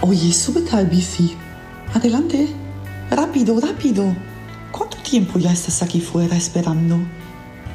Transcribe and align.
Oye, 0.00 0.32
súbete 0.32 0.76
al 0.76 0.86
bici. 0.86 1.34
Adelante. 1.94 2.48
Rápido, 3.10 3.58
rápido. 3.60 4.14
¿Cuánto 4.70 4.96
tiempo 4.98 5.38
ya 5.38 5.52
estás 5.52 5.82
aquí 5.82 6.00
fuera 6.00 6.36
esperando? 6.36 6.98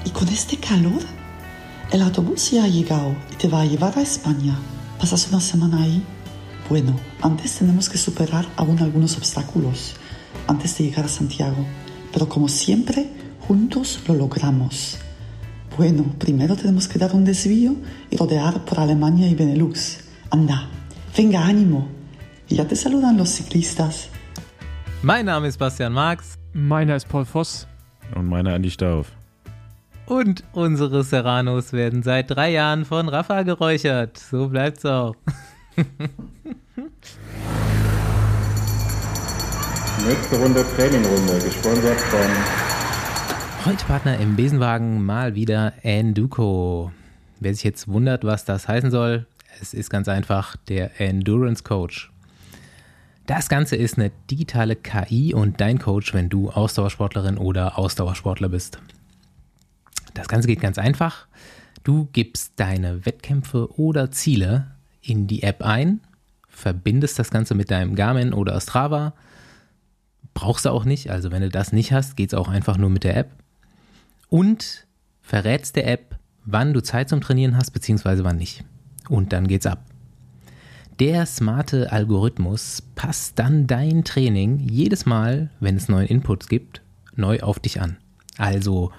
¿Y 0.06 0.10
con 0.12 0.28
este 0.28 0.58
calor? 0.58 1.02
El 1.92 2.02
autobús 2.02 2.52
ya 2.52 2.66
ha 2.66 2.68
llegado 2.68 3.16
y 3.32 3.36
te 3.36 3.48
va 3.48 3.62
a 3.62 3.66
llevar 3.66 3.98
a 3.98 4.02
España. 4.02 4.58
¿Pasas 5.00 5.28
una 5.30 5.42
semana 5.42 5.84
ahí? 5.84 6.04
Bueno, 6.70 6.96
antes 7.22 7.56
tenemos 7.56 7.90
que 7.90 7.98
superar 7.98 8.46
aún 8.58 8.80
algunos 8.80 9.18
obstáculos 9.18 9.96
antes 10.46 10.78
de 10.78 10.84
llegar 10.84 11.06
a 11.06 11.10
Santiago, 11.10 11.66
pero 12.14 12.30
como 12.30 12.48
siempre, 12.48 13.10
juntos 13.48 14.02
lo 14.08 14.14
logramos. 14.14 14.98
Bueno, 15.78 16.04
primero 16.20 16.56
tenemos 16.56 16.88
que 16.88 17.00
dar 17.00 17.16
un 17.16 17.24
desvío 17.24 17.76
y 18.12 18.18
rodear 18.18 18.66
por 18.66 18.80
Alemania 18.80 19.28
y 19.28 19.36
Benelux. 19.36 20.00
Anda, 20.30 20.70
venga, 21.18 21.46
ánimo. 21.46 21.99
Ya 22.50 22.66
te 22.66 22.76
saludan 22.76 23.16
los 23.16 23.36
ciclistas. 23.36 24.10
Mein 25.04 25.28
Name 25.28 25.48
ist 25.48 25.58
Bastian 25.60 25.94
Marx. 25.94 26.34
Meiner 26.54 26.96
ist 26.96 27.08
Paul 27.08 27.24
Voss. 27.24 27.68
Und 28.16 28.26
meiner 28.26 28.56
Andi 28.56 28.72
Stauf. 28.72 29.12
Und 30.08 30.44
unsere 30.54 31.04
Serranos 31.04 31.74
werden 31.74 32.02
seit 32.02 32.32
drei 32.32 32.52
Jahren 32.52 32.86
von 32.86 33.08
Rafa 33.08 33.44
geräuchert. 33.44 34.18
So 34.18 34.48
bleibt's 34.48 34.84
auch. 34.84 35.16
Nächste 40.08 40.38
Runde 40.38 40.66
Trainingrunde, 40.76 41.40
gesponsert 41.46 42.00
von 42.00 42.20
Heute 43.66 43.86
Partner 43.86 44.18
im 44.18 44.36
Besenwagen 44.36 45.06
mal 45.06 45.36
wieder 45.36 45.74
Enduko. 45.84 46.92
Wer 47.40 47.54
sich 47.54 47.64
jetzt 47.64 47.88
wundert, 47.88 48.24
was 48.24 48.44
das 48.44 48.68
heißen 48.68 48.90
soll, 48.90 49.28
es 49.62 49.76
ist 49.76 49.92
ganz 49.92 50.08
einfach 50.08 50.56
der 50.68 51.00
Endurance 51.00 51.64
Coach. 51.64 52.12
Das 53.30 53.48
Ganze 53.48 53.76
ist 53.76 54.00
eine 54.00 54.10
digitale 54.32 54.76
KI 54.76 55.36
und 55.36 55.62
dein 55.62 55.78
Coach, 55.78 56.16
wenn 56.16 56.30
du 56.30 56.50
Ausdauersportlerin 56.50 57.38
oder 57.38 57.78
Ausdauersportler 57.78 58.50
bist. 58.50 58.80
Das 60.16 60.28
Ganze 60.28 60.48
geht 60.48 60.62
ganz 60.62 60.80
einfach. 60.80 61.28
Du 61.84 62.10
gibst 62.12 62.54
deine 62.56 63.06
Wettkämpfe 63.06 63.72
oder 63.78 64.10
Ziele 64.10 64.72
in 65.04 65.28
die 65.28 65.44
App 65.44 65.62
ein, 65.62 66.02
verbindest 66.48 67.20
das 67.20 67.30
Ganze 67.30 67.54
mit 67.54 67.70
deinem 67.70 67.94
Garmin 67.94 68.34
oder 68.34 68.60
Strava. 68.60 69.14
Brauchst 70.34 70.66
du 70.66 70.72
auch 70.72 70.84
nicht, 70.84 71.12
also 71.12 71.30
wenn 71.30 71.44
du 71.44 71.50
das 71.50 71.72
nicht 71.72 71.94
hast, 71.94 72.18
geht 72.18 72.34
es 72.34 72.34
auch 72.34 72.48
einfach 72.48 72.78
nur 72.78 72.90
mit 72.90 73.04
der 73.04 73.16
App. 73.16 73.30
Und 74.30 74.88
verrätst 75.22 75.76
der 75.76 75.86
App, 75.86 76.18
wann 76.46 76.74
du 76.74 76.82
Zeit 76.82 77.10
zum 77.10 77.22
Trainieren 77.22 77.58
hast, 77.58 77.70
beziehungsweise 77.70 78.24
wann 78.24 78.38
nicht. 78.38 78.64
Und 79.08 79.34
dann 79.34 79.48
geht's 79.48 79.68
ab. 79.68 79.86
Der 81.00 81.26
smarte 81.26 81.94
Algorithmus 81.94 82.84
passt 82.96 83.40
dann 83.40 83.68
dein 83.68 84.04
Training 84.04 84.60
jedes 84.60 85.06
Mal, 85.06 85.50
wenn 85.62 85.78
es 85.78 85.88
neuen 85.88 86.08
Inputs 86.08 86.50
gibt, 86.50 86.82
neu 87.16 87.40
auf 87.40 87.58
dich 87.60 87.80
an. 87.80 87.96
Also 88.38 88.92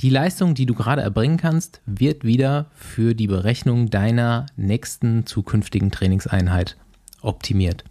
die 0.00 0.10
Leistung, 0.10 0.56
die 0.56 0.66
du 0.66 0.74
gerade 0.74 1.02
erbringen 1.02 1.36
kannst, 1.36 1.80
wird 1.86 2.24
wieder 2.24 2.66
für 2.74 3.14
die 3.14 3.28
Berechnung 3.28 3.88
deiner 3.88 4.46
nächsten 4.56 5.26
zukünftigen 5.26 5.92
Trainingseinheit 5.92 6.76
optimiert. 7.20 7.84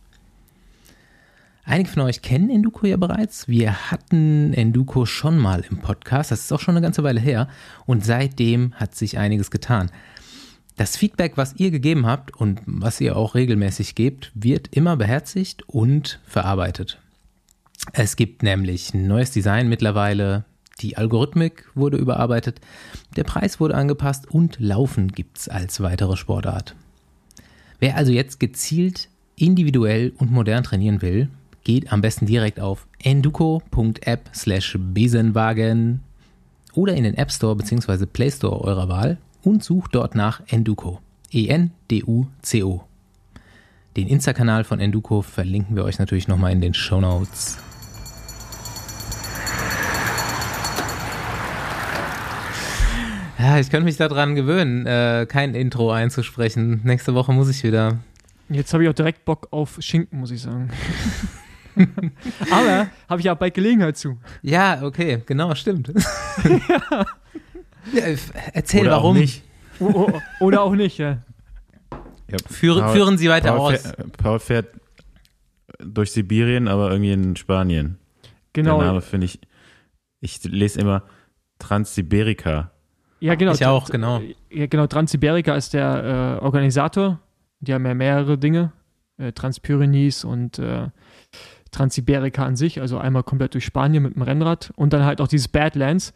Einige 1.64 1.90
von 1.90 2.04
euch 2.04 2.22
kennen 2.22 2.50
Enduko 2.50 2.86
ja 2.86 2.98
bereits. 2.98 3.48
Wir 3.48 3.92
hatten 3.92 4.54
Enduko 4.54 5.06
schon 5.06 5.38
mal 5.38 5.64
im 5.70 5.78
Podcast. 5.78 6.32
Das 6.32 6.42
ist 6.42 6.52
auch 6.52 6.60
schon 6.60 6.76
eine 6.76 6.84
ganze 6.84 7.04
Weile 7.04 7.22
her. 7.22 7.48
Und 7.86 8.04
seitdem 8.04 8.74
hat 8.76 8.96
sich 8.96 9.18
einiges 9.18 9.52
getan. 9.52 9.90
Das 10.78 10.96
Feedback, 10.96 11.38
was 11.38 11.56
ihr 11.56 11.72
gegeben 11.72 12.06
habt 12.06 12.36
und 12.36 12.62
was 12.68 13.02
ihr 13.02 13.18
auch 13.18 13.34
regelmäßig 13.34 13.96
gebt, 13.96 14.32
wird 14.36 14.68
immer 14.76 14.96
beherzigt 14.96 15.68
und 15.68 16.20
verarbeitet. 16.28 17.00
Es 17.94 18.16
gibt 18.16 18.44
nämlich 18.44 18.94
ein 18.94 19.08
neues 19.08 19.32
Design 19.32 19.70
mittlerweile, 19.70 20.46
die 20.80 20.96
Algorithmik 20.96 21.66
wurde 21.74 21.98
überarbeitet, 21.98 22.62
der 23.16 23.24
Preis 23.24 23.60
wurde 23.60 23.74
angepasst 23.74 24.30
und 24.30 24.60
Laufen 24.60 25.08
gibt's 25.08 25.50
als 25.50 25.82
weitere 25.82 26.16
Sportart. 26.16 26.76
Wer 27.80 27.98
also 27.98 28.12
jetzt 28.12 28.40
gezielt, 28.40 29.10
individuell 29.36 30.14
und 30.18 30.32
modern 30.32 30.64
trainieren 30.64 31.02
will, 31.02 31.30
geht 31.64 31.92
am 31.92 32.02
besten 32.02 32.28
direkt 32.28 32.60
auf 32.60 32.88
enduko.app 33.00 34.30
slash 34.34 34.78
Besenwagen 34.80 36.02
oder 36.74 36.94
in 36.94 37.04
den 37.04 37.16
App 37.16 37.32
Store 37.32 37.56
bzw. 37.56 38.06
Play 38.06 38.30
Store 38.30 38.62
eurer 38.62 38.90
Wahl 38.90 39.18
und 39.44 39.64
sucht 39.64 39.96
dort 39.96 40.16
nach 40.16 40.42
Enduko. 40.48 41.00
E-N-D-U-C-O. 41.32 42.84
Den 43.96 44.08
Insta-Kanal 44.08 44.64
von 44.64 44.80
Enduko 44.80 45.22
verlinken 45.22 45.76
wir 45.76 45.84
euch 45.84 46.00
natürlich 46.00 46.28
nochmal 46.28 46.52
in 46.52 46.62
den 46.62 46.74
Show 46.74 47.02
Notes. 47.02 47.58
Ja, 53.40 53.60
ich 53.60 53.70
könnte 53.70 53.86
mich 53.86 53.98
daran 53.98 54.36
gewöhnen, 54.36 54.86
äh, 54.86 55.26
kein 55.28 55.56
Intro 55.56 55.92
einzusprechen. 55.92 56.82
Nächste 56.84 57.14
Woche 57.14 57.34
muss 57.34 57.50
ich 57.50 57.64
wieder. 57.64 58.00
Jetzt 58.50 58.74
habe 58.74 58.84
ich 58.84 58.90
auch 58.90 58.94
direkt 58.94 59.26
Bock 59.26 59.48
auf 59.52 59.78
Schinken, 59.80 60.20
muss 60.20 60.32
ich 60.32 60.42
sagen. 60.42 60.70
Aber 62.52 62.88
habe 63.08 63.20
ich 63.20 63.26
ja 63.26 63.34
bald 63.34 63.54
Gelegenheit 63.54 63.98
zu. 63.98 64.18
Ja, 64.42 64.82
okay, 64.84 65.22
genau, 65.26 65.54
stimmt. 65.56 65.92
ja. 66.44 67.06
Ja, 67.94 68.04
erzähl 68.54 68.82
Oder 68.82 68.92
warum. 68.92 69.16
Auch 69.16 69.20
nicht. 69.22 69.44
Oder 70.40 70.62
auch 70.64 70.74
nicht, 70.76 70.98
ja. 70.98 71.20
Ja, 72.30 72.38
Führen, 72.50 72.82
Paul- 72.82 72.94
führen 72.94 73.18
Sie 73.18 73.30
weiter 73.30 73.54
Paul 73.54 73.74
aus. 73.76 73.82
Fährt, 73.82 74.18
Paul 74.18 74.40
fährt 74.40 74.68
durch 75.80 76.12
Sibirien, 76.12 76.68
aber 76.68 76.92
irgendwie 76.92 77.12
in 77.12 77.36
Spanien. 77.36 77.98
Genau. 78.54 78.80
Der 78.80 78.88
Name 78.88 79.02
finde 79.02 79.26
ich, 79.26 79.40
ich 80.20 80.44
lese 80.44 80.80
immer 80.82 81.04
Transsiberica. 81.60 82.72
Ja, 83.20 83.36
genau. 83.36 83.54
Ich 83.54 83.66
auch, 83.66 83.90
genau. 83.90 84.22
Ja, 84.50 84.68
genau. 84.68 84.88
Transsiberica 84.88 85.56
ist 85.56 85.74
der 85.74 86.40
äh, 86.42 86.44
Organisator. 86.44 87.20
Die 87.60 87.74
haben 87.74 87.86
ja 87.86 87.94
mehrere 87.94 88.38
Dinge. 88.38 88.72
Äh, 89.18 89.32
Transpyrenees 89.32 90.24
und 90.24 90.60
äh, 90.60 90.90
Transsiberica 91.72 92.46
an 92.46 92.56
sich. 92.56 92.82
Also 92.82 92.98
einmal 92.98 93.24
komplett 93.24 93.54
durch 93.54 93.66
Spanien 93.66 94.04
mit 94.04 94.16
dem 94.16 94.22
Rennrad. 94.22 94.72
Und 94.76 94.94
dann 94.94 95.04
halt 95.06 95.22
auch 95.22 95.28
dieses 95.28 95.48
Badlands, 95.48 96.14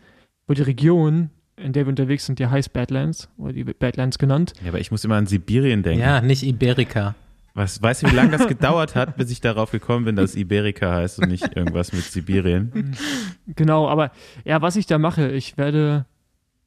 wo 0.48 0.54
die 0.54 0.62
Region, 0.62 1.30
in 1.58 1.74
der 1.74 1.86
wir 1.86 1.90
unterwegs 1.90 2.26
sind, 2.26 2.40
die 2.40 2.48
heißt 2.48 2.74
Badlands. 2.74 3.30
Oder 3.38 3.54
die 3.54 3.64
Badlands 3.64 4.18
genannt. 4.18 4.54
Ja, 4.62 4.70
aber 4.70 4.80
ich 4.80 4.92
muss 4.92 5.04
immer 5.04 5.16
an 5.16 5.28
Sibirien 5.28 5.84
denken. 5.84 6.02
Ja, 6.02 6.22
nicht 6.22 6.44
Iberica. 6.44 7.16
Was, 7.54 7.82
weißt 7.82 8.04
du, 8.04 8.12
wie 8.12 8.16
lange 8.16 8.32
das 8.32 8.48
gedauert 8.48 8.96
hat, 8.96 9.18
bis 9.18 9.30
ich 9.30 9.42
darauf 9.42 9.72
gekommen 9.72 10.06
bin, 10.06 10.16
dass 10.16 10.36
Iberica 10.36 10.94
heißt 10.94 11.20
und 11.20 11.28
nicht 11.30 11.56
irgendwas 11.56 11.92
mit 11.92 12.04
Sibirien? 12.04 12.96
Genau, 13.56 13.90
aber 13.90 14.12
ja, 14.46 14.62
was 14.62 14.78
ich 14.78 14.86
da 14.86 14.98
mache, 14.98 15.30
ich 15.30 15.58
werde 15.58 16.06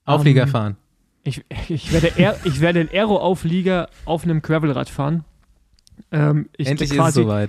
Auflieger 0.05 0.43
Ähm, 0.43 0.49
fahren. 0.49 0.77
Ich, 1.23 1.43
ich, 1.69 1.93
werde, 1.93 2.13
Air, 2.19 2.37
ich 2.45 2.61
werde 2.61 2.81
einen 2.81 2.91
Aero-Auflieger 2.91 3.89
auf 4.05 4.25
einem 4.25 4.43
Gravelrad 4.43 4.91
fahren. 4.91 5.25
Ähm, 6.13 6.51
ich 6.59 6.69
Endlich 6.69 6.93
ist 6.93 6.99
es 6.99 7.15
soweit. 7.15 7.49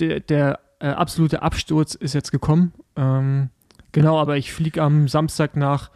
Der, 0.00 0.18
der 0.18 0.58
äh, 0.80 0.88
absolute 0.88 1.42
Absturz 1.42 1.94
ist 1.94 2.14
jetzt 2.14 2.32
gekommen. 2.32 2.72
Ähm, 2.96 3.50
genau, 3.92 4.18
aber 4.18 4.36
ich 4.36 4.52
fliege 4.52 4.82
am 4.82 5.06
Samstag 5.06 5.54
nach, 5.56 5.90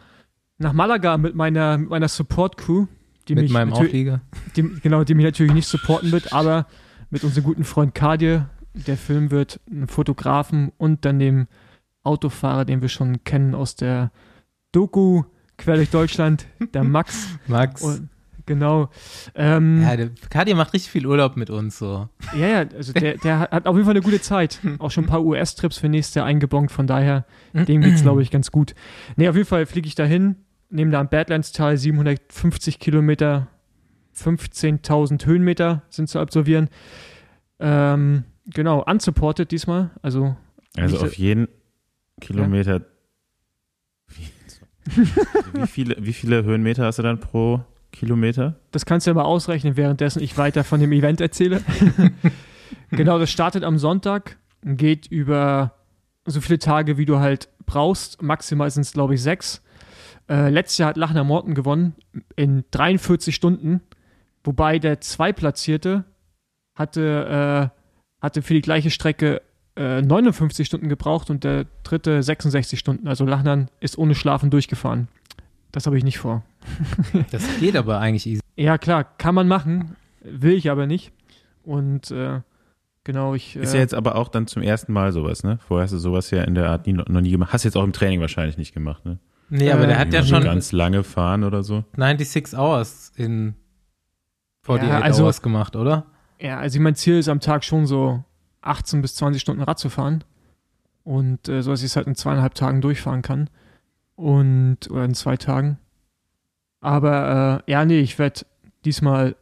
nach 0.57 0.73
Malaga 0.73 1.17
mit 1.17 1.35
meiner, 1.35 1.77
mit 1.77 1.89
meiner 1.89 2.07
Support-Crew. 2.07 2.87
Die 3.27 3.35
Mit 3.35 3.43
mich 3.43 3.51
meinem 3.51 3.73
Auflieger. 3.73 4.21
die, 4.55 4.63
genau, 4.81 5.03
die 5.03 5.13
mich 5.13 5.25
natürlich 5.25 5.51
nicht 5.53 5.67
supporten 5.67 6.13
wird, 6.13 6.31
aber 6.31 6.65
mit 7.09 7.25
unserem 7.25 7.43
guten 7.43 7.65
Freund 7.65 7.93
Kadir, 7.93 8.49
der 8.73 8.95
Film 8.95 9.31
wird, 9.31 9.59
einen 9.69 9.87
Fotografen 9.89 10.71
und 10.77 11.03
dann 11.03 11.19
dem 11.19 11.47
Autofahrer, 12.03 12.63
den 12.63 12.81
wir 12.81 12.87
schon 12.87 13.23
kennen 13.25 13.53
aus 13.53 13.75
der 13.75 14.11
Doku 14.71 15.23
Quer 15.57 15.75
durch 15.75 15.89
Deutschland, 15.89 16.45
der 16.73 16.83
Max. 16.85 17.27
Max. 17.47 17.81
Und, 17.81 18.07
genau. 18.45 18.89
Ähm, 19.35 19.81
ja, 19.81 19.97
der 19.97 20.11
Kadi 20.29 20.53
macht 20.53 20.71
richtig 20.73 20.91
viel 20.91 21.05
Urlaub 21.05 21.35
mit 21.35 21.49
uns 21.49 21.77
so. 21.79 22.07
ja, 22.33 22.47
ja, 22.47 22.65
also 22.77 22.93
der, 22.93 23.17
der 23.17 23.39
hat 23.39 23.65
auf 23.65 23.75
jeden 23.75 23.85
Fall 23.85 23.95
eine 23.95 24.03
gute 24.03 24.21
Zeit. 24.21 24.59
Auch 24.79 24.91
schon 24.91 25.03
ein 25.03 25.07
paar 25.07 25.25
US-Trips 25.25 25.79
für 25.79 25.89
nächstes 25.89 26.15
Jahr 26.15 26.25
eingebongt, 26.25 26.71
von 26.71 26.87
daher, 26.87 27.25
dem 27.53 27.81
geht's, 27.81 28.03
glaube 28.03 28.21
ich, 28.21 28.31
ganz 28.31 28.51
gut. 28.51 28.73
Nee, 29.17 29.27
auf 29.27 29.35
jeden 29.35 29.47
Fall 29.47 29.65
fliege 29.65 29.87
ich 29.87 29.95
dahin, 29.95 30.37
nehme 30.69 30.91
da 30.91 30.99
am 30.99 31.09
Badlands-Tal 31.09 31.77
750 31.77 32.79
Kilometer, 32.79 33.47
15.000 34.15 35.25
Höhenmeter 35.25 35.83
sind 35.89 36.09
zu 36.09 36.19
absolvieren. 36.19 36.69
Ähm, 37.59 38.25
genau, 38.45 38.83
unsupported 38.83 39.51
diesmal, 39.51 39.91
also 40.01 40.35
Also 40.75 40.99
auf 40.99 41.17
jeden 41.17 41.47
Kilometer. 42.19 42.81
Wie, 44.07 45.07
wie, 45.53 45.67
viele, 45.67 45.95
wie 45.99 46.13
viele 46.13 46.43
Höhenmeter 46.43 46.85
hast 46.85 46.99
du 46.99 47.03
dann 47.03 47.19
pro 47.19 47.63
Kilometer? 47.91 48.59
Das 48.71 48.85
kannst 48.85 49.05
du 49.07 49.11
ja 49.11 49.15
mal 49.15 49.23
ausrechnen, 49.23 49.77
währenddessen 49.77 50.21
ich 50.21 50.37
weiter 50.37 50.63
von 50.63 50.79
dem 50.79 50.91
Event 50.91 51.21
erzähle. 51.21 51.61
genau, 52.91 53.19
das 53.19 53.29
startet 53.29 53.63
am 53.63 53.77
Sonntag, 53.77 54.37
geht 54.63 55.07
über 55.07 55.73
so 56.25 56.41
viele 56.41 56.59
Tage, 56.59 56.97
wie 56.97 57.05
du 57.05 57.19
halt 57.19 57.49
brauchst. 57.65 58.21
Maximal 58.21 58.69
sind 58.69 58.83
es, 58.83 58.93
glaube 58.93 59.15
ich, 59.15 59.21
sechs. 59.21 59.61
Äh, 60.29 60.49
letztes 60.49 60.77
Jahr 60.77 60.89
hat 60.89 60.97
Lachner 60.97 61.23
Morten 61.23 61.55
gewonnen 61.55 61.95
in 62.35 62.65
43 62.71 63.33
Stunden, 63.33 63.81
wobei 64.43 64.79
der 64.79 65.01
Zweitplatzierte 65.01 66.03
hatte 66.75 67.71
hatte 68.21 68.41
für 68.41 68.53
die 68.53 68.61
gleiche 68.61 68.89
Strecke 68.89 69.41
äh, 69.75 70.01
59 70.01 70.65
Stunden 70.65 70.89
gebraucht 70.89 71.29
und 71.29 71.43
der 71.43 71.65
dritte 71.83 72.21
66 72.23 72.79
Stunden. 72.79 73.07
Also 73.07 73.25
Lachnan 73.25 73.69
ist 73.79 73.97
ohne 73.97 74.15
Schlafen 74.15 74.49
durchgefahren. 74.49 75.07
Das 75.71 75.85
habe 75.85 75.97
ich 75.97 76.03
nicht 76.03 76.17
vor. 76.17 76.43
Das 77.31 77.43
geht 77.59 77.75
aber 77.75 77.99
eigentlich 77.99 78.25
easy. 78.25 78.41
Ja, 78.55 78.77
klar, 78.77 79.03
kann 79.03 79.35
man 79.35 79.47
machen, 79.47 79.95
will 80.21 80.53
ich 80.53 80.69
aber 80.69 80.87
nicht. 80.87 81.11
Und 81.63 82.11
äh, 82.11 82.41
genau, 83.03 83.35
ich. 83.35 83.55
Ist 83.55 83.73
äh, 83.73 83.77
ja 83.77 83.81
jetzt 83.81 83.93
aber 83.93 84.15
auch 84.15 84.29
dann 84.29 84.47
zum 84.47 84.61
ersten 84.61 84.91
Mal 84.91 85.11
sowas, 85.11 85.43
ne? 85.43 85.59
Vorher 85.67 85.83
hast 85.83 85.91
du 85.91 85.97
sowas 85.97 86.31
ja 86.31 86.43
in 86.43 86.55
der 86.55 86.69
Art 86.69 86.87
nie, 86.87 86.93
noch 86.93 87.21
nie 87.21 87.31
gemacht. 87.31 87.53
Hast 87.53 87.63
jetzt 87.63 87.77
auch 87.77 87.83
im 87.83 87.93
Training 87.93 88.19
wahrscheinlich 88.19 88.57
nicht 88.57 88.73
gemacht, 88.73 89.05
ne? 89.05 89.19
Nee, 89.49 89.71
aber 89.71 89.87
der 89.87 89.97
hat 89.97 90.13
ja 90.13 90.23
schon 90.23 90.43
ganz 90.43 90.71
lange 90.71 91.03
fahren 91.03 91.43
oder 91.43 91.63
so. 91.63 91.83
96 91.95 92.57
Hours 92.57 93.11
in 93.15 93.55
48 94.63 94.89
Ja, 94.89 94.99
also- 94.99 95.23
Hours 95.23 95.41
gemacht, 95.41 95.75
oder? 95.75 96.05
Ja, 96.39 96.59
also 96.59 96.79
mein 96.79 96.95
Ziel 96.95 97.17
ist 97.17 97.29
am 97.29 97.39
Tag 97.39 97.63
schon 97.63 97.87
so 97.87 98.23
18 98.61 99.01
bis 99.01 99.15
20 99.15 99.41
Stunden 99.41 99.63
Rad 99.63 99.79
zu 99.79 99.89
fahren. 99.89 100.23
Und 101.03 101.47
äh, 101.47 101.61
so, 101.63 101.71
dass 101.71 101.79
ich 101.79 101.85
es 101.87 101.95
halt 101.95 102.07
in 102.07 102.15
zweieinhalb 102.15 102.53
Tagen 102.53 102.81
durchfahren 102.81 103.21
kann. 103.21 103.49
Und, 104.15 104.91
oder 104.91 105.05
in 105.05 105.13
zwei 105.13 105.37
Tagen. 105.37 105.79
Aber 106.81 107.63
äh, 107.67 107.71
ja, 107.71 107.85
nee, 107.85 107.99
ich 108.01 108.19
werde 108.19 108.41
diesmal 108.85 109.35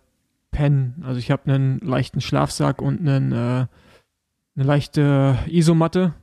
pennen. 0.52 1.04
Also 1.06 1.20
ich 1.20 1.32
habe 1.32 1.52
einen 1.52 1.80
leichten 1.80 2.22
Schlafsack 2.22 2.82
und 2.82 3.00
einen, 3.00 3.32
äh, 3.32 3.36
eine 4.56 4.64
leichte 4.66 5.38
Isomatte. 5.48 6.14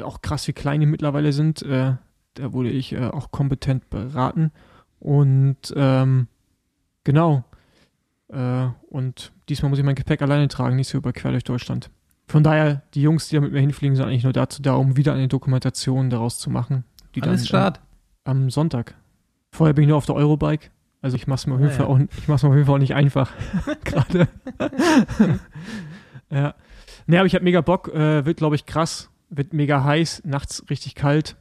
Auch 0.00 0.22
krass, 0.22 0.46
wie 0.46 0.52
klein 0.52 0.80
die 0.80 0.86
mittlerweile 0.86 1.32
sind. 1.32 1.62
Äh, 1.62 1.94
da 2.34 2.52
wurde 2.52 2.70
ich 2.70 2.92
äh, 2.92 3.06
auch 3.06 3.30
kompetent 3.30 3.90
beraten. 3.90 4.52
Und 4.98 5.72
ähm, 5.76 6.28
genau. 7.04 7.44
Äh, 8.28 8.68
und 8.88 9.32
diesmal 9.48 9.70
muss 9.70 9.78
ich 9.78 9.84
mein 9.84 9.94
Gepäck 9.94 10.22
alleine 10.22 10.48
tragen, 10.48 10.76
nicht 10.76 10.88
so 10.88 10.98
über 10.98 11.12
quer 11.12 11.32
durch 11.32 11.44
Deutschland. 11.44 11.90
Von 12.28 12.44
daher, 12.44 12.82
die 12.94 13.02
Jungs, 13.02 13.28
die 13.28 13.34
da 13.36 13.40
mit 13.40 13.52
mir 13.52 13.60
hinfliegen, 13.60 13.96
sind 13.96 14.04
eigentlich 14.06 14.22
nur 14.22 14.32
dazu 14.32 14.62
da, 14.62 14.74
um 14.74 14.96
wieder 14.96 15.14
eine 15.14 15.26
Dokumentation 15.26 16.10
daraus 16.10 16.38
zu 16.38 16.48
machen. 16.50 16.84
Die 17.16 17.22
Alles 17.22 17.40
dann, 17.40 17.46
Start. 17.48 17.78
Äh, 17.78 18.30
am 18.30 18.50
Sonntag. 18.50 18.94
Vorher 19.50 19.74
bin 19.74 19.82
ich 19.82 19.88
nur 19.88 19.96
auf 19.96 20.06
der 20.06 20.14
Eurobike. 20.14 20.70
Also 21.02 21.16
ich 21.16 21.26
mach's 21.26 21.46
mir 21.46 21.54
auf 21.54 21.60
jeden 21.60 21.72
Ah, 21.72 21.76
Fall 21.76 21.86
ja. 21.86 21.92
auch, 21.92 21.98
ich 22.18 22.28
mach's 22.28 22.42
mir 22.42 22.50
auf 22.50 22.54
jeden 22.54 22.66
Fall 22.66 22.74
auch 22.76 22.78
nicht 22.78 22.94
einfach. 22.94 23.32
Gerade. 23.84 24.28
ja. 26.30 26.54
Ne, 27.06 27.18
aber 27.18 27.26
ich 27.26 27.34
habe 27.34 27.44
mega 27.44 27.60
Bock. 27.62 27.88
Äh, 27.88 28.24
wird, 28.26 28.36
glaube 28.36 28.54
ich, 28.54 28.66
krass. 28.66 29.10
Wird 29.30 29.52
mega 29.52 29.82
heiß. 29.82 30.22
Nachts 30.24 30.64
richtig 30.70 30.94
kalt. 30.94 31.36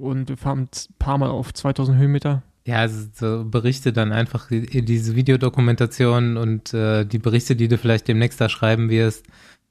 Und 0.00 0.28
wir 0.28 0.36
fahren 0.36 0.62
ein 0.62 0.94
paar 0.98 1.18
Mal 1.18 1.28
auf 1.30 1.52
2000 1.54 1.98
Höhenmeter. 1.98 2.42
Ja, 2.66 2.76
also 2.76 3.06
so 3.14 3.44
Berichte 3.44 3.92
dann 3.92 4.12
einfach, 4.12 4.48
die- 4.48 4.84
diese 4.84 5.16
Videodokumentation 5.16 6.36
und 6.36 6.72
äh, 6.74 7.04
die 7.04 7.18
Berichte, 7.18 7.56
die 7.56 7.68
du 7.68 7.78
vielleicht 7.78 8.06
demnächst 8.08 8.40
da 8.40 8.48
schreiben 8.48 8.90
wirst, 8.90 9.24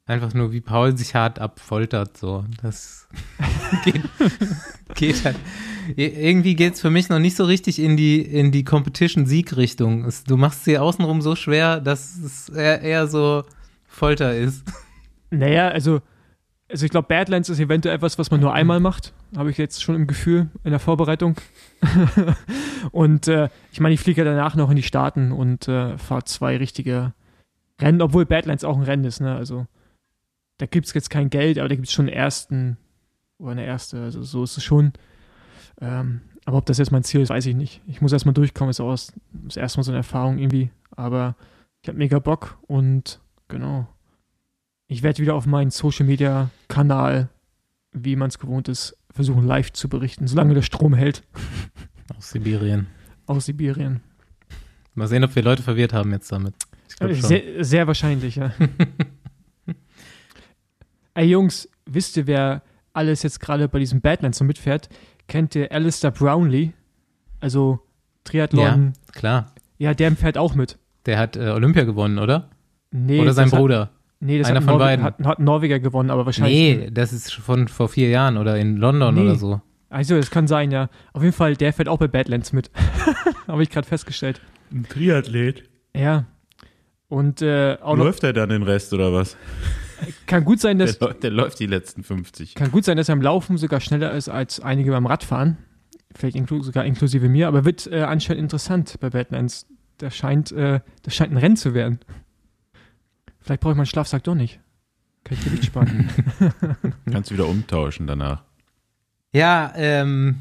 einfach 0.05 0.33
nur 0.33 0.51
wie 0.51 0.59
Paul 0.61 0.97
sich 0.97 1.13
hart 1.13 1.37
abfoltert, 1.39 2.17
so. 2.17 2.45
Das 2.63 3.07
geht, 3.85 4.01
geht 4.95 5.23
halt. 5.23 5.37
Irgendwie 5.95 6.55
geht's 6.55 6.81
für 6.81 6.89
mich 6.89 7.09
noch 7.09 7.19
nicht 7.19 7.35
so 7.35 7.43
richtig 7.45 7.79
in 7.79 7.95
die, 7.97 8.21
in 8.21 8.51
die 8.51 8.63
Competition-Sieg-Richtung. 8.63 10.05
Es- 10.05 10.23
Du 10.23 10.35
machst 10.37 10.65
sie 10.65 10.77
außenrum 10.77 11.21
so 11.21 11.35
schwer, 11.35 11.79
dass 11.79 12.17
es 12.17 12.49
eher, 12.49 12.81
eher 12.81 13.07
so 13.07 13.43
Folter 13.87 14.35
ist. 14.35 14.63
Naja, 15.31 15.67
also, 15.69 16.01
also 16.69 16.86
ich 16.86 16.92
glaube, 16.92 17.07
Badlands 17.07 17.50
ist 17.50 17.60
eventuell 17.60 17.95
etwas, 17.95 18.19
was 18.19 18.30
man 18.31 18.39
nur 18.39 18.54
einmal 18.54 18.80
macht. 18.80 19.13
Habe 19.36 19.50
ich 19.50 19.57
jetzt 19.57 19.81
schon 19.81 19.95
im 19.95 20.07
Gefühl 20.07 20.50
in 20.63 20.71
der 20.71 20.80
Vorbereitung. 20.80 21.36
und 22.92 23.27
äh, 23.27 23.50
ich 23.71 23.80
meine, 23.80 23.95
ich 23.95 24.00
fliege 24.00 24.24
ja 24.24 24.25
danach 24.25 24.56
noch 24.56 24.69
in 24.69 24.75
die 24.75 24.83
Staaten 24.83 25.31
und 25.31 25.68
äh, 25.68 25.98
fahre 25.98 26.24
zwei 26.25 26.57
richtige 26.57 27.13
Rennen, 27.81 28.01
obwohl 28.01 28.25
Badlands 28.25 28.63
auch 28.63 28.77
ein 28.77 28.83
Rennen 28.83 29.06
ist, 29.06 29.19
ne? 29.19 29.36
Also 29.36 29.66
da 30.57 30.66
gibt 30.66 30.88
es 30.88 30.94
jetzt 30.94 31.10
kein 31.10 31.30
Geld, 31.30 31.57
aber 31.57 31.69
da 31.69 31.75
gibt 31.75 31.88
es 31.88 31.94
schon 31.94 32.07
einen 32.07 32.16
ersten 32.16 32.77
oder 33.39 33.54
eine 33.54 33.65
erste, 33.65 34.04
also 34.04 34.22
so 34.22 34.44
ist 34.44 34.57
es 34.57 34.63
schon. 34.63 34.94
Ähm, 35.81 36.22
aber 36.45 36.57
ob 36.57 36.65
das 36.65 36.77
jetzt 36.77 36.92
mein 36.92 37.04
Ziel 37.04 37.22
ist, 37.22 37.30
weiß 37.30 37.45
ich 37.45 37.56
nicht. 37.56 37.81
Ich 37.88 38.01
muss 38.01 38.12
erstmal 38.12 38.33
durchkommen, 38.33 38.72
ist 38.72 38.81
auch 38.81 38.92
das, 38.92 39.13
das 39.31 39.57
erste 39.57 39.80
Mal 39.80 39.83
so 39.83 39.92
eine 39.92 40.00
Erfahrung 40.00 40.38
irgendwie. 40.38 40.72
Aber 40.95 41.36
ich 41.81 41.88
habe 41.88 41.98
mega 41.98 42.19
Bock 42.19 42.57
und 42.68 43.22
genau. 43.48 43.88
Ich 44.91 45.03
werde 45.03 45.21
wieder 45.21 45.36
auf 45.36 45.45
meinen 45.45 45.69
Social 45.69 46.07
Media 46.07 46.50
Kanal, 46.68 47.30
wie 47.91 48.15
man 48.15 48.30
es 48.30 48.39
gewohnt 48.39 48.68
ist, 48.68 48.97
versuchen 49.12 49.45
live 49.45 49.71
zu 49.71 49.88
berichten, 49.88 50.25
solange 50.25 50.56
der 50.56 50.63
Strom 50.63 50.95
hält 50.95 51.24
Aus 52.18 52.31
Sibirien. 52.31 52.88
aus 53.27 53.45
Sibirien. 53.45 54.01
Mal 54.95 55.07
sehen, 55.07 55.24
ob 55.24 55.36
wir 55.36 55.44
Leute 55.44 55.62
verwirrt 55.62 55.94
haben 55.94 56.12
jetzt 56.12 56.31
damit. 56.31 56.56
Schon. 56.97 57.13
Sehr, 57.13 57.63
sehr 57.63 57.86
wahrscheinlich, 57.86 58.38
ja. 58.38 58.51
Ey 61.13 61.27
Jungs, 61.27 61.69
wisst 61.86 62.18
ihr, 62.18 62.25
wer 62.25 62.63
alles 62.91 63.21
jetzt 63.21 63.39
gerade 63.39 63.69
bei 63.69 63.77
diesem 63.77 64.01
Badlands 64.01 64.39
so 64.39 64.44
mitfährt? 64.44 64.89
Kennt 65.27 65.53
ihr 65.53 65.71
Alistair 65.71 66.09
Brownlee? 66.09 66.74
Also 67.39 67.80
Triathlon. 68.24 68.94
Klar. 69.12 69.53
Ja, 69.77 69.94
der 69.94 70.15
fährt 70.15 70.39
auch 70.39 70.56
mit. 70.56 70.80
Der 71.06 71.19
hat 71.19 71.38
äh, 71.38 71.50
Olympia 71.50 71.83
gewonnen, 71.83 72.18
oder? 72.18 72.50
Nee, 72.89 73.19
oder 73.21 73.33
sein 73.33 73.51
Bruder? 73.51 73.81
Hat, 73.81 73.99
nee, 74.19 74.38
das 74.38 74.48
Einer 74.48 74.57
hat, 74.57 74.63
von 74.66 74.74
Norwe 74.74 74.83
beiden. 74.86 75.04
Hat, 75.06 75.19
hat 75.24 75.39
ein 75.39 75.44
Norweger 75.44 75.80
gewonnen, 75.80 76.10
aber 76.10 76.25
wahrscheinlich. 76.25 76.77
Nee, 76.77 76.89
das 76.92 77.13
ist 77.13 77.33
von 77.33 77.68
vor 77.68 77.89
vier 77.89 78.10
Jahren 78.10 78.38
oder 78.38 78.57
in 78.57 78.77
London 78.77 79.16
Nee. 79.16 79.21
oder 79.21 79.36
so. 79.36 79.62
Also, 79.89 80.16
das 80.18 80.30
kann 80.30 80.48
sein, 80.48 80.69
ja. 80.71 80.89
Auf 81.13 81.24
jeden 81.24 81.33
Fall, 81.33 81.56
der 81.56 81.74
fährt 81.74 81.89
auch 81.89 81.98
bei 81.98 82.07
Badlands 82.07 82.54
mit. 82.54 82.69
Habe 83.48 83.63
ich 83.63 83.69
gerade 83.71 83.88
festgestellt. 83.88 84.39
Ein 84.71 84.86
Triathlet. 84.88 85.63
Ja. 85.95 86.25
Und 87.07 87.42
äh, 87.42 87.77
auch 87.81 87.95
noch, 87.98 88.04
Läuft 88.06 88.24
er 88.24 88.33
dann 88.33 88.50
den 88.50 88.62
Rest 88.62 88.94
oder 88.94 89.12
was? 89.12 89.36
kann 90.27 90.45
gut 90.45 90.60
sein, 90.60 90.77
Der, 90.77 90.88
dass 90.88 91.00
läu- 91.01 91.13
der 91.13 91.31
läuft 91.31 91.60
die 91.60 91.65
letzten 91.65 92.04
50. 92.04 92.54
Kann 92.56 92.72
gut 92.72 92.86
sein, 92.86 92.98
dass 92.98 93.10
er 93.10 93.13
im 93.13 93.22
Laufen 93.22 93.57
sogar 93.57 93.80
schneller 93.81 94.12
ist 94.13 94.30
als 94.30 94.60
einige 94.60 94.92
beim 94.92 95.07
Radfahren. 95.07 95.57
Vielleicht 96.15 96.36
inklu 96.36 96.62
sogar 96.62 96.86
inklusive 96.86 97.27
mir, 97.27 97.48
aber 97.48 97.65
wird 97.65 97.88
äh, 97.92 98.01
anscheinend 98.04 98.44
interessant 98.44 98.95
bei 99.00 99.10
Badlands. 99.10 99.65
Das 99.98 100.15
scheint, 100.15 100.51
äh, 100.51 100.80
das 101.04 101.15
scheint 101.15 101.31
ein 101.33 101.38
Rennen 101.38 101.57
zu 101.57 101.74
werden. 101.74 102.00
Vielleicht 103.50 103.62
brauche 103.62 103.72
ich 103.72 103.78
meinen 103.78 103.88
Schlafsack 103.88 104.24
doch 104.25 104.36
nicht. 104.36 104.60
Kann 105.24 105.36
ich 105.36 105.44
Gewicht 105.44 105.66
sparen. 105.66 106.07
Kannst 107.12 107.31
du 107.31 107.34
wieder 107.34 107.48
umtauschen 107.48 108.06
danach. 108.06 108.44
Ja, 109.34 109.74
ähm, 109.75 110.36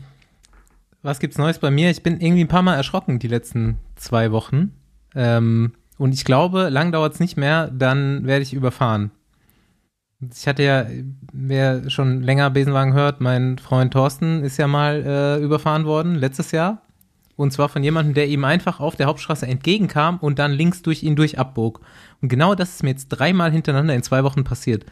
was 1.01 1.19
gibt's 1.19 1.39
Neues 1.39 1.59
bei 1.59 1.71
mir? 1.71 1.89
Ich 1.89 2.03
bin 2.03 2.21
irgendwie 2.21 2.45
ein 2.45 2.49
paar 2.49 2.61
Mal 2.61 2.75
erschrocken 2.75 3.19
die 3.19 3.29
letzten 3.29 3.79
zwei 3.97 4.31
Wochen. 4.31 4.75
Ähm, 5.15 5.73
und 5.97 6.13
ich 6.13 6.27
glaube, 6.27 6.69
lang 6.69 6.93
dauert's 6.93 7.19
nicht 7.19 7.39
mehr, 7.39 7.69
dann 7.69 8.27
werde 8.27 8.43
ich 8.43 8.53
überfahren. 8.53 9.11
Ich 10.21 10.47
hatte 10.47 10.63
ja, 10.63 10.85
wer 11.33 11.89
schon 11.89 12.23
länger 12.23 12.51
Besenwagen 12.51 12.93
hört, 12.93 13.23
mein 13.23 13.57
Freund 13.57 13.95
Thorsten 13.95 14.45
ist 14.45 14.59
ja 14.59 14.67
mal 14.67 15.03
äh, 15.03 15.43
überfahren 15.43 15.87
worden, 15.87 16.15
letztes 16.15 16.51
Jahr. 16.51 16.83
Und 17.39 17.53
zwar 17.53 17.69
von 17.69 17.85
jemandem, 17.85 18.15
der 18.15 18.27
ihm 18.27 18.45
einfach 18.45 18.81
auf 18.81 18.97
der 18.97 19.07
Hauptstraße 19.07 19.47
entgegenkam 19.47 20.19
und 20.19 20.41
dann 20.41 20.51
links 20.51 20.83
durch 20.83 21.05
ihn 21.05 21.15
durch 21.15 21.39
abbog. 21.39 21.81
Und 22.21 22.31
genau 22.31 22.57
das 22.57 22.71
ist 22.71 22.83
mir 22.83 22.91
jetzt 22.91 23.11
dreimal 23.11 23.53
hintereinander 23.53 23.95
in 23.95 24.03
zwei 24.03 24.25
Wochen 24.25 24.43
passiert. 24.43 24.85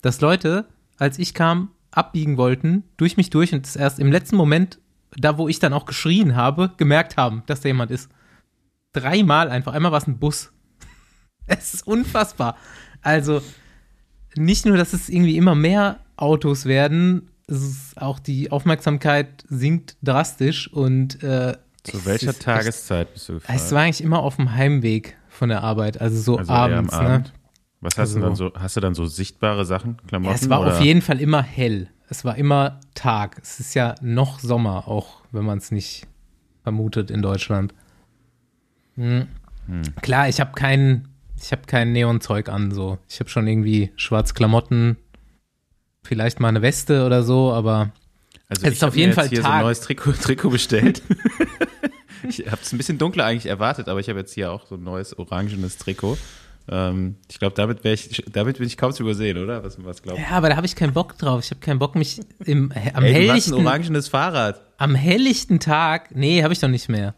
Dass 0.00 0.20
Leute, 0.20 0.66
als 0.98 1.18
ich 1.18 1.34
kam, 1.34 1.72
abbiegen 1.90 2.36
wollten, 2.36 2.84
durch 2.96 3.16
mich 3.16 3.30
durch 3.30 3.52
und 3.52 3.66
es 3.66 3.74
erst 3.74 3.98
im 3.98 4.12
letzten 4.12 4.36
Moment, 4.36 4.78
da 5.16 5.36
wo 5.36 5.48
ich 5.48 5.58
dann 5.58 5.72
auch 5.72 5.84
geschrien 5.84 6.36
habe, 6.36 6.70
gemerkt 6.76 7.16
haben, 7.16 7.42
dass 7.46 7.60
da 7.60 7.68
jemand 7.68 7.90
ist. 7.90 8.08
Dreimal 8.92 9.48
einfach. 9.48 9.72
Einmal 9.72 9.90
war 9.90 9.98
es 9.98 10.06
ein 10.06 10.20
Bus. 10.20 10.52
Es 11.48 11.74
ist 11.74 11.84
unfassbar. 11.88 12.56
Also, 13.02 13.42
nicht 14.36 14.64
nur, 14.64 14.76
dass 14.76 14.92
es 14.92 15.08
irgendwie 15.08 15.36
immer 15.36 15.56
mehr 15.56 15.98
Autos 16.14 16.66
werden, 16.66 17.32
es 17.48 17.62
ist 17.62 18.00
auch 18.00 18.20
die 18.20 18.52
Aufmerksamkeit 18.52 19.44
sinkt 19.48 19.96
drastisch 20.02 20.72
und 20.72 21.20
äh, 21.24 21.56
Zu 21.82 22.04
welcher 22.04 22.30
ist 22.30 22.42
Tageszeit 22.42 23.12
bist 23.14 23.28
du 23.28 23.34
gefahren? 23.34 23.56
Es 23.56 23.72
war 23.72 23.82
eigentlich 23.82 24.02
immer 24.02 24.20
auf 24.22 24.36
dem 24.36 24.54
Heimweg 24.54 25.16
von 25.28 25.48
der 25.48 25.62
Arbeit, 25.62 26.00
also 26.00 26.18
so 26.20 26.36
also 26.38 26.52
eher 26.52 26.58
abends. 26.58 26.92
am 26.92 27.06
Abend. 27.06 27.26
Ne? 27.26 27.32
Was 27.80 27.96
hast 27.96 28.14
du 28.14 28.18
Also- 28.18 28.20
dann 28.20 28.36
so? 28.36 28.52
Hast 28.54 28.76
du 28.76 28.80
dann 28.80 28.94
so 28.94 29.06
sichtbare 29.06 29.64
Sachen, 29.64 29.96
Klamotten? 30.06 30.30
Ja, 30.34 30.40
es 30.42 30.50
war 30.50 30.60
oder? 30.60 30.72
auf 30.74 30.80
jeden 30.80 31.00
Fall 31.02 31.20
immer 31.20 31.42
hell. 31.42 31.88
Es 32.10 32.24
war 32.24 32.36
immer 32.36 32.80
Tag. 32.94 33.38
Es 33.42 33.60
ist 33.60 33.74
ja 33.74 33.94
noch 34.02 34.40
Sommer, 34.40 34.86
auch 34.88 35.22
wenn 35.32 35.44
man 35.44 35.58
es 35.58 35.70
nicht 35.70 36.06
vermutet 36.62 37.10
in 37.10 37.22
Deutschland. 37.22 37.72
Hm. 38.96 39.28
Hm. 39.66 39.82
Klar, 40.02 40.28
ich 40.28 40.40
habe 40.40 40.52
kein, 40.52 41.08
ich 41.40 41.52
habe 41.52 41.62
kein 41.66 41.92
Neonzeug 41.92 42.48
an. 42.50 42.72
So, 42.72 42.98
ich 43.08 43.20
habe 43.20 43.30
schon 43.30 43.46
irgendwie 43.46 43.92
schwarze 43.96 44.34
Klamotten, 44.34 44.96
vielleicht 46.02 46.40
mal 46.40 46.48
eine 46.48 46.60
Weste 46.62 47.06
oder 47.06 47.22
so, 47.22 47.52
aber 47.52 47.92
Also 48.48 48.66
Es 48.66 48.72
ist 48.74 48.84
auf 48.84 48.96
jeden 48.96 49.10
jetzt 49.10 49.14
Fall 49.16 49.28
hier 49.28 49.40
so 49.42 49.46
ein 49.46 49.52
Tag. 49.52 49.62
neues 49.62 49.80
Trikot, 49.80 50.12
Trikot 50.12 50.50
bestellt. 50.50 51.02
ich 52.28 52.46
habe 52.46 52.58
es 52.62 52.72
ein 52.72 52.78
bisschen 52.78 52.98
dunkler 52.98 53.24
eigentlich 53.24 53.46
erwartet, 53.46 53.88
aber 53.88 54.00
ich 54.00 54.08
habe 54.08 54.18
jetzt 54.18 54.34
hier 54.34 54.52
auch 54.52 54.66
so 54.66 54.76
ein 54.76 54.82
neues 54.82 55.18
orangenes 55.18 55.76
Trikot. 55.78 56.18
Ähm, 56.68 57.16
ich 57.28 57.38
glaube, 57.38 57.54
damit, 57.56 57.84
ich, 57.84 58.24
damit 58.30 58.58
bin 58.58 58.66
ich 58.66 58.76
kaum 58.76 58.92
zu 58.92 59.02
übersehen, 59.02 59.38
oder? 59.38 59.64
Was, 59.64 59.82
was 59.84 60.02
glaubst 60.02 60.20
du? 60.20 60.24
ja, 60.24 60.36
aber 60.36 60.50
da 60.50 60.56
habe 60.56 60.66
ich 60.66 60.76
keinen 60.76 60.92
Bock 60.92 61.18
drauf. 61.18 61.42
Ich 61.44 61.50
habe 61.50 61.60
keinen 61.60 61.78
Bock, 61.78 61.94
mich 61.94 62.20
im, 62.44 62.70
am 62.72 62.74
Ey, 62.74 62.82
du 62.82 62.86
hast 62.86 62.96
ein 62.96 63.12
helllichten, 63.12 63.54
orangenes 63.54 64.08
Fahrrad. 64.08 64.60
am 64.78 64.94
helllichten 64.94 65.58
Tag, 65.58 66.14
nee, 66.14 66.42
habe 66.42 66.52
ich 66.52 66.60
doch 66.60 66.68
nicht 66.68 66.88
mehr, 66.88 67.14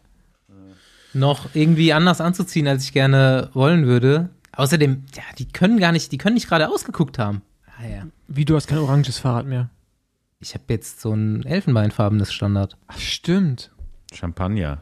noch 1.13 1.49
irgendwie 1.53 1.93
anders 1.93 2.21
anzuziehen, 2.21 2.67
als 2.67 2.85
ich 2.85 2.93
gerne 2.93 3.49
wollen 3.53 3.85
würde. 3.85 4.29
Außerdem, 4.53 5.05
ja, 5.15 5.23
die 5.37 5.47
können 5.47 5.79
gar 5.79 5.91
nicht, 5.91 6.11
die 6.11 6.17
können 6.17 6.35
nicht 6.35 6.47
gerade 6.47 6.69
ausgeguckt 6.69 7.19
haben. 7.19 7.41
Ah 7.77 7.87
ja. 7.87 8.07
Wie, 8.27 8.45
du 8.45 8.55
hast 8.55 8.67
kein 8.67 8.79
oranges 8.79 9.19
Fahrrad 9.19 9.45
mehr. 9.45 9.69
Ich 10.39 10.53
habe 10.55 10.65
jetzt 10.69 11.01
so 11.01 11.13
ein 11.13 11.45
elfenbeinfarbenes 11.45 12.33
Standard. 12.33 12.77
Ach, 12.87 12.97
stimmt. 12.97 13.71
Champagner. 14.13 14.79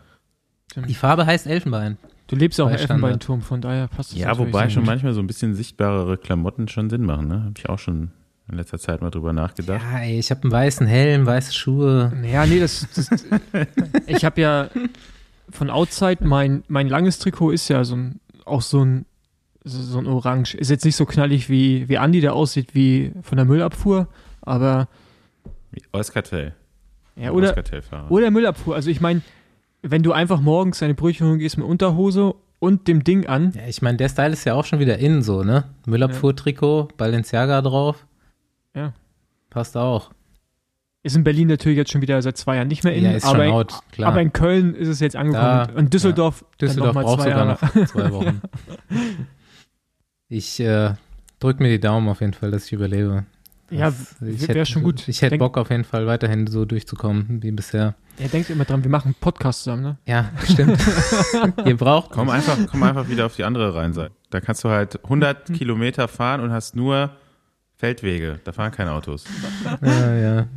Die 0.75 0.93
Farbe 0.93 1.25
heißt 1.25 1.47
Elfenbein. 1.47 1.97
Du 2.27 2.35
lebst 2.35 2.61
auch 2.61 2.67
Bei 2.67 2.75
im. 2.75 2.79
Elfenbeinturm, 2.79 3.41
von 3.41 3.61
daher 3.61 3.87
passt 3.87 4.13
das 4.13 4.19
Ja, 4.19 4.37
wobei 4.37 4.69
schon 4.69 4.83
gut. 4.83 4.89
manchmal 4.91 5.13
so 5.13 5.19
ein 5.19 5.27
bisschen 5.27 5.53
sichtbarere 5.53 6.17
Klamotten 6.17 6.67
schon 6.67 6.89
Sinn 6.89 7.03
machen, 7.03 7.27
ne? 7.27 7.43
Habe 7.43 7.53
ich 7.57 7.67
auch 7.67 7.79
schon 7.79 8.11
in 8.49 8.57
letzter 8.57 8.79
Zeit 8.79 9.01
mal 9.01 9.09
drüber 9.09 9.33
nachgedacht. 9.33 9.81
Ja, 9.81 9.99
ey, 9.99 10.19
ich 10.19 10.31
habe 10.31 10.43
einen 10.43 10.51
weißen 10.51 10.87
Helm, 10.87 11.25
weiße 11.25 11.53
Schuhe. 11.53 12.13
Ja, 12.23 12.45
nee, 12.45 12.59
das. 12.59 12.87
das 12.95 13.09
ich 14.07 14.23
habe 14.23 14.41
ja 14.41 14.69
von 15.49 15.69
Outside, 15.69 16.25
mein, 16.25 16.63
mein 16.67 16.87
langes 16.87 17.19
Trikot 17.19 17.51
ist 17.51 17.67
ja 17.67 17.83
so 17.83 17.95
ein, 17.95 18.19
auch 18.45 18.61
so 18.61 18.83
ein, 18.83 19.05
so, 19.63 19.99
ein 19.99 20.07
Orange. 20.07 20.55
Ist 20.55 20.69
jetzt 20.69 20.85
nicht 20.85 20.95
so 20.95 21.05
knallig 21.05 21.49
wie, 21.49 21.87
wie 21.87 21.97
Andi, 21.97 22.21
der 22.21 22.33
aussieht 22.33 22.73
wie 22.73 23.11
von 23.21 23.35
der 23.35 23.45
Müllabfuhr, 23.45 24.07
aber. 24.41 24.87
Wie 25.71 25.83
Euskartell. 25.93 26.55
Ja, 27.15 27.31
oder, 27.31 27.53
oder 28.09 28.31
Müllabfuhr. 28.31 28.73
Also 28.73 28.89
ich 28.89 29.01
meine, 29.01 29.21
wenn 29.81 30.03
du 30.03 30.11
einfach 30.13 30.39
morgens 30.41 30.79
deine 30.79 30.93
Brötchen 30.93 31.39
gehst 31.39 31.57
mit 31.57 31.65
Unterhose 31.67 32.35
und 32.59 32.87
dem 32.87 33.03
Ding 33.03 33.25
an, 33.25 33.53
Ja, 33.55 33.67
ich 33.67 33.81
meine, 33.81 33.97
der 33.97 34.09
Style 34.09 34.33
ist 34.33 34.45
ja 34.45 34.53
auch 34.53 34.65
schon 34.65 34.79
wieder 34.79 34.99
in 34.99 35.21
so, 35.21 35.43
ne? 35.43 35.65
Müllabfuhr-Trikot, 35.85 36.89
Balenciaga 36.97 37.61
drauf. 37.61 38.05
Ja. 38.75 38.93
Passt 39.49 39.75
auch. 39.75 40.11
ist 41.03 41.15
in 41.15 41.23
Berlin 41.23 41.47
natürlich 41.47 41.77
jetzt 41.77 41.91
schon 41.91 42.01
wieder 42.01 42.21
seit 42.21 42.37
zwei 42.37 42.57
Jahren 42.57 42.67
nicht 42.67 42.83
mehr 42.83 42.93
in, 42.93 43.03
ja, 43.03 43.11
ist 43.11 43.25
aber, 43.25 43.37
schon 43.37 43.45
in 43.45 43.51
out, 43.51 43.79
klar. 43.91 44.09
aber 44.11 44.21
in 44.21 44.31
Köln 44.31 44.75
ist 44.75 44.87
es 44.87 44.99
jetzt 44.99 45.15
angekommen. 45.15 45.67
Da- 45.67 45.73
und 45.75 45.93
Düsseldorf, 45.93 46.45
Düsseldorf 46.61 46.93
dann 46.93 47.03
noch 47.03 47.15
braucht 47.15 47.23
sogar 47.23 47.45
noch 47.45 47.85
zwei 47.87 48.11
Wochen. 48.11 48.41
Ich 50.33 50.61
äh, 50.61 50.93
drück 51.41 51.59
mir 51.59 51.67
die 51.67 51.81
Daumen 51.81 52.07
auf 52.07 52.21
jeden 52.21 52.33
Fall, 52.33 52.51
dass 52.51 52.67
ich 52.67 52.71
überlebe. 52.71 53.25
Ja, 53.71 53.93
wäre 54.19 54.37
hätte- 54.59 54.65
schon 54.65 54.83
gut. 54.83 55.07
Ich 55.07 55.21
hätte 55.21 55.31
Denk- 55.31 55.39
Bock 55.39 55.57
auf 55.57 55.69
jeden 55.69 55.83
Fall 55.83 56.05
weiterhin 56.07 56.47
so 56.47 56.65
durchzukommen 56.65 57.41
wie 57.41 57.51
bisher. 57.51 57.95
Er 58.17 58.27
denkt 58.27 58.49
immer 58.49 58.65
dran, 58.65 58.83
wir 58.83 58.91
machen 58.91 59.07
einen 59.07 59.15
Podcast 59.15 59.63
zusammen, 59.63 59.81
ne? 59.83 59.97
Ja, 60.05 60.29
stimmt. 60.43 60.77
Ihr 61.65 61.77
braucht 61.77 62.11
Komm 62.11 62.29
einfach, 62.29 62.57
komm 62.69 62.83
einfach 62.83 63.07
wieder 63.09 63.25
auf 63.25 63.35
die 63.35 63.43
andere 63.43 63.73
Rheinseite. 63.73 64.13
Da 64.29 64.41
kannst 64.41 64.63
du 64.63 64.69
halt 64.69 65.03
100 65.03 65.49
Mhm. 65.49 65.53
Kilometer 65.53 66.07
fahren 66.07 66.41
und 66.41 66.51
hast 66.51 66.75
nur 66.75 67.11
Feldwege. 67.77 68.39
Da 68.43 68.51
fahren 68.51 68.71
keine 68.71 68.91
Autos. 68.91 69.25
Ja, 69.81 70.15
ja. 70.15 70.47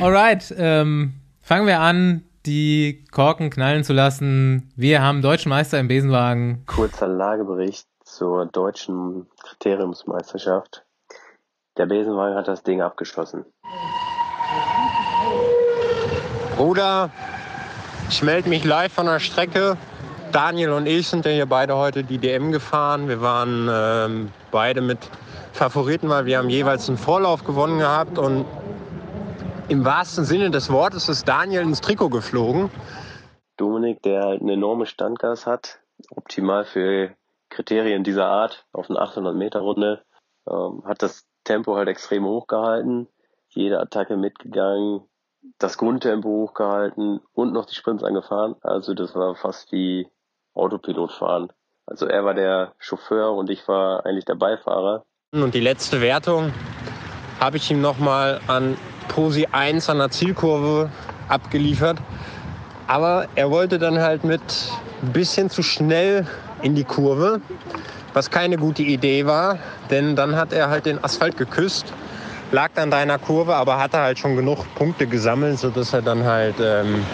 Alright, 0.00 0.52
ähm, 0.56 1.14
fangen 1.40 1.66
wir 1.66 1.80
an, 1.80 2.22
die 2.46 3.04
Korken 3.10 3.50
knallen 3.50 3.84
zu 3.84 3.92
lassen. 3.92 4.72
Wir 4.76 5.00
haben 5.02 5.22
deutschen 5.22 5.48
Meister 5.50 5.78
im 5.78 5.88
Besenwagen. 5.88 6.64
Kurzer 6.66 7.06
Lagebericht 7.08 7.86
zur 8.04 8.46
deutschen 8.46 9.26
Kriteriumsmeisterschaft. 9.42 10.84
Der 11.76 11.86
Besenwagen 11.86 12.36
hat 12.36 12.46
das 12.46 12.62
Ding 12.62 12.80
abgeschlossen. 12.82 13.44
Bruder, 16.56 17.10
ich 18.08 18.22
melde 18.22 18.48
mich 18.48 18.64
live 18.64 18.92
von 18.92 19.06
der 19.06 19.18
Strecke. 19.18 19.76
Daniel 20.30 20.70
und 20.70 20.86
ich 20.86 21.08
sind 21.08 21.24
ja 21.24 21.32
hier 21.32 21.46
beide 21.46 21.76
heute 21.76 22.04
die 22.04 22.18
DM 22.18 22.52
gefahren. 22.52 23.08
Wir 23.08 23.20
waren 23.20 23.68
ähm, 23.70 24.32
beide 24.52 24.80
mit 24.80 24.98
Favoriten, 25.52 26.08
weil 26.08 26.26
wir 26.26 26.38
haben 26.38 26.48
jeweils 26.48 26.88
einen 26.88 26.98
Vorlauf 26.98 27.44
gewonnen 27.44 27.80
gehabt. 27.80 28.18
Und 28.18 28.44
im 29.68 29.84
wahrsten 29.84 30.24
Sinne 30.24 30.50
des 30.50 30.70
Wortes 30.70 31.08
ist 31.08 31.26
Daniel 31.26 31.62
ins 31.62 31.80
Trikot 31.80 32.10
geflogen. 32.10 32.70
Dominik, 33.56 34.02
der 34.02 34.22
halt 34.22 34.42
eine 34.42 34.52
enorme 34.52 34.86
Standgas 34.86 35.46
hat, 35.46 35.80
optimal 36.10 36.64
für 36.64 37.14
Kriterien 37.50 38.04
dieser 38.04 38.26
Art 38.26 38.64
auf 38.72 38.90
eine 38.90 39.00
800 39.00 39.34
Meter 39.34 39.60
Runde, 39.60 40.02
ähm, 40.48 40.82
hat 40.84 41.02
das 41.02 41.24
Tempo 41.44 41.76
halt 41.76 41.88
extrem 41.88 42.24
hochgehalten, 42.24 43.06
jede 43.50 43.80
Attacke 43.80 44.16
mitgegangen, 44.16 45.02
das 45.58 45.78
Grundtempo 45.78 46.28
hochgehalten 46.28 47.20
und 47.32 47.52
noch 47.52 47.66
die 47.66 47.74
Sprints 47.74 48.02
angefahren. 48.02 48.56
Also 48.62 48.94
das 48.94 49.14
war 49.14 49.34
fast 49.36 49.70
wie 49.72 50.08
Autopilot 50.54 51.12
fahren. 51.12 51.52
Also 51.86 52.06
er 52.06 52.24
war 52.24 52.34
der 52.34 52.72
Chauffeur 52.78 53.34
und 53.34 53.50
ich 53.50 53.68
war 53.68 54.06
eigentlich 54.06 54.24
der 54.24 54.36
Beifahrer. 54.36 55.04
Und 55.32 55.54
die 55.54 55.60
letzte 55.60 56.00
Wertung 56.00 56.52
habe 57.40 57.58
ich 57.58 57.70
ihm 57.70 57.80
nochmal 57.80 58.40
an 58.46 58.76
Posi 59.08 59.46
1 59.50 59.90
an 59.90 59.98
der 59.98 60.10
Zielkurve 60.10 60.90
abgeliefert. 61.28 61.98
Aber 62.86 63.28
er 63.34 63.50
wollte 63.50 63.78
dann 63.78 63.98
halt 63.98 64.24
mit 64.24 64.40
ein 65.02 65.12
bisschen 65.12 65.50
zu 65.50 65.62
schnell 65.62 66.26
in 66.62 66.74
die 66.74 66.84
Kurve, 66.84 67.40
was 68.14 68.30
keine 68.30 68.56
gute 68.56 68.82
Idee 68.82 69.26
war, 69.26 69.58
denn 69.90 70.16
dann 70.16 70.36
hat 70.36 70.52
er 70.52 70.70
halt 70.70 70.86
den 70.86 71.02
Asphalt 71.02 71.36
geküsst, 71.36 71.92
lag 72.52 72.70
dann 72.74 72.90
da 72.90 73.02
in 73.02 73.08
der 73.08 73.18
Kurve, 73.18 73.54
aber 73.56 73.78
hatte 73.78 73.98
halt 73.98 74.18
schon 74.18 74.36
genug 74.36 74.64
Punkte 74.76 75.06
gesammelt, 75.06 75.58
sodass 75.58 75.92
er 75.92 76.02
dann 76.02 76.24
halt 76.24 76.54
ähm, 76.60 77.04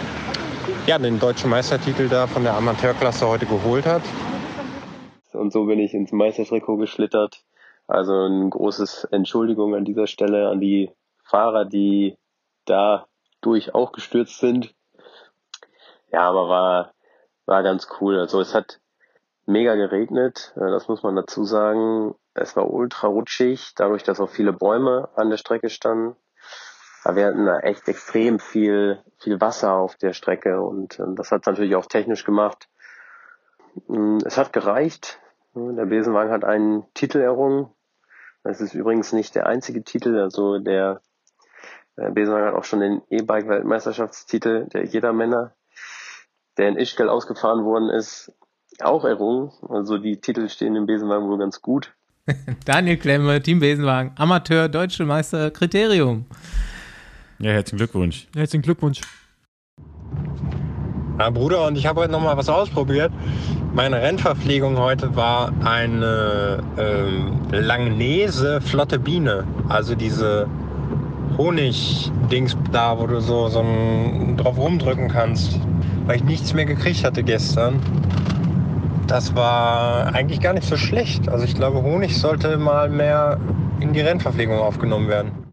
ja, 0.87 0.99
den 0.99 1.19
deutschen 1.19 1.51
Meistertitel 1.51 2.09
da 2.09 2.27
von 2.27 2.45
der 2.45 2.55
Amateurklasse 2.55 3.27
heute 3.27 3.47
geholt 3.47 3.87
hat. 3.87 4.03
Und 5.33 5.53
so 5.53 5.65
bin 5.65 5.79
ich 5.79 5.95
ins 5.95 6.13
Meistertrikot 6.13 6.77
geschlittert. 6.77 7.43
Also 7.87 8.27
ein 8.27 8.51
großes 8.51 9.05
Entschuldigung 9.05 9.75
an 9.75 9.85
dieser 9.85 10.07
Stelle 10.07 10.49
an 10.49 10.61
die 10.61 10.91
Fahrer, 11.23 11.65
die 11.65 12.17
da 12.67 13.07
durch 13.41 13.75
auch 13.75 13.93
gestürzt 13.93 14.39
sind. 14.39 14.75
Ja, 16.13 16.29
aber 16.29 16.49
war, 16.49 16.93
war 17.47 17.63
ganz 17.63 17.89
cool. 18.01 18.19
Also 18.19 18.41
es 18.41 18.55
hat 18.55 18.80
mega 19.51 19.75
geregnet, 19.75 20.55
äh, 20.57 20.71
das 20.71 20.89
muss 20.89 21.03
man 21.03 21.17
dazu 21.17 21.45
sagen. 21.45 22.15
Es 22.35 22.57
war 22.57 22.71
ultra 22.71 23.09
rutschig, 23.09 23.75
dadurch, 23.77 24.03
dass 24.03 24.21
auch 24.21 24.31
viele 24.31 24.53
Bäume 24.53 25.09
an 25.17 25.31
der 25.31 25.37
Strecke 25.37 25.69
standen. 25.69 26.17
Aber 27.03 27.17
wir 27.17 27.27
hatten 27.27 27.47
da 27.47 27.59
echt 27.61 27.89
extrem 27.89 28.39
viel, 28.39 29.03
viel 29.19 29.41
Wasser 29.41 29.73
auf 29.73 29.97
der 29.97 30.13
Strecke 30.13 30.61
und 30.61 30.99
ähm, 30.99 31.17
das 31.17 31.31
hat 31.31 31.47
natürlich 31.47 31.75
auch 31.75 31.87
technisch 31.87 32.25
gemacht. 32.25 32.69
Mm, 33.89 34.19
Es 34.25 34.37
hat 34.37 34.53
gereicht. 34.53 35.19
Der 35.55 35.87
Besenwagen 35.87 36.31
hat 36.31 36.45
einen 36.45 36.85
Titel 36.95 37.19
errungen. 37.19 37.69
Das 38.45 38.61
ist 38.61 38.75
übrigens 38.75 39.13
nicht 39.13 39.35
der 39.35 39.47
einzige 39.47 39.83
Titel. 39.83 40.17
Also 40.19 40.59
der 40.59 41.01
äh, 41.97 42.11
Besenwagen 42.11 42.47
hat 42.49 42.55
auch 42.55 42.65
schon 42.65 42.81
den 42.81 43.03
E-Bike-Weltmeisterschaftstitel 43.09 44.67
der 44.69 44.85
Jedermänner, 44.85 45.55
der 46.57 46.69
in 46.69 46.77
Ischgl 46.77 47.09
ausgefahren 47.09 47.65
worden 47.65 47.89
ist, 47.89 48.33
auch 48.85 49.05
errungen. 49.05 49.51
Also 49.69 49.99
die 49.99 50.21
Titel 50.21 50.49
stehen 50.49 50.77
im 50.77 50.87
Besenwagen 50.87 51.29
wohl 51.29 51.39
ganz 51.39 51.61
gut. 51.63 51.93
Daniel 52.65 52.97
Klemme, 52.97 53.43
Team 53.43 53.61
Besenwagen, 53.61 54.13
Amateur, 54.17 54.69
Deutsche 54.69 55.05
Meister, 55.05 55.51
Kriterium. 55.51 56.27
Ja, 57.39 57.53
herzlichen 57.53 57.79
Glückwunsch. 57.79 58.29
Herzlichen 58.35 58.63
Glückwunsch. 58.63 59.01
Ja, 61.19 61.31
Bruder, 61.31 61.67
und 61.67 61.77
ich 61.77 61.87
habe 61.87 62.01
heute 62.01 62.13
noch 62.13 62.23
mal 62.23 62.37
was 62.37 62.49
ausprobiert. 62.49 63.13
Meine 63.75 64.01
Rennverpflegung 64.01 64.79
heute 64.79 65.15
war 65.15 65.53
eine 65.63 66.63
ähm, 66.79 67.39
Langnese 67.53 68.61
Flotte 68.61 68.99
Biene. 68.99 69.47
Also 69.69 69.95
diese 69.95 70.49
Honig-Dings 71.37 72.57
da, 72.73 72.99
wo 72.99 73.07
du 73.07 73.21
so, 73.21 73.49
so 73.49 73.65
drauf 74.37 74.57
rumdrücken 74.57 75.09
kannst. 75.09 75.61
Weil 76.07 76.17
ich 76.17 76.25
nichts 76.25 76.55
mehr 76.55 76.65
gekriegt 76.65 77.05
hatte 77.05 77.23
gestern. 77.23 77.81
Das 79.11 79.35
war 79.35 80.15
eigentlich 80.15 80.41
gar 80.41 80.53
nicht 80.53 80.69
so 80.69 80.77
schlecht. 80.77 81.29
Also 81.29 81.45
ich 81.45 81.57
glaube, 81.57 81.83
Honig 81.83 82.17
sollte 82.17 82.57
mal 82.59 82.89
mehr 82.89 83.41
in 83.81 83.93
die 83.93 84.03
Rennverpflegung 84.03 84.57
aufgenommen 84.57 85.09
werden. 85.09 85.53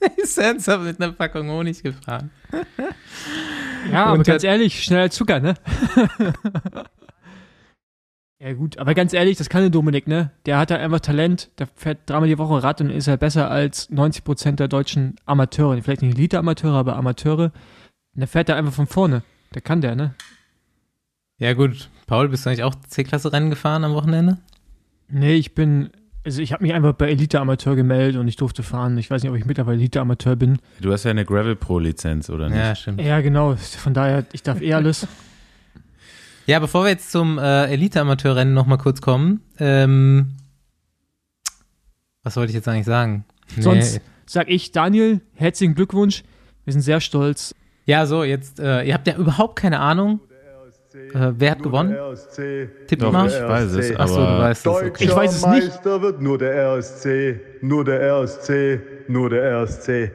Ist 0.18 0.38
ernsthaft 0.38 0.84
mit 0.84 1.02
einer 1.02 1.10
Packung 1.10 1.50
Honig 1.50 1.82
gefahren. 1.82 2.30
Ja, 3.90 4.04
aber 4.04 4.18
Und 4.18 4.24
ganz 4.24 4.44
ehrlich, 4.44 4.84
schneller 4.84 5.10
Zucker, 5.10 5.40
ne? 5.40 5.54
ja, 8.38 8.52
gut, 8.52 8.78
aber 8.78 8.94
ganz 8.94 9.12
ehrlich, 9.12 9.36
das 9.36 9.48
kann 9.48 9.62
der 9.62 9.70
Dominik, 9.70 10.06
ne? 10.06 10.30
Der 10.46 10.58
hat 10.58 10.70
halt 10.70 10.80
einfach 10.80 11.00
Talent, 11.00 11.50
der 11.58 11.66
fährt 11.74 12.08
dreimal 12.08 12.28
die 12.28 12.38
Woche 12.38 12.62
Rad 12.62 12.82
und 12.82 12.90
ist 12.90 13.08
halt 13.08 13.18
besser 13.18 13.50
als 13.50 13.90
90% 13.90 14.52
der 14.52 14.68
deutschen 14.68 15.16
Amateure. 15.26 15.82
Vielleicht 15.82 16.02
nicht 16.02 16.16
Elite-Amateure, 16.16 16.76
aber 16.76 16.94
Amateure. 16.94 17.46
Und 18.14 18.20
der 18.20 18.28
fährt 18.28 18.48
da 18.48 18.54
einfach 18.54 18.72
von 18.72 18.86
vorne. 18.86 19.24
Der 19.54 19.60
kann 19.60 19.80
der, 19.80 19.96
ne? 19.96 20.14
Ja 21.42 21.54
gut, 21.54 21.88
Paul, 22.06 22.28
bist 22.28 22.46
du 22.46 22.50
eigentlich 22.50 22.62
auch 22.62 22.76
C-Klasse-Rennen 22.86 23.50
gefahren 23.50 23.82
am 23.82 23.94
Wochenende? 23.94 24.38
Nee, 25.08 25.34
ich 25.34 25.56
bin, 25.56 25.90
also 26.24 26.40
ich 26.40 26.52
habe 26.52 26.62
mich 26.62 26.72
einfach 26.72 26.92
bei 26.92 27.10
Elite-Amateur 27.10 27.74
gemeldet 27.74 28.20
und 28.20 28.28
ich 28.28 28.36
durfte 28.36 28.62
fahren. 28.62 28.96
Ich 28.96 29.10
weiß 29.10 29.24
nicht, 29.24 29.30
ob 29.30 29.36
ich 29.36 29.44
mittlerweile 29.44 29.76
Elite-Amateur 29.78 30.36
bin. 30.36 30.60
Du 30.80 30.92
hast 30.92 31.02
ja 31.02 31.10
eine 31.10 31.24
Gravel 31.24 31.56
Pro 31.56 31.80
Lizenz, 31.80 32.30
oder 32.30 32.48
nicht? 32.48 32.58
Ja, 32.58 32.76
stimmt. 32.76 33.00
Ja, 33.00 33.20
genau. 33.20 33.56
Von 33.56 33.92
daher, 33.92 34.24
ich 34.32 34.44
darf 34.44 34.60
eh 34.62 34.72
alles. 34.72 35.06
Ja, 36.44 36.58
bevor 36.58 36.82
wir 36.84 36.90
jetzt 36.90 37.12
zum 37.12 37.38
äh, 37.38 37.66
Elite-Amateur-Rennen 37.66 38.52
nochmal 38.52 38.78
kurz 38.78 39.00
kommen, 39.00 39.42
ähm, 39.60 40.32
was 42.24 42.34
wollte 42.34 42.50
ich 42.50 42.56
jetzt 42.56 42.66
eigentlich 42.66 42.84
sagen? 42.84 43.24
Nee. 43.54 43.62
Sonst 43.62 44.00
sag 44.26 44.50
ich, 44.50 44.72
Daniel, 44.72 45.20
herzlichen 45.34 45.76
Glückwunsch. 45.76 46.24
Wir 46.64 46.72
sind 46.72 46.82
sehr 46.82 47.00
stolz. 47.00 47.54
Ja, 47.86 48.06
so, 48.06 48.24
jetzt, 48.24 48.58
äh, 48.58 48.82
ihr 48.82 48.92
habt 48.92 49.06
ja 49.06 49.14
überhaupt 49.16 49.54
keine 49.54 49.78
Ahnung, 49.78 50.18
Äh, 50.94 51.32
wer 51.36 51.50
hat 51.52 51.62
gewonnen? 51.62 51.96
Tipp 52.86 52.98
Doch, 52.98 53.12
mal. 53.12 53.28
ich 53.28 53.34
weiß 53.34 53.72
es, 53.72 53.96
Achso, 53.96 54.16
du 54.16 54.20
aber 54.22 54.38
weißt 54.44 54.58
es. 54.58 54.72
Deutscher 54.72 54.86
Okay. 54.88 55.04
Ich 55.04 55.16
weiß 55.16 55.36
es 55.36 55.46
nicht. 55.46 55.68
Meister 55.68 56.02
wird 56.02 56.20
nur 56.20 56.38
der 56.38 56.54
RSC, 56.54 57.40
nur 57.60 57.84
der 57.84 58.00
RSC, 58.00 58.80
nur 59.08 59.30
der 59.30 59.62
RSC. 59.62 60.12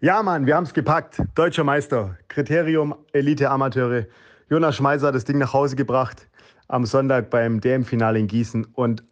Ja, 0.00 0.22
Mann, 0.22 0.46
wir 0.46 0.54
haben 0.54 0.64
es 0.64 0.74
gepackt. 0.74 1.22
Deutscher 1.34 1.64
Meister. 1.64 2.16
Kriterium 2.28 2.94
Elite 3.12 3.50
Amateure. 3.50 4.06
Jonas 4.50 4.76
Schmeiser 4.76 5.08
hat 5.08 5.14
das 5.14 5.24
Ding 5.24 5.38
nach 5.38 5.52
Hause 5.52 5.76
gebracht 5.76 6.28
am 6.68 6.84
Sonntag 6.84 7.30
beim 7.30 7.60
DM-Finale 7.60 8.18
in 8.18 8.28
Gießen. 8.28 8.66
Und 8.74 9.02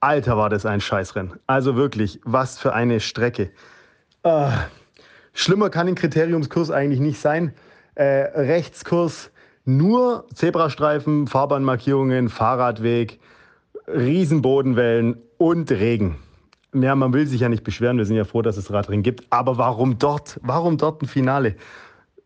Alter, 0.00 0.36
war 0.36 0.50
das 0.50 0.66
ein 0.66 0.80
Scheißrennen. 0.80 1.38
Also 1.46 1.76
wirklich, 1.76 2.20
was 2.24 2.58
für 2.58 2.74
eine 2.74 3.00
Strecke. 3.00 3.50
Ah, 4.22 4.66
schlimmer 5.32 5.70
kann 5.70 5.88
ein 5.88 5.94
Kriteriumskurs 5.94 6.70
eigentlich 6.70 7.00
nicht 7.00 7.20
sein. 7.20 7.52
Äh, 7.94 8.04
Rechtskurs, 8.34 9.30
nur 9.66 10.26
Zebrastreifen, 10.32 11.26
Fahrbahnmarkierungen, 11.26 12.28
Fahrradweg, 12.28 13.18
Riesenbodenwellen 13.88 15.18
und 15.38 15.70
Regen. 15.70 16.16
Ja, 16.72 16.94
man 16.94 17.12
will 17.12 17.26
sich 17.26 17.40
ja 17.40 17.48
nicht 17.48 17.64
beschweren, 17.64 17.98
wir 17.98 18.04
sind 18.04 18.16
ja 18.16 18.24
froh, 18.24 18.42
dass 18.42 18.56
es 18.56 18.72
Radrennen 18.72 19.02
gibt. 19.02 19.26
Aber 19.30 19.58
warum 19.58 19.98
dort? 19.98 20.38
Warum 20.42 20.76
dort 20.78 21.02
ein 21.02 21.06
Finale? 21.06 21.56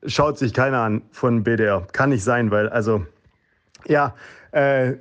Schaut 0.07 0.39
sich 0.39 0.53
keiner 0.53 0.81
an 0.81 1.03
von 1.11 1.43
BDR. 1.43 1.87
Kann 1.93 2.11
nicht 2.11 2.25
sein, 2.25 2.51
weil, 2.51 2.69
also, 2.69 3.05
ja, 3.87 4.15
äh, 4.53 4.95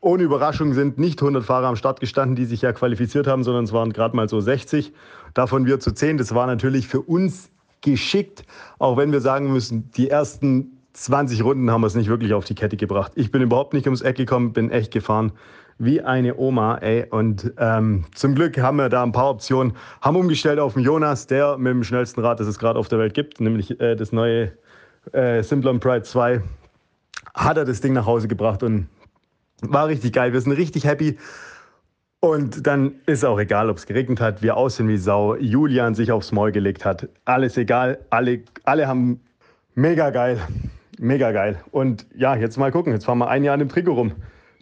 ohne 0.00 0.22
Überraschung 0.22 0.74
sind 0.74 0.98
nicht 0.98 1.20
100 1.20 1.44
Fahrer 1.44 1.66
am 1.66 1.76
Start 1.76 2.00
gestanden, 2.00 2.36
die 2.36 2.44
sich 2.44 2.62
ja 2.62 2.72
qualifiziert 2.72 3.26
haben, 3.26 3.44
sondern 3.44 3.64
es 3.64 3.72
waren 3.72 3.92
gerade 3.92 4.14
mal 4.14 4.28
so 4.28 4.40
60. 4.40 4.92
Davon 5.34 5.66
wir 5.66 5.80
zu 5.80 5.92
10. 5.92 6.18
Das 6.18 6.34
war 6.34 6.46
natürlich 6.46 6.86
für 6.86 7.00
uns 7.00 7.50
geschickt, 7.80 8.44
auch 8.78 8.96
wenn 8.96 9.12
wir 9.12 9.20
sagen 9.20 9.52
müssen, 9.52 9.90
die 9.92 10.08
ersten 10.08 10.77
20 11.02 11.44
Runden 11.44 11.70
haben 11.70 11.82
wir 11.82 11.86
es 11.86 11.94
nicht 11.94 12.08
wirklich 12.08 12.34
auf 12.34 12.44
die 12.44 12.54
Kette 12.54 12.76
gebracht. 12.76 13.12
Ich 13.14 13.30
bin 13.30 13.42
überhaupt 13.42 13.72
nicht 13.72 13.86
ums 13.86 14.02
Eck 14.02 14.16
gekommen, 14.16 14.52
bin 14.52 14.70
echt 14.70 14.92
gefahren 14.92 15.32
wie 15.78 16.02
eine 16.02 16.36
Oma, 16.36 16.78
ey. 16.78 17.06
Und 17.08 17.52
ähm, 17.56 18.04
zum 18.14 18.34
Glück 18.34 18.58
haben 18.58 18.78
wir 18.78 18.88
da 18.88 19.02
ein 19.02 19.12
paar 19.12 19.30
Optionen. 19.30 19.74
Haben 20.00 20.16
umgestellt 20.16 20.58
auf 20.58 20.74
den 20.74 20.82
Jonas, 20.82 21.26
der 21.28 21.56
mit 21.56 21.72
dem 21.72 21.84
schnellsten 21.84 22.20
Rad, 22.20 22.40
das 22.40 22.48
es 22.48 22.58
gerade 22.58 22.78
auf 22.78 22.88
der 22.88 22.98
Welt 22.98 23.14
gibt, 23.14 23.40
nämlich 23.40 23.80
äh, 23.80 23.94
das 23.94 24.10
neue 24.10 24.52
äh, 25.12 25.42
Simplon 25.42 25.78
Pride 25.78 26.02
2, 26.02 26.42
hat 27.34 27.56
er 27.56 27.64
das 27.64 27.80
Ding 27.80 27.92
nach 27.92 28.06
Hause 28.06 28.26
gebracht 28.26 28.64
und 28.64 28.88
war 29.62 29.86
richtig 29.86 30.12
geil. 30.12 30.32
Wir 30.32 30.40
sind 30.40 30.52
richtig 30.52 30.84
happy. 30.84 31.16
Und 32.20 32.66
dann 32.66 32.94
ist 33.06 33.24
auch 33.24 33.38
egal, 33.38 33.70
ob 33.70 33.76
es 33.76 33.86
geregnet 33.86 34.20
hat, 34.20 34.42
wir 34.42 34.56
aussehen 34.56 34.88
wie 34.88 34.96
Sau, 34.96 35.36
Julian 35.36 35.94
sich 35.94 36.10
aufs 36.10 36.32
Maul 36.32 36.50
gelegt 36.50 36.84
hat. 36.84 37.08
Alles 37.24 37.56
egal, 37.56 37.98
alle, 38.10 38.40
alle 38.64 38.88
haben 38.88 39.20
mega 39.76 40.10
geil, 40.10 40.40
mega 41.00 41.32
geil. 41.32 41.62
Und 41.70 42.06
ja, 42.14 42.36
jetzt 42.36 42.56
mal 42.56 42.72
gucken, 42.72 42.92
jetzt 42.92 43.04
fahren 43.04 43.18
wir 43.18 43.28
ein 43.28 43.44
Jahr 43.44 43.54
in 43.54 43.60
dem 43.60 43.68
Trikot 43.68 43.94
rum. 43.94 44.12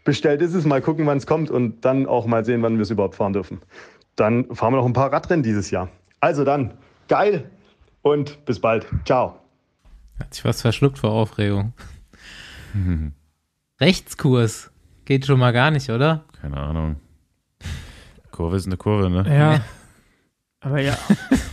Bestellt 0.04 0.40
ist 0.42 0.54
es, 0.54 0.64
mal 0.64 0.80
gucken, 0.80 1.06
wann 1.06 1.18
es 1.18 1.26
kommt 1.26 1.50
und 1.50 1.84
dann 1.84 2.06
auch 2.06 2.26
mal 2.26 2.44
sehen, 2.44 2.62
wann 2.62 2.76
wir 2.76 2.82
es 2.82 2.90
überhaupt 2.90 3.16
fahren 3.16 3.32
dürfen. 3.32 3.60
Dann 4.14 4.54
fahren 4.54 4.72
wir 4.72 4.78
noch 4.78 4.86
ein 4.86 4.92
paar 4.92 5.12
Radrennen 5.12 5.42
dieses 5.42 5.70
Jahr. 5.70 5.88
Also 6.20 6.44
dann, 6.44 6.74
geil 7.08 7.50
und 8.02 8.44
bis 8.44 8.60
bald. 8.60 8.86
Ciao. 9.04 9.40
Hat 10.20 10.32
sich 10.32 10.44
was 10.44 10.62
verschluckt 10.62 10.98
vor 10.98 11.10
Aufregung. 11.10 11.72
Rechtskurs. 13.80 14.70
Geht 15.04 15.26
schon 15.26 15.38
mal 15.38 15.52
gar 15.52 15.70
nicht, 15.70 15.90
oder? 15.90 16.24
Keine 16.40 16.56
Ahnung. 16.56 16.96
Kurve 18.30 18.56
ist 18.56 18.66
eine 18.66 18.76
Kurve, 18.76 19.10
ne? 19.10 19.24
Ja. 19.28 19.60
Aber 20.60 20.80
ja, 20.80 20.96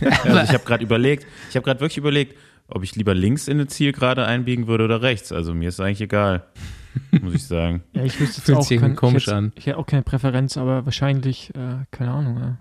Also 0.24 0.40
ich 0.40 0.52
habe 0.52 0.64
gerade 0.64 0.82
überlegt, 0.82 1.26
ich 1.48 1.56
habe 1.56 1.64
gerade 1.64 1.80
wirklich 1.80 1.98
überlegt, 1.98 2.36
ob 2.68 2.82
ich 2.82 2.94
lieber 2.96 3.14
links 3.14 3.48
in 3.48 3.58
eine 3.58 3.66
Zielgerade 3.66 4.26
einbiegen 4.26 4.66
würde 4.66 4.84
oder 4.84 5.02
rechts. 5.02 5.32
Also 5.32 5.54
mir 5.54 5.68
ist 5.68 5.80
eigentlich 5.80 6.00
egal, 6.00 6.46
muss 7.22 7.34
ich 7.34 7.46
sagen. 7.46 7.82
ja 7.94 8.04
ich 8.04 8.18
wüsste 8.20 8.36
jetzt 8.36 8.46
Fühlt 8.46 8.58
auch 8.58 8.62
sich 8.62 8.80
kein, 8.80 8.96
komisch 8.96 9.24
ich 9.24 9.26
hätte, 9.28 9.36
an. 9.36 9.52
Ich 9.56 9.66
hätte 9.66 9.78
auch 9.78 9.86
keine 9.86 10.02
Präferenz, 10.02 10.56
aber 10.56 10.84
wahrscheinlich, 10.84 11.50
äh, 11.54 11.84
keine 11.90 12.10
Ahnung. 12.10 12.38
Ja. 12.38 12.58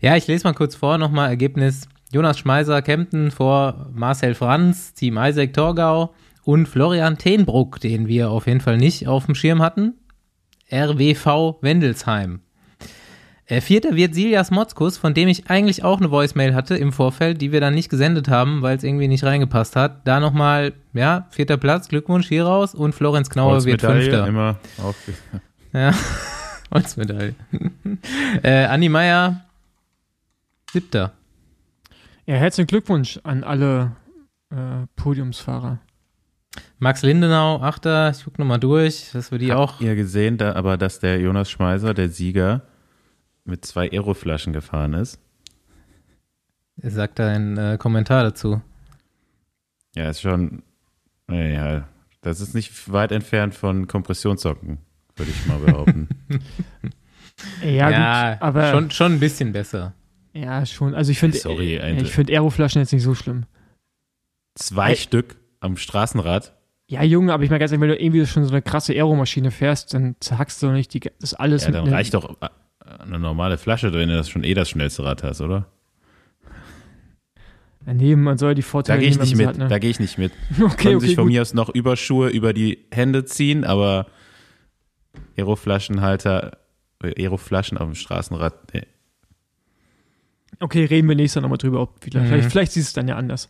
Ja, 0.00 0.16
ich 0.16 0.26
lese 0.26 0.44
mal 0.44 0.54
kurz 0.54 0.74
vor, 0.76 0.98
nochmal 0.98 1.28
Ergebnis. 1.28 1.88
Jonas 2.12 2.38
Schmeiser, 2.38 2.82
Kempten 2.82 3.30
vor 3.30 3.90
Marcel 3.92 4.34
Franz, 4.34 4.94
Team 4.94 5.18
Isaac 5.20 5.52
Torgau 5.54 6.14
und 6.44 6.68
Florian 6.68 7.18
Tenbruck, 7.18 7.80
den 7.80 8.06
wir 8.06 8.30
auf 8.30 8.46
jeden 8.46 8.60
Fall 8.60 8.76
nicht 8.76 9.08
auf 9.08 9.26
dem 9.26 9.34
Schirm 9.34 9.60
hatten. 9.60 9.94
RWV 10.70 11.56
Wendelsheim. 11.62 12.40
Äh, 13.48 13.60
Vierter 13.60 13.94
wird 13.94 14.14
Siljas 14.14 14.50
Motzkus, 14.50 14.98
von 14.98 15.14
dem 15.14 15.28
ich 15.28 15.48
eigentlich 15.48 15.84
auch 15.84 15.98
eine 15.98 16.10
Voicemail 16.10 16.54
hatte 16.54 16.76
im 16.76 16.92
Vorfeld, 16.92 17.40
die 17.40 17.52
wir 17.52 17.60
dann 17.60 17.74
nicht 17.74 17.88
gesendet 17.88 18.28
haben, 18.28 18.62
weil 18.62 18.76
es 18.76 18.82
irgendwie 18.82 19.06
nicht 19.06 19.22
reingepasst 19.22 19.76
hat. 19.76 20.06
Da 20.06 20.18
nochmal, 20.18 20.72
ja, 20.94 21.28
vierter 21.30 21.56
Platz, 21.56 21.88
Glückwunsch 21.88 22.26
hier 22.26 22.44
raus 22.44 22.74
und 22.74 22.92
Florenz 22.94 23.30
Knauer 23.30 23.64
wird 23.64 23.82
Fünfter. 23.82 24.26
Immer 24.26 24.56
auf, 24.82 24.96
Ja, 25.72 25.92
Holzmedaille. 26.74 27.36
äh, 28.42 28.64
Andi 28.64 28.88
Meier, 28.88 29.44
siebter. 30.72 31.12
ja, 32.26 32.34
herzlichen 32.34 32.66
Glückwunsch 32.66 33.20
an 33.22 33.44
alle 33.44 33.92
äh, 34.50 34.86
Podiumsfahrer. 34.96 35.78
Max 36.80 37.02
Lindenau, 37.02 37.60
Achter, 37.60 38.10
ich 38.10 38.24
guck 38.24 38.40
nochmal 38.40 38.58
durch, 38.58 39.10
dass 39.12 39.30
wir 39.30 39.38
die 39.38 39.52
auch. 39.52 39.80
ihr 39.80 39.94
gesehen, 39.94 40.36
da, 40.36 40.54
aber 40.54 40.76
dass 40.76 40.98
der 40.98 41.20
Jonas 41.20 41.48
Schmeiser, 41.48 41.94
der 41.94 42.08
Sieger, 42.08 42.62
mit 43.46 43.64
zwei 43.64 43.90
Aeroflaschen 43.90 44.52
gefahren 44.52 44.94
ist. 44.94 45.18
Sagt 46.78 47.18
da 47.18 47.28
ein 47.28 47.56
äh, 47.56 47.76
Kommentar 47.78 48.22
dazu. 48.22 48.60
Ja, 49.94 50.10
ist 50.10 50.20
schon, 50.20 50.62
naja, 51.26 51.88
das 52.20 52.40
ist 52.40 52.54
nicht 52.54 52.92
weit 52.92 53.12
entfernt 53.12 53.54
von 53.54 53.86
Kompressionssocken, 53.86 54.78
würde 55.16 55.30
ich 55.30 55.46
mal 55.46 55.58
behaupten. 55.58 56.08
Ja, 57.62 57.88
gut, 58.32 58.42
aber 58.42 58.70
schon, 58.70 58.90
schon 58.90 59.12
ein 59.12 59.20
bisschen 59.20 59.52
besser. 59.52 59.92
ja, 60.32 60.64
schon. 60.64 60.94
Also 60.94 61.12
ich 61.12 61.18
finde, 61.18 61.36
Sorry, 61.36 61.76
äh, 61.76 62.00
ich 62.00 62.10
finde 62.10 62.32
Aeroflaschen 62.32 62.80
jetzt 62.80 62.94
nicht 62.94 63.02
so 63.02 63.14
schlimm. 63.14 63.44
Zwei 64.54 64.90
Ey. 64.90 64.96
Stück 64.96 65.36
am 65.60 65.76
Straßenrad. 65.76 66.54
Ja, 66.88 67.02
Junge, 67.02 67.34
aber 67.34 67.42
ich 67.42 67.50
meine 67.50 67.58
ganz 67.58 67.72
ehrlich, 67.72 67.82
wenn 67.82 67.90
du 67.90 68.02
irgendwie 68.02 68.24
schon 68.24 68.44
so 68.44 68.52
eine 68.52 68.62
krasse 68.62 68.94
Aeromaschine 68.94 69.50
fährst, 69.50 69.92
dann 69.92 70.16
zerhackst 70.20 70.62
du 70.62 70.68
doch 70.68 70.72
nicht 70.72 70.94
die, 70.94 71.00
das 71.20 71.34
alles 71.34 71.64
Ja, 71.66 71.72
dann 71.72 71.88
reicht 71.88 72.14
doch 72.14 72.38
eine 73.00 73.18
normale 73.18 73.58
Flasche, 73.58 73.92
wenn 73.92 74.08
du 74.08 74.16
das 74.16 74.28
schon 74.28 74.44
eh 74.44 74.54
das 74.54 74.68
schnellste 74.70 75.04
Rad 75.04 75.22
hast, 75.22 75.40
oder? 75.40 75.66
Nee, 77.88 78.16
man 78.16 78.36
soll 78.36 78.54
die 78.56 78.62
Da 78.62 78.68
Vorteile 78.68 79.00
gehe 79.00 79.08
ich 79.10 79.16
nehmen, 79.16 79.28
nicht 79.28 79.36
mit. 79.36 79.46
man 79.46 79.54
sie 79.54 79.60
Da 79.68 79.74
hat, 79.76 79.80
gehe 79.80 79.90
ich 79.90 80.00
nicht 80.00 80.18
mit. 80.18 80.32
ne? 80.58 80.64
Okay, 80.66 80.76
Können 80.76 80.96
okay, 80.96 81.06
sich 81.06 81.14
von 81.14 81.24
gut. 81.24 81.32
mir 81.32 81.42
aus 81.42 81.54
noch 81.54 81.68
Überschuhe 81.68 82.28
über 82.30 82.52
die 82.52 82.84
Hände 82.90 83.24
ziehen, 83.24 83.64
aber 83.64 84.06
Aeroflaschenhalter, 85.36 86.58
äh, 87.02 87.22
Aeroflaschen 87.22 87.78
auf 87.78 87.86
dem 87.86 87.94
Straßenrad, 87.94 88.74
nee. 88.74 88.82
Okay, 90.58 90.84
reden 90.86 91.08
wir 91.08 91.14
nächstes 91.14 91.36
Mal 91.36 91.42
nochmal 91.42 91.58
drüber. 91.58 91.80
Ob 91.82 92.02
vielleicht, 92.02 92.24
Mhm. 92.26 92.28
vielleicht, 92.30 92.50
vielleicht 92.50 92.72
siehst 92.72 92.88
du 92.88 92.90
es 92.90 92.94
dann 92.94 93.08
ja 93.08 93.16
anders. 93.16 93.48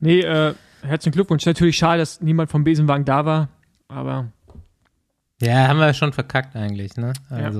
Nee, 0.00 0.20
äh, 0.20 0.54
herzlichen 0.82 1.14
Glückwunsch. 1.14 1.44
Natürlich 1.46 1.76
schade, 1.76 1.98
dass 2.00 2.20
niemand 2.20 2.50
vom 2.50 2.62
Besenwagen 2.62 3.04
da 3.04 3.24
war, 3.24 3.48
aber 3.88 4.30
Ja, 5.40 5.66
haben 5.68 5.78
wir 5.80 5.92
schon 5.94 6.12
verkackt 6.12 6.54
eigentlich, 6.54 6.96
ne? 6.96 7.12
Ja. 7.30 7.50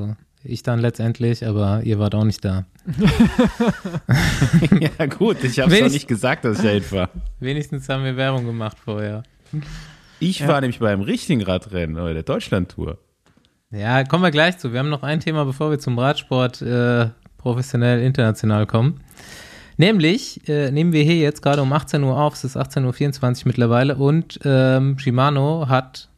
Ich 0.49 0.63
dann 0.63 0.79
letztendlich, 0.81 1.47
aber 1.47 1.83
ihr 1.85 1.99
wart 1.99 2.15
auch 2.15 2.25
nicht 2.25 2.45
da. 2.45 2.65
ja 4.99 5.07
gut, 5.07 5.43
ich 5.45 5.59
habe 5.61 5.79
doch 5.79 5.91
nicht 5.91 6.09
gesagt, 6.09 6.45
dass 6.45 6.59
ich 6.59 6.65
da 6.65 6.71
hinfahre. 6.71 7.11
Wenigstens 7.41 7.89
haben 7.89 8.05
wir 8.05 8.17
Werbung 8.17 8.45
gemacht 8.47 8.77
vorher. 8.83 9.23
Ich 10.21 10.41
Ja. 10.41 10.49
war 10.49 10.61
nämlich 10.61 10.79
beim 10.79 11.01
richtigen 11.01 11.43
Radrennen, 11.43 11.97
oder 11.97 12.15
der 12.15 12.23
Deutschlandtour. 12.23 12.99
Ja, 13.71 14.05
kommen 14.05 14.23
wir 14.23 14.31
gleich 14.31 14.59
zu. 14.59 14.73
Wir 14.73 14.79
haben 14.79 14.89
noch 14.89 15.03
ein 15.03 15.21
Thema, 15.21 15.45
bevor 15.45 15.71
wir 15.71 15.79
zum 15.79 15.99
Radsport 15.99 16.63
äh, 16.63 17.09
professionell 17.39 18.01
international 18.01 18.67
kommen. 18.67 19.01
Nämlich 19.77 20.49
äh, 20.49 20.71
nehmen 20.71 20.93
wir 20.93 21.03
hier 21.03 21.17
jetzt 21.17 21.43
gerade 21.43 21.61
um 21.61 21.73
18 21.73 22.03
Uhr 22.03 22.17
auf, 22.19 22.35
es 22.35 22.45
ist 22.45 22.57
18.24 22.57 23.41
Uhr 23.41 23.43
mittlerweile 23.49 23.97
und 23.97 24.41
ähm, 24.45 24.99
Shimano 24.99 25.69
hat 25.69 26.09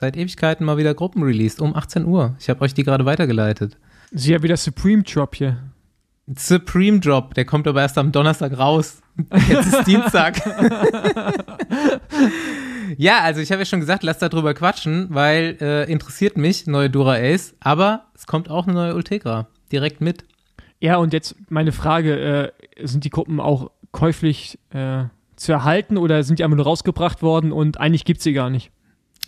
seit 0.00 0.16
Ewigkeiten 0.16 0.64
mal 0.64 0.78
wieder 0.78 0.94
Gruppen 0.94 1.22
released 1.22 1.60
um 1.60 1.76
18 1.76 2.06
Uhr. 2.06 2.34
Ich 2.40 2.48
habe 2.48 2.62
euch 2.62 2.72
die 2.74 2.84
gerade 2.84 3.04
weitergeleitet. 3.04 3.76
sie 4.10 4.32
ja 4.32 4.42
wieder 4.42 4.56
Supreme 4.56 5.02
Drop 5.02 5.34
hier. 5.34 5.58
Supreme 6.36 7.00
Drop, 7.00 7.34
der 7.34 7.44
kommt 7.44 7.68
aber 7.68 7.82
erst 7.82 7.98
am 7.98 8.10
Donnerstag 8.10 8.56
raus. 8.58 9.02
Jetzt 9.48 9.72
ist 9.72 9.84
Dienstag. 9.86 10.40
ja, 12.96 13.20
also 13.20 13.40
ich 13.40 13.50
habe 13.52 13.60
ja 13.60 13.66
schon 13.66 13.80
gesagt, 13.80 14.02
lass 14.02 14.18
da 14.18 14.28
drüber 14.28 14.54
quatschen, 14.54 15.08
weil 15.10 15.58
äh, 15.60 15.90
interessiert 15.90 16.38
mich, 16.38 16.66
neue 16.66 16.88
Dura 16.88 17.16
Ace, 17.16 17.54
aber 17.60 18.06
es 18.14 18.26
kommt 18.26 18.48
auch 18.48 18.66
eine 18.66 18.74
neue 18.74 18.94
Ultegra 18.94 19.48
direkt 19.70 20.00
mit. 20.00 20.24
Ja, 20.78 20.96
und 20.96 21.12
jetzt 21.12 21.34
meine 21.50 21.72
Frage, 21.72 22.18
äh, 22.18 22.52
sind 22.86 23.04
die 23.04 23.10
Gruppen 23.10 23.38
auch 23.40 23.70
käuflich 23.92 24.58
äh, 24.70 25.04
zu 25.36 25.52
erhalten 25.52 25.98
oder 25.98 26.22
sind 26.22 26.38
die 26.38 26.44
einfach 26.44 26.56
nur 26.56 26.64
rausgebracht 26.64 27.20
worden 27.22 27.52
und 27.52 27.78
eigentlich 27.78 28.06
gibt 28.06 28.18
es 28.18 28.24
sie 28.24 28.32
gar 28.32 28.48
nicht? 28.48 28.70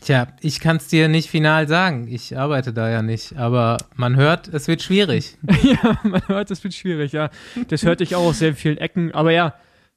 Tja, 0.02 0.26
ich 0.40 0.60
kann 0.60 0.76
es 0.78 0.88
dir 0.88 1.08
nicht 1.08 1.30
final 1.30 1.68
sagen. 1.68 2.08
Ich 2.08 2.36
arbeite 2.36 2.72
da 2.72 2.90
ja 2.90 3.02
nicht, 3.02 3.36
aber 3.36 3.78
man 3.94 4.16
hört, 4.16 4.48
es 4.48 4.66
wird 4.68 4.82
schwierig. 4.82 5.38
ja, 5.62 5.98
man 6.02 6.26
hört, 6.28 6.50
das 6.50 6.64
wird 6.64 6.74
schwierig, 6.74 7.12
ja. 7.12 7.30
Das 7.68 7.84
hörte 7.84 8.02
ich 8.02 8.16
auch 8.16 8.24
aus 8.26 8.40
sehr 8.40 8.54
vielen 8.54 8.78
Ecken, 8.78 9.12
aber 9.12 9.30
ja, 9.32 9.54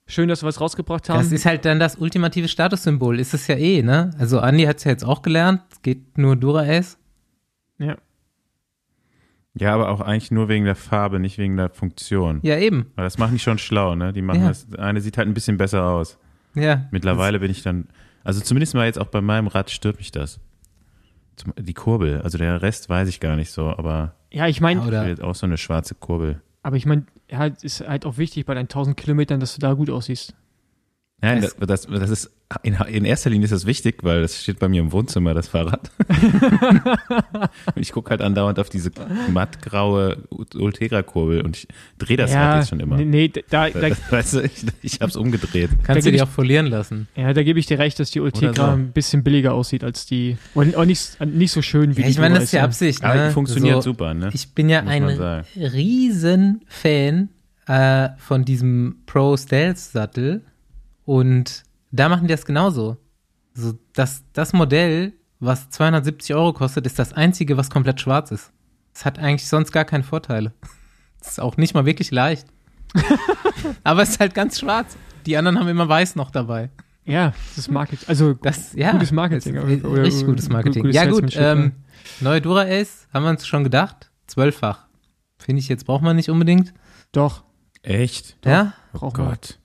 Schön, 0.07 0.29
dass 0.29 0.43
wir 0.43 0.47
was 0.47 0.61
rausgebracht 0.61 1.09
haben. 1.09 1.17
Das 1.17 1.31
ist 1.31 1.47
halt 1.47 1.65
dann 1.65 1.79
das 1.79 1.95
ultimative 1.95 2.47
Statussymbol. 2.47 3.19
Ist 3.19 3.33
es 3.33 3.47
ja 3.47 3.55
eh, 3.55 3.81
ne? 3.81 4.11
Also 4.19 4.39
Andi 4.39 4.65
hat 4.65 4.77
es 4.77 4.83
ja 4.83 4.91
jetzt 4.91 5.03
auch 5.03 5.23
gelernt. 5.23 5.61
Es 5.71 5.81
geht 5.81 6.17
nur 6.17 6.35
Dura-Ace. 6.35 6.97
ja. 7.79 7.95
Ja, 9.57 9.73
aber 9.73 9.89
auch 9.89 10.01
eigentlich 10.01 10.31
nur 10.31 10.49
wegen 10.49 10.65
der 10.65 10.75
Farbe, 10.75 11.17
nicht 11.17 11.37
wegen 11.37 11.55
der 11.55 11.69
Funktion. 11.69 12.41
Ja, 12.43 12.57
eben. 12.57 12.91
Weil 12.95 13.05
das 13.05 13.17
machen 13.17 13.35
die 13.35 13.39
schon 13.39 13.57
schlau, 13.57 13.95
ne? 13.95 14.11
Die 14.11 14.21
machen 14.21 14.41
Ja. 14.41 14.47
das, 14.49 14.67
eine 14.77 14.99
sieht 14.99 15.17
halt 15.17 15.29
ein 15.29 15.33
bisschen 15.33 15.55
besser 15.55 15.85
aus. 15.85 16.17
Ja. 16.55 16.89
Mittlerweile 16.91 17.39
bin 17.39 17.49
ich 17.49 17.63
dann, 17.63 17.87
also 18.25 18.41
zumindest 18.41 18.73
mal 18.73 18.85
jetzt 18.85 18.99
auch 18.99 19.07
bei 19.07 19.21
meinem 19.21 19.47
Rad 19.47 19.69
stört 19.69 19.97
mich 19.97 20.11
das. 20.11 20.41
Die 21.57 21.73
Kurbel, 21.73 22.21
also 22.21 22.37
der 22.37 22.61
Rest 22.61 22.89
weiß 22.89 23.07
ich 23.07 23.19
gar 23.19 23.35
nicht 23.35 23.51
so, 23.51 23.67
aber 23.67 24.15
Ja, 24.31 24.47
ich 24.47 24.59
meine, 24.61 24.81
Oder 24.81 25.15
auch 25.21 25.35
so 25.35 25.45
eine 25.45 25.57
schwarze 25.57 25.95
Kurbel. 25.95 26.41
aber 26.63 26.75
ich 26.77 26.85
meine, 26.85 27.05
halt, 27.31 27.63
ist 27.63 27.81
halt 27.87 28.05
auch 28.05 28.17
wichtig 28.17 28.45
bei 28.45 28.53
deinen 28.53 28.65
1000 28.65 28.97
Kilometern, 28.97 29.39
dass 29.39 29.55
du 29.55 29.61
da 29.61 29.73
gut 29.73 29.89
aussiehst. 29.89 30.33
Nein, 31.25 31.43
Es- 31.43 31.55
das, 31.59 31.81
das, 31.81 31.99
das 31.99 32.09
ist, 32.09 32.31
in, 32.63 32.73
in 32.73 33.05
erster 33.05 33.29
Linie 33.29 33.45
ist 33.45 33.51
das 33.51 33.65
wichtig, 33.65 34.03
weil 34.03 34.21
das 34.21 34.41
steht 34.41 34.59
bei 34.59 34.67
mir 34.67 34.79
im 34.81 34.91
Wohnzimmer, 34.91 35.33
das 35.33 35.47
Fahrrad. 35.47 35.89
und 37.75 37.81
ich 37.81 37.91
gucke 37.91 38.11
halt 38.11 38.21
andauernd 38.21 38.59
auf 38.59 38.69
diese 38.69 38.91
mattgraue 39.31 40.17
Ultegra-Kurbel 40.53 41.41
und 41.41 41.57
ich 41.57 41.67
drehe 41.97 42.17
das 42.17 42.33
Rad 42.33 42.57
jetzt 42.59 42.69
schon 42.69 42.79
immer. 42.79 42.97
Nee, 42.97 43.05
nee 43.05 43.43
da, 43.49 43.69
da, 43.71 43.89
weißt 44.09 44.33
du, 44.35 44.41
ich, 44.41 44.65
ich 44.81 45.01
hab's 45.01 45.15
umgedreht. 45.15 45.71
kannst 45.83 46.05
du 46.05 46.11
die 46.11 46.21
auch 46.21 46.29
folieren 46.29 46.67
lassen. 46.67 47.07
ja, 47.15 47.33
da 47.33 47.43
gebe 47.43 47.59
ich 47.59 47.65
dir 47.65 47.79
recht, 47.79 47.99
dass 47.99 48.11
die 48.11 48.19
Ultegra 48.19 48.53
so. 48.53 48.63
ein 48.63 48.91
bisschen 48.91 49.23
billiger 49.23 49.53
aussieht 49.53 49.83
als 49.83 50.05
die. 50.05 50.37
Und 50.53 50.75
auch 50.75 50.85
nicht, 50.85 51.19
nicht 51.25 51.51
so 51.51 51.61
schön 51.61 51.95
wie 51.97 52.01
Ja, 52.01 52.05
die 52.07 52.11
ich 52.11 52.19
meine, 52.19 52.35
das 52.35 52.45
ist 52.45 52.51
ja 52.51 52.61
Ace, 52.61 52.65
Absicht. 52.65 53.03
Aber 53.03 53.15
ne? 53.15 53.27
die 53.27 53.33
funktioniert 53.33 53.75
so, 53.77 53.91
super, 53.91 54.13
ne? 54.13 54.29
Ich 54.33 54.53
bin 54.53 54.69
ja 54.69 54.81
Muss 54.81 54.91
ein 54.91 55.03
man 55.03 55.17
sagen. 55.17 55.47
riesen 55.55 56.61
Fan 56.67 57.29
äh, 57.67 58.09
von 58.17 58.45
diesem 58.45 58.97
Pro 59.07 59.35
Stealth 59.37 59.79
Sattel 59.79 60.41
und 61.05 61.63
da 61.91 62.09
machen 62.09 62.27
die 62.27 62.33
das 62.33 62.45
genauso. 62.45 62.97
So, 63.53 63.73
das, 63.93 64.23
das 64.33 64.51
Modell, 64.53 65.13
was 65.39 65.69
270 65.69 66.35
Euro 66.35 66.53
kostet, 66.53 66.85
ist 66.85 66.99
das 66.99 67.13
einzige, 67.13 67.55
was 67.57 67.69
komplett 67.69 68.01
schwarz 68.01 68.31
ist. 68.31 68.51
Es 68.93 69.05
hat 69.05 69.19
eigentlich 69.19 69.47
sonst 69.47 69.71
gar 69.71 69.85
keine 69.85 70.03
Vorteile. 70.03 70.53
Es 71.21 71.31
ist 71.31 71.39
auch 71.39 71.57
nicht 71.57 71.73
mal 71.73 71.85
wirklich 71.87 72.11
leicht. 72.11 72.45
Aber 73.83 74.03
es 74.03 74.09
ist 74.09 74.19
halt 74.19 74.35
ganz 74.35 74.59
schwarz. 74.59 74.95
Die 75.25 75.35
anderen 75.37 75.57
haben 75.59 75.67
immer 75.67 75.89
weiß 75.89 76.15
noch 76.15 76.29
dabei. 76.29 76.69
Ja, 77.03 77.33
das 77.49 77.57
ist 77.57 77.71
Marketing. 77.71 78.07
Also, 78.07 78.33
Das, 78.35 78.73
ja, 78.73 78.91
Gutes 78.91 79.11
Marketing, 79.11 79.55
Fall. 79.55 79.85
Oder- 79.85 80.03
richtig 80.03 80.27
gutes 80.27 80.49
Marketing. 80.49 80.83
gutes 80.83 80.95
ja 80.95 81.05
gut, 81.09 81.35
ähm, 81.35 81.71
neue 82.19 82.41
Dura 82.41 82.61
Ace, 82.63 83.07
haben 83.11 83.23
wir 83.23 83.31
uns 83.31 83.47
schon 83.47 83.63
gedacht. 83.63 84.11
Zwölffach. 84.27 84.85
Finde 85.39 85.61
ich 85.61 85.67
jetzt 85.67 85.85
braucht 85.85 86.03
man 86.03 86.15
nicht 86.15 86.29
unbedingt. 86.29 86.73
doch. 87.11 87.43
Echt? 87.81 88.37
Ja? 88.45 88.73
Oh 88.93 88.99
Brauchen 88.99 89.17
wir. 89.23 89.29
Gott. 89.31 89.59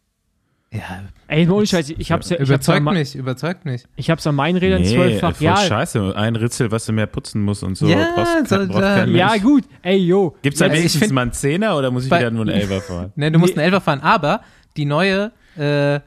Ja, 0.72 1.02
Ey, 1.26 1.48
ohne 1.48 1.66
Scheiß, 1.66 1.90
ich 1.90 2.12
hab's 2.12 2.28
ja, 2.30 2.36
ich 2.36 2.42
hab's 2.42 2.48
überzeugt 2.48 2.84
ma- 2.84 2.92
mich, 2.92 3.16
überzeugt 3.16 3.64
mich. 3.64 3.82
ich 3.96 4.08
hab's 4.08 4.24
an 4.28 4.36
meinen 4.36 4.56
Rädern 4.56 4.82
Nee, 4.82 4.94
zwölffach. 4.94 5.34
voll 5.34 5.44
Ja, 5.44 5.56
scheiße. 5.56 6.14
Ein 6.14 6.36
Ritzel, 6.36 6.70
was 6.70 6.86
du 6.86 6.92
mehr 6.92 7.08
putzen 7.08 7.42
musst 7.42 7.64
und 7.64 7.76
so. 7.76 7.88
Ja, 7.88 8.12
brauchst, 8.14 8.48
so 8.48 8.66
da- 8.66 9.04
ja, 9.06 9.36
gut. 9.38 9.64
Ey, 9.82 9.96
yo. 9.98 10.36
Gibt's 10.42 10.60
da 10.60 10.66
Ja, 10.66 10.72
wenigstens 10.72 11.02
find- 11.02 11.12
mal 11.12 11.22
einen 11.22 11.32
Zehner 11.32 11.76
oder 11.76 11.90
muss 11.90 12.04
ich 12.04 12.10
Bei- 12.10 12.20
wieder 12.20 12.30
nur 12.30 12.42
einen 12.42 12.50
Elfer 12.60 12.80
fahren? 12.80 13.12
Ne, 13.16 13.32
du 13.32 13.40
musst 13.40 13.56
Nee. 13.56 13.62
einen 13.62 13.72
Elfer 13.72 13.80
fahren, 13.80 14.00
aber 14.00 14.42
die 14.76 14.84
neue 14.84 15.32
äh, 15.56 15.98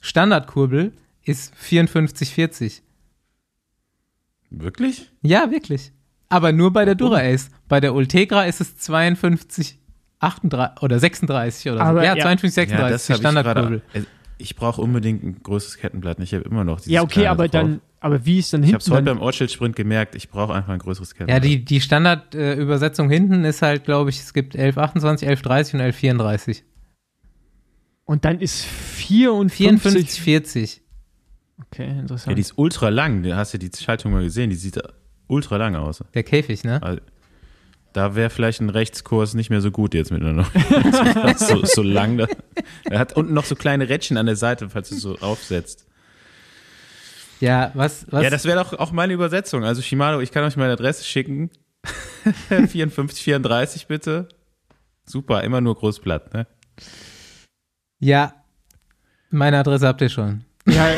Standardkurbel 0.00 0.92
ist 1.24 1.52
54,40. 1.56 2.82
Wirklich? 4.50 5.10
Ja, 5.22 5.50
wirklich. 5.50 5.90
Aber 6.28 6.52
nur 6.52 6.72
bei 6.72 6.84
der 6.84 6.94
Dura 6.94 7.18
Ace. 7.22 7.50
Bei 7.68 7.80
der 7.80 7.92
Ultegra 7.94 8.44
ist 8.44 8.60
es 8.60 8.76
52, 8.78 9.78
38 10.22 10.82
oder 10.82 10.98
36 10.98 11.70
oder 11.72 11.78
so. 11.78 11.82
Aber 11.84 12.04
ja, 12.04 12.14
ja. 12.16 12.22
52, 12.22 12.54
36, 12.54 13.06
die 13.06 13.12
hab 13.12 13.18
ich 13.18 13.22
gerade. 13.22 13.42
Standardkurbel. 13.42 13.82
äh, 13.94 14.02
Ich 14.38 14.56
brauche 14.56 14.80
unbedingt 14.80 15.22
ein 15.22 15.42
größeres 15.42 15.78
Kettenblatt. 15.78 16.18
Ich 16.20 16.34
habe 16.34 16.44
immer 16.44 16.64
noch 16.64 16.80
dieses 16.80 16.92
Ja, 16.92 17.02
okay, 17.02 17.26
aber 17.28 17.44
drauf. 17.48 17.62
dann, 17.62 17.80
aber 18.00 18.24
wie 18.26 18.38
ist 18.38 18.52
dann 18.52 18.62
Ich 18.62 18.66
hinten? 18.70 18.74
habe 18.74 18.82
es 18.84 18.90
heute 18.90 19.02
beim 19.04 19.20
Ortsschild-Sprint 19.20 19.76
gemerkt. 19.76 20.14
Ich 20.14 20.28
brauche 20.30 20.52
einfach 20.54 20.72
ein 20.72 20.78
größeres 20.80 21.10
Ja, 21.10 21.26
Kettenblatt. 21.26 21.44
die, 21.44 21.64
die 21.64 21.80
Standardübersetzung 21.80 23.08
hinten 23.10 23.44
ist 23.44 23.62
halt, 23.62 23.84
glaube 23.84 24.10
ich, 24.10 24.18
es 24.20 24.32
gibt 24.34 24.54
1128, 24.56 25.28
1130 25.28 25.74
und 25.74 25.80
1134. 25.80 26.64
und 28.04 28.24
dann 28.24 28.40
ist 28.40 28.64
54. 28.64 29.56
54, 29.56 30.20
40. 30.22 30.82
Okay, 31.70 31.88
interessant. 31.98 32.28
ja, 32.28 32.34
die 32.34 32.40
ist 32.40 32.54
ultra 32.56 32.88
lang. 32.88 33.22
Du 33.22 33.36
hast 33.36 33.52
ja 33.52 33.58
die 33.58 33.70
Schaltung 33.76 34.12
mal 34.12 34.24
gesehen. 34.24 34.50
Die 34.50 34.56
sieht 34.56 34.80
ultra 35.28 35.56
lang 35.56 35.76
aus. 35.76 36.02
Der 36.12 36.22
Käfig, 36.24 36.64
ne? 36.64 36.82
Also, 36.82 37.00
Da 37.92 38.14
wäre 38.14 38.30
vielleicht 38.30 38.60
ein 38.60 38.70
Rechtskurs 38.70 39.34
nicht 39.34 39.50
mehr 39.50 39.60
so 39.60 39.70
gut 39.70 39.94
jetzt 39.94 40.10
mit 40.10 40.22
einer 40.22 40.46
so, 41.36 41.64
so 41.64 41.82
lang. 41.82 42.16
Da, 42.16 42.26
er 42.84 42.98
hat 42.98 43.16
unten 43.16 43.34
noch 43.34 43.44
so 43.44 43.54
kleine 43.54 43.88
Rädchen 43.88 44.16
an 44.16 44.26
der 44.26 44.36
Seite, 44.36 44.70
falls 44.70 44.88
du 44.88 44.94
so 44.96 45.16
aufsetzt. 45.18 45.86
Ja, 47.40 47.72
was, 47.74 48.06
was? 48.10 48.22
Ja, 48.22 48.30
das 48.30 48.44
wäre 48.44 48.62
doch 48.62 48.78
auch 48.78 48.92
meine 48.92 49.12
Übersetzung. 49.12 49.64
Also 49.64 49.82
Shimano, 49.82 50.20
ich 50.20 50.30
kann 50.30 50.44
euch 50.44 50.56
meine 50.56 50.72
Adresse 50.72 51.04
schicken. 51.04 51.50
54, 52.48 53.22
34 53.22 53.86
bitte. 53.88 54.28
Super, 55.04 55.42
immer 55.42 55.60
nur 55.60 55.74
Großblatt, 55.74 56.32
ne? 56.32 56.46
ja, 57.98 58.34
meine 59.30 59.58
Adresse 59.58 59.88
habt 59.88 60.00
ihr 60.00 60.08
schon. 60.08 60.44
Ja. 60.68 60.88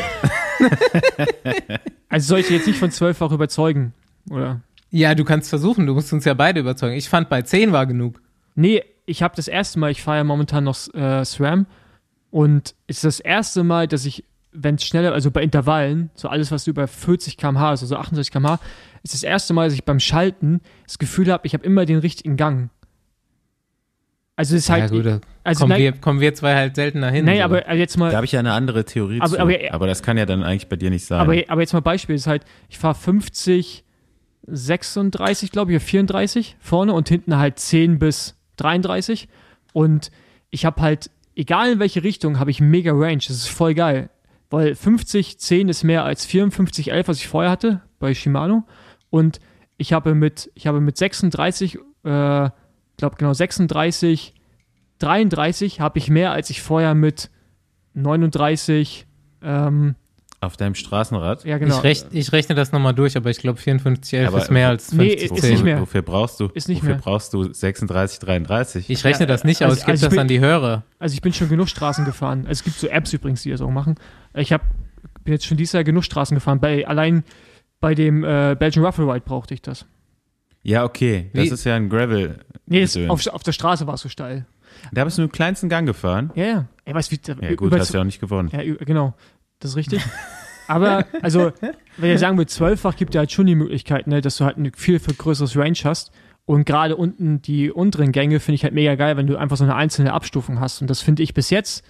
also 2.09 2.27
soll 2.27 2.39
ich 2.39 2.49
jetzt 2.49 2.67
nicht 2.67 2.77
von 2.77 2.91
zwölffach 2.91 3.31
überzeugen, 3.31 3.93
oder? 4.29 4.61
Ja, 4.97 5.13
du 5.13 5.25
kannst 5.25 5.49
versuchen, 5.49 5.85
du 5.87 5.93
musst 5.93 6.13
uns 6.13 6.23
ja 6.23 6.33
beide 6.33 6.61
überzeugen. 6.61 6.95
Ich 6.95 7.09
fand 7.09 7.27
bei 7.27 7.41
10 7.41 7.73
war 7.73 7.85
genug. 7.85 8.21
Nee, 8.55 8.81
ich 9.05 9.21
habe 9.21 9.35
das 9.35 9.49
erste 9.49 9.77
Mal, 9.77 9.91
ich 9.91 10.01
fahre 10.01 10.19
ja 10.19 10.23
momentan 10.23 10.63
noch 10.63 10.77
äh, 10.93 11.25
SRAM 11.25 11.65
und 12.31 12.75
es 12.87 12.97
ist 12.97 13.03
das 13.03 13.19
erste 13.19 13.65
Mal, 13.65 13.89
dass 13.89 14.05
ich, 14.05 14.23
wenn 14.53 14.75
es 14.75 14.85
schneller, 14.85 15.11
also 15.11 15.31
bei 15.31 15.43
Intervallen, 15.43 16.11
so 16.15 16.29
alles, 16.29 16.49
was 16.49 16.65
über 16.67 16.87
40 16.87 17.35
km/h 17.35 17.73
ist, 17.73 17.81
also 17.81 17.97
68 17.97 18.31
km/h, 18.31 18.57
ist 19.03 19.13
das 19.13 19.23
erste 19.23 19.53
Mal, 19.53 19.65
dass 19.65 19.73
ich 19.73 19.83
beim 19.83 19.99
Schalten 19.99 20.61
das 20.85 20.97
Gefühl 20.97 21.29
habe, 21.29 21.45
ich 21.45 21.53
habe 21.53 21.65
immer 21.65 21.85
den 21.85 21.99
richtigen 21.99 22.37
Gang. 22.37 22.69
Also 24.37 24.55
es 24.55 24.63
ist 24.63 24.69
halt, 24.69 24.83
ja, 24.83 24.87
gut, 24.97 25.05
da 25.05 25.19
also 25.43 25.59
kommen, 25.59 25.71
nein, 25.71 25.81
wir, 25.81 25.91
kommen 25.93 26.19
wir 26.21 26.33
zwei 26.35 26.55
halt 26.55 26.75
seltener 26.75 27.09
hin. 27.11 27.25
nein, 27.25 27.37
so. 27.39 27.43
aber 27.43 27.73
jetzt 27.75 27.97
mal, 27.97 28.11
Da 28.11 28.15
habe 28.17 28.25
ich 28.25 28.31
ja 28.31 28.39
eine 28.39 28.53
andere 28.53 28.85
Theorie 28.85 29.19
Aber- 29.19 29.29
zu. 29.29 29.39
aber- 29.39 29.57
Aber, 29.71 29.87
das 29.87 30.03
kann 30.03 30.17
ja 30.17 30.25
dann 30.25 30.41
eigentlich 30.43 30.69
bei 30.69 30.77
dir 30.77 30.89
nicht 30.89 31.05
sein. 31.05 31.19
Aber, 31.19 31.35
aber 31.49 31.59
jetzt 31.61 31.73
mal 31.73 31.81
Beispiel, 31.81 32.15
ist 32.15 32.27
halt, 32.27 32.45
ich 32.69 32.77
fahre 32.77 32.95
50, 32.95 33.84
36, 34.47 35.51
glaube 35.51 35.71
ich, 35.71 35.77
oder 35.77 35.85
34 35.85 36.57
vorne 36.59 36.93
und 36.93 37.09
hinten 37.09 37.37
halt 37.37 37.59
10 37.59 37.99
bis 37.99 38.35
33. 38.57 39.27
Und 39.73 40.11
ich 40.49 40.65
habe 40.65 40.81
halt, 40.81 41.09
egal 41.35 41.73
in 41.73 41.79
welche 41.79 42.03
Richtung, 42.03 42.39
habe 42.39 42.51
ich 42.51 42.61
mega 42.61 42.91
Range. 42.93 43.17
Das 43.17 43.35
ist 43.35 43.49
voll 43.49 43.73
geil. 43.73 44.09
Weil 44.49 44.75
50, 44.75 45.39
10 45.39 45.69
ist 45.69 45.83
mehr 45.83 46.05
als 46.05 46.25
54, 46.25 46.91
11, 46.91 47.07
was 47.07 47.17
ich 47.17 47.27
vorher 47.27 47.51
hatte 47.51 47.81
bei 47.99 48.13
Shimano. 48.13 48.63
Und 49.09 49.39
ich 49.77 49.93
habe 49.93 50.15
mit, 50.15 50.51
ich 50.55 50.67
habe 50.67 50.79
mit 50.79 50.97
36, 50.97 51.75
äh, 51.75 51.79
glaube 52.03 53.15
genau 53.17 53.33
36, 53.33 54.33
33 54.99 55.81
habe 55.81 55.99
ich 55.99 56.09
mehr, 56.09 56.31
als 56.31 56.49
ich 56.49 56.61
vorher 56.61 56.95
mit 56.95 57.29
39, 57.93 59.07
ähm, 59.41 59.95
Auf 60.41 60.57
deinem 60.57 60.75
Straßenrad? 60.75 61.43
ja 61.45 61.57
genau. 61.57 61.77
ich, 61.77 61.83
rechn, 61.83 62.07
ich 62.11 62.31
rechne 62.31 62.53
das 62.55 62.71
nochmal 62.71 62.93
durch, 62.93 63.17
aber 63.17 63.29
ich 63.31 63.37
glaube 63.37 63.59
54, 63.59 64.13
11 64.19 64.27
Aber- 64.27 64.37
ist 64.43 64.51
mehr 64.51 64.67
als 64.69 64.91
Nee, 64.91 65.09
50, 65.17 65.31
ist 65.31 65.41
10. 65.41 65.51
nicht 65.53 65.63
mehr. 65.63 65.79
Wofür 65.81 66.01
brauchst 66.01 66.39
du, 66.39 66.47
Ist 66.53 66.67
nicht 66.67 66.81
wofür 66.81 66.95
mehr. 66.95 67.01
brauchst 67.03 67.33
du 67.33 67.51
36, 67.51 68.19
33? 68.19 68.89
Ich 68.89 69.03
rechne 69.05 69.21
Ja, 69.21 69.25
das 69.27 69.43
nicht 69.43 69.61
also- 69.61 69.71
aus, 69.73 69.77
ich 69.79 69.85
gebe 69.85 69.91
also 69.93 70.05
das 70.05 70.11
bin- 70.11 70.19
an 70.19 70.27
die 70.27 70.39
Hörer. 70.39 70.83
Also 70.99 71.13
ich 71.13 71.21
bin 71.21 71.33
schon 71.33 71.49
genug 71.49 71.69
Straßen 71.69 72.05
gefahren. 72.05 72.41
Also 72.41 72.51
es 72.51 72.63
gibt 72.63 72.77
so 72.77 72.87
Apps 72.87 73.11
übrigens, 73.13 73.41
die 73.43 73.49
das 73.51 73.61
auch 73.61 73.71
machen. 73.71 73.95
Ich 74.35 74.51
hab, 74.53 74.61
bin 75.23 75.33
jetzt 75.33 75.45
schon 75.45 75.57
dieses 75.57 75.73
Jahr 75.73 75.83
genug 75.83 76.03
Straßen 76.03 76.35
gefahren. 76.35 76.59
Bei, 76.59 76.85
allein 76.87 77.23
bei 77.79 77.95
dem 77.95 78.23
äh, 78.23 78.55
Belgian 78.59 78.85
Ruffle 78.85 79.05
Ride 79.05 79.21
brauchte 79.25 79.53
ich 79.53 79.61
das. 79.61 79.85
ja, 80.63 80.83
okay. 80.83 81.29
Das 81.33 81.45
Wie- 81.45 81.49
ist 81.49 81.63
ja 81.63 81.75
ein 81.75 81.89
Gravel. 81.89 82.39
Nee, 82.67 82.81
es, 82.81 82.93
Gedöns. 82.93 83.11
auf, 83.11 83.27
auf 83.33 83.43
der 83.43 83.51
Straße 83.53 83.87
war 83.87 83.93
es 83.95 84.01
so 84.01 84.09
steil. 84.09 84.45
Da 84.91 85.03
bist 85.05 85.17
du 85.17 85.21
im 85.23 85.31
kleinsten 85.31 85.69
Gang 85.69 85.87
gefahren. 85.87 86.31
Ja, 86.35 86.43
ja. 86.45 86.65
Ey, 86.83 86.93
weißt 86.93 87.11
wie, 87.11 87.19
Ja, 87.41 87.55
gut, 87.55 87.67
über, 87.67 87.79
hast 87.79 87.91
du 87.93 87.97
ja 87.97 88.01
auch 88.01 88.05
nicht 88.05 88.19
gewonnen. 88.19 88.49
ja, 88.51 88.61
genau. 88.85 89.13
Das 89.59 89.71
ist 89.71 89.77
richtig. 89.77 90.01
Aber, 90.67 91.05
also, 91.21 91.51
wenn 91.97 92.09
ihr 92.09 92.17
sagen 92.17 92.37
wir 92.37 92.47
zwölffach, 92.47 92.95
gibt 92.95 93.13
ja 93.13 93.19
halt 93.19 93.31
schon 93.31 93.45
die 93.45 93.55
Möglichkeit, 93.55 94.07
ne, 94.07 94.21
dass 94.21 94.37
du 94.37 94.45
halt 94.45 94.57
ein 94.57 94.71
viel, 94.73 94.99
viel 94.99 95.13
größeres 95.13 95.55
Range 95.55 95.77
hast. 95.83 96.11
Und 96.45 96.65
gerade 96.65 96.95
unten 96.95 97.41
die 97.41 97.71
unteren 97.71 98.11
Gänge 98.11 98.39
finde 98.39 98.55
ich 98.55 98.63
halt 98.63 98.73
mega 98.73 98.95
geil, 98.95 99.17
wenn 99.17 99.27
du 99.27 99.37
einfach 99.37 99.57
so 99.57 99.63
eine 99.63 99.75
einzelne 99.75 100.13
Abstufung 100.13 100.59
hast. 100.59 100.81
Und 100.81 100.89
das 100.89 101.01
finde 101.01 101.23
ich 101.23 101.33
bis 101.33 101.49
jetzt, 101.49 101.83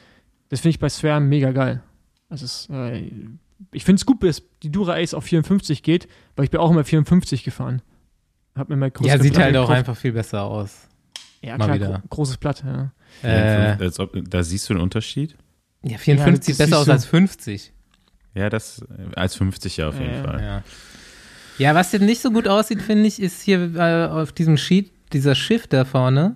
das 0.49 0.61
finde 0.61 0.71
ich 0.71 0.79
bei 0.79 0.89
Swarm 0.89 1.27
mega 1.27 1.51
geil. 1.51 1.81
Also 2.29 2.45
es, 2.45 2.67
äh, 2.71 3.09
ich 3.71 3.83
finde 3.83 3.99
es 3.99 4.05
gut, 4.05 4.23
dass 4.23 4.43
die 4.63 4.71
Dura 4.71 4.95
Ace 4.95 5.13
auf 5.13 5.25
54 5.25 5.83
geht, 5.83 6.07
weil 6.35 6.45
ich 6.45 6.51
bin 6.51 6.59
auch 6.61 6.71
immer 6.71 6.85
54 6.85 7.43
gefahren. 7.43 7.81
Hab 8.55 8.69
mir 8.69 8.77
mal 8.77 8.91
Ja, 9.01 9.19
sieht 9.19 9.37
halt 9.37 9.55
auch 9.57 9.69
einfach 9.69 9.97
viel 9.97 10.13
besser 10.13 10.43
aus. 10.43 10.87
ja, 11.41 11.57
mal 11.57 11.65
klar, 11.65 11.75
wieder. 11.75 11.89
gro 12.09 12.17
großes 12.17 12.37
Blatt, 12.37 12.63
ja. 12.65 12.91
Äh, 13.23 13.77
Als 13.79 13.99
ob, 13.99 14.17
da 14.29 14.43
siehst 14.43 14.69
du 14.69 14.73
einen 14.73 14.83
Unterschied. 14.83 15.35
Ja, 15.85 15.97
54 15.97 16.37
das 16.37 16.45
sieht 16.45 16.57
besser 16.65 16.79
aus 16.79 16.85
du. 16.85 16.91
als 16.91 17.05
50. 17.05 17.73
Ja, 18.33 18.49
das 18.49 18.79
äh, 18.81 19.15
als 19.15 19.35
50 19.35 19.77
ja 19.77 19.87
auf 19.89 19.99
jeden 19.99 20.11
Ja, 20.11 20.17
ja. 20.17 20.23
Fall. 20.23 20.41
Ja. 20.41 20.63
ja, 21.57 21.75
was 21.75 21.91
jetzt 21.91 22.01
nicht 22.01 22.21
so 22.21 22.31
gut 22.31 22.47
aussieht, 22.47 22.81
finde 22.81 23.07
ich, 23.07 23.21
ist 23.21 23.41
hier 23.41 23.75
äh, 23.75 24.07
auf 24.07 24.31
diesem 24.31 24.57
Sheet 24.57 24.91
dieser 25.13 25.35
Shift 25.35 25.71
da 25.73 25.85
vorne. 25.85 26.35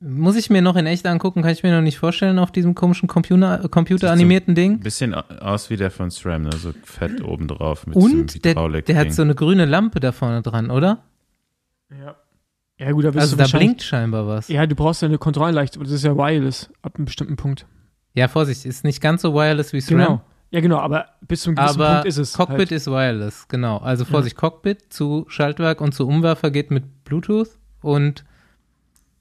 Muss 0.00 0.36
ich 0.36 0.50
mir 0.50 0.60
noch 0.60 0.76
in 0.76 0.86
echt 0.86 1.06
angucken, 1.06 1.40
kann 1.42 1.52
ich 1.52 1.62
mir 1.62 1.74
noch 1.74 1.80
nicht 1.80 1.98
vorstellen 1.98 2.38
auf 2.38 2.52
diesem 2.52 2.74
komischen 2.74 3.08
Computer, 3.08 3.66
computeranimierten 3.70 4.54
Ding. 4.54 4.72
Ein 4.72 4.80
bisschen 4.80 5.14
aus 5.14 5.70
wie 5.70 5.76
der 5.76 5.90
von 5.90 6.10
SRAM, 6.10 6.42
ne? 6.42 6.50
so 6.52 6.72
fett 6.84 7.22
oben 7.22 7.48
drauf 7.48 7.86
mit 7.86 7.96
Und 7.96 8.44
der, 8.44 8.54
der 8.82 8.96
hat 8.96 9.12
so 9.14 9.22
eine 9.22 9.34
grüne 9.34 9.64
Lampe 9.64 10.00
da 10.00 10.12
vorne 10.12 10.42
dran, 10.42 10.70
oder? 10.70 11.04
Ja. 11.90 12.16
Ja, 12.78 12.90
gut, 12.90 13.04
da 13.04 13.14
wirst 13.14 13.22
Also 13.22 13.36
du 13.36 13.44
da 13.44 13.56
blinkt 13.56 13.82
scheinbar 13.82 14.26
was. 14.26 14.48
Ja, 14.48 14.66
du 14.66 14.74
brauchst 14.74 15.00
ja 15.00 15.08
eine 15.08 15.16
Kontrollenleicht, 15.16 15.80
das 15.80 15.90
ist 15.90 16.04
ja 16.04 16.16
wireless 16.16 16.70
ab 16.82 16.96
einem 16.96 17.04
bestimmten 17.06 17.36
Punkt. 17.36 17.66
Ja, 18.14 18.28
Vorsicht, 18.28 18.64
ist 18.64 18.84
nicht 18.84 19.00
ganz 19.00 19.22
so 19.22 19.34
wireless 19.34 19.72
wie 19.72 19.80
SRAM. 19.80 19.98
Genau. 19.98 20.20
Ja, 20.50 20.60
genau, 20.60 20.78
aber 20.78 21.06
bis 21.22 21.42
zu 21.42 21.50
einem 21.50 21.56
gewissen 21.56 21.80
Aber 21.80 21.94
Punkt 21.94 22.06
ist 22.06 22.16
es. 22.16 22.32
Cockpit 22.34 22.58
halt. 22.58 22.72
ist 22.72 22.86
wireless, 22.86 23.48
genau. 23.48 23.78
Also 23.78 24.04
Vorsicht, 24.04 24.36
Cockpit 24.36 24.92
zu 24.92 25.24
Schaltwerk 25.28 25.80
und 25.80 25.92
zu 25.92 26.06
Umwerfer 26.06 26.52
geht 26.52 26.70
mit 26.70 27.04
Bluetooth 27.04 27.58
und 27.80 28.24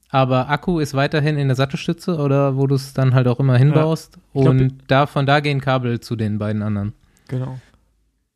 aber 0.09 0.47
Akku 0.47 0.79
ist 0.79 0.93
weiterhin 0.93 1.39
in 1.39 1.47
der 1.47 1.55
Sattelstütze 1.55 2.17
oder 2.17 2.55
wo 2.55 2.67
du 2.67 2.75
es 2.75 2.93
dann 2.93 3.15
halt 3.15 3.27
auch 3.27 3.39
immer 3.39 3.57
hinbaust. 3.57 4.19
glaub, 4.33 4.47
und 4.47 4.83
da, 4.85 5.07
von 5.07 5.25
da 5.25 5.39
gehen 5.39 5.59
Kabel 5.59 6.01
zu 6.01 6.15
den 6.15 6.37
beiden 6.37 6.61
anderen. 6.61 6.93
Genau. 7.29 7.59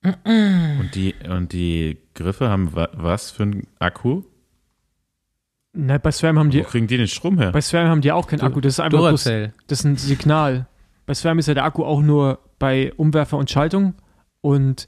Und 0.04 0.90
die, 0.96 1.14
und 1.30 1.54
die 1.54 2.00
Griffe 2.16 2.50
haben 2.50 2.76
wa 2.76 2.90
was 2.94 3.30
für 3.30 3.44
einen 3.44 3.68
Akku? 3.78 4.24
Na, 5.80 5.98
bei 6.00 6.12
SRAM 6.12 6.40
haben 6.40 6.48
Wo 6.48 6.52
die, 6.52 6.62
kriegen 6.64 6.88
die 6.88 6.98
den 6.98 7.08
Strom 7.08 7.38
her? 7.38 7.52
bei 7.52 7.62
SRAM 7.62 7.88
haben 7.88 8.02
die 8.02 8.12
auch 8.12 8.28
keinen 8.28 8.42
Akku, 8.42 8.60
das 8.62 8.74
ist 8.74 8.80
einfach 8.80 8.98
bloß, 8.98 9.24
das 9.26 9.80
ist 9.80 9.84
ein 9.86 9.96
Signal. 9.96 10.68
Bei 11.06 11.14
SRAM 11.14 11.38
ist 11.38 11.48
ja 11.48 11.54
der 11.54 11.66
Akku 11.66 11.84
auch 11.86 12.02
nur 12.02 12.40
bei 12.58 12.92
Umwerfer 12.98 13.38
und 13.38 13.50
Schaltung 13.52 13.94
und 14.42 14.88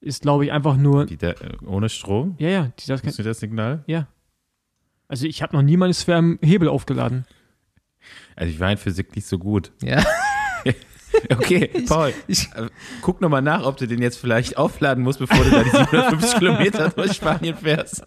ist, 0.00 0.22
glaube 0.22 0.46
ich, 0.46 0.52
einfach 0.52 0.76
nur, 0.76 1.04
Die, 1.06 1.16
der, 1.18 1.34
ohne 1.66 1.88
Strom? 1.90 2.36
ja, 2.38 2.48
ja, 2.48 2.62
die, 2.78 2.86
das 2.86 3.00
kann, 3.02 3.08
Funktioniert 3.10 3.30
das 3.32 3.40
Signal? 3.40 3.84
ja. 3.86 4.06
Also 5.06 5.26
ich 5.26 5.42
habe 5.42 5.54
noch 5.54 5.62
nie 5.62 5.76
meine 5.76 5.92
SRAM-Hebel 5.92 6.66
aufgeladen. 6.68 7.26
Also 8.36 8.50
ich 8.50 8.58
war 8.58 8.72
in 8.72 8.78
Physik 8.78 9.14
nicht 9.14 9.26
so 9.26 9.38
gut. 9.38 9.72
Ja. 9.82 10.02
Okay, 11.30 11.68
Paul, 11.88 12.12
ich- 12.26 12.50
äh, 12.56 12.68
guck 13.00 13.20
nochmal 13.20 13.40
nach, 13.40 13.64
ob 13.64 13.76
du 13.76 13.86
den 13.86 14.02
jetzt 14.02 14.16
vielleicht 14.18 14.56
aufladen 14.56 15.04
musst, 15.04 15.20
bevor 15.20 15.44
du 15.44 15.50
da 15.50 15.62
die 15.62 15.70
750 15.70 16.38
Kilometer 16.40 16.88
durch 16.90 17.12
Spanien 17.12 17.56
fährst. 17.56 18.04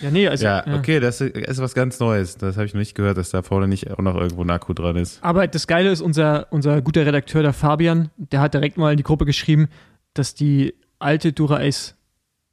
Ja, 0.00 0.10
nee, 0.10 0.28
also. 0.28 0.44
Ja, 0.44 0.64
okay, 0.74 1.00
das 1.00 1.20
ist 1.20 1.60
was 1.60 1.74
ganz 1.74 1.98
Neues. 2.00 2.36
Das 2.36 2.56
habe 2.56 2.66
ich 2.66 2.74
noch 2.74 2.80
nicht 2.80 2.94
gehört, 2.94 3.16
dass 3.16 3.30
da 3.30 3.42
vorne 3.42 3.68
nicht 3.68 3.90
auch 3.90 3.98
noch 3.98 4.14
irgendwo 4.14 4.42
ein 4.42 4.50
Akku 4.50 4.72
dran 4.74 4.96
ist. 4.96 5.22
Aber 5.22 5.46
das 5.46 5.66
Geile 5.66 5.90
ist, 5.90 6.00
unser, 6.00 6.46
unser 6.50 6.82
guter 6.82 7.06
Redakteur, 7.06 7.42
der 7.42 7.52
Fabian, 7.52 8.10
der 8.16 8.40
hat 8.40 8.54
direkt 8.54 8.76
mal 8.76 8.90
in 8.90 8.96
die 8.96 9.02
Gruppe 9.02 9.24
geschrieben, 9.24 9.68
dass 10.14 10.34
die 10.34 10.74
alte 10.98 11.32
Dura 11.32 11.58
Ace 11.60 11.94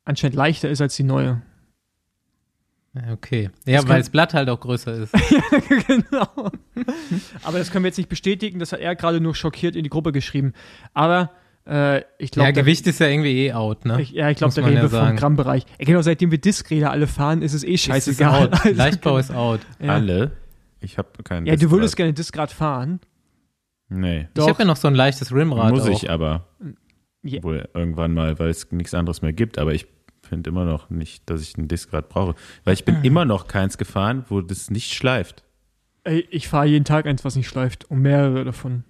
anscheinend 0.05 0.35
leichter 0.35 0.69
ist 0.69 0.81
als 0.81 0.95
die 0.95 1.03
neue. 1.03 1.41
Ja, 2.93 3.11
Okay. 3.11 3.49
Ja, 3.65 3.77
Das 3.81 3.89
weil 3.89 3.99
das 3.99 4.09
Blatt 4.09 4.33
halt 4.33 4.49
auch 4.49 4.59
größer 4.59 4.93
ist. 4.93 5.13
genau. 5.87 6.51
Aber 7.43 7.57
das 7.57 7.71
können 7.71 7.83
wir 7.83 7.89
jetzt 7.89 7.97
nicht 7.97 8.09
bestätigen, 8.09 8.59
das 8.59 8.71
hat 8.71 8.79
er 8.81 8.95
gerade 8.95 9.19
nur 9.19 9.33
schockiert 9.33 9.75
in 9.75 9.83
die 9.83 9.89
Gruppe 9.89 10.11
geschrieben. 10.11 10.53
Aber 10.93 11.31
äh, 11.67 12.01
ich 12.17 12.31
glaube, 12.31 12.49
ja, 12.49 12.51
Gewicht 12.51 12.85
ist 12.87 12.99
ja 12.99 13.07
irgendwie 13.07 13.45
eh 13.47 13.53
out, 13.53 13.85
ne? 13.85 14.01
ich, 14.01 14.11
ja, 14.11 14.29
ich 14.29 14.37
glaube, 14.37 14.53
da 14.53 14.61
reden 14.61 14.75
ja 14.77 14.81
wir 14.83 14.89
vom 14.89 14.99
sagen. 14.99 15.17
Grammbereich. 15.17 15.63
Ja, 15.79 15.85
genau, 15.85 16.01
seitdem 16.01 16.31
wir 16.31 16.37
Diskräder 16.39 16.91
alle 16.91 17.07
fahren, 17.07 17.41
ist 17.41 17.53
es 17.53 17.63
eh 17.63 17.73
Ist 17.73 17.83
scheißegal. 17.83 18.43
out. 18.47 18.53
Also, 18.53 18.69
Leichtbau 18.77 19.17
ist 19.17 19.31
out. 19.31 19.61
ja. 19.79 19.93
Alle? 19.93 20.31
Ich 20.81 20.97
habe 20.97 21.09
keinen. 21.23 21.45
Ja, 21.45 21.55
du 21.55 21.71
würdest 21.71 21.95
gerne 21.95 22.13
Diskrad 22.13 22.51
fahren. 22.51 22.99
Nee. 23.89 24.27
Doch. 24.33 24.43
Ich 24.43 24.49
habe 24.49 24.63
ja 24.63 24.65
noch 24.67 24.75
so 24.75 24.87
ein 24.87 24.95
leichtes 24.95 25.33
Rimrad 25.33 25.71
Muss 25.71 25.83
auch. 25.83 25.89
ich 25.89 26.09
aber. 26.09 26.47
Ja. 27.21 27.41
Wohl 27.43 27.69
irgendwann 27.73 28.13
mal, 28.13 28.37
weil 28.39 28.49
es 28.49 28.69
nichts 28.71 28.93
anderes 28.93 29.21
mehr 29.21 29.31
gibt. 29.31 29.57
Aber 29.59 29.73
ich 29.73 29.87
finde 30.27 30.49
immer 30.49 30.65
noch 30.65 30.89
nicht, 30.89 31.29
dass 31.29 31.41
ich 31.41 31.57
ein 31.57 31.69
Diskrad 31.69 32.09
brauche. 32.09 32.35
Weil 32.65 32.73
ich 32.73 32.83
bin 32.83 32.97
Mhm. 32.99 33.03
immer 33.05 33.23
noch 33.25 33.47
keins 33.47 33.77
gefahren, 33.77 34.25
wo 34.27 34.41
das 34.41 34.69
nicht 34.71 34.93
schleift. 34.93 35.43
Ey, 36.03 36.27
ich 36.31 36.49
fahre 36.49 36.65
jeden 36.65 36.83
Tag 36.83 37.05
eins, 37.05 37.23
was 37.23 37.37
nicht 37.37 37.47
schleift. 37.47 37.85
Und 37.89 37.99
mehrere 38.01 38.43
davon. 38.43 38.83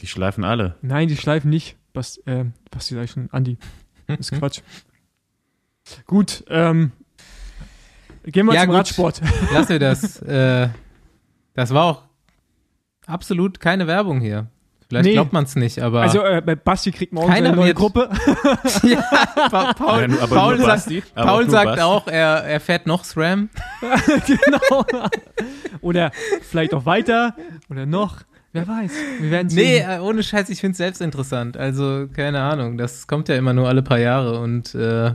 Die 0.00 0.06
schleifen 0.06 0.44
alle. 0.44 0.76
Nein, 0.82 1.08
die 1.08 1.16
schleifen 1.16 1.50
nicht. 1.50 1.76
Was, 1.94 2.18
äh, 2.26 2.44
was 2.72 2.86
die 2.86 2.94
sag 2.94 3.04
ich 3.04 3.10
schon? 3.10 3.28
Andi. 3.32 3.58
Das 4.06 4.18
ist 4.20 4.32
Quatsch. 4.38 4.60
Gut, 6.06 6.44
ähm, 6.48 6.92
gehen 8.24 8.46
wir 8.46 8.54
Ja, 8.54 8.60
zum 8.62 8.68
gut. 8.70 8.76
Radsport. 8.78 9.20
Lass 9.52 9.68
mir 9.68 9.78
das. 9.78 10.20
äh, 10.22 10.68
das 11.54 11.74
war 11.74 11.84
auch 11.84 12.02
absolut 13.06 13.60
keine 13.60 13.86
Werbung 13.86 14.20
hier. 14.20 14.46
Vielleicht 14.88 15.04
Nee. 15.06 15.12
glaubt 15.12 15.32
man 15.32 15.44
es 15.44 15.54
nicht, 15.54 15.78
aber 15.80 16.02
Also, 16.02 16.20
äh, 16.24 16.42
bei 16.44 16.56
Basti 16.56 16.90
kriegt 16.90 17.12
morgen 17.12 17.28
Keiner 17.30 17.48
eine 17.48 17.56
neue 17.56 17.68
wird- 17.68 17.76
Gruppe. 17.78 18.10
ja, 18.82 19.00
Pa- 19.48 19.72
Paul, 19.74 20.18
aber 20.20 20.34
Paul 20.34 20.56
sagt, 20.58 20.68
Basti, 20.68 21.02
aber 21.14 21.26
Paul 21.26 21.44
auch 21.46 21.50
sagt 21.50 21.64
Basti. 21.66 21.82
auch, 21.82 22.06
er, 22.08 22.44
er 22.44 22.58
fährt 22.60 22.86
noch 22.88 23.04
SRAM. 23.04 23.50
genau. 24.26 24.84
Oder 25.80 26.10
vielleicht 26.42 26.74
auch 26.74 26.86
weiter. 26.86 27.36
Oder 27.68 27.86
noch. 27.86 28.22
Wer 28.52 28.66
weiß. 28.66 28.92
Wir 29.20 29.30
werden 29.30 29.48
Nee, 29.52 29.78
sehen. 29.78 29.90
äh, 29.90 29.98
ohne 30.00 30.22
Scheiß, 30.22 30.48
ich 30.50 30.60
finde 30.60 30.72
es 30.72 30.78
selbst 30.78 31.00
interessant. 31.00 31.56
Also, 31.56 32.06
keine 32.12 32.40
Ahnung, 32.40 32.78
das 32.78 33.06
kommt 33.06 33.28
ja 33.28 33.36
immer 33.36 33.52
nur 33.52 33.68
alle 33.68 33.82
paar 33.82 33.98
Jahre 34.00 34.40
und 34.40 34.74
äh, 34.74 35.12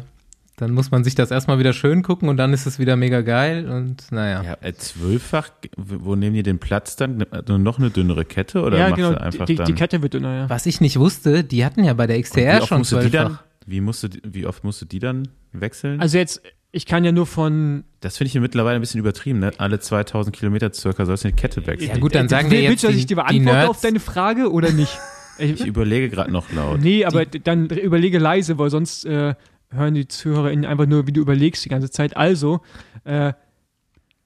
dann 0.58 0.72
muss 0.72 0.90
man 0.90 1.04
sich 1.04 1.16
das 1.16 1.32
erstmal 1.32 1.60
wieder 1.60 1.74
schön 1.74 2.02
gucken 2.02 2.30
und 2.30 2.38
dann 2.38 2.54
ist 2.54 2.66
es 2.66 2.80
wieder 2.80 2.96
mega 2.96 3.20
geil 3.22 3.70
und 3.70 4.10
naja. 4.12 4.42
Ja, 4.42 4.58
äh, 4.62 4.72
zwölffach, 4.74 5.50
wo 5.76 6.16
nehmen 6.16 6.34
die 6.34 6.44
den 6.44 6.60
Platz 6.60 6.96
dann? 6.96 7.26
Nur 7.48 7.60
noch 7.60 7.78
eine 7.78 7.90
dünnere 7.90 8.24
Kette 8.24 8.62
oder 8.62 8.78
Ja, 8.78 8.86
machst 8.90 8.96
genau. 8.96 9.12
du 9.12 9.20
einfach 9.22 9.46
Die, 9.48 9.56
dann? 9.56 9.66
die 9.66 9.74
Kette 9.74 10.02
wird 10.02 10.14
dünner, 10.14 10.34
ja. 10.34 10.50
Was 10.50 10.66
ich 10.66 10.80
nicht 10.80 10.98
wusste, 10.98 11.44
die 11.44 11.66
hatten 11.66 11.84
ja 11.84 11.94
bei 11.94 12.08
der 12.08 12.22
XTR 12.22 12.60
oft 12.62 12.70
schon 12.70 12.86
zwölffach. 12.86 13.44
wie, 13.66 13.82
musst 13.82 14.04
du, 14.04 14.08
die- 14.08 14.22
wie 14.26 14.46
oft 14.46 14.64
musst 14.64 14.82
du 14.82 14.86
die 14.86 15.00
dann 15.00 15.28
wechseln? 15.52 16.00
Also 16.00 16.18
jetzt, 16.18 16.42
ich 16.76 16.86
kann 16.86 17.04
ja 17.06 17.12
nur 17.12 17.26
von. 17.26 17.84
das 18.02 18.18
finde 18.18 18.28
ich 18.30 18.40
mittlerweile 18.40 18.76
ein 18.76 18.82
bisschen 18.82 19.00
übertrieben, 19.00 19.40
ne? 19.40 19.52
Alle 19.58 19.80
2000 19.80 20.36
Kilometer 20.36 20.72
circa 20.74 21.06
sollst 21.06 21.24
du 21.24 21.30
eine 21.30 21.36
Kette 21.36 21.66
wechseln. 21.66 21.90
Ja 21.90 21.98
gut, 21.98 22.14
dann 22.14 22.28
sagen 22.30 22.52
wir 22.52 22.60
Willst 22.60 22.70
jetzt 22.70 22.84
du, 22.84 22.88
dass 22.88 22.94
die, 22.96 23.00
ich 23.00 23.06
dir 23.08 23.16
die 23.16 23.40
beantworte 23.40 23.70
auf 23.70 23.82
deine 23.82 24.00
Frage 24.00 24.52
oder 24.52 24.72
nicht? 24.72 24.98
Ich, 25.38 25.60
Ich 25.60 25.66
überlege 25.66 26.10
gerade 26.10 26.32
noch 26.32 26.50
laut. 26.54 26.80
nee, 26.80 27.04
aber 27.04 27.26
d- 27.26 27.40
dann 27.40 27.66
überlege 27.70 28.20
leise, 28.20 28.58
weil 28.58 28.70
sonst 28.70 29.04
äh, 29.06 29.36
hören 29.70 29.94
die 29.94 30.08
ZuhörerInnen 30.08 30.64
einfach 30.64 30.86
nur, 30.86 31.08
wie 31.08 31.12
du 31.12 31.20
überlegst 31.20 31.66
die 31.66 31.70
ganze 31.70 31.90
Zeit. 31.92 32.16
Also, 32.16 32.62
äh, 33.04 33.34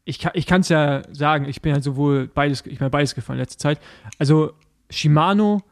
ich 0.06 0.20
kann 0.20 0.62
es 0.62 0.70
ja 0.70 1.02
sagen, 1.12 1.46
ich 1.46 1.64
bin 1.64 1.74
ja 1.74 1.82
sowohl 1.82 2.28
beides, 2.28 2.64
ich 2.68 2.78
bin 2.78 2.92
beides 2.92 3.16
gefahren 3.16 3.38
in 3.38 3.42
letzter 3.42 3.58
Zeit. 3.58 3.80
Also, 4.20 4.54
Shimano, 4.92 5.64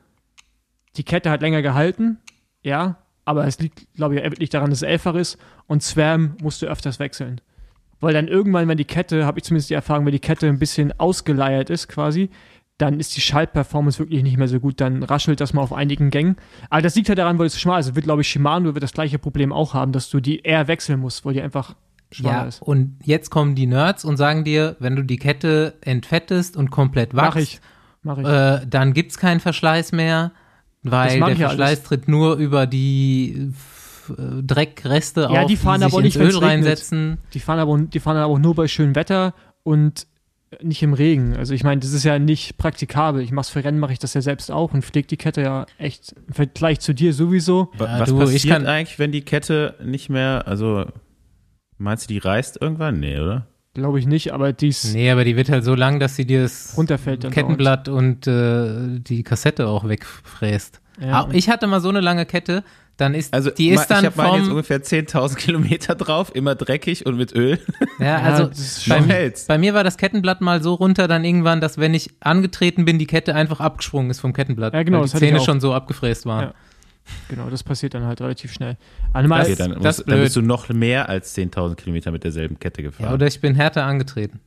die 0.95 1.03
Kette 1.03 1.29
hat 1.29 1.41
länger 1.41 1.61
gehalten, 1.61 2.17
ja, 2.63 2.97
aber 3.27 3.45
es 3.45 3.59
liegt, 3.59 3.87
glaube 3.95 4.15
ich, 4.15 4.23
wirklich 4.23 4.49
daran, 4.49 4.69
dass 4.69 4.79
es 4.79 4.83
elffach 4.87 5.15
ist 5.15 5.37
und 5.67 5.83
Swam 5.83 6.35
musst 6.41 6.61
du 6.61 6.65
öfters 6.67 6.99
wechseln. 6.99 7.41
Weil 7.99 8.13
dann 8.13 8.27
irgendwann, 8.27 8.67
wenn 8.67 8.77
die 8.77 8.85
Kette, 8.85 9.25
habe 9.25 9.39
ich 9.39 9.43
zumindest 9.45 9.69
die 9.69 9.73
Erfahrung, 9.73 10.05
wenn 10.05 10.11
die 10.13 10.19
Kette 10.19 10.47
ein 10.47 10.59
bisschen 10.59 10.97
ausgeleiert 10.99 11.69
ist 11.69 11.87
quasi, 11.87 12.29
dann 12.77 12.99
ist 12.99 13.15
die 13.17 13.21
Schaltperformance 13.21 13.97
wirklich 13.97 14.21
nicht 14.21 14.37
mehr 14.37 14.47
so 14.47 14.59
gut. 14.59 14.79
Dann 14.79 15.01
raschelt 15.01 15.41
das 15.41 15.51
mal 15.53 15.61
auf 15.63 15.73
einigen 15.73 16.11
Gängen. 16.11 16.35
Aber 16.69 16.83
das 16.83 16.95
liegt 16.95 17.09
halt 17.09 17.17
daran, 17.17 17.39
weil 17.39 17.47
es 17.47 17.59
schmal 17.59 17.79
ist. 17.79 17.95
Wird, 17.95 18.05
glaube 18.05 18.21
ich, 18.21 18.27
Shimano 18.29 18.75
wird 18.75 18.83
das 18.83 18.93
gleiche 18.93 19.17
Problem 19.17 19.51
auch 19.51 19.73
haben, 19.73 19.91
dass 19.93 20.09
du 20.11 20.19
die 20.19 20.41
eher 20.41 20.67
wechseln 20.67 20.99
musst, 20.99 21.25
weil 21.25 21.33
die 21.33 21.41
einfach 21.41 21.73
schmaler 22.11 22.37
Ja, 22.43 22.45
ist. 22.45 22.61
und 22.61 22.99
jetzt 23.03 23.31
kommen 23.31 23.55
die 23.55 23.65
Nerds 23.65 24.05
und 24.05 24.17
sagen 24.17 24.43
dir, 24.43 24.75
wenn 24.79 24.95
du 24.95 25.01
die 25.03 25.17
Kette 25.17 25.73
entfettest 25.81 26.55
und 26.55 26.69
komplett 26.69 27.13
Mach 27.13 27.35
wachst, 27.35 27.37
ich. 27.39 27.59
Mach 28.03 28.19
ich. 28.19 28.25
äh, 28.27 28.61
dann 28.69 28.93
gibt's 28.93 29.17
keinen 29.17 29.39
Verschleiß 29.39 29.91
mehr, 29.91 30.31
weil 30.91 31.19
der 31.19 31.29
ich 31.29 31.37
ja 31.39 31.47
Verschleiß 31.49 31.83
tritt 31.83 32.07
nur 32.07 32.35
über 32.35 32.65
die 32.67 33.51
äh, 34.09 34.13
Dreckreste 34.43 35.21
Ja, 35.31 35.41
auf, 35.41 35.47
die 35.47 35.57
fahren 35.57 35.81
sich 35.81 35.93
aber 35.93 36.01
nicht, 36.01 36.17
Öl 36.17 36.37
reinsetzen. 36.37 37.17
Die 37.33 37.39
fahren 37.39 37.59
aber, 37.59 37.77
die 37.77 37.99
fahren 37.99 38.17
aber 38.17 38.33
auch 38.33 38.39
nur 38.39 38.55
bei 38.55 38.67
schönem 38.67 38.95
Wetter 38.95 39.33
und 39.63 40.07
nicht 40.61 40.81
im 40.81 40.93
Regen. 40.93 41.35
Also 41.35 41.53
ich 41.53 41.63
meine, 41.65 41.81
das 41.81 41.91
ist 41.91 42.05
ja 42.05 42.19
nicht 42.19 42.57
praktikabel. 42.57 43.21
Ich 43.21 43.31
mach's 43.31 43.49
für 43.49 43.63
Rennen, 43.63 43.79
mache 43.79 43.91
ich 43.91 43.99
das 43.99 44.13
ja 44.13 44.21
selbst 44.21 44.49
auch 44.49 44.73
und 44.73 44.83
pflege 44.85 45.07
die 45.07 45.17
Kette 45.17 45.41
ja 45.41 45.65
echt 45.77 46.15
im 46.25 46.33
Vergleich 46.33 46.79
zu 46.79 46.93
dir 46.93 47.13
sowieso. 47.13 47.69
Ja, 47.77 47.99
Was 47.99 48.09
du, 48.09 48.15
ich 48.21 48.31
passiert 48.31 48.53
kann- 48.53 48.65
eigentlich, 48.65 48.97
wenn 48.97 49.11
die 49.11 49.21
Kette 49.23 49.75
nicht 49.83 50.09
mehr, 50.09 50.43
also 50.47 50.85
meinst 51.77 52.05
du, 52.09 52.13
die 52.13 52.19
reißt 52.19 52.61
irgendwann? 52.61 52.99
Nee, 53.01 53.19
oder? 53.19 53.45
Glaube 53.77 53.99
ich 53.99 54.07
nicht, 54.07 54.33
aber 54.33 54.53
dies 54.53 54.91
Nee, 54.95 55.11
aber 55.11 55.23
die 55.23 55.35
wird 55.35 55.49
halt 55.49 55.63
so 55.63 55.75
lang, 55.75 55.99
dass 55.99 56.15
sie 56.15 56.25
dir 56.25 56.41
das 56.41 56.73
runterfällt 56.75 57.23
dann. 57.23 57.31
Kettenblatt 57.31 57.87
und 57.89 58.25
äh, 58.25 58.99
die 58.99 59.21
Kassette 59.21 59.67
auch 59.67 59.87
wegfräst. 59.87 60.81
Ja, 60.99 61.29
ich 61.31 61.47
hatte 61.47 61.67
mal 61.67 61.79
so 61.79 61.89
eine 61.89 61.99
lange 62.01 62.25
Kette, 62.25 62.63
dann 62.97 63.13
ist 63.13 63.35
Also 63.35 63.51
die 63.51 63.69
ist 63.69 63.85
dann 63.85 64.03
ich 64.03 64.17
habe 64.17 64.35
jetzt 64.35 64.45
vom 64.45 64.49
ungefähr 64.49 64.81
10.000 64.81 65.35
Kilometer 65.35 65.93
drauf, 65.93 66.33
immer 66.33 66.55
dreckig 66.55 67.05
und 67.05 67.17
mit 67.17 67.35
Öl. 67.35 67.59
ja, 67.99 68.05
Ja, 68.05 68.17
also 68.21 68.47
ist 68.47 68.89
bei, 68.89 69.31
bei 69.47 69.57
mir 69.59 69.75
war 69.75 69.83
das 69.83 69.97
Kettenblatt 69.97 70.41
mal 70.41 70.63
so 70.63 70.73
runter 70.73 71.07
dann 71.07 71.23
irgendwann, 71.23 71.61
dass 71.61 71.77
wenn 71.77 71.93
ich 71.93 72.09
angetreten 72.19 72.85
bin, 72.85 72.97
die 72.97 73.05
Kette 73.05 73.35
einfach 73.35 73.59
abgesprungen 73.59 74.09
ist 74.09 74.21
vom 74.21 74.33
Kettenblatt, 74.33 74.73
Ja, 74.73 74.81
genau, 74.81 75.01
weil 75.01 75.07
die 75.07 75.17
Zähne 75.17 75.39
schon 75.39 75.59
so 75.59 75.75
abgefräst 75.75 76.25
waren. 76.25 76.45
Ja. 76.45 76.53
Genau, 77.29 77.49
das 77.49 77.63
passiert 77.63 77.93
dann 77.93 78.03
halt 78.05 78.21
relativ 78.21 78.51
schnell. 78.53 78.77
Einmal 79.13 79.41
Okay, 79.41 79.49
Das- 79.51 79.57
dann, 79.57 79.71
das 79.71 79.83
musst, 79.83 79.99
ist 79.99 80.09
dann 80.11 80.19
bist 80.21 80.35
du 80.35 80.41
noch 80.41 80.69
mehr 80.69 81.09
als 81.09 81.35
10.000 81.35 81.75
Kilometer 81.75 82.11
mit 82.11 82.23
derselben 82.23 82.59
Kette 82.59 82.81
Ja, 82.81 82.89
gefahren. 82.89 83.13
oder 83.13 83.27
ich 83.27 83.39
bin 83.41 83.55
härter 83.55 83.83
angetreten. 83.85 84.39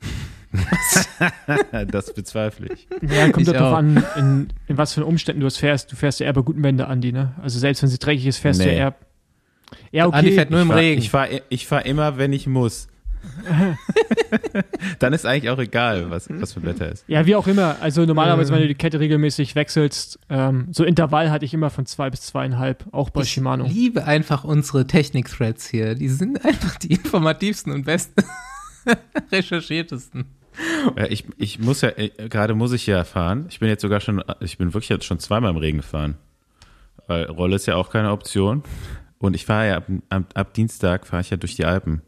das 1.91 2.13
bezweifle 2.13 2.69
ich. 2.73 2.89
Ja, 3.09 3.29
kommt 3.31 3.47
Ich 3.47 3.53
darauf 3.53 3.73
auch. 3.75 3.79
an, 3.79 4.03
in, 4.17 4.49
in 4.67 4.77
was 4.79 4.95
für 4.95 5.05
Umständen 5.05 5.41
du 5.41 5.47
es 5.47 5.57
fährst. 5.57 5.91
Du 5.93 5.97
fährst 5.97 6.21
ja 6.21 6.27
eher 6.27 6.33
bei 6.33 6.43
guten 6.43 6.63
Wände, 6.63 6.87
Andi, 6.89 7.13
ne? 7.13 7.35
Also 7.43 7.59
selbst 7.59 7.83
wenn 7.83 7.89
sie 7.89 7.99
dreckig 7.99 8.27
ist, 8.27 8.39
fährst 8.39 8.61
du 8.61 8.65
Nee. 8.65 8.73
ja 8.73 8.77
eher. 8.79 8.95
Ja, 9.93 10.07
okay. 10.07 10.17
Andi 10.19 10.33
fährt 10.33 10.51
nur 10.51 10.61
im 10.61 10.67
ich 10.69 10.73
fahr, 10.73 10.79
Regen. 10.81 11.01
Ich 11.03 11.11
fahre 11.11 11.43
ich 11.49 11.67
fahr 11.67 11.87
immer, 11.87 12.19
wenn 12.19 12.33
ich 12.33 12.47
muss. 12.47 12.89
Dann 14.99 15.13
ist 15.13 15.27
eigentlich 15.27 15.51
auch 15.51 15.59
egal, 15.59 16.11
was, 16.11 16.29
was 16.31 16.53
für 16.53 16.61
ein 16.61 16.67
Wetter 16.67 16.91
ist. 16.91 17.05
Ja, 17.09 17.27
wie 17.27 17.35
auch 17.37 17.47
immer. 17.47 17.77
Also 17.81 18.05
normalerweise, 18.05 18.53
wenn 18.53 18.63
du 18.63 18.69
die 18.69 18.75
Kette 18.75 19.01
regelmäßig 19.01 19.55
wechselst, 19.55 20.19
ähm, 20.29 20.69
so 20.71 20.85
Intervall 20.85 21.31
hatte 21.31 21.45
ich 21.45 21.55
immer 21.55 21.71
von 21.71 21.87
zwei 21.87 22.11
bis 22.11 22.23
zweieinhalb, 22.23 22.85
auch 22.93 23.11
bei 23.11 23.23
Ich 23.23 23.31
Shimano. 23.31 23.65
liebe 23.67 24.05
einfach 24.05 24.45
unsere 24.45 24.87
Technik-Threads 24.87 25.69
hier. 25.69 25.95
Die 25.95 26.09
sind 26.09 26.45
einfach 26.45 26.77
die 26.77 26.95
informativsten 26.95 27.73
und 27.73 27.85
besten, 27.85 28.25
recherchiertesten. 29.33 30.27
Ja, 30.97 31.07
ich, 31.07 31.25
ich 31.39 31.59
muss 31.59 31.81
ja, 31.81 31.91
äh, 31.97 32.11
gerade 32.29 32.55
muss 32.55 32.73
ich 32.73 32.87
ja 32.87 33.05
fahren. 33.05 33.47
Ich 33.49 33.61
bin 33.61 33.69
jetzt 33.69 33.83
sogar 33.83 34.01
schon, 34.01 34.23
ich 34.41 34.59
bin 34.59 34.75
wirklich 34.75 34.89
jetzt 34.91 35.05
schon 35.05 35.19
zweimal 35.19 35.51
im 35.51 35.57
Regen 35.57 35.79
gefahren. 35.79 36.17
Weil 37.07 37.25
Rolle 37.25 37.57
ist 37.57 37.67
ja 37.67 37.77
auch 37.77 37.91
keine 37.91 38.11
Option. 38.11 38.63
Und 39.19 39.35
ich 39.35 39.47
fahre 39.47 39.69
ja 39.69 39.77
ab, 39.77 39.85
ab, 40.09 40.25
ab 40.35 40.55
Dienstag 40.55 41.07
fahre 41.07 41.23
ich 41.23 41.31
ja 41.31 41.37
durch 41.37 41.55
die 41.55 41.65
Alpen. 41.65 42.03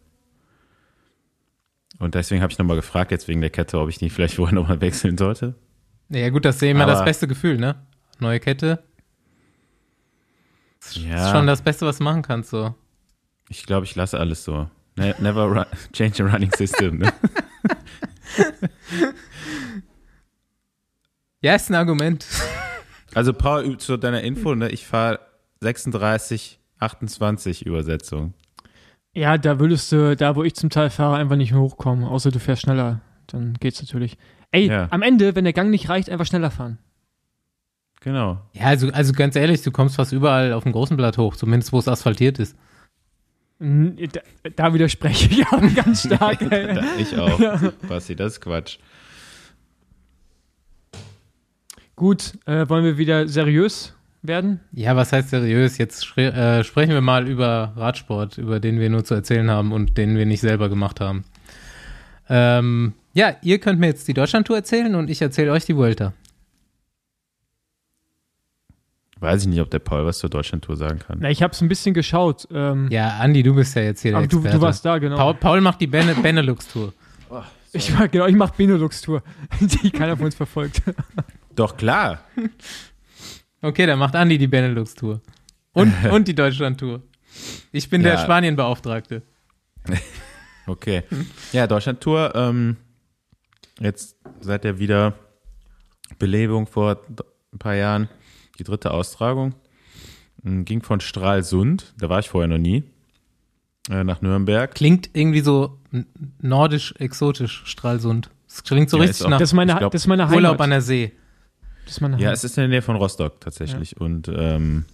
Und 2.03 2.17
deswegen 2.17 2.43
habe 2.43 2.51
ich 2.53 2.59
nochmal 2.59 2.75
gefragt, 2.75 3.13
jetzt 3.13 3.29
wegen 3.29 3.41
der 3.41 3.51
Kette, 3.51 3.79
ob 3.79 3.89
ich 3.89 4.01
nicht 4.01 4.13
vielleicht 4.13 4.35
vorher 4.35 4.57
nochmal 4.57 4.81
wechseln 4.81 5.17
sollte. 5.17 5.55
Ja, 6.09 6.29
gut, 6.31 6.45
das 6.45 6.57
ist 6.57 6.63
ja 6.63 6.71
immer 6.73 6.83
Aber- 6.83 6.95
das 6.95 7.05
beste 7.05 7.29
Gefühl, 7.29 7.59
ne? 7.59 7.77
Neue 8.19 8.41
Kette. 8.41 8.83
Das 10.81 10.97
Ja. 10.97 11.27
ist 11.27 11.31
schon 11.31 11.47
das 11.47 11.63
Beste, 11.63 11.87
was 11.87 11.99
du 11.99 12.05
machen 12.05 12.23
kannst, 12.23 12.51
so. 12.51 12.75
Ich 13.49 13.65
glaube, 13.67 13.87
ich 13.87 13.95
lasse 13.95 14.19
alles 14.19 14.43
so. 14.43 14.69
Ne, 14.97 15.15
never 15.21 15.45
run, 15.45 15.65
change 15.93 16.25
a 16.25 16.27
running 16.27 16.51
system. 16.57 16.99
Ne? 16.99 17.13
Ja, 21.41 21.55
ist 21.55 21.71
ein 21.71 21.75
Argument. 21.75 22.27
Also 23.15 23.35
Paul, 23.35 23.77
zu 23.77 23.99
deiner 23.99 24.23
Info, 24.23 24.55
ne, 24.55 24.71
ich 24.71 24.87
fahre 24.87 25.21
36, 25.61 26.59
28 26.79 27.67
Übersetzung. 27.67 28.33
Ja, 29.15 29.37
da 29.39 29.59
würdest 29.61 29.93
du, 29.93 30.17
da 30.17 30.37
wo 30.37 30.43
ich 30.43 30.55
zum 30.55 30.71
Teil 30.71 30.89
fahre, 30.91 31.17
einfach 31.17 31.37
nicht 31.37 31.53
mehr 31.53 31.61
hochkommen, 31.61 32.05
außer 32.05 32.31
du 32.31 32.39
fährst 32.39 32.63
schneller. 32.63 33.01
Dann 33.27 33.55
geht's 33.61 33.81
natürlich. 33.83 34.17
Ey, 34.51 34.67
Ja. 34.69 34.89
am 34.91 35.03
Ende, 35.03 35.35
wenn 35.35 35.45
der 35.45 35.53
Gang 35.53 35.71
nicht 35.71 35.89
reicht, 35.89 36.09
einfach 36.11 36.27
schneller 36.27 36.51
fahren. 36.51 36.79
Genau. 38.01 38.41
Ja, 38.53 38.65
also, 38.67 38.89
also 38.91 39.13
ganz 39.13 39.37
ehrlich, 39.37 39.63
du 39.63 39.71
kommst 39.71 39.97
fast 39.97 40.13
überall 40.13 40.53
auf 40.53 40.65
dem 40.65 40.73
großen 40.73 40.97
Blatt 40.97 41.19
hoch, 41.19 41.37
zumindest 41.37 41.73
wo 41.73 41.79
es 41.79 41.89
asphaltiert 41.89 42.39
ist. 42.39 42.57
Da, 43.61 44.21
da 44.57 44.75
widerspreche 44.75 45.29
ich 45.31 45.47
aber 45.47 45.69
ganz 45.75 46.03
stark. 46.07 46.41
Da- 46.51 46.83
ich 46.99 47.17
auch. 47.17 47.39
Basti, 47.89 48.17
das 48.17 48.33
ist 48.35 48.41
Quatsch. 48.41 48.79
Gut, 51.95 52.33
äh, 52.47 52.69
wollen 52.69 52.85
wir 52.85 52.99
wieder 52.99 53.29
seriös 53.29 53.95
werden? 54.23 54.61
Ja, 54.73 54.97
was 54.97 55.13
heißt 55.13 55.31
seriös? 55.31 55.79
Jetzt 55.79 56.17
äh, 56.17 56.63
sprechen 56.65 56.93
wir 56.93 57.01
mal 57.01 57.29
über 57.29 57.73
Radsport, 57.77 58.39
über 58.39 58.61
den 58.61 58.79
wir 58.81 58.89
nur 58.91 59.05
zu 59.05 59.15
erzählen 59.15 59.51
haben 59.51 59.73
und 59.73 59.99
den 59.99 60.17
wir 60.17 60.27
nicht 60.27 60.41
selber 60.41 60.69
gemacht 60.69 61.01
haben. 61.01 61.25
Ähm, 62.29 62.95
ja, 63.15 63.35
ihr 63.43 63.59
könnt 63.59 63.81
mir 63.81 63.87
jetzt 63.89 64.07
die 64.09 64.15
Deutschlandtour 64.15 64.57
erzählen 64.57 64.95
und 64.95 65.11
ich 65.11 65.21
erzähle 65.21 65.53
euch 65.53 65.65
die 65.65 65.77
Vuelta. 65.77 66.13
Weiß 69.21 69.43
ich 69.43 69.49
nicht, 69.49 69.61
ob 69.61 69.71
der 69.71 69.79
Paul 69.79 70.05
was 70.05 70.19
zur 70.19 70.31
Deutschlandtour 70.31 70.77
sagen 70.77 70.99
kann. 70.99 71.19
Na, 71.21 71.31
ich 71.31 71.43
habe 71.43 71.53
es 71.53 71.61
ein 71.61 71.69
bisschen 71.69 71.95
geschaut. 71.95 72.49
Ähm, 72.53 72.89
Ja, 72.91 73.19
Andi, 73.19 73.45
du 73.45 73.55
bist 73.55 73.77
ja 73.77 73.83
jetzt 73.83 74.03
hier 74.03 74.11
der 74.13 74.19
aber 74.19 74.27
du, 74.27 74.39
Experte. 74.39 74.57
du 74.59 74.63
warst 74.63 74.85
da, 74.85 74.99
genau. 74.99 75.17
Paul, 75.17 75.35
Paul 75.35 75.61
macht 75.61 75.81
die 75.81 75.87
Bene 75.87 76.15
Benelux-Tour. 76.15 76.93
Ich 77.73 77.93
mach, 77.95 78.11
genau, 78.11 78.27
ich 78.27 78.35
mache 78.35 78.53
Benelux-Tour, 78.57 79.23
die 79.61 79.91
keiner 79.91 80.17
von 80.17 80.27
uns 80.27 80.35
verfolgt. 80.35 80.83
Doch, 81.55 81.77
klar. 81.77 82.21
Okay, 83.63 83.87
dann 83.87 83.99
macht 83.99 84.15
Andi 84.17 84.39
die 84.39 84.49
Benelux-Tour. 84.49 85.21
Und, 85.73 85.95
und 86.11 86.29
die 86.29 86.35
Deutschland-Tour. 86.35 87.03
Ich 87.73 87.89
bin 87.89 88.03
der 88.03 88.15
Ja. 88.15 88.19
Spanien-Beauftragte. 88.23 89.23
Okay. 90.65 91.03
Ja, 91.53 91.67
Deutschlandtour. 91.67 92.37
Ähm, 92.37 92.77
jetzt 93.81 94.17
seit 94.41 94.63
der 94.63 94.79
Wiederbelebung 94.79 96.69
vor 96.69 97.01
ein 97.53 97.59
paar 97.59 97.75
Jahren 97.75 98.09
die 98.61 98.63
dritte 98.65 98.93
Austragung. 98.93 99.57
Ähm, 100.45 100.65
Ging 100.65 100.81
von 100.85 101.01
Stralsund, 101.01 101.95
da 101.99 102.09
war 102.09 102.21
ich 102.21 102.29
vorher 102.29 102.47
noch 102.47 102.59
nie, 102.59 102.85
äh, 103.91 104.05
nach 104.05 104.23
Nürnberg. 104.23 104.73
Klingt 104.73 105.11
irgendwie 105.15 105.41
so 105.41 105.81
nordisch-exotisch, 106.41 107.63
Stralsund. 107.67 108.31
Es 108.47 108.63
klingt 108.63 108.89
so 108.89 108.99
Ja, 108.99 109.03
richtig 109.05 109.27
auch- 109.27 109.31
nach 109.31 109.39
Das 109.39 109.51
ist 109.51 109.55
meine, 109.55 109.73
Ich 109.73 109.79
glaub, 109.79 109.91
das. 109.93 110.07
Urlaub 110.07 110.61
an 110.61 110.71
der 110.71 110.81
See. 110.81 111.11
Ist 111.93 112.01
meine 112.01 112.19
Ja, 112.19 112.33
es 112.33 112.45
ist 112.45 112.57
in 112.59 112.63
der 112.63 112.69
Nähe 112.69 112.83
von 112.83 112.97
Rostock 112.97 113.41
tatsächlich. 113.41 114.01
Und 114.01 114.29
ähm, 114.29 114.85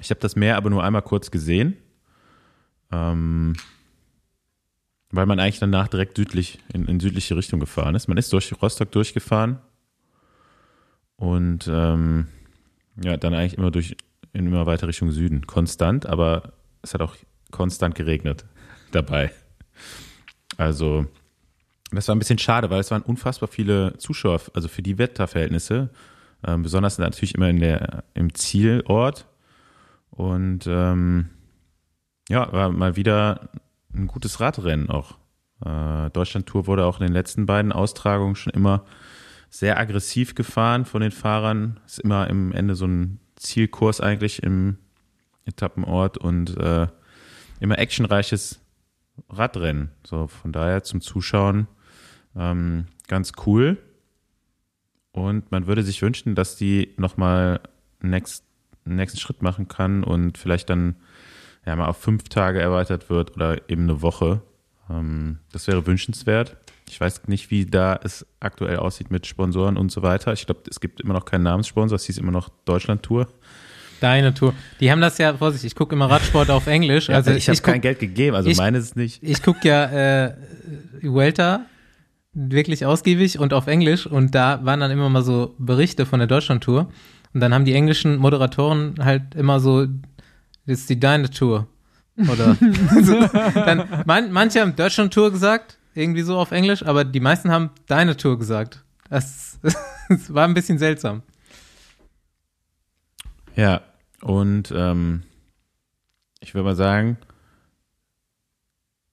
ich 0.00 0.10
habe 0.10 0.20
das 0.20 0.36
Meer 0.36 0.56
aber 0.56 0.70
nur 0.70 0.82
einmal 0.82 1.02
kurz 1.02 1.30
gesehen. 1.30 1.76
Ähm, 2.90 3.54
weil 5.10 5.26
man 5.26 5.40
eigentlich 5.40 5.58
danach 5.58 5.88
direkt 5.88 6.16
südlich, 6.16 6.58
in, 6.72 6.86
in 6.86 7.00
südliche 7.00 7.36
Richtung 7.36 7.60
gefahren 7.60 7.94
ist. 7.94 8.08
Man 8.08 8.18
ist 8.18 8.32
durch 8.32 8.52
Rostock 8.60 8.90
durchgefahren 8.92 9.58
und 11.16 11.68
ähm, 11.70 12.28
ja, 13.02 13.16
dann 13.16 13.34
eigentlich 13.34 13.56
immer 13.56 13.70
durch 13.70 13.96
in 14.32 14.46
immer 14.46 14.66
weiter 14.66 14.86
Richtung 14.86 15.10
Süden. 15.10 15.46
Konstant, 15.46 16.06
aber 16.06 16.52
es 16.82 16.94
hat 16.94 17.00
auch 17.00 17.16
konstant 17.50 17.94
geregnet 17.94 18.44
dabei. 18.92 19.32
Also, 20.56 21.06
das 21.90 22.08
war 22.08 22.14
ein 22.14 22.18
bisschen 22.18 22.38
schade, 22.38 22.68
weil 22.68 22.80
es 22.80 22.90
waren 22.90 23.02
unfassbar 23.02 23.48
viele 23.48 23.96
Zuschauer, 23.96 24.40
also 24.52 24.68
für 24.68 24.82
die 24.82 24.98
Wetterverhältnisse, 24.98 25.88
ähm, 26.46 26.62
besonders 26.62 26.98
natürlich 26.98 27.34
immer 27.34 27.48
in 27.48 27.60
der, 27.60 28.04
im 28.14 28.34
Zielort. 28.34 29.26
Und 30.10 30.66
ähm, 30.66 31.30
ja, 32.28 32.52
war 32.52 32.70
mal 32.70 32.96
wieder 32.96 33.50
ein 33.94 34.06
gutes 34.06 34.40
Radrennen 34.40 34.90
auch. 34.90 35.16
Äh, 35.64 36.10
Deutschland-Tour 36.10 36.66
wurde 36.66 36.84
auch 36.84 37.00
in 37.00 37.06
den 37.06 37.12
letzten 37.12 37.46
beiden 37.46 37.72
Austragungen 37.72 38.36
schon 38.36 38.52
immer 38.52 38.84
sehr 39.50 39.78
aggressiv 39.78 40.34
gefahren 40.34 40.84
von 40.84 41.00
den 41.00 41.10
Fahrern. 41.10 41.80
Ist 41.86 42.00
immer 42.00 42.28
im 42.28 42.52
Ende 42.52 42.74
so 42.74 42.86
ein 42.86 43.20
Zielkurs 43.36 44.00
eigentlich 44.00 44.42
im 44.42 44.78
Etappenort 45.44 46.18
und 46.18 46.56
äh, 46.58 46.86
immer 47.60 47.78
actionreiches 47.78 48.60
Radrennen. 49.30 49.90
So 50.04 50.26
von 50.28 50.52
daher 50.52 50.82
zum 50.82 51.00
Zuschauen 51.00 51.66
ähm, 52.36 52.86
ganz 53.08 53.32
cool. 53.46 53.78
Und 55.18 55.50
man 55.50 55.66
würde 55.66 55.82
sich 55.82 56.00
wünschen, 56.02 56.34
dass 56.34 56.56
die 56.56 56.94
nochmal 56.96 57.60
einen 58.02 58.22
nächsten 58.84 59.18
Schritt 59.18 59.42
machen 59.42 59.68
kann 59.68 60.04
und 60.04 60.38
vielleicht 60.38 60.70
dann 60.70 60.96
ja 61.66 61.74
mal 61.76 61.86
auf 61.86 61.98
fünf 61.98 62.24
Tage 62.24 62.60
erweitert 62.60 63.10
wird 63.10 63.34
oder 63.36 63.68
eben 63.68 63.82
eine 63.82 64.00
Woche. 64.02 64.40
Ähm, 64.90 65.38
das 65.52 65.66
wäre 65.66 65.86
wünschenswert. 65.86 66.56
Ich 66.88 67.00
weiß 67.00 67.28
nicht, 67.28 67.50
wie 67.50 67.66
da 67.66 68.00
es 68.02 68.24
aktuell 68.40 68.76
aussieht 68.78 69.10
mit 69.10 69.26
Sponsoren 69.26 69.76
und 69.76 69.92
so 69.92 70.02
weiter. 70.02 70.32
Ich 70.32 70.46
glaube, 70.46 70.62
es 70.70 70.80
gibt 70.80 71.00
immer 71.00 71.12
noch 71.14 71.26
keinen 71.26 71.42
Namenssponsor. 71.42 71.96
Es 71.96 72.04
hieß 72.04 72.16
immer 72.18 72.32
noch 72.32 72.48
Deutschland 72.64 73.02
Tour. 73.02 73.28
Deine 74.00 74.32
Tour. 74.32 74.54
Die 74.80 74.90
haben 74.90 75.00
das 75.00 75.18
ja, 75.18 75.36
Vorsicht, 75.36 75.64
ich 75.64 75.74
gucke 75.74 75.94
immer 75.94 76.08
Radsport 76.08 76.50
auf 76.50 76.66
Englisch. 76.68 77.10
Also 77.10 77.32
ich 77.32 77.48
habe 77.48 77.58
kein 77.60 77.80
Geld 77.80 77.98
gegeben, 77.98 78.36
also 78.36 78.48
ich- 78.48 78.56
meine 78.56 78.78
ist 78.78 78.94
nicht. 78.96 79.22
Ich 79.22 79.42
gucke 79.42 79.66
ja 79.68 80.26
äh, 80.26 80.34
Vuelta 81.02 81.66
wirklich 82.38 82.86
ausgiebig 82.86 83.38
und 83.38 83.52
auf 83.52 83.66
Englisch 83.66 84.06
und 84.06 84.34
da 84.34 84.64
waren 84.64 84.80
dann 84.80 84.90
immer 84.90 85.08
mal 85.08 85.22
so 85.22 85.54
Berichte 85.58 86.06
von 86.06 86.20
der 86.20 86.28
Deutschland-Tour 86.28 86.88
und 87.34 87.40
dann 87.40 87.52
haben 87.52 87.64
die 87.64 87.74
englischen 87.74 88.16
Moderatoren 88.16 88.94
halt 89.00 89.34
immer 89.34 89.58
so, 89.58 89.86
das 90.66 90.80
ist 90.80 90.90
die 90.90 91.00
deine 91.00 91.30
Tour. 91.30 91.66
Oder 92.16 92.54
so, 93.02 93.20
dann, 93.54 94.04
man, 94.06 94.32
manche 94.32 94.60
haben 94.60 94.76
Deutschland-Tour 94.76 95.32
gesagt, 95.32 95.78
irgendwie 95.94 96.22
so 96.22 96.38
auf 96.38 96.52
Englisch, 96.52 96.84
aber 96.84 97.04
die 97.04 97.20
meisten 97.20 97.50
haben 97.50 97.70
deine 97.86 98.16
Tour 98.16 98.38
gesagt. 98.38 98.84
Das, 99.10 99.58
das 100.08 100.32
war 100.32 100.46
ein 100.46 100.54
bisschen 100.54 100.78
seltsam. 100.78 101.22
Ja, 103.56 103.80
und 104.20 104.72
ähm, 104.74 105.22
ich 106.40 106.54
würde 106.54 106.64
mal 106.64 106.76
sagen, 106.76 107.18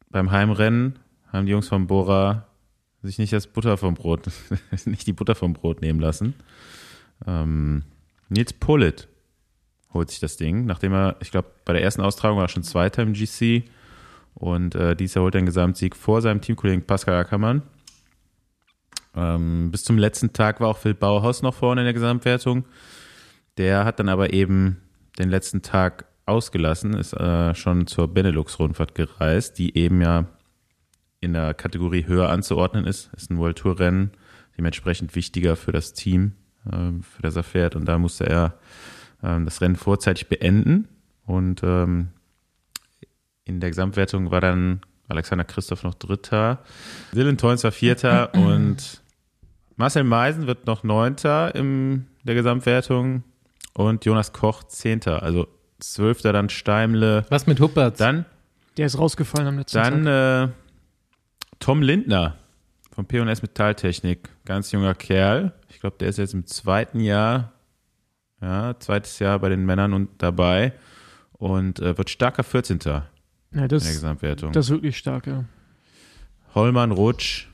beim 0.09 0.31
Heimrennen 0.31 0.99
haben 1.31 1.47
die 1.47 1.51
Jungs 1.51 1.67
von 1.67 1.87
Bora 1.87 2.44
sich 3.05 3.17
nicht 3.17 3.33
das 3.33 3.47
Butter 3.47 3.77
vom 3.77 3.93
Brot, 3.93 4.29
nicht 4.85 5.07
die 5.07 5.13
Butter 5.13 5.35
vom 5.35 5.53
Brot 5.53 5.81
nehmen 5.81 5.99
lassen. 5.99 6.35
Ähm, 7.25 7.83
Nils 8.29 8.53
Pullet 8.53 9.07
holt 9.93 10.09
sich 10.09 10.19
das 10.19 10.37
Ding, 10.37 10.65
nachdem 10.65 10.93
er, 10.93 11.15
ich 11.21 11.31
glaube, 11.31 11.49
bei 11.63 11.73
der 11.73 11.81
ersten 11.81 12.01
Austragung 12.01 12.37
war 12.37 12.45
er 12.45 12.49
schon 12.49 12.63
Zweiter 12.63 13.03
im 13.03 13.13
GC 13.13 13.63
und 14.33 14.75
äh, 14.75 14.95
dieses 14.95 15.15
Jahr 15.15 15.23
holt 15.23 15.35
einen 15.35 15.45
Gesamtsieg 15.45 15.95
vor 15.95 16.21
seinem 16.21 16.41
Teamkollegen 16.41 16.85
Pascal 16.85 17.15
Ackermann. 17.15 17.63
Ähm, 19.15 19.71
bis 19.71 19.83
zum 19.83 19.97
letzten 19.97 20.33
Tag 20.33 20.59
war 20.59 20.67
auch 20.67 20.77
Phil 20.77 20.93
Bauhaus 20.93 21.41
noch 21.41 21.53
vorne 21.53 21.81
in 21.81 21.85
der 21.85 21.93
Gesamtwertung. 21.93 22.65
Der 23.57 23.85
hat 23.85 23.99
dann 23.99 24.09
aber 24.09 24.33
eben 24.33 24.81
den 25.17 25.29
letzten 25.29 25.61
Tag 25.61 26.05
ausgelassen, 26.25 26.93
ist 26.93 27.13
äh, 27.13 27.55
schon 27.55 27.87
zur 27.87 28.07
Benelux-Rundfahrt 28.09 28.95
gereist, 28.95 29.57
die 29.57 29.77
eben 29.77 30.01
ja 30.01 30.25
in 31.25 31.33
der 31.33 31.53
Kategorie 31.53 32.05
höher 32.05 32.29
anzuordnen 32.29 32.85
ist. 32.85 33.09
Ist 33.17 33.29
ein 33.31 33.37
World 33.37 33.57
Tour 33.57 33.79
Rennen, 33.79 34.11
dementsprechend 34.57 35.15
wichtiger 35.15 35.55
für 35.55 35.71
das 35.71 35.93
Team, 35.93 36.33
ähm, 36.71 37.03
für 37.03 37.21
das 37.21 37.35
er 37.35 37.43
fährt. 37.43 37.75
Und 37.75 37.85
da 37.85 37.97
musste 37.97 38.25
er 38.29 38.53
ähm, 39.23 39.45
das 39.45 39.59
Rennen 39.61 39.75
vorzeitig 39.75 40.27
beenden. 40.29 40.87
Und 41.25 41.61
ähm, 41.63 42.09
in 43.43 43.59
der 43.59 43.69
Gesamtwertung 43.69 44.31
war 44.31 44.41
dann 44.41 44.81
Alexander 45.07 45.43
Christoph 45.43 45.83
noch 45.83 45.93
Dritter. 45.95 46.59
Dylan 47.13 47.37
Toyns 47.37 47.63
war 47.63 47.71
Vierter 47.71 48.33
und 48.33 49.01
Marcel 49.75 50.03
Meisen 50.03 50.47
wird 50.47 50.65
noch 50.67 50.83
Neunter 50.83 51.53
in 51.53 52.07
der 52.23 52.35
Gesamtwertung 52.35 53.23
und 53.73 54.05
Jonas 54.05 54.31
Koch 54.33 54.63
Zehnter. 54.63 55.21
Also 55.21 55.47
Zwölfter 55.79 56.31
dann 56.33 56.49
Steimle. 56.49 57.25
Was 57.29 57.45
mit 57.47 57.59
Huppertz? 57.59 57.97
Dann, 57.97 58.25
Der 58.77 58.85
ist 58.85 58.97
rausgefallen 58.97 59.47
am 59.47 59.57
letzten 59.57 59.77
dann 59.77 60.05
Tag. 60.05 60.49
äh, 60.49 60.53
Tom 61.65 61.81
Lindner 61.81 62.35
von 62.91 63.07
P&S 63.07 63.41
Metalltechnik. 63.41 64.29
Ganz 64.45 64.71
junger 64.71 64.93
Kerl. 64.93 65.51
Ich 65.67 65.79
glaube, 65.79 65.95
der 65.99 66.09
ist 66.09 66.17
jetzt 66.17 66.35
im 66.35 66.45
zweiten 66.45 66.99
Jahr, 66.99 67.53
ja, 68.39 68.75
zweites 68.77 69.17
Jahr 69.17 69.39
bei 69.39 69.49
den 69.49 69.65
Männern 69.65 69.93
und 69.93 70.09
dabei 70.19 70.73
und 71.31 71.79
äh, 71.79 71.97
wird 71.97 72.11
starker 72.11 72.43
14. 72.43 72.81
Ja, 72.85 73.07
in 73.49 73.57
der 73.57 73.67
das, 73.67 73.87
Gesamtwertung. 73.87 74.51
das 74.51 74.67
ist 74.67 74.73
wirklich 74.73 74.95
stark, 74.95 75.25
ja. 75.25 75.45
Hollmann, 76.53 76.91
Rutsch 76.91 77.47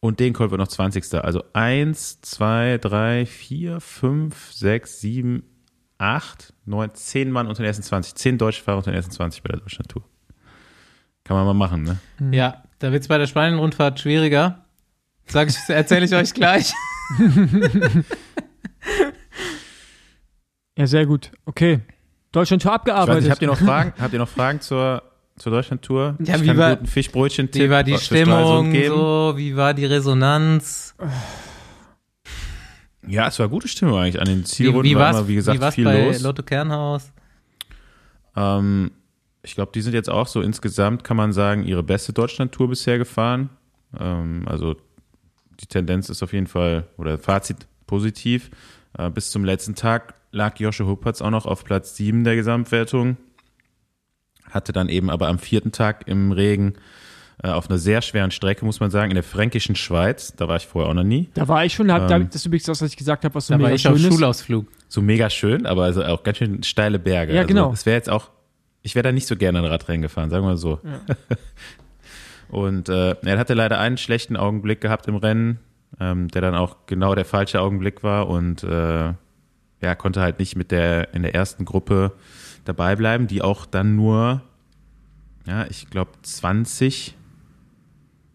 und 0.00 0.20
Degenkolb 0.20 0.50
wird 0.50 0.60
noch 0.60 0.68
20. 0.68 1.24
Also 1.24 1.42
1, 1.54 2.20
2, 2.20 2.76
3, 2.82 3.24
4, 3.24 3.80
5, 3.80 4.52
6, 4.52 5.00
7, 5.00 5.42
8, 5.96 6.52
9, 6.66 6.94
10 6.94 7.30
Mann 7.30 7.46
unter 7.46 7.62
den 7.62 7.68
ersten 7.68 7.82
20. 7.82 8.14
10 8.14 8.36
deutsche 8.36 8.62
Fahrer 8.62 8.76
unter 8.76 8.90
den 8.90 8.96
ersten 8.96 9.12
20 9.12 9.42
bei 9.42 9.48
der 9.48 9.60
Deutschlandtour. 9.60 10.04
Kann 11.32 11.46
man 11.46 11.56
mal 11.56 11.66
machen, 11.66 11.82
ne? 11.82 11.96
Ja, 12.36 12.62
da 12.78 12.92
wird 12.92 13.00
es 13.02 13.08
bei 13.08 13.16
der 13.16 13.26
Spanien-Rundfahrt 13.26 13.98
schwieriger. 14.00 14.66
Sag 15.26 15.48
ich, 15.48 15.56
erzähle 15.68 16.04
ich 16.04 16.14
euch 16.14 16.34
gleich. 16.34 16.72
Ja, 20.76 20.86
sehr 20.86 21.06
gut. 21.06 21.30
Okay. 21.44 21.80
Deutschland 22.32 22.62
Tour 22.62 22.70
Ich 22.72 22.74
weiß 22.74 22.80
abgearbeitet. 22.80 23.22
nicht, 23.24 23.30
habt 23.30 23.42
ihr 23.42 23.48
noch 23.48 23.58
Fragen? 23.58 23.92
habt 24.00 24.12
ihr 24.12 24.18
noch 24.18 24.28
Fragen 24.28 24.60
zur, 24.60 25.02
zur 25.36 25.52
Deutschlandtour? 25.52 26.16
Ja, 26.24 26.36
ich 26.36 26.42
wie 26.42 26.46
kann 26.46 26.56
war- 26.56 26.66
einen 26.68 26.76
guten 26.78 26.86
Fischbrötchen-Tipp 26.90 27.62
Wie 27.62 27.70
war 27.70 27.82
die 27.84 27.98
Stimmung 27.98 28.72
geben. 28.72 28.94
so? 28.94 29.34
Wie 29.36 29.54
war 29.56 29.74
die 29.74 29.84
Resonanz? 29.84 30.94
Ja, 33.06 33.28
es 33.28 33.38
war 33.38 33.48
gute 33.48 33.68
Stimmung 33.68 33.98
eigentlich. 33.98 34.18
An 34.20 34.26
den 34.28 34.40
Wie, 34.40 34.44
Zielrunden 34.44 34.84
wie 34.84 34.94
war 34.94 35.02
war's, 35.08 35.16
immer, 35.18 35.28
wie 35.28 35.34
gesagt, 35.34 35.60
wie 35.60 35.70
viel 35.72 35.84
bei 35.84 36.06
los. 36.06 36.22
Lotto 36.22 36.42
Kernhaus? 36.42 37.12
Ähm, 38.34 38.92
ich 39.42 39.54
glaube, 39.54 39.72
die 39.74 39.80
sind 39.82 39.94
jetzt 39.94 40.10
auch 40.10 40.26
so 40.26 40.40
insgesamt, 40.40 41.04
kann 41.04 41.16
man 41.16 41.32
sagen, 41.32 41.64
ihre 41.64 41.82
beste 41.82 42.12
Deutschland-Tour 42.12 42.68
bisher 42.68 42.98
gefahren. 42.98 43.50
Ähm, 43.98 44.44
also 44.46 44.76
die 45.60 45.66
Tendenz 45.66 46.08
ist 46.08 46.22
auf 46.22 46.32
jeden 46.32 46.46
Fall, 46.46 46.86
oder 46.96 47.18
Fazit 47.18 47.66
positiv. 47.86 48.50
Äh, 48.96 49.10
bis 49.10 49.30
zum 49.30 49.44
letzten 49.44 49.74
Tag 49.74 50.14
lag 50.30 50.58
Josche 50.58 50.86
Huppertz 50.86 51.20
auch 51.20 51.30
noch 51.30 51.46
auf 51.46 51.64
Platz 51.64 51.96
7 51.96 52.24
der 52.24 52.36
Gesamtwertung. 52.36 53.16
Hatte 54.50 54.72
dann 54.72 54.88
eben 54.88 55.10
aber 55.10 55.28
am 55.28 55.38
vierten 55.38 55.72
Tag 55.72 56.06
im 56.06 56.32
Regen 56.32 56.74
äh, 57.42 57.48
auf 57.48 57.68
einer 57.68 57.78
sehr 57.78 58.02
schweren 58.02 58.30
Strecke, 58.30 58.64
muss 58.64 58.80
man 58.80 58.90
sagen, 58.90 59.10
in 59.10 59.14
der 59.14 59.24
fränkischen 59.24 59.74
Schweiz. 59.74 60.34
Da 60.36 60.46
war 60.48 60.56
ich 60.56 60.66
vorher 60.66 60.90
auch 60.90 60.94
noch 60.94 61.04
nie. 61.04 61.30
Da 61.34 61.48
war 61.48 61.64
ich 61.64 61.74
schon, 61.74 61.90
hab, 61.90 62.06
da, 62.08 62.16
Ähm. 62.16 62.26
das 62.26 62.36
ist 62.36 62.46
übrigens 62.46 62.64
das, 62.66 62.80
was 62.80 62.90
ich 62.90 62.96
gesagt 62.96 63.24
habe, 63.24 63.34
was 63.34 63.46
so 63.48 63.54
Da 63.54 63.58
war 63.60 63.66
mega 63.66 63.74
ich 63.76 63.88
auf 63.88 63.96
schön 63.98 64.08
ist. 64.08 64.14
Schulausflug. 64.14 64.66
So 64.88 65.00
mega 65.02 65.28
schön, 65.30 65.66
aber 65.66 65.84
also 65.84 66.04
auch 66.04 66.22
ganz 66.22 66.38
schön 66.38 66.62
steile 66.62 66.98
Berge. 66.98 67.32
Ja, 67.34 67.40
also 67.40 67.48
genau. 67.48 67.72
Es 67.72 67.86
wäre 67.86 67.96
jetzt 67.96 68.10
auch, 68.10 68.30
ich 68.82 68.94
wäre 68.94 69.04
da 69.04 69.12
nicht 69.12 69.26
so 69.26 69.36
gerne 69.36 69.58
ein 69.58 69.64
Radrennen 69.64 70.02
gefahren, 70.02 70.30
sagen 70.30 70.44
wir 70.44 70.50
mal 70.50 70.56
so. 70.56 70.80
Und 72.48 72.88
äh, 72.88 73.16
er 73.24 73.38
hatte 73.38 73.54
leider 73.54 73.78
einen 73.78 73.96
schlechten 73.96 74.36
Augenblick 74.36 74.80
gehabt 74.82 75.08
im 75.08 75.16
Rennen, 75.16 75.58
ähm, 75.98 76.28
der 76.28 76.42
dann 76.42 76.54
auch 76.54 76.76
genau 76.86 77.14
der 77.14 77.24
falsche 77.24 77.60
Augenblick 77.60 78.02
war 78.02 78.28
und 78.28 78.62
äh, 78.62 79.14
ja, 79.80 79.94
konnte 79.96 80.20
halt 80.20 80.38
nicht 80.38 80.54
mit 80.54 80.70
der 80.70 81.14
in 81.14 81.22
der 81.22 81.34
ersten 81.34 81.64
Gruppe 81.64 82.12
dabei 82.66 82.94
bleiben, 82.94 83.26
die 83.26 83.40
auch 83.40 83.64
dann 83.64 83.96
nur, 83.96 84.42
ja, 85.46 85.64
ich 85.70 85.88
glaube 85.88 86.10
20 86.20 87.16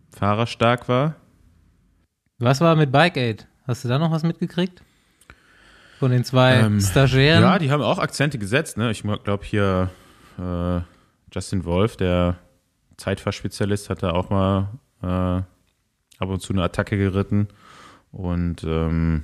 Fahrer 0.10 0.48
stark 0.48 0.90
war. 0.90 1.16
Was 2.40 2.60
war 2.60 2.76
mit 2.76 2.92
Bike 2.92 3.18
Aid? 3.18 3.48
Hast 3.68 3.84
du 3.84 3.88
da 3.88 4.00
noch 4.00 4.12
was 4.12 4.24
mitgekriegt? 4.24 4.82
Von 6.00 6.12
den 6.12 6.24
zwei 6.24 6.56
Ähm, 6.56 6.82
Stagiären? 6.82 7.44
Ja, 7.44 7.60
die 7.60 7.70
haben 7.72 7.84
auch 7.84 8.00
Akzente 8.00 8.38
gesetzt. 8.40 8.78
Ne? 8.78 8.90
Ich 8.92 9.04
glaube 9.04 9.44
hier 9.44 9.90
äh, 10.38 10.82
Justin 11.34 11.66
Wolf, 11.66 11.98
der 11.98 12.38
Zeitfahrspezialist, 12.98 13.90
hat 13.90 14.04
da 14.04 14.12
auch 14.12 14.30
mal 14.30 14.70
äh, 15.02 15.08
ab 15.08 16.30
und 16.30 16.42
zu 16.42 16.54
eine 16.54 16.64
Attacke 16.64 16.98
geritten. 16.98 17.48
Und 18.12 18.64
ähm, 18.64 19.24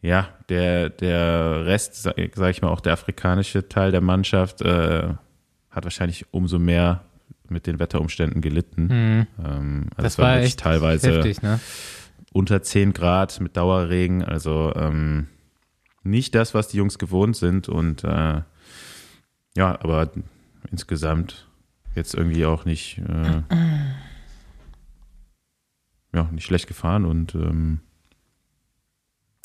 ja, 0.00 0.28
der, 0.48 0.90
der 0.90 1.66
Rest, 1.66 2.02
sage 2.02 2.30
sag 2.34 2.50
ich 2.50 2.62
mal, 2.62 2.68
auch 2.68 2.80
der 2.80 2.92
afrikanische 2.92 3.68
Teil 3.68 3.90
der 3.90 4.00
Mannschaft, 4.00 4.60
äh, 4.62 5.14
hat 5.70 5.84
wahrscheinlich 5.84 6.26
umso 6.30 6.58
mehr 6.58 7.04
mit 7.48 7.66
den 7.66 7.78
Wetterumständen 7.78 8.40
gelitten. 8.40 8.88
Hm, 8.88 9.26
Ähm, 9.44 9.86
also 9.96 10.02
das 10.02 10.12
es 10.14 10.18
war 10.18 10.36
echt 10.38 10.60
teilweise 10.60 11.16
heftig, 11.16 11.42
ne? 11.42 11.60
unter 12.32 12.62
10 12.62 12.92
Grad 12.92 13.40
mit 13.40 13.56
Dauerregen, 13.56 14.24
also 14.24 14.72
ähm, 14.76 15.28
nicht 16.02 16.34
das, 16.34 16.54
was 16.54 16.68
die 16.68 16.76
Jungs 16.78 16.98
gewohnt 16.98 17.36
sind 17.36 17.68
und 17.68 18.04
äh, 18.04 18.42
ja, 19.56 19.78
aber 19.80 20.10
insgesamt 20.70 21.48
jetzt 21.94 22.14
irgendwie 22.14 22.44
auch 22.44 22.64
nicht 22.64 22.98
äh, 22.98 23.42
ja, 26.14 26.28
nicht 26.30 26.44
schlecht 26.44 26.66
gefahren 26.66 27.04
und 27.04 27.34
ähm, 27.34 27.80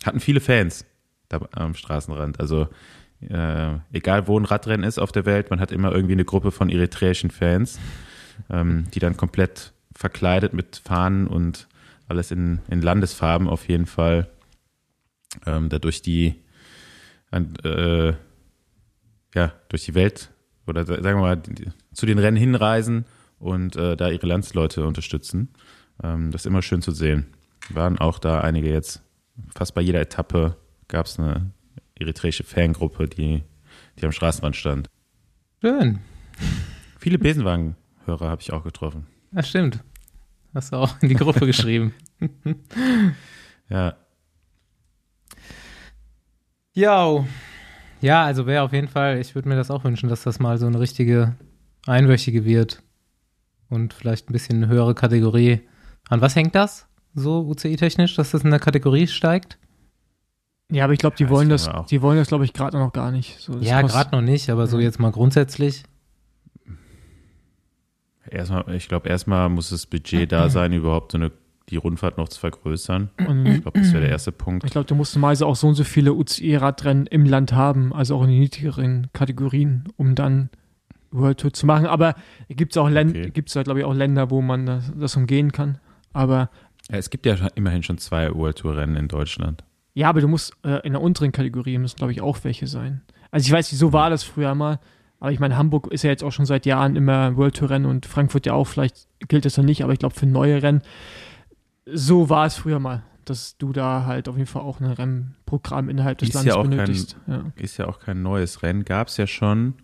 hatten 0.03 0.20
viele 0.20 0.39
Fans 0.39 0.86
da 1.28 1.41
am 1.51 1.74
Straßenrand. 1.74 2.39
Also 2.39 2.70
äh, 3.22 3.74
egal 3.91 4.28
wo 4.28 4.39
ein 4.39 4.45
Radrennen 4.45 4.88
ist 4.88 4.99
auf 4.99 5.12
der 5.12 5.26
Welt, 5.26 5.49
man 5.49 5.60
hat 5.60 5.72
immer 5.72 5.91
irgendwie 5.91 6.14
eine 6.14 6.26
Gruppe 6.26 6.51
von 6.51 6.70
eritreischen 6.70 7.32
Fans, 7.32 7.80
ähm, 8.49 8.86
die 8.93 8.99
dann 8.99 9.18
komplett 9.18 9.74
verkleidet 9.93 10.53
mit 10.53 10.82
Fahnen 10.84 11.28
und 11.28 11.68
alles 12.07 12.32
in, 12.32 12.60
in 12.70 12.82
Landesfarben 12.82 13.49
auf 13.49 13.68
jeden 13.68 13.86
Fall 13.86 14.30
ähm, 15.45 15.70
da 15.70 15.80
durch 15.80 16.01
die 16.01 16.36
an, 17.32 17.55
äh, 17.64 18.14
ja, 19.36 19.54
durch 19.70 19.86
die 19.86 19.96
Welt 19.96 20.32
oder 20.68 20.86
sa- 20.86 21.02
sagen 21.02 21.20
wir 21.20 21.28
mal 21.28 21.42
zu 21.94 22.06
den 22.06 22.20
Rennen 22.20 22.38
hinreisen 22.38 23.06
und 23.40 23.76
äh, 23.76 23.96
da 23.96 24.10
ihre 24.10 24.28
Landsleute 24.28 24.86
unterstützen. 24.86 25.50
Ähm, 26.04 26.32
das 26.32 26.42
ist 26.42 26.46
immer 26.46 26.62
schön 26.62 26.82
zu 26.82 26.92
sehen. 26.92 27.28
Waren 27.70 27.98
auch 28.00 28.20
da 28.20 28.42
einige 28.42 28.70
jetzt, 28.72 29.02
fast 29.56 29.74
bei 29.76 29.82
jeder 29.82 30.00
Etappe 30.02 30.58
gab 30.88 31.06
es 31.06 31.20
eine 31.20 31.52
eritreische 31.96 32.44
Fangruppe, 32.44 33.08
die, 33.08 33.44
die 34.00 34.06
am 34.06 34.12
Straßenrand 34.12 34.56
stand. 34.56 34.90
Schön. 35.62 36.00
Viele 37.00 37.20
Besenwagen-Hörer 37.20 38.30
habe 38.30 38.42
ich 38.42 38.52
auch 38.54 38.64
getroffen. 38.64 39.06
Das 39.32 39.50
stimmt. 39.50 39.84
Hast 40.54 40.72
du 40.74 40.78
auch 40.78 40.96
in 41.02 41.10
die 41.10 41.16
Gruppe 41.16 41.46
geschrieben. 41.46 41.94
Ja, 43.70 43.96
Ja. 46.74 47.26
Ja, 48.02 48.24
also 48.24 48.45
wäre 48.45 48.64
auf 48.64 48.74
jeden 48.74 48.88
Fall, 48.88 49.20
ich 49.20 49.36
würde 49.36 49.50
mir 49.50 49.56
das 49.56 49.72
auch 49.72 49.84
wünschen, 49.84 50.10
dass 50.10 50.24
das 50.24 50.39
mal 50.39 50.58
so 50.58 50.66
eine 50.68 50.80
richtige 50.80 51.36
einwöchige 51.86 52.45
wird. 52.45 52.82
Und 53.70 53.93
vielleicht 53.93 54.30
ein 54.30 54.34
bisschen 54.34 54.64
eine 54.64 54.68
höhere 54.72 54.95
Kategorie. 54.95 55.62
An 56.10 56.22
was 56.22 56.36
hängt 56.36 56.56
das? 56.56 56.88
So 57.14 57.41
UCI-technisch, 57.47 58.16
dass 58.16 58.32
das 58.32 58.43
in 58.43 58.50
der 58.52 58.60
Kategorie 58.60 59.08
steigt? 59.08 59.58
Ja, 60.72 60.84
aber 60.86 60.93
ich 60.93 61.00
glaube, 61.00 61.16
die 61.18 61.24
Ja, 61.24 61.30
wollen 61.30 61.50
das 61.50 61.70
die 61.89 62.02
wollen 62.02 62.18
das, 62.18 62.28
glaube 62.30 62.45
ich, 62.45 62.54
gerade 62.54 62.78
noch 62.78 62.93
gar 62.93 63.12
nicht. 63.12 63.39
So, 63.39 63.58
ja, 63.60 63.82
gerade 63.82 64.16
noch 64.16 64.22
nicht, 64.22 64.50
aber 64.50 64.68
so 64.68 64.78
Ja. 64.78 64.84
jetzt 64.86 65.00
mal 65.00 65.12
grundsätzlich. 65.12 65.84
erstmal, 68.30 68.74
ich 68.76 68.88
glaube, 68.88 69.10
erstmal 69.10 69.50
muss 69.50 69.70
das 69.70 69.86
Budget 69.88 70.32
da 70.32 70.50
sein, 70.50 70.74
überhaupt 70.74 71.12
so 71.12 71.18
eine, 71.18 71.32
die 71.70 71.78
Rundfahrt 71.78 72.18
noch 72.18 72.30
zu 72.30 72.40
vergrößern. 72.40 73.10
Ich 73.20 73.28
Und 73.28 73.62
glaube, 73.62 73.80
das 73.80 73.92
wäre 73.94 74.02
der 74.02 74.10
erste 74.12 74.32
Punkt. 74.32 74.64
ich 74.66 74.72
glaube, 74.72 74.86
du 74.88 74.96
musst 74.96 75.16
normalerweise 75.16 75.46
auch 75.46 75.56
so 75.56 75.68
und 75.68 75.76
so 75.76 75.84
viele 75.84 76.14
UCI-Radrennen 76.14 77.08
im 77.08 77.26
Land 77.26 77.54
haben, 77.54 77.94
also 77.94 78.16
auch 78.18 78.24
in 78.24 78.30
den 78.30 78.40
niedrigeren 78.40 79.08
Kategorien, 79.14 79.86
um 79.98 80.16
dann 80.16 80.50
World 81.12 81.40
Tour 81.40 81.54
zu 81.54 81.66
machen. 81.66 81.86
Aber 81.86 82.16
gibt 82.50 82.74
es 82.74 82.78
auch 82.78 82.90
Länder, 82.90 83.20
Okay. 83.20 83.32
gibt's 83.32 83.54
da, 83.54 83.64
glaube 83.64 83.80
ich, 83.80 83.86
auch 83.86 83.94
Länder, 83.94 84.30
wo 84.30 84.42
man 84.42 84.66
das, 84.66 84.92
das 84.96 85.16
umgehen 85.16 85.52
kann. 85.52 85.78
Aber 86.14 86.50
Ja, 86.92 86.98
es 86.98 87.10
gibt 87.10 87.26
ja 87.26 87.36
immerhin 87.56 87.84
schon 87.84 87.98
zwei 87.98 88.34
World 88.34 88.58
Tour 88.60 88.76
Rennen 88.78 88.96
in 88.96 89.08
Deutschland. 89.08 89.64
ja, 89.94 90.10
aber 90.10 90.22
du 90.22 90.28
musst 90.28 90.54
äh, 90.64 90.86
in 90.86 90.94
der 90.94 91.02
unteren 91.02 91.32
Kategorie 91.32 91.78
müssen, 91.78 91.98
glaube 91.98 92.12
ich, 92.14 92.22
auch 92.22 92.38
welche 92.44 92.68
sein. 92.68 93.02
Also 93.32 93.46
ich 93.46 93.52
weiß 93.52 93.72
nicht, 93.72 93.80
so 93.80 93.94
war 93.94 94.10
das 94.10 94.24
früher 94.24 94.56
mal. 94.56 94.80
Aber 95.20 95.32
ich 95.34 95.40
meine, 95.40 95.58
Hamburg 95.58 95.88
ist 95.92 96.04
ja 96.04 96.10
jetzt 96.10 96.24
auch 96.24 96.32
schon 96.32 96.46
seit 96.46 96.66
Jahren 96.66 96.96
immer 96.96 97.36
World 97.36 97.58
Tour 97.58 97.70
Rennen 97.72 97.86
und 97.86 98.06
Frankfurt 98.06 98.46
ja 98.46 98.54
auch, 98.54 98.68
vielleicht 98.68 99.08
gilt 99.28 99.44
das 99.46 99.58
ja 99.58 99.64
nicht, 99.64 99.84
aber 99.84 99.92
ich 99.92 100.00
glaube 100.00 100.16
für 100.16 100.26
neue 100.26 100.64
Rennen, 100.64 100.82
so 101.94 102.30
war 102.30 102.46
es 102.46 102.56
früher 102.56 102.80
mal, 102.80 103.04
dass 103.26 103.58
du 103.58 103.72
da 103.74 104.06
halt 104.06 104.28
auf 104.28 104.36
jeden 104.38 104.48
Fall 104.48 104.62
auch 104.64 104.80
ein 104.80 104.86
Rennprogramm 104.88 105.90
innerhalb 105.90 106.18
des 106.18 106.30
Ist 106.30 106.36
Landes 106.36 106.54
ja 106.54 106.60
auch 106.60 106.64
kein- 106.64 106.70
benötigst. 106.72 107.18
ja. 107.28 107.44
Ist 107.56 107.78
ja 107.78 107.88
auch 107.88 108.00
kein 108.00 108.22
neues 108.22 108.64
Rennen. 108.64 108.86
Gab 108.86 109.08
es 109.08 109.18
ja 109.18 109.28
schon, 109.28 109.76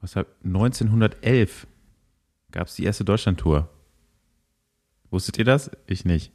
was 0.00 0.16
hab, 0.16 0.26
1911 0.44 1.66
gab 2.52 2.66
es 2.66 2.74
die 2.76 2.84
erste 2.84 3.04
Deutschlandtour. 3.04 3.68
Wusstet 5.10 5.38
ihr 5.38 5.44
das? 5.44 5.70
Ich 5.86 6.04
nicht. 6.04 6.32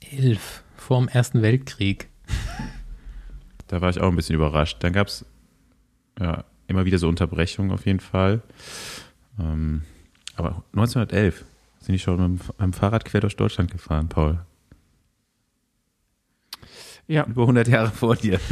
Elf. 0.00 0.64
Vor 0.76 0.98
dem 0.98 1.08
Ersten 1.08 1.42
Weltkrieg. 1.42 2.08
Da 3.68 3.80
war 3.80 3.88
ich 3.88 3.98
auch 4.02 4.08
ein 4.08 4.16
bisschen 4.16 4.34
überrascht. 4.34 4.84
Dann 4.84 4.92
gab 4.92 5.06
es 5.06 5.24
ja, 6.20 6.44
immer 6.66 6.84
wieder 6.84 6.98
so 6.98 7.08
Unterbrechungen 7.08 7.70
auf 7.72 7.86
jeden 7.86 8.00
Fall. 8.00 8.42
Ähm, 9.40 9.80
aber 10.36 10.62
1911 10.74 11.42
sind 11.82 11.92
die 11.94 11.98
schon 11.98 12.32
mit 12.32 12.40
dem, 12.60 12.72
Fahrrad 12.72 13.04
quer 13.04 13.20
durch 13.20 13.36
Deutschland 13.36 13.70
gefahren, 13.70 14.08
Paul. 14.08 14.40
Ja. 17.08 17.26
Über 17.26 17.42
100 17.42 17.68
Jahre 17.68 17.90
vor 17.90 18.16
dir. 18.16 18.40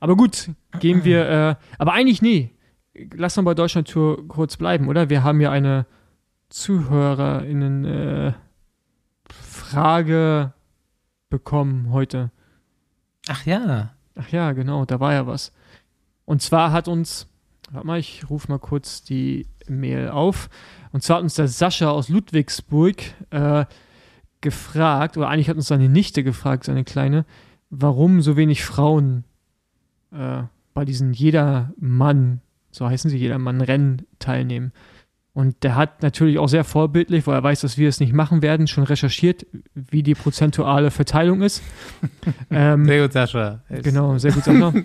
Aber 0.00 0.16
gut, 0.16 0.50
gehen 0.80 1.04
wir, 1.04 1.28
äh, 1.28 1.54
aber 1.78 1.92
eigentlich 1.92 2.22
nee. 2.22 2.50
Lass 3.14 3.38
uns 3.38 3.44
bei 3.44 3.54
Deutschland-Tour 3.54 4.26
kurz 4.28 4.56
bleiben, 4.56 4.88
oder? 4.88 5.10
Wir 5.10 5.22
haben 5.22 5.40
ja 5.40 5.50
eine 5.50 5.86
ZuhörerInnen 6.48 7.84
äh, 7.84 8.32
Frage 9.30 10.52
bekommen 11.28 11.92
heute. 11.92 12.30
Ach 13.28 13.44
ja. 13.46 13.94
Ach 14.16 14.28
ja, 14.30 14.52
genau, 14.52 14.84
da 14.84 14.98
war 15.00 15.12
ja 15.12 15.26
was. 15.26 15.52
Und 16.24 16.42
zwar 16.42 16.72
hat 16.72 16.88
uns, 16.88 17.28
warte 17.70 17.86
mal, 17.86 17.98
ich 17.98 18.28
rufe 18.28 18.50
mal 18.50 18.58
kurz 18.58 19.04
die 19.04 19.46
Mail 19.70 20.08
auf. 20.08 20.48
Und 20.92 21.02
zwar 21.02 21.16
hat 21.16 21.22
uns 21.22 21.34
der 21.34 21.48
Sascha 21.48 21.90
aus 21.90 22.08
Ludwigsburg 22.08 22.96
äh, 23.30 23.64
gefragt, 24.40 25.16
oder 25.16 25.28
eigentlich 25.28 25.48
hat 25.48 25.56
uns 25.56 25.68
seine 25.68 25.88
Nichte 25.88 26.24
gefragt, 26.24 26.64
seine 26.64 26.84
Kleine, 26.84 27.24
warum 27.70 28.20
so 28.22 28.36
wenig 28.36 28.64
Frauen 28.64 29.24
äh, 30.12 30.42
bei 30.74 30.84
diesen 30.84 31.12
Jedermann, 31.12 32.40
so 32.70 32.88
heißen 32.88 33.10
sie, 33.10 33.18
Jedermann-Rennen 33.18 34.06
teilnehmen. 34.18 34.72
Und 35.32 35.62
der 35.62 35.76
hat 35.76 36.02
natürlich 36.02 36.38
auch 36.38 36.48
sehr 36.48 36.64
vorbildlich, 36.64 37.26
weil 37.26 37.36
er 37.36 37.42
weiß, 37.42 37.60
dass 37.60 37.78
wir 37.78 37.88
es 37.88 38.00
nicht 38.00 38.12
machen 38.12 38.42
werden, 38.42 38.66
schon 38.66 38.84
recherchiert, 38.84 39.46
wie 39.74 40.02
die 40.02 40.14
prozentuale 40.14 40.90
Verteilung 40.90 41.42
ist. 41.42 41.62
ähm, 42.50 42.84
Sehr 42.84 43.02
gut, 43.02 43.12
Sascha. 43.12 43.62
Genau, 43.68 44.18
sehr 44.18 44.32
gut, 44.32 44.44
Sascha. 44.44 44.72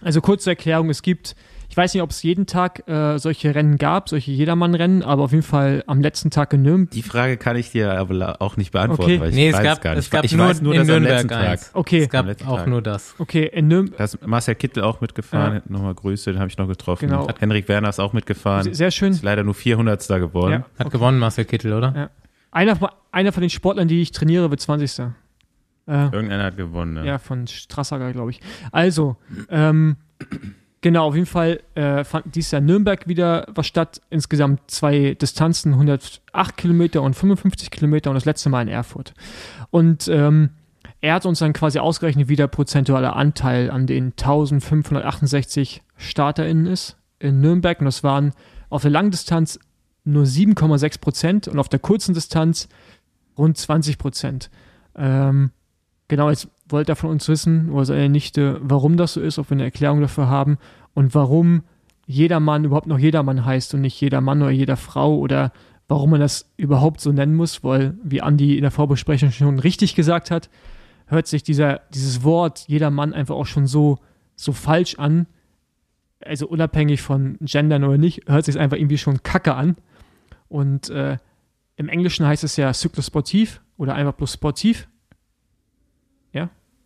Also 0.00 0.20
kurze 0.20 0.50
Erklärung, 0.50 0.88
es 0.88 1.02
gibt, 1.02 1.34
ich 1.70 1.76
weiß 1.76 1.92
nicht, 1.94 2.02
ob 2.02 2.10
es 2.10 2.22
jeden 2.22 2.46
Tag 2.46 2.88
äh, 2.88 3.18
solche 3.18 3.54
Rennen 3.54 3.76
gab, 3.76 4.08
solche 4.08 4.30
Jedermann-Rennen, 4.32 5.02
aber 5.02 5.22
auf 5.24 5.32
jeden 5.32 5.42
Fall 5.44 5.84
am 5.86 6.00
letzten 6.00 6.30
Tag 6.30 6.52
in 6.54 6.62
Nürnberg. 6.62 6.90
Die 6.90 7.02
Frage 7.02 7.36
kann 7.36 7.56
ich 7.56 7.70
dir 7.70 7.92
aber 7.92 8.40
auch 8.40 8.56
nicht 8.56 8.72
beantworten, 8.72 9.02
Okay. 9.02 9.20
weil 9.20 9.28
ich 9.30 9.34
Nee, 9.34 9.48
es 9.48 9.56
weiß 9.56 9.62
gab- 9.62 9.82
gar 9.82 9.90
nicht. 9.94 9.98
es 10.04 10.10
gab 10.10 10.24
ich 10.24 10.32
nur 10.34 10.46
weiß 10.46 10.62
nur, 10.62 10.72
in 10.74 10.80
dass 10.80 10.88
am 10.88 10.94
Nürnberg 11.02 11.14
letzten 11.22 11.28
Tag. 11.28 11.60
Okay, 11.74 11.98
Es 12.04 12.08
gab 12.08 12.26
Am 12.26 12.34
auch 12.48 12.56
Tag. 12.58 12.66
nur 12.68 12.82
das. 12.82 13.14
okay, 13.18 13.50
in 13.52 13.68
Nürnberg. 13.68 13.98
da 13.98 14.04
ist 14.04 14.26
Marcel 14.26 14.54
Kittel 14.54 14.82
auch 14.82 15.00
mitgefahren, 15.00 15.54
Ja. 15.56 15.62
nochmal 15.68 15.94
Grüße, 15.94 16.32
den 16.32 16.40
habe 16.40 16.48
ich 16.50 16.56
noch 16.58 16.68
getroffen. 16.68 17.08
Genau. 17.08 17.28
Hat 17.28 17.40
Henrik 17.40 17.68
Werner 17.68 17.90
ist 17.90 18.00
auch 18.00 18.12
mitgefahren. 18.12 18.72
Sehr 18.72 18.90
schön. 18.90 19.12
Ist 19.12 19.22
leider 19.22 19.44
nur 19.44 19.54
400. 19.54 20.18
geworden. 20.20 20.52
Ja. 20.78 20.84
Hat 20.84 20.90
gewonnen 20.90 21.18
Marcel 21.18 21.44
Kittel, 21.44 21.72
oder? 21.74 21.92
Ja. 21.94 22.10
Einer, 22.50 22.78
einer 23.12 23.32
von 23.32 23.42
den 23.42 23.50
Sportlern, 23.50 23.88
die 23.88 24.00
ich 24.00 24.10
trainiere, 24.12 24.50
wird 24.50 24.60
20. 24.60 25.00
Äh, 25.86 26.04
Irgendeiner 26.12 26.44
hat 26.44 26.56
gewonnen. 26.56 26.94
Ne? 26.94 27.06
Ja, 27.06 27.18
von 27.18 27.46
Strassager, 27.46 28.12
glaube 28.12 28.30
ich. 28.30 28.40
Also, 28.72 29.16
ähm, 29.50 29.96
genau, 30.80 31.08
auf 31.08 31.14
jeden 31.14 31.26
Fall 31.26 31.60
äh, 31.74 32.04
fand 32.04 32.34
dieses 32.34 32.50
Jahr 32.50 32.60
Nürnberg 32.60 33.06
wieder 33.08 33.46
was 33.48 33.66
statt. 33.66 34.00
Insgesamt 34.10 34.70
zwei 34.70 35.14
Distanzen, 35.14 35.72
108 35.72 36.56
Kilometer 36.56 37.02
und 37.02 37.14
55 37.14 37.70
Kilometer 37.70 38.10
und 38.10 38.14
das 38.14 38.24
letzte 38.24 38.48
Mal 38.48 38.62
in 38.62 38.68
Erfurt. 38.68 39.14
Und 39.70 40.08
ähm, 40.08 40.50
er 41.00 41.14
hat 41.14 41.26
uns 41.26 41.38
dann 41.38 41.52
quasi 41.52 41.78
ausgerechnet, 41.78 42.28
wie 42.28 42.36
der 42.36 42.48
prozentuale 42.48 43.14
Anteil 43.14 43.70
an 43.70 43.86
den 43.86 44.12
1568 44.12 45.82
StarterInnen 45.96 46.66
ist 46.66 46.96
in 47.18 47.40
Nürnberg. 47.40 47.78
Und 47.80 47.86
das 47.86 48.02
waren 48.02 48.32
auf 48.68 48.82
der 48.82 48.90
Langdistanz 48.90 49.58
nur 50.04 50.24
7,6 50.24 51.00
Prozent 51.00 51.48
und 51.48 51.58
auf 51.58 51.68
der 51.68 51.78
kurzen 51.78 52.14
Distanz 52.14 52.68
rund 53.36 53.56
20 53.56 53.98
Prozent. 53.98 54.50
Ähm, 54.96 55.50
Genau, 56.08 56.30
jetzt 56.30 56.48
wollte 56.68 56.92
er 56.92 56.96
von 56.96 57.10
uns 57.10 57.28
wissen, 57.28 57.70
oder 57.70 57.84
seine 57.84 58.08
Nichte, 58.08 58.58
warum 58.62 58.96
das 58.96 59.14
so 59.14 59.20
ist, 59.20 59.38
ob 59.38 59.50
wir 59.50 59.56
eine 59.56 59.64
Erklärung 59.64 60.00
dafür 60.00 60.28
haben 60.28 60.58
und 60.94 61.14
warum 61.14 61.62
jedermann 62.06 62.64
überhaupt 62.64 62.86
noch 62.86 62.98
jedermann 62.98 63.44
heißt 63.44 63.74
und 63.74 63.82
nicht 63.82 64.00
jeder 64.00 64.20
Mann 64.20 64.42
oder 64.42 64.50
jeder 64.50 64.76
Frau 64.76 65.18
oder 65.18 65.52
warum 65.88 66.10
man 66.10 66.20
das 66.20 66.50
überhaupt 66.56 67.00
so 67.00 67.12
nennen 67.12 67.34
muss, 67.34 67.64
weil, 67.64 67.96
wie 68.02 68.22
Andi 68.22 68.56
in 68.56 68.62
der 68.62 68.70
Vorbesprechung 68.70 69.30
schon 69.30 69.58
richtig 69.58 69.94
gesagt 69.94 70.30
hat, 70.30 70.50
hört 71.06 71.26
sich 71.26 71.42
dieser, 71.42 71.80
dieses 71.92 72.22
Wort 72.22 72.64
jedermann 72.68 73.14
einfach 73.14 73.34
auch 73.34 73.46
schon 73.46 73.66
so, 73.66 73.98
so 74.36 74.52
falsch 74.52 74.98
an. 74.98 75.26
Also 76.24 76.46
unabhängig 76.46 77.00
von 77.00 77.38
Gendern 77.40 77.84
oder 77.84 77.98
nicht, 77.98 78.28
hört 78.28 78.44
sich 78.44 78.58
einfach 78.58 78.76
irgendwie 78.76 78.98
schon 78.98 79.22
kacke 79.22 79.54
an. 79.54 79.76
Und 80.48 80.90
äh, 80.90 81.16
im 81.76 81.88
Englischen 81.88 82.26
heißt 82.26 82.44
es 82.44 82.56
ja 82.56 82.72
Cyclosportiv 82.72 83.62
oder 83.76 83.94
einfach 83.94 84.14
bloß 84.14 84.34
sportiv. 84.34 84.88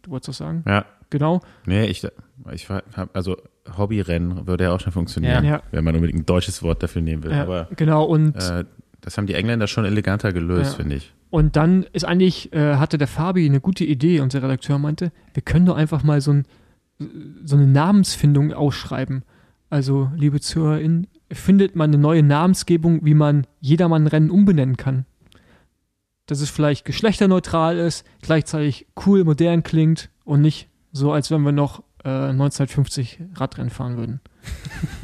Du 0.02 0.10
wolltest 0.10 0.28
was 0.30 0.38
sagen? 0.38 0.64
Ja. 0.66 0.84
Genau. 1.10 1.40
Nee, 1.66 1.84
ich, 1.86 2.06
ich 2.52 2.68
habe, 2.68 3.10
also 3.12 3.36
Hobbyrennen 3.76 4.46
würde 4.46 4.64
ja 4.64 4.72
auch 4.72 4.80
schon 4.80 4.92
funktionieren, 4.92 5.44
Ja. 5.44 5.62
wenn 5.70 5.84
man 5.84 5.94
unbedingt 5.94 6.20
ein 6.20 6.26
deutsches 6.26 6.62
Wort 6.62 6.82
dafür 6.82 7.02
nehmen 7.02 7.22
will. 7.22 7.30
Ja, 7.32 7.42
Aber 7.42 7.68
genau, 7.76 8.04
und, 8.04 8.34
äh, 8.36 8.64
das 9.02 9.18
haben 9.18 9.26
die 9.26 9.34
Engländer 9.34 9.66
schon 9.66 9.84
eleganter 9.84 10.32
gelöst, 10.32 10.72
Ja. 10.72 10.76
finde 10.78 10.96
ich. 10.96 11.12
und 11.30 11.56
dann 11.56 11.84
ist 11.92 12.04
eigentlich, 12.04 12.52
äh, 12.52 12.76
hatte 12.76 12.98
der 12.98 13.08
Fabi 13.08 13.44
eine 13.46 13.60
gute 13.60 13.84
Idee, 13.84 14.20
unser 14.20 14.42
Redakteur 14.42 14.78
meinte, 14.78 15.12
wir 15.34 15.42
können 15.42 15.66
doch 15.66 15.76
einfach 15.76 16.02
mal 16.02 16.20
so, 16.20 16.32
ein, 16.32 16.46
so 17.44 17.56
eine 17.56 17.66
Namensfindung 17.66 18.52
ausschreiben. 18.52 19.22
Also, 19.70 20.10
liebe 20.16 20.40
ZuhörerInnen, 20.40 21.06
findet 21.32 21.74
man 21.76 21.90
eine 21.90 21.98
neue 21.98 22.22
Namensgebung, 22.22 23.04
wie 23.04 23.14
man 23.14 23.46
Jedermann-Rennen 23.60 24.30
umbenennen 24.30 24.76
kann. 24.76 25.06
Dass 26.26 26.40
es 26.40 26.50
vielleicht 26.50 26.84
geschlechterneutral 26.84 27.78
ist, 27.78 28.04
gleichzeitig 28.20 28.86
cool, 29.06 29.24
modern 29.24 29.62
klingt 29.62 30.10
und 30.24 30.40
nicht 30.40 30.68
so, 30.92 31.12
als 31.12 31.30
wenn 31.30 31.42
wir 31.42 31.52
noch 31.52 31.82
äh, 32.04 32.08
1950 32.08 33.20
Radrennen 33.34 33.70
fahren 33.70 33.96
würden. 33.96 34.20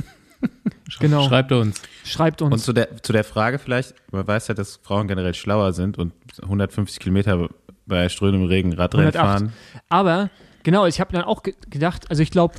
genau. 1.00 1.28
Schreibt 1.28 1.52
uns. 1.52 1.82
Schreibt 2.04 2.42
Und 2.42 2.52
uns. 2.52 2.64
zu 2.64 2.72
der, 2.72 3.02
zu 3.02 3.12
der 3.12 3.24
Frage 3.24 3.58
vielleicht, 3.58 3.94
man 4.12 4.26
weiß 4.26 4.48
ja, 4.48 4.54
dass 4.54 4.76
Frauen 4.82 5.08
generell 5.08 5.34
schlauer 5.34 5.72
sind 5.72 5.98
und 5.98 6.12
150 6.42 7.00
Kilometer 7.00 7.48
bei 7.86 8.08
strömendem 8.08 8.48
Regen 8.48 8.72
Radrennen 8.72 9.14
108. 9.14 9.26
fahren. 9.26 9.52
Aber 9.88 10.30
genau, 10.62 10.86
ich 10.86 11.00
habe 11.00 11.12
dann 11.12 11.24
auch 11.24 11.42
ge 11.42 11.54
gedacht, 11.70 12.10
also 12.10 12.22
ich 12.22 12.30
glaube, 12.30 12.54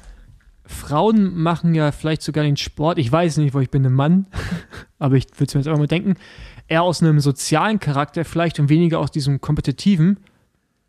Frauen 0.65 1.35
machen 1.35 1.73
ja 1.73 1.91
vielleicht 1.91 2.21
sogar 2.21 2.43
den 2.43 2.57
Sport, 2.57 2.99
ich 2.99 3.11
weiß 3.11 3.37
nicht, 3.37 3.53
wo 3.53 3.59
ich 3.59 3.71
bin 3.71 3.85
ein 3.85 3.93
Mann, 3.93 4.27
aber 4.99 5.15
ich 5.15 5.25
würde 5.33 5.45
es 5.45 5.55
mir 5.55 5.61
jetzt 5.61 5.67
einfach 5.67 5.79
mal 5.79 5.87
denken, 5.87 6.15
eher 6.69 6.83
aus 6.83 7.01
einem 7.01 7.19
sozialen 7.19 7.79
Charakter 7.79 8.23
vielleicht 8.23 8.59
und 8.59 8.69
weniger 8.69 8.99
aus 8.99 9.11
diesem 9.11 9.41
kompetitiven. 9.41 10.19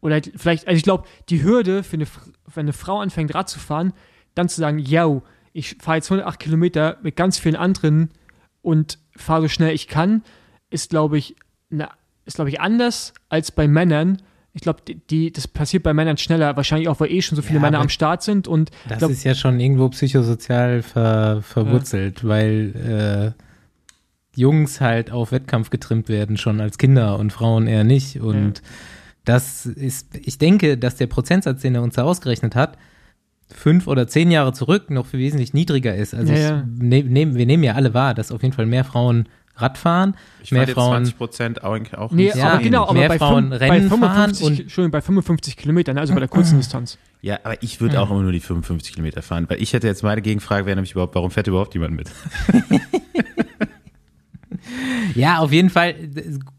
Oder 0.00 0.14
halt 0.14 0.32
vielleicht, 0.36 0.66
also 0.68 0.76
ich 0.76 0.82
glaube, 0.84 1.04
die 1.28 1.42
Hürde 1.42 1.82
für 1.82 1.94
eine, 1.96 2.06
wenn 2.54 2.66
eine 2.66 2.72
Frau 2.72 3.00
anfängt 3.00 3.34
Rad 3.34 3.48
zu 3.48 3.58
fahren, 3.58 3.92
dann 4.34 4.48
zu 4.48 4.60
sagen, 4.60 4.78
yo, 4.78 5.22
ich 5.52 5.76
fahre 5.80 5.96
jetzt 5.96 6.10
108 6.10 6.38
Kilometer 6.38 6.98
mit 7.02 7.16
ganz 7.16 7.38
vielen 7.38 7.56
anderen 7.56 8.10
und 8.62 8.98
fahre 9.16 9.42
so 9.42 9.48
schnell 9.48 9.74
ich 9.74 9.88
kann, 9.88 10.22
ist, 10.70 10.90
glaube 10.90 11.18
ich, 11.18 11.34
eine, 11.72 11.88
ist, 12.24 12.36
glaube 12.36 12.50
ich, 12.50 12.60
anders 12.60 13.12
als 13.28 13.50
bei 13.50 13.66
Männern. 13.66 14.18
Ich 14.52 14.62
glaube, 14.62 14.80
die, 14.86 14.94
die, 14.94 15.32
das 15.32 15.48
passiert 15.48 15.82
bei 15.82 15.92
Männern 15.94 16.16
schneller, 16.16 16.56
wahrscheinlich 16.56 16.88
auch, 16.88 17.00
weil 17.00 17.10
eh 17.10 17.22
schon 17.22 17.36
so 17.36 17.42
viele 17.42 17.56
Ja, 17.56 17.62
Männer 17.62 17.78
am 17.80 17.88
Start 17.88 18.22
sind 18.22 18.48
und 18.48 18.70
Das 18.88 18.98
glaub- 18.98 19.10
ist 19.10 19.24
ja 19.24 19.34
schon 19.34 19.58
irgendwo 19.60 19.88
psychosozial 19.90 20.82
ver, 20.82 21.42
verwurzelt, 21.42 22.26
weil 22.26 23.34
äh, 23.36 23.42
Jungs 24.36 24.80
halt 24.80 25.10
auf 25.10 25.32
Wettkampf 25.32 25.70
getrimmt 25.70 26.08
werden, 26.08 26.36
schon 26.36 26.60
als 26.60 26.78
Kinder 26.78 27.18
und 27.18 27.32
Frauen 27.32 27.66
eher 27.66 27.84
nicht. 27.84 28.20
Und 28.20 28.62
das 29.24 29.66
ist, 29.66 30.16
ich 30.16 30.38
denke, 30.38 30.78
dass 30.78 30.96
der 30.96 31.06
Prozentsatz, 31.08 31.62
den 31.62 31.74
er 31.74 31.82
uns 31.82 31.94
da 31.96 32.04
ausgerechnet 32.04 32.54
hat, 32.54 32.78
fünf 33.52 33.86
oder 33.88 34.06
zehn 34.06 34.30
Jahre 34.30 34.52
zurück 34.52 34.90
noch 34.90 35.12
wesentlich 35.12 35.52
niedriger 35.54 35.94
ist. 35.96 36.14
Also 36.14 36.32
Ja, 36.32 36.38
ich 36.38 36.44
ja. 36.44 36.64
nehm, 36.78 37.08
nehm, 37.12 37.34
wir 37.34 37.46
nehmen 37.46 37.64
ja 37.64 37.74
alle 37.74 37.92
wahr, 37.94 38.14
dass 38.14 38.30
auf 38.30 38.42
jeden 38.42 38.54
Fall 38.54 38.66
mehr 38.66 38.84
Frauen 38.84 39.28
Rad 39.56 39.76
fahren, 39.76 40.14
Ich 40.42 40.52
mehr 40.52 40.66
Frauen 40.68 41.04
20 41.04 41.18
Prozent 41.18 41.64
auch, 41.64 41.76
auch 41.98 42.12
Nee, 42.12 42.24
nicht 42.26 42.34
so 42.36 42.40
aber 42.40 42.52
wenig. 42.54 42.64
genau, 42.64 42.84
aber 42.84 42.94
Mehr 42.94 43.08
bei, 43.08 43.18
Frauen 43.18 43.52
fün- 43.52 43.58
Rennen 43.58 43.88
bei, 43.90 43.96
fahren 43.98 44.34
55, 44.34 44.46
und- 44.46 44.60
Entschuldigung, 44.60 44.90
bei 44.92 45.00
55 45.02 45.56
Kilometern, 45.58 45.98
also 45.98 46.14
bei 46.14 46.20
der 46.20 46.28
kurzen 46.28 46.56
Distanz. 46.58 46.96
Ja, 47.20 47.40
aber 47.42 47.62
ich 47.62 47.78
würde 47.80 48.00
auch 48.00 48.10
immer 48.10 48.22
nur 48.22 48.32
die 48.32 48.40
55 48.40 48.94
Kilometer 48.94 49.20
fahren, 49.20 49.44
weil 49.50 49.60
ich 49.60 49.74
hätte 49.74 49.86
jetzt 49.86 50.02
meine 50.02 50.22
Gegenfrage 50.22 50.64
wäre 50.64 50.76
nämlich 50.76 50.92
überhaupt, 50.92 51.14
warum 51.14 51.30
fährt 51.30 51.46
überhaupt 51.48 51.74
jemand 51.74 51.94
mit? 51.94 52.10
Ja, 55.14 55.38
auf 55.38 55.52
jeden 55.52 55.70
Fall 55.70 55.94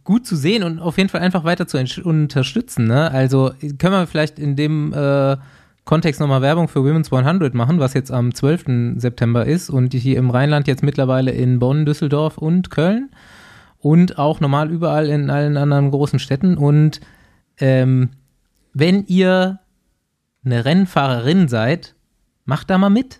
gut 0.04 0.26
zu 0.26 0.36
sehen 0.36 0.64
und 0.64 0.80
auf 0.80 0.98
jeden 0.98 1.10
Fall 1.10 1.22
einfach 1.22 1.44
weiter 1.44 1.68
zu 1.68 1.78
unterstützen. 2.04 2.88
Ne? 2.88 3.12
Also 3.12 3.52
können 3.78 3.94
wir 3.94 4.08
vielleicht 4.08 4.40
in 4.40 4.56
dem 4.56 4.94
äh, 4.94 5.38
Kontext 5.86 6.22
nochmal 6.22 6.42
Werbung 6.42 6.68
für 6.68 6.84
Women's 6.84 7.12
100 7.12 7.54
machen, 7.54 7.80
was 7.80 7.94
jetzt 7.94 8.12
am 8.12 8.34
12. 8.34 9.00
September 9.00 9.46
ist 9.46 9.70
und 9.70 9.94
hier 9.94 10.18
im 10.18 10.30
Rheinland 10.30 10.68
jetzt 10.68 10.84
mittlerweile 10.84 11.32
in 11.32 11.60
Bonn, 11.60 11.86
Düsseldorf 11.86 12.38
und 12.38 12.70
Köln 12.70 13.10
und 13.80 14.18
auch 14.20 14.40
normal 14.40 14.70
überall 14.70 15.10
in 15.10 15.30
allen 15.30 15.58
anderen 15.58 15.92
großen 15.92 16.20
Städten. 16.20 16.58
Und 16.58 17.02
ähm, 17.60 18.10
wenn 18.74 19.06
ihr 19.08 19.60
eine 20.46 20.66
Rennfahrerin 20.66 21.48
seid, 21.48 21.96
macht 22.46 22.70
da 22.70 22.78
mal 22.78 22.90
mit 22.90 23.20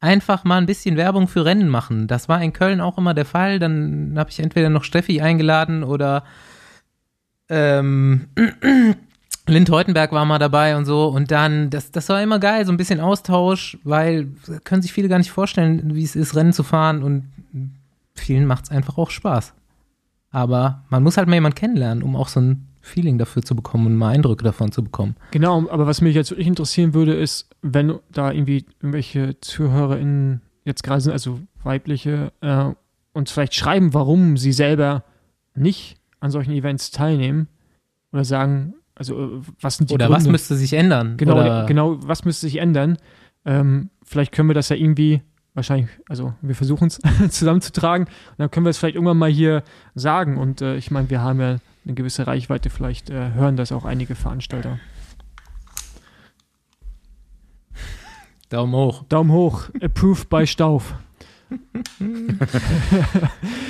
einfach 0.00 0.44
mal 0.44 0.58
ein 0.58 0.66
bisschen 0.66 0.96
Werbung 0.96 1.28
für 1.28 1.44
Rennen 1.44 1.68
machen. 1.68 2.06
Das 2.06 2.28
war 2.28 2.42
in 2.42 2.52
Köln 2.52 2.80
auch 2.80 2.98
immer 2.98 3.14
der 3.14 3.26
Fall. 3.26 3.58
Dann 3.58 4.14
habe 4.16 4.30
ich 4.30 4.40
entweder 4.40 4.70
noch 4.70 4.84
Steffi 4.84 5.20
eingeladen 5.20 5.84
oder 5.84 6.24
ähm, 7.48 8.28
Lind 9.46 9.68
Teutenberg 9.68 10.12
war 10.12 10.24
mal 10.24 10.38
dabei 10.38 10.76
und 10.76 10.86
so. 10.86 11.08
Und 11.08 11.30
dann, 11.30 11.70
das, 11.70 11.90
das 11.90 12.08
war 12.08 12.22
immer 12.22 12.38
geil, 12.38 12.64
so 12.64 12.72
ein 12.72 12.76
bisschen 12.78 13.00
Austausch, 13.00 13.78
weil 13.84 14.28
können 14.64 14.82
sich 14.82 14.92
viele 14.92 15.08
gar 15.08 15.18
nicht 15.18 15.32
vorstellen, 15.32 15.94
wie 15.94 16.04
es 16.04 16.16
ist, 16.16 16.34
Rennen 16.34 16.52
zu 16.52 16.62
fahren. 16.62 17.02
Und 17.02 17.30
vielen 18.14 18.46
macht 18.46 18.64
es 18.64 18.70
einfach 18.70 18.96
auch 18.96 19.10
Spaß. 19.10 19.52
Aber 20.30 20.84
man 20.88 21.02
muss 21.02 21.16
halt 21.16 21.28
mal 21.28 21.34
jemanden 21.34 21.58
kennenlernen, 21.58 22.02
um 22.02 22.16
auch 22.16 22.28
so 22.28 22.40
ein 22.40 22.69
Feeling 22.80 23.18
dafür 23.18 23.42
zu 23.42 23.54
bekommen 23.54 23.86
und 23.86 23.96
mal 23.96 24.10
Eindrücke 24.10 24.44
davon 24.44 24.72
zu 24.72 24.82
bekommen. 24.82 25.16
Genau, 25.32 25.68
aber 25.68 25.86
was 25.86 26.00
mich 26.00 26.14
jetzt 26.14 26.30
wirklich 26.30 26.46
interessieren 26.46 26.94
würde, 26.94 27.14
ist, 27.14 27.48
wenn 27.62 27.98
da 28.10 28.32
irgendwie 28.32 28.64
irgendwelche 28.80 29.38
ZuhörerInnen 29.40 30.40
jetzt 30.64 30.82
gerade 30.82 31.00
sind, 31.00 31.12
also 31.12 31.40
weibliche, 31.62 32.32
äh, 32.40 32.70
uns 33.12 33.30
vielleicht 33.30 33.54
schreiben, 33.54 33.92
warum 33.92 34.36
sie 34.36 34.52
selber 34.52 35.04
nicht 35.54 35.96
an 36.20 36.30
solchen 36.30 36.52
Events 36.52 36.90
teilnehmen 36.90 37.48
oder 38.12 38.24
sagen, 38.24 38.74
also 38.94 39.18
äh, 39.18 39.40
was 39.60 39.76
sind 39.76 39.90
die 39.90 39.94
Oder 39.94 40.06
Gründe? 40.06 40.24
was 40.24 40.28
müsste 40.30 40.56
sich 40.56 40.72
ändern? 40.72 41.16
Genau, 41.16 41.34
Oder, 41.34 41.66
genau, 41.66 41.98
was 42.02 42.24
müsste 42.24 42.46
sich 42.46 42.56
ändern? 42.56 42.98
Ähm, 43.44 43.90
vielleicht 44.02 44.32
können 44.32 44.48
wir 44.48 44.54
das 44.54 44.68
ja 44.68 44.76
irgendwie, 44.76 45.22
wahrscheinlich, 45.54 45.88
also 46.08 46.34
wir 46.42 46.54
versuchen 46.54 46.88
es 46.88 46.98
zusammenzutragen 47.30 48.06
und 48.06 48.38
dann 48.38 48.50
können 48.50 48.66
wir 48.66 48.70
es 48.70 48.78
vielleicht 48.78 48.96
irgendwann 48.96 49.18
mal 49.18 49.30
hier 49.30 49.62
sagen. 49.94 50.36
Und 50.36 50.60
äh, 50.60 50.76
ich 50.76 50.90
meine, 50.90 51.10
wir 51.10 51.22
haben 51.22 51.40
ja 51.40 51.56
eine 51.84 51.94
gewisse 51.94 52.26
Reichweite, 52.26 52.70
vielleicht 52.70 53.10
äh, 53.10 53.32
hören 53.32 53.56
das 53.56 53.72
auch 53.72 53.84
einige 53.84 54.14
Veranstalter. 54.14 54.78
Daumen 58.48 58.74
hoch. 58.74 59.04
Daumen 59.08 59.30
hoch, 59.32 59.68
approved 59.80 60.28
by 60.28 60.46
Stauf. 60.46 60.94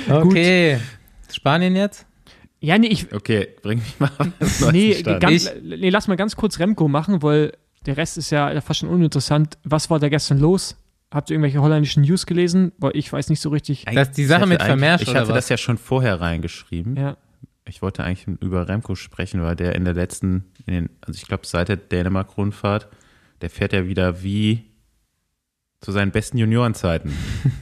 Okay. 0.09 0.79
Spanien 1.31 1.75
jetzt? 1.75 2.05
Ja, 2.59 2.77
nee, 2.77 2.87
ich, 2.87 3.11
Okay, 3.13 3.47
bring 3.63 3.79
mich 3.79 3.99
mal 3.99 4.11
nee, 4.71 5.01
ganz, 5.01 5.45
Ich- 5.47 5.61
nee, 5.63 5.89
lass 5.89 6.07
mal 6.07 6.15
ganz 6.17 6.35
kurz 6.35 6.59
Remco 6.59 6.87
machen, 6.87 7.23
weil 7.23 7.53
der 7.85 7.97
Rest 7.97 8.17
ist 8.17 8.29
ja 8.29 8.59
fast 8.61 8.81
schon 8.81 8.89
uninteressant. 8.89 9.57
Was 9.63 9.89
war 9.89 9.99
da 9.99 10.09
gestern 10.09 10.37
los? 10.39 10.75
Habt 11.09 11.29
ihr 11.29 11.35
irgendwelche 11.35 11.61
holländischen 11.61 12.03
News 12.03 12.25
gelesen? 12.27 12.71
Weil 12.77 12.91
ich 12.95 13.11
weiß 13.11 13.29
nicht 13.29 13.39
so 13.39 13.49
richtig. 13.49 13.85
Das- 13.85 14.11
die 14.11 14.25
Sache 14.25 14.45
mit 14.45 14.61
Vermersch 14.61 15.01
Ich 15.03 15.09
oder 15.09 15.21
hatte 15.21 15.29
was? 15.29 15.35
das 15.45 15.49
ja 15.49 15.57
schon 15.57 15.77
vorher 15.79 16.21
reingeschrieben. 16.21 16.95
Ja, 16.97 17.17
Ich 17.65 17.81
wollte 17.81 18.03
eigentlich 18.03 18.27
über 18.41 18.67
Remco 18.67 18.95
sprechen, 18.95 19.41
weil 19.43 19.55
der 19.55 19.75
in 19.75 19.85
der 19.85 19.93
letzten, 19.93 20.45
in 20.65 20.73
den, 20.73 20.89
also 21.01 21.17
ich 21.17 21.27
glaube 21.27 21.45
seit 21.45 21.69
der 21.69 21.77
Dänemark-Rundfahrt, 21.77 22.87
der 23.41 23.49
fährt 23.49 23.73
ja 23.73 23.87
wieder 23.87 24.23
wie 24.23 24.65
zu 25.79 25.91
seinen 25.91 26.11
besten 26.11 26.37
Juniorenzeiten, 26.37 27.11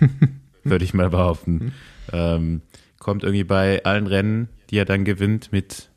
würde 0.63 0.85
ich 0.85 0.93
mal 0.93 1.09
behaupten. 1.09 1.73
Ähm, 2.11 2.61
kommt 2.97 3.23
irgendwie 3.23 3.43
bei 3.43 3.83
allen 3.85 4.07
Rennen, 4.07 4.49
die 4.69 4.77
er 4.77 4.85
dann 4.85 5.05
gewinnt, 5.05 5.51
mit 5.51 5.89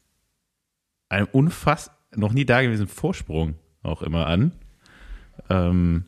einem 1.09 1.29
unfass 1.31 1.91
noch 2.15 2.33
nie 2.33 2.45
dagewesenen 2.45 2.89
Vorsprung 2.89 3.55
auch 3.83 4.03
immer 4.03 4.27
an. 4.27 4.53
Ähm, 5.51 6.05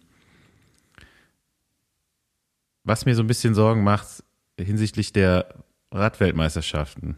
was 2.84 3.06
mir 3.06 3.14
so 3.14 3.22
ein 3.22 3.26
bisschen 3.26 3.54
Sorgen 3.54 3.82
macht 3.82 4.22
hinsichtlich 4.58 5.12
der 5.12 5.64
Radweltmeisterschaften. 5.90 7.16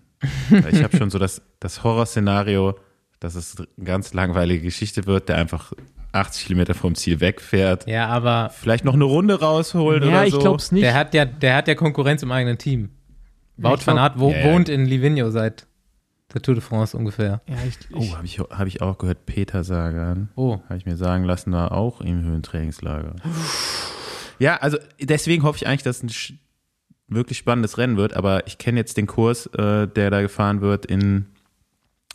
Ich 0.71 0.83
habe 0.83 0.97
schon 0.97 1.11
so 1.11 1.19
das, 1.19 1.43
das 1.61 1.85
Horrorszenario, 1.85 2.79
dass 3.21 3.35
es 3.35 3.57
eine 3.59 3.67
ganz 3.85 4.15
langweilige 4.15 4.63
Geschichte 4.63 5.07
wird, 5.07 5.29
der 5.29 5.37
einfach 5.37 5.73
80 6.13 6.47
Kilometer 6.47 6.75
vom 6.75 6.95
Ziel 6.95 7.21
wegfährt, 7.21 7.87
Ja, 7.87 8.07
aber 8.09 8.51
vielleicht 8.51 8.85
noch 8.85 8.95
eine 8.95 9.05
Runde 9.05 9.39
rausholt 9.41 10.03
ja 10.03 10.09
oder 10.09 10.25
ich 10.25 10.33
so. 10.33 10.39
glaube 10.39 10.57
es 10.57 10.73
nicht. 10.73 10.85
der 10.85 10.95
hat 10.95 11.13
ja, 11.15 11.25
der 11.27 11.57
hat 11.57 11.69
ja 11.69 11.75
Konkurrenz 11.75 12.23
im 12.23 12.31
eigenen 12.33 12.57
Team. 12.59 12.91
Ja, 13.59 13.71
Wout 13.71 13.77
ich 13.81 13.87
van 13.87 13.99
Aert 13.99 14.19
wo, 14.19 14.31
Ja, 14.31 14.39
ja. 14.39 14.53
wohnt 14.53 14.69
in 14.69 14.87
Livigno 14.87 15.31
seit 15.31 15.67
der 16.35 16.43
Tour 16.43 16.55
de 16.55 16.63
France 16.63 16.97
ungefähr. 16.97 17.41
ja, 17.47 17.55
ich, 17.69 17.79
ich, 17.91 17.97
Oh, 18.13 18.17
habe 18.17 18.27
ich, 18.27 18.39
hab 18.39 18.67
ich 18.67 18.83
auch 18.83 18.99
gehört, 18.99 19.27
Peter 19.27 19.63
Sagan. 19.65 20.29
Oh. 20.35 20.59
Habe 20.69 20.77
ich 20.79 20.87
mir 20.87 20.97
sagen 20.97 21.25
lassen, 21.25 21.53
war 21.53 21.73
auch 21.73 22.01
im 22.01 22.23
Höhentrainingslager. 22.25 23.15
Ja, 24.39 24.57
also 24.57 24.77
deswegen 25.01 25.43
hoffe 25.45 25.57
ich 25.59 25.67
eigentlich, 25.67 25.83
dass 25.85 26.03
ein 26.03 26.11
wirklich 27.09 27.39
spannendes 27.39 27.79
Rennen 27.79 27.97
wird, 27.97 28.15
aber 28.15 28.47
ich 28.47 28.59
kenne 28.59 28.81
jetzt 28.81 28.97
den 28.97 29.07
Kurs, 29.07 29.47
äh, 29.47 29.87
der 29.87 30.11
da 30.11 30.23
gefahren 30.23 30.61
wird 30.61 30.87
in 30.87 31.27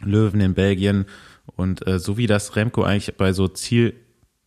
Löwen 0.04 0.42
in 0.42 0.54
Belgien 0.54 1.06
und 1.56 1.86
äh, 1.88 2.00
so 2.00 2.18
wie 2.18 2.28
das 2.28 2.56
Remco 2.56 2.84
eigentlich 2.84 3.16
bei 3.18 3.34
so 3.34 3.48
Ziel- 3.48 3.94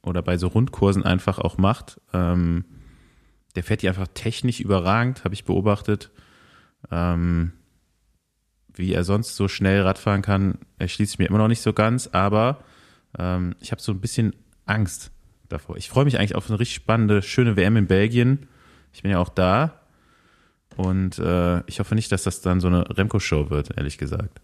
oder 0.03 0.23
bei 0.23 0.37
so 0.37 0.49
Rundkursen 0.49 1.03
einfach 1.03 1.39
auch 1.39 1.57
macht, 1.57 2.01
ähm, 2.13 2.65
der 3.55 3.63
fährt 3.63 3.83
die 3.83 3.89
einfach 3.89 4.09
technisch 4.13 4.61
überragend, 4.61 5.25
habe 5.25 5.35
ich 5.35 5.45
beobachtet. 5.45 6.11
Ähm, 6.91 7.53
wie 8.75 8.93
er 8.93 9.05
sonst 9.05 9.37
so 9.37 9.47
schnell 9.47 9.83
Radfahren 9.83 10.23
kann, 10.23 10.59
erschließt 10.79 11.19
mir 11.19 11.29
immer 11.29 11.39
noch 11.39 11.49
nicht 11.49 11.63
so 11.63 11.73
ganz, 11.73 12.09
aber 12.09 12.65
ähm, 13.17 13.55
ich 13.61 13.71
habe 13.71 13.81
so 13.81 13.93
ein 13.93 14.01
bisschen 14.01 14.35
Angst 14.67 15.13
davor. 15.49 15.77
Ich 15.77 15.89
freue 15.89 16.05
mich 16.05 16.19
eigentlich 16.19 16.35
auf 16.35 16.51
eine 16.51 16.59
richtig 16.59 16.75
spannende, 16.75 17.23
schöne 17.23 17.57
WM 17.57 17.77
in 17.77 17.87
Belgien. 17.87 18.47
Ich 18.93 19.03
bin 19.03 19.13
ja 19.13 19.19
auch 19.19 19.29
da 19.29 19.84
und 20.77 21.19
äh, 21.19 21.61
ich 21.67 21.81
hoffe 21.81 21.95
nicht, 21.95 22.11
dass 22.13 22.23
das 22.25 22.41
dann 22.41 22.61
so 22.61 22.69
eine 22.69 22.85
Remco-Show 22.97 23.51
wird, 23.51 23.77
ehrlich 23.77 23.99
gesagt. 23.99 24.41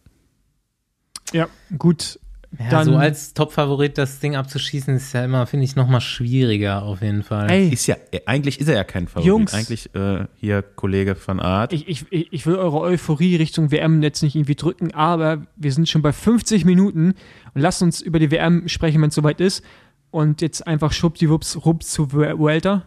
ja, 1.32 1.48
gut. 1.78 2.18
Ja, 2.58 2.68
Dann- 2.70 2.84
so 2.86 2.96
als 2.96 3.32
Top-Favorit 3.32 3.96
das 3.96 4.18
Ding 4.18 4.34
abzuschießen, 4.34 4.96
ist 4.96 5.12
ja 5.12 5.24
immer, 5.24 5.46
finde 5.46 5.64
ich, 5.64 5.76
noch 5.76 5.86
mal 5.86 6.00
schwieriger 6.00 6.82
auf 6.82 7.00
jeden 7.00 7.22
Fall. 7.22 7.48
Ey, 7.48 7.68
Ist 7.68 7.86
ja, 7.86 7.94
eigentlich 8.26 8.58
ist 8.58 8.66
er 8.66 8.74
ja 8.74 8.82
kein 8.82 9.06
Favorit. 9.06 9.28
Jungs. 9.28 9.54
Eigentlich 9.54 9.94
äh, 9.94 10.24
hier 10.34 10.62
Kollege 10.62 11.14
von 11.14 11.38
Art. 11.38 11.72
ich, 11.72 11.86
ich, 11.88 12.06
ich 12.10 12.46
will 12.46 12.56
eure 12.56 12.80
Euphorie 12.80 13.36
Richtung 13.36 13.70
WM 13.70 14.02
jetzt 14.02 14.24
nicht 14.24 14.34
irgendwie 14.34 14.56
drücken, 14.56 14.92
aber 14.92 15.46
wir 15.54 15.72
sind 15.72 15.88
schon 15.88 16.02
bei 16.02 16.12
50 16.12 16.64
Minuten 16.64 17.14
und 17.54 17.60
lasst 17.60 17.82
uns 17.82 18.00
über 18.00 18.18
die 18.18 18.32
WM 18.32 18.66
sprechen, 18.66 19.00
wenn 19.00 19.10
es 19.10 19.14
soweit 19.14 19.40
ist. 19.40 19.62
Und 20.10 20.40
jetzt 20.42 20.66
einfach 20.66 20.90
schwuppdiwupps, 20.92 21.64
rupp 21.64 21.84
zu 21.84 22.10
Vuelta. 22.12 22.82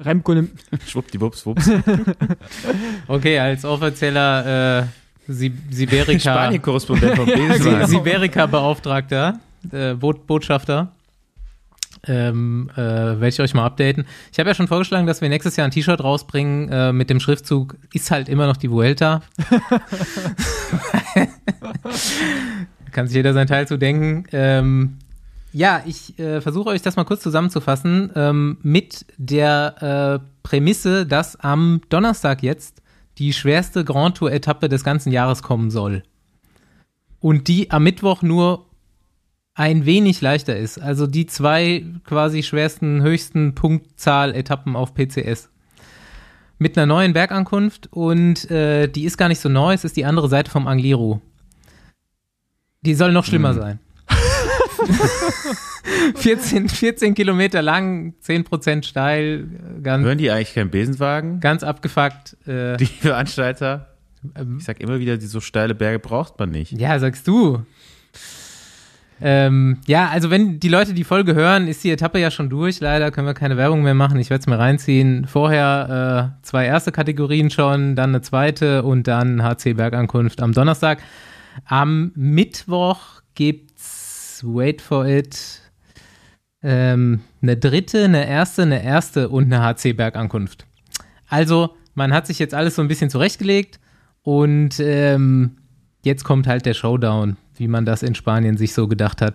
Remco 0.00 0.34
nimmt, 0.34 0.50
Schwuppdiwupps, 0.88 1.46
wups. 1.46 1.70
Okay, 3.08 3.38
als 3.38 3.64
offizieller 3.64 4.80
äh, 4.80 4.86
Si- 5.28 5.52
Siberica, 5.70 6.18
Spanien-Korrespondent 6.34 7.16
von 7.16 7.26
Si- 7.28 7.32
Besenwagen. 7.34 7.86
Siberica-Beauftragter, 7.86 9.40
äh, 9.72 9.94
Boot 9.94 10.26
Botschafter, 10.26 10.92
ähm, 12.06 12.70
äh, 12.74 12.78
werde 12.78 13.28
ich 13.28 13.40
euch 13.40 13.52
mal 13.52 13.66
updaten. 13.66 14.06
Ich 14.32 14.38
habe 14.38 14.48
ja 14.48 14.54
schon 14.54 14.68
vorgeschlagen, 14.68 15.06
dass 15.06 15.20
wir 15.20 15.28
nächstes 15.28 15.56
Jahr 15.56 15.66
ein 15.66 15.70
T-Shirt 15.70 16.02
rausbringen 16.02 16.70
äh, 16.72 16.92
mit 16.94 17.10
dem 17.10 17.20
Schriftzug 17.20 17.76
ist 17.92 18.10
halt 18.10 18.28
immer 18.30 18.46
noch 18.46 18.56
die 18.56 18.70
Vuelta. 18.70 19.20
Kann 22.92 23.06
sich 23.06 23.16
jeder 23.16 23.32
sein 23.34 23.46
Teil 23.46 23.68
zu 23.68 23.76
denken. 23.76 24.24
Ähm, 24.32 24.96
ja, 25.52 25.82
ich 25.84 26.18
äh, 26.18 26.40
versuche 26.40 26.70
euch 26.70 26.82
das 26.82 26.96
mal 26.96 27.04
kurz 27.04 27.22
zusammenzufassen 27.22 28.10
ähm, 28.14 28.58
mit 28.62 29.06
der 29.16 30.20
äh, 30.22 30.26
Prämisse, 30.42 31.06
dass 31.06 31.36
am 31.36 31.80
Donnerstag 31.88 32.42
jetzt 32.42 32.82
die 33.18 33.32
schwerste 33.32 33.84
Grand 33.84 34.16
Tour-Etappe 34.16 34.68
des 34.68 34.84
ganzen 34.84 35.12
Jahres 35.12 35.42
kommen 35.42 35.70
soll. 35.70 36.02
Und 37.18 37.48
die 37.48 37.70
am 37.70 37.82
Mittwoch 37.82 38.22
nur 38.22 38.66
ein 39.54 39.84
wenig 39.84 40.20
leichter 40.20 40.56
ist. 40.56 40.78
Also 40.78 41.06
die 41.06 41.26
zwei 41.26 41.84
quasi 42.04 42.42
schwersten, 42.42 43.02
höchsten 43.02 43.54
Punktzahl-Etappen 43.54 44.76
auf 44.76 44.94
PCS. 44.94 45.50
Mit 46.58 46.78
einer 46.78 46.86
neuen 46.86 47.12
Bergankunft 47.12 47.88
und 47.90 48.50
äh, 48.50 48.86
die 48.86 49.04
ist 49.04 49.16
gar 49.16 49.28
nicht 49.28 49.40
so 49.40 49.48
neu, 49.48 49.72
es 49.74 49.84
ist 49.84 49.96
die 49.96 50.04
andere 50.04 50.28
Seite 50.28 50.50
vom 50.50 50.66
Angliru. 50.66 51.20
Die 52.82 52.94
soll 52.94 53.12
noch 53.12 53.24
schlimmer 53.24 53.52
sein. 53.54 53.80
14, 56.16 56.68
14 56.68 57.14
Kilometer 57.14 57.62
lang, 57.62 58.14
10% 58.26 58.84
steil, 58.84 59.48
äh, 59.78 59.80
ganz, 59.82 60.04
Hören 60.04 60.18
die 60.18 60.30
eigentlich 60.30 60.54
keinen 60.54 60.70
Besenwagen? 60.70 61.40
ganz 61.40 61.62
abgefuckt. 61.62 62.36
Äh, 62.46 62.76
Die 62.76 62.86
Veranstalter? 62.86 63.86
Ich 64.58 64.64
sag 64.64 64.80
immer 64.80 64.98
wieder, 65.00 65.16
die 65.16 65.26
so 65.26 65.40
steile 65.40 65.74
Berge 65.74 65.98
braucht 65.98 66.38
man 66.38 66.50
nicht. 66.50 66.72
Ja, 66.72 66.98
sagst 66.98 67.26
du. 67.26 67.64
Ähm, 69.22 69.78
ja, 69.86 70.08
also 70.08 70.30
wenn 70.30 70.60
die 70.60 70.68
Leute 70.68 70.94
die 70.94 71.04
Folge 71.04 71.34
hören, 71.34 71.68
ist 71.68 71.84
die 71.84 71.90
Etappe 71.90 72.18
ja 72.18 72.30
schon 72.30 72.48
durch. 72.48 72.80
Leider 72.80 73.10
können 73.10 73.26
wir 73.26 73.34
keine 73.34 73.56
Werbung 73.58 73.82
mehr 73.82 73.94
machen. 73.94 74.18
Ich 74.18 74.30
werde 74.30 74.40
es 74.40 74.46
mir 74.46 74.58
reinziehen. 74.58 75.26
Vorher 75.26 76.32
äh, 76.40 76.46
zwei 76.46 76.64
erste 76.66 76.90
Kategorien 76.92 77.50
schon, 77.50 77.96
dann 77.96 78.10
eine 78.10 78.22
zweite 78.22 78.82
und 78.82 79.06
dann 79.06 79.42
HC 79.42 79.74
Bergankunft 79.74 80.40
am 80.42 80.52
Donnerstag. 80.52 81.00
Am 81.66 82.12
Mittwoch 82.14 83.20
wait 84.44 84.80
for 84.80 85.06
it, 85.06 85.60
ähm, 86.62 87.20
eine 87.42 87.56
dritte, 87.56 88.04
eine 88.04 88.28
erste, 88.28 88.62
eine 88.62 88.82
erste 88.82 89.28
und 89.28 89.52
eine 89.52 89.62
HC 89.62 89.94
Bergankunft. 89.94 90.66
Also 91.28 91.76
man 91.94 92.12
hat 92.12 92.26
sich 92.26 92.38
jetzt 92.38 92.54
alles 92.54 92.76
so 92.76 92.82
ein 92.82 92.88
bisschen 92.88 93.10
zurechtgelegt 93.10 93.80
und 94.22 94.80
ähm, 94.80 95.56
jetzt 96.02 96.24
kommt 96.24 96.46
halt 96.46 96.66
der 96.66 96.74
Showdown, 96.74 97.36
wie 97.56 97.68
man 97.68 97.84
das 97.84 98.02
in 98.02 98.14
Spanien 98.14 98.56
sich 98.56 98.74
so 98.74 98.88
gedacht 98.88 99.22
hat. 99.22 99.34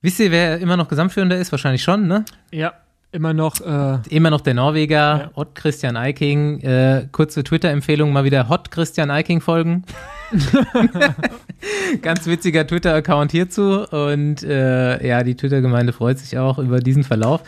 Wisst 0.00 0.20
ihr, 0.20 0.30
wer 0.30 0.58
immer 0.58 0.76
noch 0.76 0.88
Gesamtführender 0.88 1.38
ist? 1.38 1.50
Wahrscheinlich 1.50 1.82
schon, 1.82 2.06
ne? 2.06 2.24
ja, 2.50 2.74
Immer 3.14 3.32
noch. 3.32 3.60
Äh, 3.60 3.98
Immer 4.08 4.30
noch 4.30 4.40
der 4.40 4.54
Norweger, 4.54 4.96
ja. 4.96 5.30
Ott 5.34 5.54
Christian 5.54 5.96
Eiking. 5.96 6.58
Äh, 6.62 7.06
kurze 7.12 7.44
Twitter-Empfehlung, 7.44 8.12
mal 8.12 8.24
wieder 8.24 8.48
Hot 8.48 8.72
Christian 8.72 9.12
Eiking 9.12 9.40
folgen. 9.40 9.84
Ganz 12.02 12.26
witziger 12.26 12.66
Twitter-Account 12.66 13.30
hierzu. 13.30 13.84
Und 13.88 14.42
äh, 14.42 15.06
ja, 15.06 15.22
die 15.22 15.36
Twitter-Gemeinde 15.36 15.92
freut 15.92 16.18
sich 16.18 16.36
auch 16.38 16.58
über 16.58 16.80
diesen 16.80 17.04
Verlauf. 17.04 17.44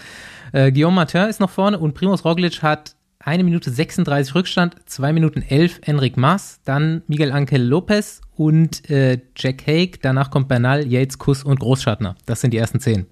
Äh, 0.53 0.71
Guillaume 0.71 0.95
Martin 0.95 1.29
ist 1.29 1.41
noch 1.41 1.51
vorne 1.51 1.81
und 1.81 1.95
Primus 1.95 2.25
Roglic 2.25 2.62
hat 2.62 2.95
eine 3.19 3.43
Minute 3.43 3.69
36 3.69 4.37
Rückstand, 4.37 4.77
zwei 4.87 5.12
Minuten 5.12 5.43
11 5.43 5.81
Enric 5.83 6.17
Mas, 6.17 6.61
dann 6.64 7.03
Miguel 7.09 7.33
Angel 7.33 7.61
Lopez 7.61 8.21
und 8.37 8.89
äh, 8.89 9.19
Jack 9.37 9.67
Haig. 9.67 9.99
Danach 10.01 10.31
kommt 10.31 10.47
Bernal, 10.47 10.87
Yates, 10.87 11.19
Kuss 11.19 11.43
und 11.43 11.59
Großschattner. 11.59 12.14
Das 12.25 12.41
sind 12.41 12.53
die 12.55 12.59
ersten 12.59 12.79
zehn. 12.79 13.07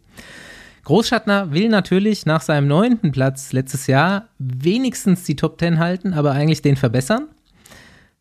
Großschattner 0.85 1.53
will 1.53 1.69
natürlich 1.69 2.27
nach 2.27 2.43
seinem 2.43 2.69
neunten 2.69 3.11
Platz 3.11 3.53
letztes 3.53 3.87
Jahr 3.87 4.29
wenigstens 4.39 5.25
die 5.25 5.37
Top 5.37 5.59
Ten 5.59 5.79
halten, 5.79 6.13
aber 6.13 6.33
eigentlich 6.33 6.63
den 6.63 6.77
verbessern. 6.77 7.29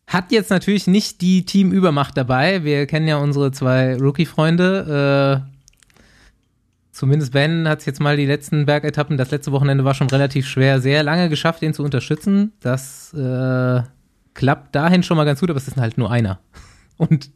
Hat 0.06 0.32
jetzt 0.32 0.50
natürlich 0.50 0.86
nicht 0.86 1.20
die 1.20 1.44
Teamübermacht 1.44 2.16
dabei. 2.16 2.64
Wir 2.64 2.86
kennen 2.86 3.08
ja 3.08 3.16
unsere 3.16 3.52
zwei 3.52 3.96
Rookie-Freunde. 3.96 5.42
Äh, 5.46 6.04
zumindest 6.92 7.32
Ben 7.32 7.68
hat 7.68 7.80
es 7.80 7.86
jetzt 7.86 8.00
mal 8.00 8.16
die 8.16 8.26
letzten 8.26 8.66
Bergetappen, 8.66 9.16
das 9.16 9.30
letzte 9.30 9.52
Wochenende 9.52 9.84
war 9.84 9.94
schon 9.94 10.10
relativ 10.10 10.46
schwer, 10.46 10.80
sehr 10.80 11.02
lange 11.02 11.28
geschafft, 11.28 11.62
den 11.62 11.74
zu 11.74 11.82
unterstützen. 11.82 12.52
Das 12.60 13.14
äh, 13.14 13.82
klappt 14.34 14.74
dahin 14.74 15.02
schon 15.02 15.16
mal 15.16 15.24
ganz 15.24 15.40
gut, 15.40 15.50
aber 15.50 15.58
es 15.58 15.68
ist 15.68 15.76
halt 15.76 15.96
nur 15.96 16.10
einer. 16.10 16.38
Und 16.96 17.30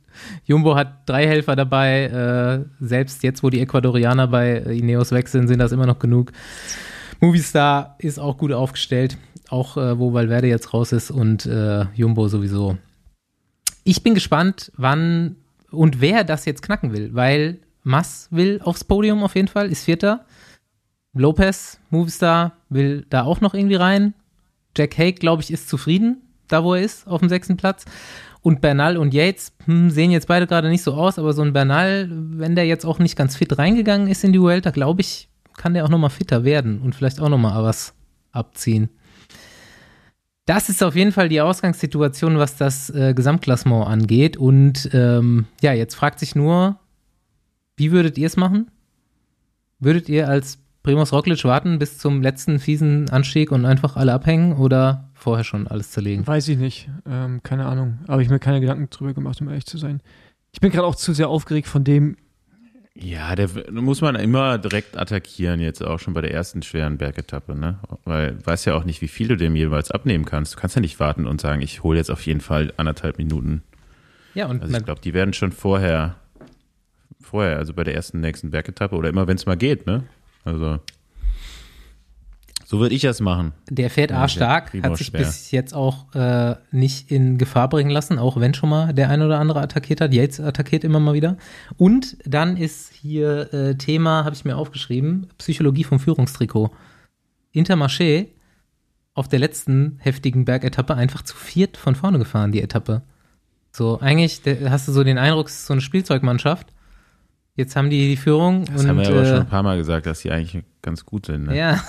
Jumbo 0.45 0.77
hat 0.77 1.09
drei 1.09 1.27
Helfer 1.27 1.57
dabei. 1.57 2.05
Äh, 2.05 2.85
selbst 2.85 3.23
jetzt, 3.23 3.43
wo 3.43 3.51
die 3.51 3.61
Ecuadorianer 3.61 4.29
bei 4.29 4.57
Ineos 4.59 5.09
sind, 5.09 5.49
sind 5.49 5.59
das 5.59 5.73
immer 5.73 5.87
noch 5.87 5.99
genug. 5.99 6.33
Movistar 7.21 7.97
ist 7.99 8.19
auch 8.19 8.39
gut 8.39 8.53
aufgestellt, 8.53 9.19
auch 9.49 9.77
äh, 9.77 9.99
wo 9.99 10.12
Valverde 10.12 10.47
jetzt 10.47 10.73
raus 10.73 10.93
ist 10.93 11.11
und 11.11 11.47
äh, 11.47 11.87
Jumbo 11.95 12.29
sowieso. 12.29 12.79
Ich 13.85 14.03
bin 14.03 14.14
gespannt, 14.14 14.71
wann 14.77 15.37
und 15.71 16.01
wer 16.01 16.25
das 16.25 16.45
jetzt 16.45 16.62
knacken 16.62 16.93
will, 16.93 17.11
weil 17.14 17.59
Mass 17.83 18.29
will 18.31 18.61
aufs 18.62 18.85
Podium 18.85 19.23
auf 19.23 19.35
jeden 19.35 19.49
Fall, 19.49 19.71
ist 19.71 19.85
Vierter. 19.85 20.25
Lopez, 21.14 21.81
Movistar, 21.91 22.53
will 22.69 23.07
da 23.11 23.25
auch 23.25 23.41
noch 23.41 23.55
irgendwie 23.55 23.77
rein. 23.77 24.14
Jack 24.77 24.97
Hake, 24.99 25.19
glaube 25.19 25.43
ich, 25.43 25.51
ist 25.51 25.69
zufrieden, 25.69 26.23
da 26.49 26.62
wo 26.62 26.75
er 26.75 26.83
ist, 26.83 27.07
auf 27.07 27.21
dem 27.21 27.29
sechsten 27.29 27.57
Platz. 27.57 27.85
Und 28.41 28.61
Bernal 28.61 28.97
und 28.97 29.14
Yates 29.14 29.53
hm, 29.64 29.91
sehen 29.91 30.11
jetzt 30.11 30.28
beide 30.28 30.47
gerade 30.47 30.68
nicht 30.68 30.82
so 30.82 30.95
aus, 30.95 31.18
aber 31.18 31.32
so 31.32 31.43
ein 31.43 31.53
Bernal, 31.53 32.09
wenn 32.11 32.55
der 32.55 32.66
jetzt 32.66 32.84
auch 32.84 32.99
nicht 32.99 33.16
ganz 33.16 33.36
fit 33.36 33.59
reingegangen 33.59 34.09
ist 34.09 34.24
in 34.24 34.32
die 34.32 34.41
Vuelta, 34.41 34.70
glaube 34.70 35.01
ich, 35.01 35.28
kann 35.57 35.74
der 35.74 35.84
auch 35.84 35.89
nochmal 35.89 36.11
fitter 36.11 36.45
werden 36.45 36.80
und 36.80 36.95
vielleicht 36.95 37.20
auch 37.20 37.28
nochmal 37.28 37.62
was 37.62 37.95
abziehen. 38.32 38.89
Das 40.47 40.70
ist 40.70 40.82
auf 40.82 40.97
jeden 40.97 41.12
Fall 41.12 41.28
die 41.28 41.43
Ausgangssituation, 41.43 42.39
was 42.39 42.57
das 42.57 42.89
äh, 42.89 43.12
Gesamtklassement 43.12 43.86
angeht. 43.86 44.39
Und 44.39 44.89
ähm, 44.95 45.45
ja, 45.61 45.74
jetzt 45.74 45.95
fragt 45.95 46.18
sich 46.18 46.34
nur, 46.34 46.78
wie 47.76 47.93
würdet 47.93 48.16
ihr 48.16 48.26
es 48.26 48.39
machen? 48.39 48.70
Würdet 49.78 50.09
ihr 50.09 50.26
als 50.26 50.59
Primus 50.82 51.12
Roglic 51.12 51.45
warten 51.45 51.78
bis 51.78 51.99
zum 51.99 52.22
letzten 52.22 52.61
fiesen 52.61 53.11
Anstieg 53.11 53.53
und 53.53 53.66
einfach 53.66 53.97
alle 53.97 54.14
abhängen 54.14 54.55
oder 54.55 55.08
vorher 55.19 55.45
schon 55.45 55.66
alles 55.66 55.91
zerlegen? 55.91 56.27
Weiß 56.27 56.49
ich 56.49 56.59
nicht. 56.59 56.89
Ähm, 57.07 57.43
keine 57.43 57.66
Ahnung. 57.66 57.99
Aber 58.07 58.23
ich 58.23 58.29
mir 58.29 58.39
keine 58.39 58.61
Gedanken 58.61 58.89
drüber 58.91 59.14
gemacht, 59.14 59.41
um 59.41 59.49
ehrlich 59.49 59.66
zu 59.66 59.79
sein. 59.79 60.01
Ich 60.53 60.61
bin 60.61 60.71
gerade 60.71 60.87
auch 60.87 60.95
zu 60.95 61.12
sehr 61.12 61.29
aufgeregt 61.29 61.69
von 61.69 61.85
dem. 61.85 62.16
Ja, 62.95 63.37
der 63.37 63.49
muss 63.71 64.01
man 64.01 64.16
immer 64.16 64.59
direkt 64.59 64.97
attackieren, 64.97 65.61
jetzt 65.61 65.85
auch 65.85 66.01
schon 66.01 66.14
bei 66.14 66.21
der 66.21 66.33
ersten 66.33 66.62
schweren 66.62 66.99
Bergetappe, 66.99 67.55
ne? 67.55 67.79
Weil 68.05 68.35
du 68.35 68.47
weißt 68.47 68.66
ja 68.66 68.75
auch 68.75 68.83
nicht, 68.83 69.03
wie 69.03 69.09
viel 69.09 69.29
du 69.29 69.37
dem 69.37 69.55
jeweils 69.55 69.93
abnehmen 69.93 70.25
kannst. 70.25 70.55
Du 70.55 70.59
kannst 70.59 70.75
ja 70.75 70.81
nicht 70.81 70.99
warten 70.99 71.27
und 71.27 71.41
sagen, 71.41 71.62
ich 71.62 71.85
hole 71.85 71.99
jetzt 71.99 72.11
auf 72.11 72.23
jeden 72.27 72.41
Fall 72.41 72.73
anderthalb 72.77 73.19
Minuten. 73.19 73.62
Ja, 74.35 74.47
und 74.47 74.62
also 74.62 74.77
ich 74.77 74.85
glaube, 74.85 75.01
die 75.01 75.14
werden 75.14 75.33
schon 75.33 75.53
vorher, 75.53 76.16
vorher, 77.21 77.59
also 77.59 77.73
bei 77.73 77.85
der 77.85 77.95
ersten 77.95 78.19
nächsten 78.19 78.51
Bergetappe 78.51 78.97
oder 78.97 79.09
immer, 79.09 79.29
wenn 79.29 79.37
es 79.37 79.47
mal 79.47 79.57
geht, 79.57 79.87
ne? 79.87 80.03
Also 80.45 80.81
so 82.71 82.81
würde 82.81 82.95
ich 82.95 83.01
das 83.01 83.23
machen. 83.23 83.55
Der 83.71 83.89
fährt 83.89 84.12
A 84.12 84.29
stark, 84.29 84.75
hat 84.83 84.99
sich 84.99 85.07
schwer. 85.07 85.21
bis 85.21 85.53
jetzt 85.53 85.73
auch 85.73 86.14
äh, 86.14 86.55
nicht 86.71 87.11
in 87.11 87.39
Gefahr 87.39 87.66
bringen 87.71 87.89
lassen, 87.89 88.19
auch 88.19 88.39
wenn 88.41 88.53
schon 88.53 88.69
mal 88.69 88.93
der 88.93 89.09
ein 89.09 89.23
oder 89.23 89.41
andere 89.41 89.62
attackiert 89.62 90.03
hat. 90.03 90.12
Yates 90.12 90.39
attackiert 90.39 90.85
immer 90.85 91.01
mal 91.01 91.14
wieder. 91.14 91.39
Und 91.79 92.19
dann 92.27 92.59
ist 92.59 92.93
hier 92.93 93.55
äh, 93.55 93.75
Thema, 93.77 94.27
habe 94.27 94.37
ich 94.37 94.45
mir 94.45 94.59
aufgeschrieben, 94.59 95.29
Psychologie 95.39 95.83
vom 95.83 95.99
Führungstrikot. 95.99 96.71
Intermarché 97.55 98.27
auf 99.14 99.29
der 99.29 99.39
letzten 99.39 99.97
heftigen 100.01 100.45
Bergetappe 100.45 100.95
einfach 100.95 101.23
zu 101.23 101.37
viert 101.37 101.79
von 101.79 101.95
vorne 101.95 102.19
gefahren, 102.19 102.53
die 102.53 102.61
Etappe. 102.61 103.01
So, 103.73 103.99
eigentlich 103.99 104.43
hast 104.69 104.87
du 104.87 104.93
so 104.93 105.05
den 105.05 105.16
Eindruck, 105.16 105.47
es 105.47 105.55
ist 105.55 105.66
so 105.69 105.73
eine 105.73 105.81
Spielzeugmannschaft. 105.81 106.66
Jetzt 107.55 107.77
haben 107.77 107.89
die 107.89 108.09
die 108.09 108.19
Führung. 108.19 108.66
Das 108.66 108.83
und, 108.83 108.89
haben 108.91 108.99
wir 108.99 109.09
aber 109.09 109.23
äh, 109.23 109.27
schon 109.27 109.39
ein 109.39 109.49
paar 109.49 109.62
Mal 109.62 109.79
gesagt, 109.79 110.05
dass 110.05 110.21
die 110.21 110.31
eigentlich 110.31 110.62
ganz 110.83 111.07
gut 111.07 111.25
sind. 111.25 111.47
Ne? 111.47 111.57
Ja. 111.57 111.83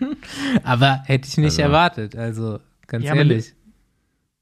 Aber 0.64 1.02
hätte 1.04 1.28
ich 1.28 1.36
nicht 1.38 1.52
also, 1.52 1.62
erwartet, 1.62 2.16
also 2.16 2.58
ganz 2.86 3.04
ja, 3.04 3.14
ehrlich. 3.14 3.54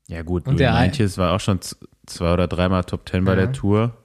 Ja 0.08 0.22
gut, 0.22 0.46
und 0.46 0.58
der 0.58 0.72
Meintjes 0.72 1.18
war 1.18 1.34
auch 1.34 1.40
schon 1.40 1.60
zwei 2.06 2.32
oder 2.32 2.48
dreimal 2.48 2.84
Top 2.84 3.06
Ten 3.06 3.24
bei 3.24 3.32
ja. 3.32 3.36
der 3.36 3.52
Tour. 3.52 3.96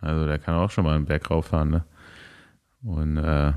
Also 0.00 0.26
der 0.26 0.38
kann 0.38 0.54
auch 0.54 0.70
schon 0.70 0.84
mal 0.84 0.94
einen 0.94 1.06
Berg 1.06 1.30
rauffahren, 1.30 1.70
ne? 1.70 1.84
Und 2.82 3.16
äh, 3.16 3.52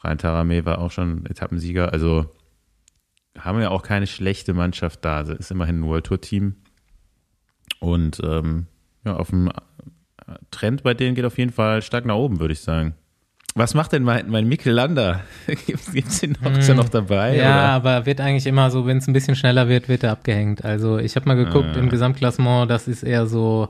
Rein 0.00 0.18
Tarame 0.18 0.64
war 0.64 0.78
auch 0.78 0.90
schon 0.90 1.26
Etappensieger. 1.26 1.92
Also 1.92 2.32
haben 3.36 3.58
wir 3.58 3.70
auch 3.70 3.82
keine 3.82 4.06
schlechte 4.06 4.54
Mannschaft 4.54 5.04
da. 5.04 5.16
Also 5.16 5.32
ist 5.32 5.50
immerhin 5.50 5.80
ein 5.80 5.86
World 5.86 6.06
Tour 6.06 6.20
Team. 6.20 6.56
Und 7.80 8.20
ähm, 8.22 8.66
ja, 9.04 9.16
auf 9.16 9.30
dem 9.30 9.50
Trend 10.50 10.82
bei 10.82 10.94
denen 10.94 11.14
geht 11.14 11.24
auf 11.24 11.38
jeden 11.38 11.52
Fall 11.52 11.82
stark 11.82 12.04
nach 12.04 12.14
oben, 12.14 12.40
würde 12.40 12.52
ich 12.52 12.60
sagen. 12.60 12.94
Was 13.58 13.74
macht 13.74 13.92
denn 13.92 14.04
mein, 14.04 14.30
mein 14.30 14.46
Mikkel 14.46 14.72
Lander? 14.72 15.22
Gibt's 15.66 16.20
den 16.20 16.36
noch, 16.40 16.56
ist 16.56 16.68
er 16.68 16.76
noch 16.76 16.88
dabei? 16.88 17.36
Ja, 17.36 17.42
oder? 17.42 17.90
aber 17.90 18.06
wird 18.06 18.20
eigentlich 18.20 18.46
immer 18.46 18.70
so, 18.70 18.86
wenn 18.86 18.98
es 18.98 19.08
ein 19.08 19.12
bisschen 19.12 19.34
schneller 19.34 19.68
wird, 19.68 19.88
wird 19.88 20.04
er 20.04 20.12
abgehängt. 20.12 20.64
Also 20.64 20.98
ich 20.98 21.16
habe 21.16 21.26
mal 21.26 21.34
geguckt 21.34 21.70
ah. 21.74 21.78
im 21.78 21.88
Gesamtklassement, 21.88 22.70
das 22.70 22.86
ist 22.86 23.02
eher 23.02 23.26
so, 23.26 23.68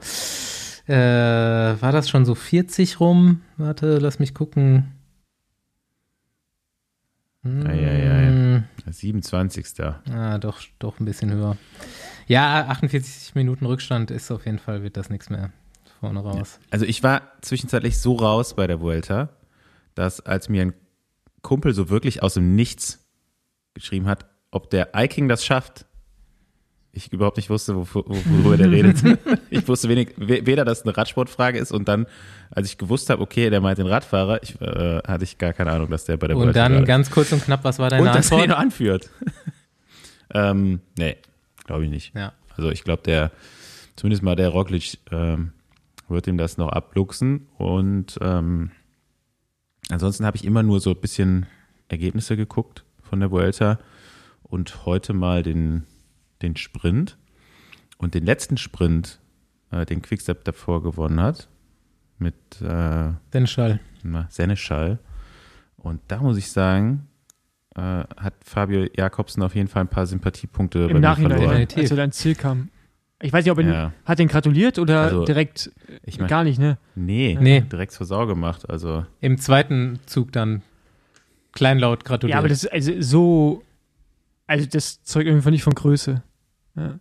äh, 0.86 0.93
war 0.93 1.93
das 1.93 2.11
schon 2.11 2.26
so 2.26 2.34
40 2.34 3.01
rum? 3.01 3.41
Warte, 3.57 3.99
lass 3.99 4.18
mich 4.18 4.34
gucken. 4.34 4.93
Hm. 7.43 7.66
Ja, 7.66 7.72
ja, 7.72 8.20
ja. 8.20 8.62
27. 8.93 9.66
Ah, 10.12 10.39
doch, 10.39 10.61
doch 10.78 11.01
ein 11.01 11.05
bisschen 11.05 11.32
höher. 11.32 11.57
Ja, 12.26 12.66
48 12.68 13.34
Minuten 13.34 13.64
Rückstand 13.64 14.11
ist 14.11 14.30
auf 14.30 14.45
jeden 14.45 14.59
Fall, 14.59 14.82
wird 14.82 14.97
das 14.99 15.09
nichts 15.09 15.30
mehr 15.30 15.51
vorne 16.01 16.20
raus. 16.20 16.61
Also 16.70 16.84
ich 16.84 17.03
war 17.03 17.22
zwischenzeitlich 17.41 17.99
so 17.99 18.16
raus 18.16 18.55
bei 18.55 18.66
der 18.66 18.80
Vuelta, 18.80 19.30
dass 19.99 20.20
als 20.20 20.49
mir 20.49 20.62
ein 20.62 20.74
Kumpel 21.42 21.74
so 21.74 21.90
wirklich 21.90 22.22
aus 22.22 22.34
dem 22.34 22.55
Nichts 22.55 23.05
geschrieben 23.74 24.07
hat, 24.07 24.26
ob 24.53 24.70
der 24.70 24.90
Iking 24.94 25.28
das 25.28 25.44
schafft, 25.44 25.86
ich 26.92 27.12
überhaupt 27.12 27.36
nicht 27.36 27.51
wusste, 27.51 27.74
worüber 27.76 28.57
der 28.57 28.70
redet. 28.70 29.03
ich 29.51 29.66
wusste 29.68 29.88
wenig, 29.88 30.14
weder, 30.16 30.64
dass 30.64 30.78
es 30.78 30.84
eine 30.84 30.96
Radsportfrage 30.96 31.59
ist 31.59 31.72
und 31.72 31.88
dann, 31.88 32.07
als 32.51 32.68
ich 32.68 32.78
gewusst 32.78 33.11
habe, 33.11 33.20
okay, 33.22 33.51
der 33.51 33.61
meint 33.61 33.78
den 33.78 33.86
Radfahrer, 33.86 34.42
ich, 34.42 34.61
äh, 34.61 35.01
hatte 35.07 35.24
ich 35.24 35.36
gar 35.36 35.53
keine 35.53 35.72
Ahnung, 35.72 35.90
dass 35.90 36.05
der 36.05 36.16
bei 36.16 36.28
der 36.28 36.36
Und 36.36 36.55
dann 36.55 36.84
ganz 36.84 37.11
kurz 37.11 37.32
und 37.32 37.44
knapp, 37.44 37.64
was 37.64 37.78
war 37.78 37.90
deine 37.90 38.03
und 38.03 38.09
Antwort? 38.09 38.42
Und 38.42 38.49
dass 38.49 38.57
er 38.57 38.59
anführt. 38.59 39.11
ähm, 40.34 40.80
nee, 40.96 41.16
glaube 41.66 41.84
ich 41.84 41.90
nicht. 41.90 42.14
Ja. 42.14 42.32
Also 42.57 42.70
ich 42.70 42.84
glaube, 42.84 43.03
der, 43.03 43.32
zumindest 43.96 44.22
mal 44.22 44.36
der 44.36 44.49
Roglic 44.49 44.99
ähm, 45.11 45.53
wird 46.09 46.26
ihm 46.26 46.38
das 46.38 46.57
noch 46.57 46.68
abluchsen 46.68 47.49
und 47.59 48.16
ähm, 48.20 48.70
Ansonsten 49.91 50.26
habe 50.26 50.36
ich 50.36 50.45
immer 50.45 50.62
nur 50.62 50.80
so 50.80 50.91
ein 50.91 51.01
bisschen 51.01 51.47
Ergebnisse 51.89 52.36
geguckt 52.36 52.84
von 53.03 53.20
der 53.20 53.30
Vuelta 53.30 53.78
und 54.43 54.84
heute 54.86 55.12
mal 55.14 55.43
den, 55.43 55.84
den 56.43 56.57
Sprint. 56.57 57.16
Und 57.97 58.14
den 58.14 58.24
letzten 58.24 58.57
Sprint, 58.57 59.18
äh, 59.70 59.84
den 59.84 60.03
Quickstep 60.03 60.45
davor 60.45 60.82
gewonnen 60.82 61.20
hat, 61.20 61.49
mit 62.18 62.34
äh, 62.61 63.12
Seneschall. 63.32 63.80
Seneschall. 64.28 64.99
Und 65.76 66.01
da 66.09 66.18
muss 66.20 66.36
ich 66.36 66.51
sagen, 66.51 67.09
äh, 67.74 67.80
hat 67.80 68.34
Fabio 68.45 68.86
Jakobsen 68.97 69.43
auf 69.43 69.55
jeden 69.55 69.68
Fall 69.68 69.82
ein 69.82 69.89
paar 69.89 70.07
Sympathiepunkte 70.07 70.80
Im 70.80 70.95
bei 70.95 70.99
Nachhinein, 70.99 71.32
mir 71.32 71.39
verloren. 71.39 71.68
als 71.76 71.91
er 71.91 71.97
dein 71.97 72.12
Ziel 72.12 72.34
kam. 72.34 72.70
Ich 73.20 73.32
weiß 73.32 73.44
nicht, 73.44 73.50
ob 73.52 73.58
er 73.58 73.64
ja. 73.64 73.92
hat 74.04 74.18
den 74.20 74.28
gratuliert 74.28 74.78
oder 74.78 75.00
also, 75.02 75.24
direkt 75.24 75.72
ich 76.04 76.20
mein, 76.20 76.28
gar 76.28 76.44
nicht, 76.44 76.60
ne? 76.60 76.78
Nee, 76.94 77.36
nee, 77.40 77.60
direkt 77.62 77.92
zur 77.92 78.06
Sau 78.06 78.26
gemacht. 78.26 78.70
Also 78.70 79.04
im 79.20 79.38
zweiten 79.38 79.98
Zug 80.06 80.30
dann 80.30 80.62
kleinlaut 81.52 82.04
gratuliert. 82.04 82.34
Ja, 82.34 82.38
aber 82.38 82.48
das 82.48 82.64
ist 82.64 82.72
also 82.72 82.92
so, 83.00 83.62
also 84.46 84.66
das 84.66 85.02
zeugt 85.02 85.26
irgendwie 85.26 85.50
nicht 85.50 85.64
von 85.64 85.74
Größe. 85.74 86.22
Ja. 86.76 87.00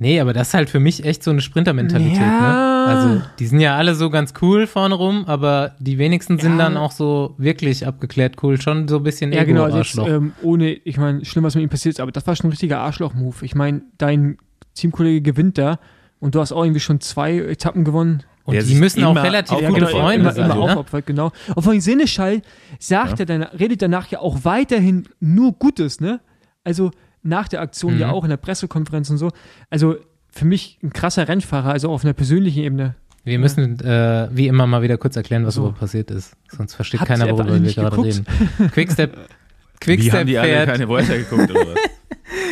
Nee, 0.00 0.20
aber 0.20 0.32
das 0.32 0.48
ist 0.48 0.54
halt 0.54 0.70
für 0.70 0.78
mich 0.78 1.04
echt 1.04 1.24
so 1.24 1.32
eine 1.32 1.40
Sprintermentalität. 1.40 2.18
Ja, 2.18 2.40
ne? 2.40 2.68
Also, 2.88 3.22
die 3.40 3.46
sind 3.46 3.60
ja 3.60 3.76
alle 3.76 3.96
so 3.96 4.10
ganz 4.10 4.32
cool 4.40 4.68
vorne 4.68 4.94
rum, 4.94 5.24
aber 5.26 5.74
die 5.80 5.98
wenigsten 5.98 6.38
sind 6.38 6.52
Ja. 6.52 6.64
dann 6.64 6.76
auch 6.76 6.92
so 6.92 7.34
wirklich 7.36 7.84
abgeklärt 7.84 8.36
cool. 8.42 8.60
Schon 8.60 8.86
so 8.86 8.98
ein 8.98 9.02
bisschen 9.02 9.32
Ja, 9.32 9.42
genau, 9.42 9.64
also 9.64 9.78
jetzt, 9.78 9.98
ähm, 9.98 10.34
ohne, 10.42 10.70
ich 10.70 10.98
meine, 10.98 11.24
schlimm, 11.24 11.42
was 11.44 11.56
mit 11.56 11.64
ihm 11.64 11.68
passiert 11.68 11.94
ist, 11.94 12.00
aber 12.00 12.12
das 12.12 12.26
war 12.28 12.36
schon 12.36 12.46
ein 12.46 12.50
richtiger 12.50 12.78
Arschloch-Move. 12.78 13.44
Ich 13.44 13.56
meine, 13.56 13.82
dein 13.98 14.38
Teamkollege 14.78 15.20
gewinnt 15.22 15.58
da 15.58 15.78
und 16.20 16.34
du 16.34 16.40
hast 16.40 16.52
auch 16.52 16.62
irgendwie 16.64 16.80
schon 16.80 17.00
zwei 17.00 17.36
Etappen 17.38 17.84
gewonnen. 17.84 18.22
Und 18.44 18.54
der 18.54 18.62
die 18.62 18.74
müssen 18.76 19.04
auch 19.04 19.14
relativ 19.14 19.58
gute 19.58 19.72
genau, 19.74 19.86
Freunde 19.88 20.20
immer, 20.22 20.32
sein. 20.32 20.44
immer 20.46 20.54
ne? 20.54 20.60
aufopfert, 20.62 21.04
genau. 21.06 21.32
Und 21.54 21.62
von 21.62 21.78
Seneschall 21.80 22.40
sagt 22.78 23.12
Ja. 23.12 23.16
er 23.20 23.26
dann, 23.26 23.42
redet 23.42 23.82
danach 23.82 24.06
ja 24.08 24.20
auch 24.20 24.44
weiterhin 24.44 25.06
nur 25.20 25.52
Gutes, 25.52 26.00
ne? 26.00 26.20
Also 26.64 26.90
nach 27.22 27.48
der 27.48 27.60
Aktion 27.60 27.94
Mhm. 27.94 28.00
ja 28.00 28.10
auch 28.10 28.24
in 28.24 28.30
der 28.30 28.38
Pressekonferenz 28.38 29.10
und 29.10 29.18
so. 29.18 29.30
Also 29.68 29.96
für 30.30 30.46
mich 30.46 30.78
ein 30.82 30.92
krasser 30.94 31.28
Rennfahrer, 31.28 31.70
also 31.72 31.90
auf 31.90 32.04
einer 32.04 32.14
persönlichen 32.14 32.60
Ebene. 32.62 32.94
Wir 33.24 33.38
müssen 33.38 33.78
äh, 33.80 34.28
wie 34.32 34.46
immer 34.46 34.66
mal 34.66 34.80
wieder 34.80 34.96
kurz 34.96 35.16
erklären, 35.16 35.44
was 35.44 35.54
So. 35.56 35.60
überhaupt 35.62 35.80
passiert 35.80 36.10
ist. 36.10 36.34
Sonst 36.50 36.74
versteht 36.74 37.00
Habt 37.00 37.08
keiner, 37.08 37.26
worüber 37.28 37.50
alle 37.52 37.62
wir 37.62 37.72
gerade 37.74 37.90
geguckt? 37.96 38.22
reden. 38.58 38.70
Quickstep, 38.70 39.14
Wie 39.18 39.78
Quickstep 39.80 40.12
haben 40.14 40.26
die 40.26 40.38
alle 40.38 40.48
fährt, 40.48 40.70
keine 40.70 40.86
Voice 40.86 41.08
geguckt 41.08 41.50
oder 41.50 41.60
was? 41.66 41.76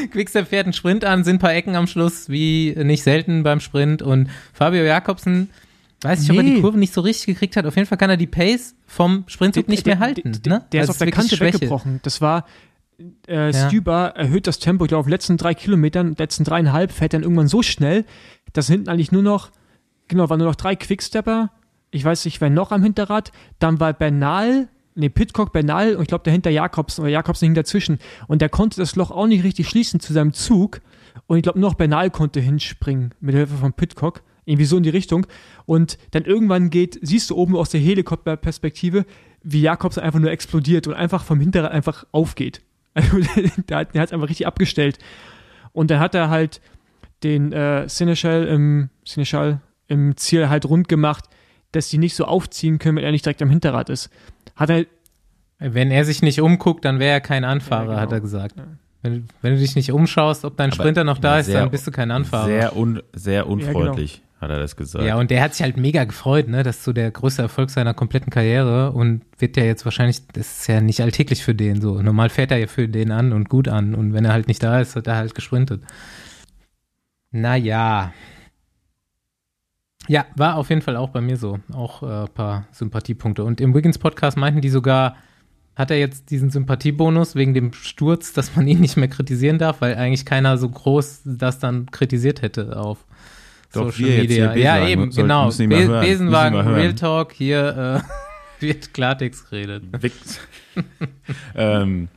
Quickstep 0.08 0.48
fährt 0.48 0.66
einen 0.66 0.72
Sprint 0.72 1.04
an, 1.04 1.24
sind 1.24 1.36
ein 1.36 1.38
paar 1.38 1.54
Ecken 1.54 1.76
am 1.76 1.86
Schluss, 1.86 2.28
wie 2.28 2.74
nicht 2.76 3.02
selten 3.02 3.42
beim 3.42 3.60
Sprint. 3.60 4.02
Und 4.02 4.28
Fabio 4.52 4.82
Jakobsen, 4.84 5.50
weiß 6.02 6.20
nicht, 6.20 6.30
ob 6.30 6.36
er 6.36 6.42
Nee. 6.42 6.54
die 6.56 6.60
Kurve 6.60 6.78
nicht 6.78 6.92
so 6.92 7.00
richtig 7.00 7.26
gekriegt 7.26 7.56
hat. 7.56 7.66
Auf 7.66 7.76
jeden 7.76 7.86
Fall 7.88 7.98
kann 7.98 8.10
er 8.10 8.16
die 8.16 8.26
Pace 8.26 8.74
vom 8.86 9.24
Sprintzug 9.26 9.68
nicht 9.68 9.86
mehr 9.86 9.98
halten. 9.98 10.40
Der, 10.44 10.52
ne? 10.52 10.64
der 10.72 10.82
ist 10.82 10.88
Also 10.88 10.92
auf 10.92 10.98
der 10.98 11.10
Kante 11.10 11.36
Schwäche. 11.36 11.54
weggebrochen. 11.54 12.00
Das 12.02 12.20
war, 12.20 12.46
äh, 13.28 13.50
Ja. 13.52 13.68
Stüber 13.68 14.12
erhöht 14.16 14.46
das 14.46 14.58
Tempo, 14.58 14.84
ich 14.84 14.88
glaube, 14.88 15.00
auf 15.00 15.06
den 15.06 15.10
letzten 15.12 15.36
drei 15.36 15.54
Kilometern, 15.54 16.14
letzten 16.18 16.44
dreieinhalb, 16.44 16.92
fährt 16.92 17.12
dann 17.14 17.22
irgendwann 17.22 17.48
so 17.48 17.62
schnell, 17.62 18.04
dass 18.52 18.68
hinten 18.68 18.88
eigentlich 18.88 19.12
nur 19.12 19.22
noch, 19.22 19.50
genau, 20.08 20.28
waren 20.30 20.38
nur 20.38 20.48
noch 20.48 20.54
drei 20.56 20.76
Quickstepper. 20.76 21.50
Ich 21.90 22.04
weiß 22.04 22.24
nicht, 22.24 22.40
wer 22.40 22.50
noch 22.50 22.72
am 22.72 22.82
Hinterrad. 22.82 23.32
Dann 23.58 23.80
war 23.80 23.92
Bernal, 23.92 24.68
nee, 24.96 25.08
Pitcock, 25.08 25.52
Bernal 25.52 25.94
und 25.94 26.02
ich 26.02 26.08
glaube 26.08 26.24
dahinter 26.24 26.50
Jakobsen, 26.50 27.02
oder 27.02 27.10
Jakobsen 27.10 27.46
hing 27.46 27.54
dazwischen. 27.54 27.98
Und 28.26 28.42
der 28.42 28.48
konnte 28.48 28.80
das 28.80 28.96
Loch 28.96 29.10
auch 29.10 29.26
nicht 29.26 29.44
richtig 29.44 29.68
schließen 29.68 30.00
zu 30.00 30.12
seinem 30.12 30.32
Zug. 30.32 30.80
Und 31.26 31.36
ich 31.36 31.42
glaube, 31.42 31.60
nur 31.60 31.70
noch 31.70 31.76
Bernal 31.76 32.10
konnte 32.10 32.40
hinspringen 32.40 33.14
mit 33.20 33.34
Hilfe 33.34 33.56
von 33.56 33.72
Pitcock. 33.72 34.22
Irgendwie 34.44 34.64
so 34.64 34.76
in 34.76 34.82
die 34.82 34.90
Richtung. 34.90 35.26
Und 35.64 35.98
dann 36.12 36.24
irgendwann 36.24 36.70
geht, 36.70 36.98
siehst 37.02 37.30
du 37.30 37.36
oben 37.36 37.56
aus 37.56 37.70
der 37.70 37.80
Helikopterperspektive, 37.80 39.04
wie 39.42 39.60
Jakobsen 39.60 40.02
einfach 40.02 40.20
nur 40.20 40.30
explodiert 40.30 40.86
und 40.86 40.94
einfach 40.94 41.24
vom 41.24 41.40
Hinterrad 41.40 41.72
einfach 41.72 42.04
aufgeht. 42.12 42.62
Also 42.98 43.18
der 43.68 43.78
hat 43.78 43.94
es 43.94 44.12
einfach 44.12 44.30
richtig 44.30 44.46
abgestellt. 44.46 44.98
Und 45.72 45.90
dann 45.90 46.00
hat 46.00 46.14
er 46.14 46.30
halt 46.30 46.62
den 47.22 47.52
äh, 47.52 47.86
Seneschal 47.90 48.46
im, 48.46 48.88
im 49.88 50.16
Ziel 50.16 50.48
halt 50.48 50.64
rund 50.64 50.88
gemacht, 50.88 51.24
dass 51.76 51.88
die 51.88 51.98
nicht 51.98 52.16
so 52.16 52.24
aufziehen 52.24 52.78
können, 52.78 52.96
wenn 52.96 53.04
er 53.04 53.12
nicht 53.12 53.24
direkt 53.24 53.42
am 53.42 53.50
Hinterrad 53.50 53.90
ist. 53.90 54.10
Hat 54.56 54.70
er, 54.70 54.86
Wenn 55.58 55.90
er 55.90 56.04
sich 56.04 56.22
nicht 56.22 56.40
umguckt, 56.40 56.84
dann 56.84 56.98
wäre 56.98 57.12
er 57.12 57.20
kein 57.20 57.44
Anfahrer, 57.44 57.84
Ja, 57.84 57.88
genau. 57.90 58.00
hat 58.02 58.12
er 58.12 58.20
gesagt. 58.20 58.56
Wenn, 59.02 59.28
wenn 59.42 59.54
du 59.54 59.60
dich 59.60 59.76
nicht 59.76 59.92
umschaust, 59.92 60.44
ob 60.44 60.56
dein 60.56 60.70
Aber 60.70 60.74
Sprinter 60.82 61.04
noch 61.04 61.18
da 61.18 61.38
ist, 61.38 61.52
dann 61.52 61.70
bist 61.70 61.86
du 61.86 61.90
kein 61.90 62.10
Anfahrer. 62.10 62.46
Sehr, 62.46 62.76
un, 62.76 63.02
sehr 63.12 63.46
unfreundlich, 63.46 64.22
hat 64.40 64.50
er 64.50 64.58
das 64.58 64.74
gesagt. 64.74 65.04
Ja, 65.04 65.16
und 65.16 65.30
der 65.30 65.42
hat 65.42 65.54
sich 65.54 65.62
halt 65.62 65.76
mega 65.76 66.02
gefreut, 66.04 66.48
ne? 66.48 66.62
Das 66.62 66.78
ist 66.78 66.84
so 66.84 66.92
der 66.92 67.10
größte 67.12 67.42
Erfolg 67.42 67.70
seiner 67.70 67.94
kompletten 67.94 68.30
Karriere 68.30 68.90
und 68.92 69.22
wird 69.38 69.56
ja 69.56 69.62
jetzt 69.64 69.84
wahrscheinlich, 69.84 70.26
das 70.28 70.60
ist 70.60 70.66
ja 70.66 70.80
nicht 70.80 71.00
alltäglich 71.02 71.44
für 71.44 71.54
den 71.54 71.80
so. 71.80 72.02
Normal 72.02 72.30
fährt 72.30 72.50
er 72.50 72.58
ja 72.58 72.66
für 72.66 72.88
den 72.88 73.12
an 73.12 73.32
und 73.32 73.48
gut 73.48 73.68
an 73.68 73.94
und 73.94 74.12
wenn 74.12 74.24
er 74.24 74.32
halt 74.32 74.48
nicht 74.48 74.62
da 74.62 74.80
ist, 74.80 74.96
hat 74.96 75.06
er 75.06 75.16
halt 75.16 75.34
gesprintet. 75.34 75.82
Naja. 77.30 78.12
Ja, 80.08 80.24
war 80.36 80.56
auf 80.56 80.68
jeden 80.70 80.82
Fall 80.82 80.96
auch 80.96 81.10
bei 81.10 81.20
mir 81.20 81.36
so. 81.36 81.58
Auch 81.72 82.02
äh, 82.02 82.06
ein 82.24 82.28
paar 82.34 82.66
Sympathiepunkte. 82.72 83.44
Und 83.44 83.60
im 83.60 83.74
Wiggins-Podcast 83.74 84.36
meinten 84.36 84.60
die 84.60 84.68
sogar, 84.68 85.16
hat 85.74 85.90
er 85.90 85.98
jetzt 85.98 86.30
diesen 86.30 86.50
Sympathiebonus 86.50 87.34
wegen 87.34 87.54
dem 87.54 87.72
Sturz, 87.72 88.32
dass 88.32 88.54
man 88.56 88.66
ihn 88.66 88.80
nicht 88.80 88.96
mehr 88.96 89.08
kritisieren 89.08 89.58
darf, 89.58 89.80
weil 89.80 89.94
eigentlich 89.96 90.24
keiner 90.24 90.56
so 90.58 90.68
groß 90.68 91.22
das 91.24 91.58
dann 91.58 91.90
kritisiert 91.90 92.40
hätte 92.42 92.78
auf 92.78 92.98
Doch, 93.72 93.92
Social 93.92 94.10
Media. 94.20 94.54
ja, 94.54 94.86
eben, 94.86 95.10
sollten- 95.10 95.28
genau. 95.28 95.50
Be 95.50 95.86
hören, 95.86 96.06
Besenwagen. 96.06 96.58
Real 96.60 96.94
Talk, 96.94 97.32
hier 97.32 98.02
äh, 98.60 98.60
wird 98.64 98.94
Klartext 98.94 99.50
geredet. 99.50 99.82
Ähm, 101.54 102.08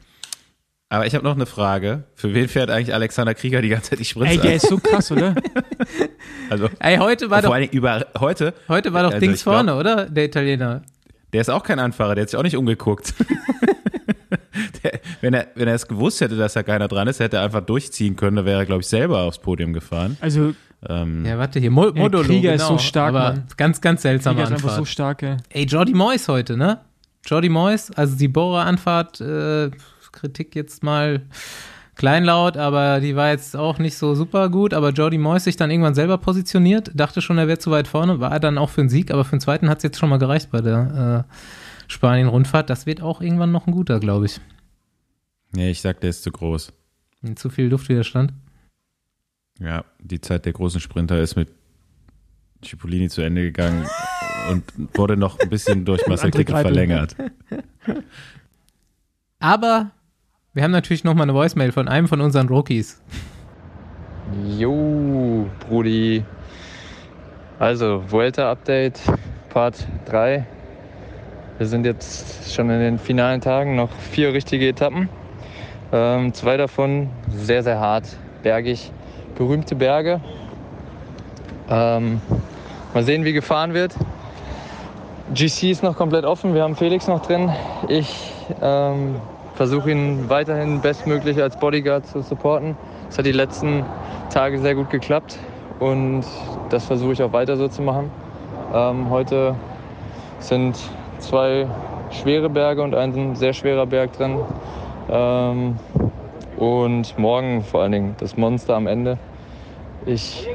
aber 0.89 1.05
ich 1.05 1.13
habe 1.15 1.23
noch 1.23 1.35
eine 1.35 1.45
Frage. 1.45 2.03
Für 2.15 2.33
wen 2.33 2.47
fährt 2.47 2.69
eigentlich 2.69 2.93
Alexander 2.93 3.33
Krieger 3.35 3.61
die 3.61 3.69
ganze 3.69 3.91
Zeit 3.91 3.99
die 3.99 4.05
Sprints 4.05 4.31
ey, 4.31 4.37
der 4.39 4.49
an? 4.51 4.55
ist 4.57 4.67
so 4.69 4.77
krass, 4.79 5.11
oder? 5.11 5.35
Also, 6.49 6.67
Ey, 6.79 6.97
heute 6.97 7.29
war 7.29 7.41
vor 7.41 7.49
doch, 7.49 7.53
allen 7.53 7.61
Dingen 7.69 7.73
über 7.73 8.07
heute, 8.19 8.55
heute 8.67 8.91
war 8.91 9.03
doch 9.03 9.11
also 9.11 9.19
Dings 9.19 9.37
ich 9.39 9.43
glaub- 9.43 9.55
vorne, 9.57 9.75
oder? 9.75 10.05
Der 10.09 10.25
Italiener. 10.25 10.81
der 11.31 11.41
ist 11.41 11.49
auch 11.49 11.61
kein 11.61 11.77
Anfahrer, 11.77 12.15
der 12.15 12.23
hat 12.23 12.29
sich 12.31 12.39
auch 12.39 12.43
nicht 12.43 12.57
umgeguckt. 12.57 13.13
der, 14.83 14.99
wenn, 15.21 15.33
er, 15.35 15.47
wenn 15.55 15.67
er 15.67 15.75
es 15.75 15.87
gewusst 15.87 16.21
hätte, 16.21 16.35
dass 16.37 16.53
da 16.53 16.63
keiner 16.63 16.87
dran 16.87 17.07
ist, 17.07 17.19
hätte 17.19 17.37
er 17.37 17.43
einfach 17.43 17.61
durchziehen 17.61 18.15
können, 18.15 18.37
da 18.37 18.45
wäre 18.45 18.59
er, 18.61 18.65
glaube 18.65 18.81
ich, 18.81 18.87
selber 18.87 19.19
aufs 19.21 19.37
Podium 19.39 19.73
gefahren. 19.73 20.17
Also, 20.21 20.53
Ähm, 20.87 21.25
Ja, 21.25 21.37
warte 21.37 21.59
hier, 21.59 21.71
Mo 21.71 21.91
Modolo, 21.93 22.23
Krieger 22.23 22.53
ist 22.53 22.61
genau. 22.65 22.77
so 22.77 22.83
stark, 22.83 23.09
aber 23.09 23.31
Mann. 23.33 23.43
ganz, 23.57 23.79
ganz 23.81 24.01
seltsame 24.01 24.35
Krieger 24.37 24.47
ist 24.47 24.53
einfach 24.53 24.69
Anfahrt. 24.69 24.87
so 24.87 24.91
stark, 24.91 25.23
ey. 25.23 25.37
Ey, 25.49 25.65
Jordi 25.65 25.93
Moyes 25.93 26.27
heute, 26.27 26.57
ne? 26.57 26.79
Jordi 27.25 27.49
Moyes, 27.49 27.91
also 27.91 28.15
die 28.17 28.27
Bohrer-Anfahrt, 28.29 29.19
äh, 29.21 29.69
Kritik 30.11 30.55
jetzt 30.55 30.83
mal 30.83 31.21
kleinlaut, 31.99 32.55
aber 32.55 33.01
die 33.01 33.15
war 33.15 33.29
jetzt 33.29 33.57
auch 33.57 33.77
nicht 33.77 33.97
so 33.97 34.15
super 34.15 34.49
gut. 34.49 34.73
Aber 34.73 34.91
Jordi 34.91 35.17
Moyes 35.17 35.43
sich 35.43 35.57
dann 35.57 35.69
irgendwann 35.69 35.95
selber 35.95 36.17
positioniert, 36.17 36.91
dachte 36.95 37.21
schon, 37.21 37.37
er 37.37 37.47
wäre 37.47 37.59
zu 37.59 37.71
weit 37.71 37.87
vorne, 37.87 38.19
war 38.19 38.39
dann 38.39 38.57
auch 38.57 38.69
für 38.69 38.81
einen 38.81 38.89
Sieg, 38.89 39.11
aber 39.11 39.25
für 39.25 39.35
den 39.35 39.41
zweiten 39.41 39.69
hat 39.69 39.79
es 39.79 39.83
jetzt 39.83 39.99
schon 39.99 40.09
mal 40.09 40.17
gereicht 40.17 40.49
bei 40.49 40.61
der 40.61 41.25
äh, 41.29 41.33
Spanien-Rundfahrt. 41.91 42.69
Das 42.69 42.85
wird 42.85 43.01
auch 43.01 43.21
irgendwann 43.21 43.51
noch 43.51 43.67
ein 43.67 43.73
guter, 43.73 43.99
glaube 43.99 44.27
ich. 44.27 44.39
nee, 45.51 45.71
ich 45.71 45.81
sag, 45.81 45.99
der 45.99 46.11
ist 46.11 46.23
zu 46.23 46.31
groß. 46.31 46.71
Zu 47.35 47.49
viel 47.49 47.67
Luftwiderstand. 47.67 48.33
Ja, 49.59 49.83
die 49.99 50.21
Zeit 50.21 50.45
der 50.45 50.53
großen 50.53 50.79
Sprinter 50.79 51.19
ist 51.19 51.35
mit 51.35 51.49
Cipollini 52.63 53.09
zu 53.09 53.21
Ende 53.21 53.41
gegangen 53.41 53.85
und 54.49 54.63
wurde 54.97 55.17
noch 55.17 55.37
ein 55.37 55.49
bisschen 55.49 55.83
durch 55.83 56.07
Marcel 56.07 56.31
Kicke 56.31 56.53
verlängert. 56.53 57.15
Aber 59.39 59.91
wir 60.53 60.63
haben 60.63 60.71
natürlich 60.71 61.03
noch 61.03 61.13
mal 61.13 61.23
eine 61.23 61.33
Voicemail 61.33 61.71
von 61.71 61.87
einem 61.87 62.07
von 62.07 62.21
unseren 62.21 62.47
Rookies. 62.47 63.01
Jo, 64.57 65.47
Brudi. 65.59 66.23
Also, 67.59 68.03
Vuelta-Update, 68.07 68.99
Part 69.49 69.87
3. 70.05 70.45
Wir 71.57 71.67
sind 71.67 71.85
jetzt 71.85 72.53
schon 72.53 72.69
in 72.69 72.79
den 72.79 72.99
finalen 72.99 73.41
Tagen, 73.41 73.75
noch 73.75 73.91
vier 73.91 74.33
richtige 74.33 74.67
Etappen. 74.69 75.09
Ähm, 75.91 76.33
zwei 76.33 76.55
davon 76.57 77.09
sehr, 77.35 77.63
sehr 77.63 77.79
hart, 77.79 78.05
bergig, 78.43 78.91
berühmte 79.35 79.75
Berge. 79.75 80.21
Ähm, 81.69 82.21
mal 82.93 83.03
sehen, 83.03 83.25
wie 83.25 83.33
gefahren 83.33 83.73
wird. 83.73 83.93
GC 85.33 85.71
ist 85.71 85.83
noch 85.83 85.97
komplett 85.97 86.25
offen, 86.25 86.53
wir 86.53 86.63
haben 86.63 86.75
Felix 86.75 87.07
noch 87.07 87.25
drin. 87.25 87.51
Ich 87.87 88.31
ähm, 88.61 89.15
versuche 89.59 89.91
ihn 89.91 90.29
weiterhin 90.29 90.79
bestmöglich 90.79 91.41
als 91.41 91.57
Bodyguard 91.57 92.05
zu 92.05 92.21
supporten. 92.21 92.77
Das 93.07 93.17
hat 93.17 93.25
die 93.25 93.33
letzten 93.33 93.83
Tage 94.29 94.57
sehr 94.59 94.73
gut 94.73 94.89
geklappt 94.89 95.37
und 95.81 96.23
das 96.69 96.85
versuche 96.85 97.11
ich 97.11 97.21
auch 97.21 97.33
weiter 97.33 97.57
so 97.57 97.67
zu 97.67 97.81
machen. 97.81 98.09
Ähm, 98.73 99.09
heute 99.09 99.55
sind 100.39 100.77
zwei 101.17 101.67
schwere 102.09 102.49
Berge 102.49 102.81
und 102.81 102.95
ein 102.95 103.35
sehr 103.35 103.51
schwerer 103.51 103.85
Berg 103.85 104.13
drin. 104.13 104.39
Ähm, 105.09 105.75
und 106.55 107.19
morgen 107.19 107.61
vor 107.61 107.81
allen 107.81 107.91
Dingen 107.91 108.15
das 108.17 108.37
Monster 108.37 108.77
am 108.77 108.87
Ende. 108.87 109.17
Ich 110.05 110.47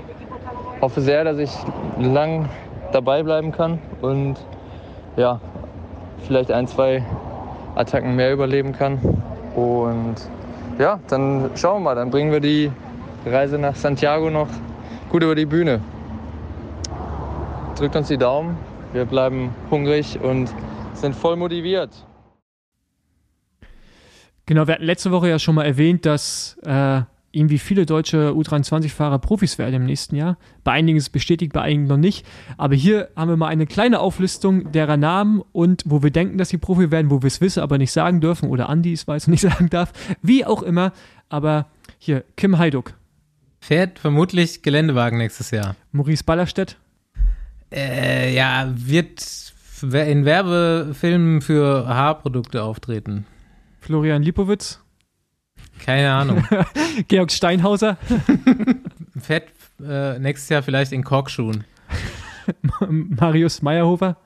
hoffe 0.81 1.03
sehr, 1.03 1.25
dass 1.25 1.37
ich 1.37 1.51
lang 1.99 2.49
dabei 2.91 3.23
bleiben 3.23 3.53
kann 3.53 3.81
und 4.01 4.37
ja, 5.19 5.41
vielleicht 6.27 6.51
ein, 6.51 6.67
zwei 6.67 7.05
Attacken 7.75 8.17
mehr 8.17 8.33
überleben 8.33 8.73
kann. 8.73 8.99
Und 9.55 10.17
ja, 10.79 11.01
dann 11.09 11.51
schauen 11.55 11.83
wir 11.83 11.85
mal, 11.91 11.95
dann 11.95 12.11
bringen 12.11 12.33
wir 12.33 12.41
die 12.41 12.71
Reise 13.27 13.59
nach 13.59 13.77
Santiago 13.77 14.31
noch 14.31 14.49
gut 15.11 15.23
über 15.23 15.35
die 15.35 15.47
Bühne. 15.47 15.81
Drückt 17.77 17.97
uns 17.97 18.09
die 18.09 18.19
Daumen, 18.19 18.57
wir 18.93 19.05
bleiben 19.05 19.55
hungrig 19.71 20.21
und 20.21 20.53
sind 20.95 21.15
voll 21.15 21.37
motiviert. 21.37 21.91
Genau, 24.47 24.67
wir 24.67 24.75
hatten 24.75 24.85
letzte 24.85 25.11
Woche 25.11 25.29
ja 25.29 25.39
schon 25.39 25.55
mal 25.55 25.65
erwähnt, 25.65 26.05
dass 26.05 26.59
äh, 26.65 27.01
irgendwie 27.35 27.59
viele 27.59 27.87
deutsche 27.87 28.31
U23-Fahrer 28.31 29.19
Profis 29.19 29.59
werden 29.59 29.75
im 29.75 29.85
nächsten 29.85 30.17
Jahr. 30.17 30.37
Bei 30.63 30.73
einigen 30.73 30.97
ist 30.97 31.05
es 31.05 31.11
bestätigt, 31.11 31.53
bei 31.53 31.63
einigen 31.63 31.87
noch 31.87 31.97
nicht. 31.97 32.27
Aber 32.57 32.75
hier 32.75 33.09
haben 33.17 33.29
wir 33.29 33.37
mal 33.37 33.49
eine 33.49 33.67
kleine 33.67 34.01
Auflistung 34.01 34.73
derer 34.73 34.97
Namen 34.97 35.43
und 35.53 35.83
wo 35.87 36.03
wir 36.03 36.11
denken, 36.11 36.39
dass 36.39 36.49
sie 36.49 36.59
Profi 36.59 36.91
werden, 36.91 37.11
wo 37.11 37.23
wir 37.23 37.29
es 37.29 37.41
wissen, 37.41 37.63
aber 37.63 37.79
nicht 37.79 37.93
sagen 37.93 38.21
dürfen 38.21 38.49
oder 38.49 38.69
Andi 38.69 38.93
es 38.93 39.07
weiß 39.07 39.27
und 39.27 39.33
nicht 39.33 39.41
sagen 39.53 39.71
darf. 39.71 39.93
Wie 40.23 40.45
auch 40.45 40.63
immer. 40.63 40.93
Aber 41.29 41.67
hier, 41.99 42.25
Kim 42.37 42.59
Heiduk, 42.59 42.95
Fährt 43.61 43.99
vermutlich 43.99 44.61
Geländewagen 44.61 45.17
nächstes 45.17 45.51
Jahr. 45.51 45.75
Maurice 45.91 46.23
Ballerstedt, 46.23 46.77
Äh, 47.73 48.35
ja, 48.35 48.71
wird 48.77 49.25
in 49.81 50.27
Werbefilmen 50.27 51.41
für 51.41 51.89
Haarprodukte 51.89 52.63
auftreten. 52.63 53.25
Florian 53.81 54.23
Lipowitz, 54.23 54.84
Keine 55.79 56.13
Ahnung. 56.13 56.45
Georg 57.09 57.31
Steinhauser, 57.33 57.97
Fett 59.21 59.45
äh, 59.87 60.19
nächstes 60.19 60.49
Jahr 60.49 60.63
vielleicht 60.63 60.93
in 60.93 61.05
Korkschuhen. 61.05 61.65
Marius 62.89 63.63
Meyerhofer. 63.63 64.17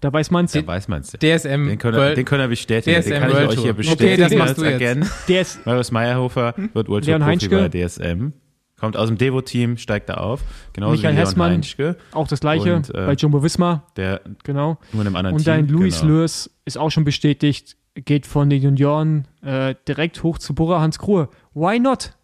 Da 0.00 0.12
weiß 0.12 0.30
man's. 0.32 0.52
Da 0.52 0.66
weiß 0.66 0.88
man's 0.88 1.12
ja. 1.12 1.18
DSM. 1.38 1.66
Den 1.68 1.78
können, 1.78 1.96
wir, 1.96 2.02
World- 2.02 2.16
den 2.16 2.24
können 2.24 2.40
wir 2.42 2.48
bestätigen. 2.48 3.00
DSM 3.00 3.10
den 3.10 3.20
kann 3.20 3.30
ich 3.30 3.36
World 3.36 3.48
euch 3.50 3.54
hier 3.56 3.64
Tour. 3.66 3.74
bestätigen. 3.74 4.12
Okay, 4.12 4.16
das 4.22 4.34
machst 4.34 4.58
du 4.58 4.64
jetzt. 4.64 4.74
Again. 4.74 5.08
Ist 5.28 5.64
Marius 5.66 5.90
Meyerhofer 5.92 6.54
wird 6.74 6.88
World 6.88 7.06
Leon 7.06 7.20
Tour 7.20 7.28
Profi 7.28 7.40
Heinschke. 7.48 7.68
bei 7.68 7.86
DSM. 7.86 8.32
Kommt 8.82 8.96
aus 8.96 9.06
dem 9.06 9.16
Devo-Team, 9.16 9.76
steigt 9.76 10.08
da 10.08 10.14
auf. 10.14 10.40
Genauso 10.72 10.96
Michael 10.96 11.12
wie 11.12 11.16
Leon 11.16 11.26
Hessmann. 11.26 11.52
Heinschke, 11.52 11.96
auch 12.10 12.26
das 12.26 12.40
gleiche 12.40 12.74
Und, 12.74 12.92
äh, 12.92 13.06
bei 13.06 13.12
Jumbo 13.12 13.40
Wismar, 13.40 13.86
der 13.94 14.22
genau. 14.42 14.76
nur 14.92 15.02
in 15.02 15.06
einem 15.06 15.14
anderen 15.14 15.36
Und 15.36 15.44
Team. 15.44 15.54
dein 15.54 15.68
Luis 15.68 16.00
genau. 16.00 16.14
Lewis 16.14 16.50
ist 16.64 16.78
auch 16.78 16.90
schon 16.90 17.04
bestätigt, 17.04 17.76
geht 17.94 18.26
von 18.26 18.50
den 18.50 18.60
Junioren 18.60 19.28
äh, 19.40 19.76
direkt 19.86 20.24
hoch 20.24 20.38
zu 20.38 20.56
Bora 20.56 20.80
Hans 20.80 20.98
Grohe. 20.98 21.28
Why 21.54 21.78
not? 21.78 22.16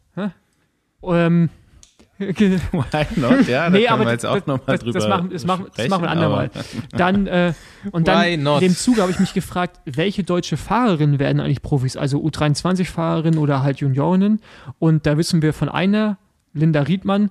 Ähm, 1.00 1.50
Why 2.18 3.06
not? 3.14 3.46
Ja, 3.46 3.66
da 3.66 3.70
nee, 3.70 3.84
können 3.84 3.88
aber 3.90 4.04
wir 4.06 4.10
jetzt 4.10 4.26
auch 4.26 4.34
das, 4.34 4.46
nochmal 4.48 4.78
drüber 4.78 4.98
das, 4.98 5.08
machen, 5.08 5.30
das, 5.30 5.46
machen, 5.46 5.66
das 5.76 5.88
machen 5.88 6.02
wir 6.02 6.10
ein 6.10 6.18
andermal. 6.18 6.50
Dann, 6.90 7.28
äh, 7.28 7.52
und 7.92 8.08
dann 8.08 8.26
in 8.26 8.44
dem 8.44 8.74
Zuge 8.74 9.02
habe 9.02 9.12
ich 9.12 9.20
mich 9.20 9.32
gefragt, 9.32 9.78
welche 9.84 10.24
deutsche 10.24 10.56
Fahrerinnen 10.56 11.20
werden 11.20 11.38
eigentlich 11.38 11.62
Profis? 11.62 11.96
Also 11.96 12.18
U23-Fahrerinnen 12.18 13.38
oder 13.38 13.62
halt 13.62 13.78
Juniorinnen. 13.78 14.40
Und 14.80 15.06
da 15.06 15.16
wissen 15.16 15.40
wir 15.40 15.52
von 15.52 15.68
einer, 15.68 16.18
Linda 16.52 16.82
Riedmann, 16.82 17.30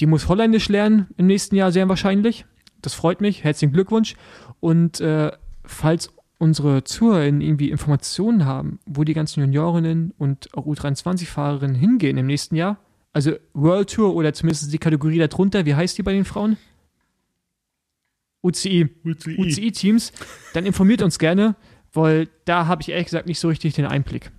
die 0.00 0.06
muss 0.06 0.28
Holländisch 0.28 0.68
lernen 0.68 1.08
im 1.16 1.26
nächsten 1.26 1.56
Jahr 1.56 1.72
sehr 1.72 1.88
wahrscheinlich. 1.88 2.46
Das 2.82 2.94
freut 2.94 3.20
mich. 3.20 3.44
Herzlichen 3.44 3.72
Glückwunsch. 3.72 4.14
Und 4.60 5.00
äh, 5.00 5.32
falls 5.64 6.10
unsere 6.38 6.84
ZuhörerInnen 6.84 7.40
irgendwie 7.40 7.70
Informationen 7.70 8.44
haben, 8.44 8.78
wo 8.86 9.04
die 9.04 9.14
ganzen 9.14 9.40
Juniorinnen 9.40 10.12
und 10.18 10.54
auch 10.54 10.66
U23-Fahrerinnen 10.66 11.76
hingehen 11.76 12.18
im 12.18 12.26
nächsten 12.26 12.56
Jahr, 12.56 12.78
also 13.12 13.32
World 13.54 13.92
Tour 13.92 14.14
oder 14.14 14.32
zumindest 14.32 14.72
die 14.72 14.78
Kategorie 14.78 15.18
darunter, 15.18 15.64
wie 15.64 15.74
heißt 15.74 15.96
die 15.96 16.02
bei 16.02 16.12
den 16.12 16.24
Frauen? 16.24 16.56
UCI. 18.42 18.90
UCI-Teams, 19.04 20.12
dann 20.52 20.66
informiert 20.66 21.00
uns 21.00 21.18
gerne, 21.18 21.56
weil 21.92 22.28
da 22.44 22.66
habe 22.66 22.82
ich 22.82 22.90
ehrlich 22.90 23.06
gesagt 23.06 23.26
nicht 23.26 23.38
so 23.38 23.48
richtig 23.48 23.74
den 23.74 23.86
Einblick. 23.86 24.30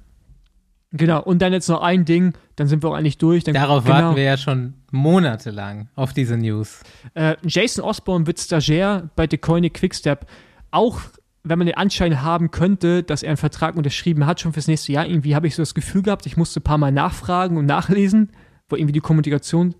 Genau, 0.98 1.22
und 1.22 1.42
dann 1.42 1.52
jetzt 1.52 1.68
noch 1.68 1.82
ein 1.82 2.06
Ding, 2.06 2.34
dann 2.56 2.68
sind 2.68 2.84
wir 2.84 2.90
auch 2.90 2.94
eigentlich 2.94 3.18
durch. 3.18 3.44
Dann, 3.44 3.54
Darauf 3.54 3.84
genau, 3.84 3.96
warten 3.96 4.16
wir 4.16 4.24
ja 4.24 4.38
schon 4.38 4.76
monatelang 4.92 5.90
auf 5.96 6.14
diese 6.14 6.38
News. 6.38 6.82
Äh, 7.14 7.36
Jason 7.46 7.84
Osborne 7.84 8.28
wird 8.28 8.40
Stagiaire 8.40 9.10
bei 9.16 9.28
DeCoinic 9.28 9.74
Quickstep. 9.74 10.26
Auch 10.72 11.02
wenn 11.44 11.60
man 11.60 11.68
den 11.68 11.78
Anschein 11.78 12.22
haben 12.22 12.52
könnte, 12.52 13.04
dass 13.04 13.24
er 13.24 13.30
einen 13.30 13.38
Vertrag 13.38 13.76
unterschrieben 13.76 14.26
hat, 14.26 14.40
schon 14.40 14.54
fürs 14.54 14.68
nächste 14.68 14.92
Jahr, 14.94 15.06
irgendwie 15.06 15.36
habe 15.36 15.48
ich 15.48 15.56
so 15.56 15.62
das 15.62 15.76
Gefühl 15.76 16.02
gehabt, 16.02 16.26
ich 16.26 16.38
musste 16.38 16.60
ein 16.60 16.64
paar 16.64 16.78
Mal 16.78 16.92
nachfragen 16.92 17.58
und 17.58 17.66
nachlesen, 17.66 18.32
wo 18.70 18.76
irgendwie 18.76 18.94
die 18.94 19.02
Kommunikation 19.02 19.76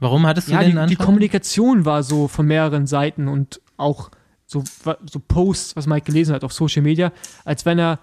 Warum 0.00 0.26
hattest 0.26 0.48
du 0.48 0.52
ja, 0.52 0.62
den 0.62 0.76
die, 0.86 0.86
die? 0.86 0.96
Kommunikation 0.96 1.84
war 1.84 2.02
so 2.02 2.26
von 2.26 2.46
mehreren 2.46 2.86
Seiten 2.86 3.28
und 3.28 3.60
auch 3.76 4.10
so, 4.46 4.64
so 5.08 5.20
Posts, 5.20 5.76
was 5.76 5.86
man 5.86 5.96
halt 5.96 6.06
gelesen 6.06 6.34
hat 6.34 6.42
auf 6.42 6.52
Social 6.52 6.82
Media, 6.82 7.12
als 7.44 7.66
wenn 7.66 7.78
er 7.78 8.00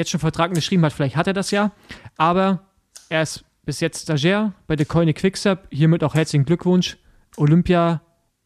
jetzt 0.00 0.10
schon 0.10 0.20
Vertrag 0.20 0.50
unterschrieben 0.50 0.84
hat. 0.84 0.92
Vielleicht 0.92 1.16
hat 1.16 1.26
er 1.26 1.32
das 1.32 1.50
ja, 1.50 1.70
aber 2.16 2.60
er 3.08 3.22
ist 3.22 3.44
bis 3.64 3.80
jetzt 3.80 4.02
Stagiaire 4.02 4.52
bei 4.66 4.74
der 4.76 4.86
Coine 4.86 5.14
Quickstep. 5.14 5.68
Hiermit 5.70 6.02
auch 6.02 6.14
herzlichen 6.14 6.44
Glückwunsch. 6.44 6.96
Olympia 7.36 8.00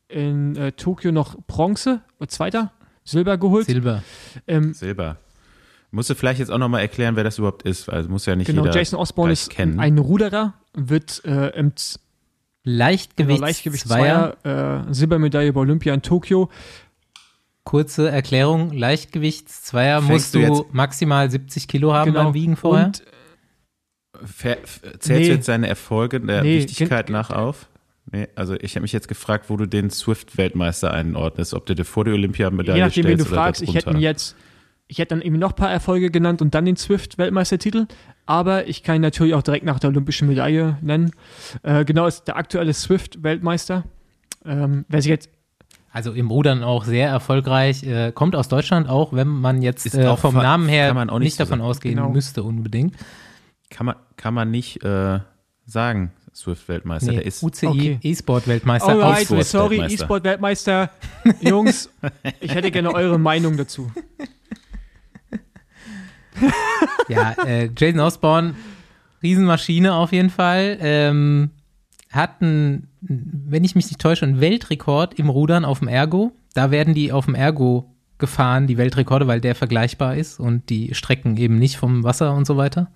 in 0.09 0.55
äh, 0.57 0.73
Tokio 0.73 1.11
noch 1.13 1.37
Bronze 1.47 2.03
oder 2.21 2.29
Zweiter, 2.29 2.73
Silber 3.05 3.39
geholt. 3.39 3.67
Silber. 3.67 4.03
ähm, 4.47 4.75
Silber. 4.75 5.17
Musst 5.91 6.11
du 6.11 6.15
vielleicht 6.15 6.41
jetzt 6.41 6.51
auch 6.51 6.59
nochmal 6.59 6.81
erklären, 6.83 7.17
wer 7.17 7.25
das 7.25 7.39
überhaupt 7.39 7.63
ist, 7.63 7.89
weil 7.89 8.01
es 8.01 8.09
muss 8.09 8.27
ja 8.27 8.35
nicht 8.37 8.49
genau, 8.49 8.65
jeder 8.65 8.77
Jason 8.77 8.99
Osborne 8.99 9.33
ist 9.33 9.49
kennen. 9.51 9.79
ein 9.79 9.97
Ruderer, 9.99 10.55
wird 10.75 11.25
äh, 11.25 11.51
im 11.59 11.75
Z- 11.77 12.01
genau, 12.65 12.77
Leichtgewichts 12.79 13.41
Leichtgewicht 13.41 13.87
Zweier. 13.87 14.37
Zweier, 14.43 14.87
äh, 14.91 14.93
Silbermedaille 14.95 15.53
bei 15.53 15.61
Olympia 15.61 15.95
in 15.95 16.03
Tokio. 16.03 16.51
Kurze 17.65 18.11
Erklärung. 18.11 18.73
Leichtgewichts-Zweier 18.73 20.01
musst 20.03 20.35
du 20.35 20.41
du 20.41 20.67
maximal 20.73 21.31
70 21.31 21.67
Kilo 21.67 21.93
haben 21.95 22.13
Genau. 22.13 22.25
beim 22.25 22.35
Wiegen 22.35 22.57
vorher. 22.57 22.87
Und 22.87 23.03
f- 24.23 24.81
Zählst 24.99 25.09
Nee. 25.09 25.19
du 25.29 25.35
jetzt 25.35 25.47
seine 25.47 25.69
Erfolge 25.69 26.21
der 26.21 26.43
Nee, 26.43 26.59
Wichtigkeit 26.59 27.09
nach 27.11 27.31
auf? 27.31 27.69
Nee, 28.13 28.29
also 28.37 28.55
ich 28.55 28.77
habe 28.77 28.83
mich 28.83 28.93
jetzt 28.93 29.09
gefragt, 29.09 29.47
wo 29.49 29.57
du 29.57 29.67
den 29.67 29.91
Swift-Weltmeister 29.91 30.93
einordnest, 30.93 31.55
ob 31.55 31.65
du 31.67 31.75
dir 31.75 31.85
vor 31.87 32.05
die 32.05 32.13
Olympiamedaille 32.13 32.79
Je 32.79 32.85
nachdem, 32.85 33.05
wen 33.05 33.13
stellst 33.17 33.27
du 33.31 33.33
oder 33.35 33.43
fragst, 33.43 33.63
ich 33.63 33.75
hätte 33.75 33.91
ihn 33.91 33.99
jetzt, 33.99 34.37
ich 34.87 34.99
hätte 34.99 35.09
dann 35.11 35.23
irgendwie 35.23 35.41
noch 35.41 35.53
ein 35.53 35.57
paar 35.57 35.71
Erfolge 35.73 36.11
genannt 36.11 36.43
und 36.43 36.55
dann 36.55 36.67
den 36.67 36.77
Swift-Weltmeistertitel, 36.77 37.87
aber 38.27 38.69
ich 38.69 38.83
kann 38.83 38.97
ihn 38.97 39.01
natürlich 39.03 39.33
auch 39.35 39.43
direkt 39.43 39.65
nach 39.65 39.79
der 39.81 39.89
olympischen 39.91 40.29
Medaille 40.29 40.77
nennen. 40.83 41.13
Äh, 41.63 41.87
genau, 41.87 42.07
ist 42.07 42.25
der 42.25 42.37
aktuelle 42.37 42.75
Swift-Weltmeister. 42.75 43.85
Ähm, 44.45 44.85
wer 44.89 45.01
sich 45.01 45.09
jetzt, 45.09 45.31
Also 45.95 46.13
im 46.13 46.29
Rudern 46.29 46.65
auch 46.65 46.85
sehr 46.85 47.09
erfolgreich. 47.09 47.85
Äh, 47.85 48.11
kommt 48.13 48.35
aus 48.35 48.49
Deutschland 48.49 48.89
auch, 48.89 49.13
wenn 49.13 49.29
man 49.29 49.63
jetzt 49.63 49.87
Ist 49.87 49.95
äh, 49.95 50.07
auch 50.09 50.19
vom 50.19 50.35
Namen 50.35 50.69
her 50.69 50.89
kann 50.89 50.97
man 50.97 51.09
auch 51.09 51.21
nicht 51.21 51.27
nicht 51.39 51.41
davon 51.41 51.61
ausgehen 51.61 51.95
Genau. 51.97 52.11
müsste 52.11 52.43
unbedingt. 52.43 52.97
Kann 53.71 53.87
man, 53.87 53.95
kann 54.17 54.35
man 54.35 54.51
nicht 54.51 54.83
äh, 54.83 55.21
sagen, 55.67 56.11
Swift-Weltmeister. 56.35 57.11
Nee, 57.13 57.19
Der 57.19 57.27
ist 57.27 57.45
UCI 57.45 57.67
Okay. 57.69 57.99
E-Sport-Weltmeister. 58.03 58.89
alright, 58.89 59.23
E-Sport- 59.23 59.45
sorry, 59.45 59.71
Weltmeister. 59.79 60.03
E-Sport-Weltmeister. 60.05 60.91
Jungs, 61.41 61.89
ich 62.41 62.53
hätte 62.53 62.73
gerne 62.73 62.93
eure 62.93 63.19
Meinung 63.21 63.57
dazu. 63.57 63.93
Ja, 67.09 67.35
äh, 67.47 67.71
Jason 67.77 68.01
Osborne, 68.01 68.55
Riesenmaschine 69.23 69.95
auf 69.95 70.11
jeden 70.13 70.31
Fall. 70.31 70.77
Ähm, 70.81 71.51
hat 72.15 72.41
einen, 72.41 72.89
wenn 73.01 73.65
ich 73.65 73.75
mich 73.75 73.87
nicht 73.87 74.01
täusche, 74.01 74.25
einen 74.25 74.41
Weltrekord 74.41 75.15
im 75.15 75.29
Rudern 75.29 75.65
auf 75.65 75.81
dem 75.81 75.89
Ergo. 75.89 76.33
Da 76.55 76.71
werden 76.71 76.95
die 76.95 77.13
auf 77.13 77.25
dem 77.25 77.35
Ergo 77.35 77.95
gefahren, 78.19 78.67
die 78.67 78.79
Weltrekorde, 78.79 79.27
weil 79.27 79.41
der 79.41 79.55
vergleichbar 79.55 80.17
ist 80.17 80.39
und 80.39 80.71
die 80.71 80.95
Strecken 80.95 81.37
eben 81.37 81.59
nicht 81.59 81.77
vom 81.77 82.05
Wasser 82.05 82.35
und 82.35 82.47
so 82.47 82.57
weiter. 82.57 82.91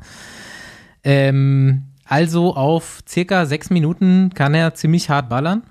Ähm, 1.02 1.84
also 2.04 2.54
auf 2.54 3.02
circa 3.08 3.46
sechs 3.46 3.70
Minuten 3.70 4.30
kann 4.34 4.54
er 4.54 4.74
ziemlich 4.74 5.10
hart 5.10 5.28
ballern. 5.28 5.62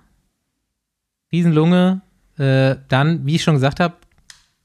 Riesenlunge. 1.31 2.01
Äh, 2.37 2.75
dann, 2.87 3.25
wie 3.25 3.35
ich 3.35 3.43
schon 3.43 3.55
gesagt 3.55 3.79
habe, 3.79 3.95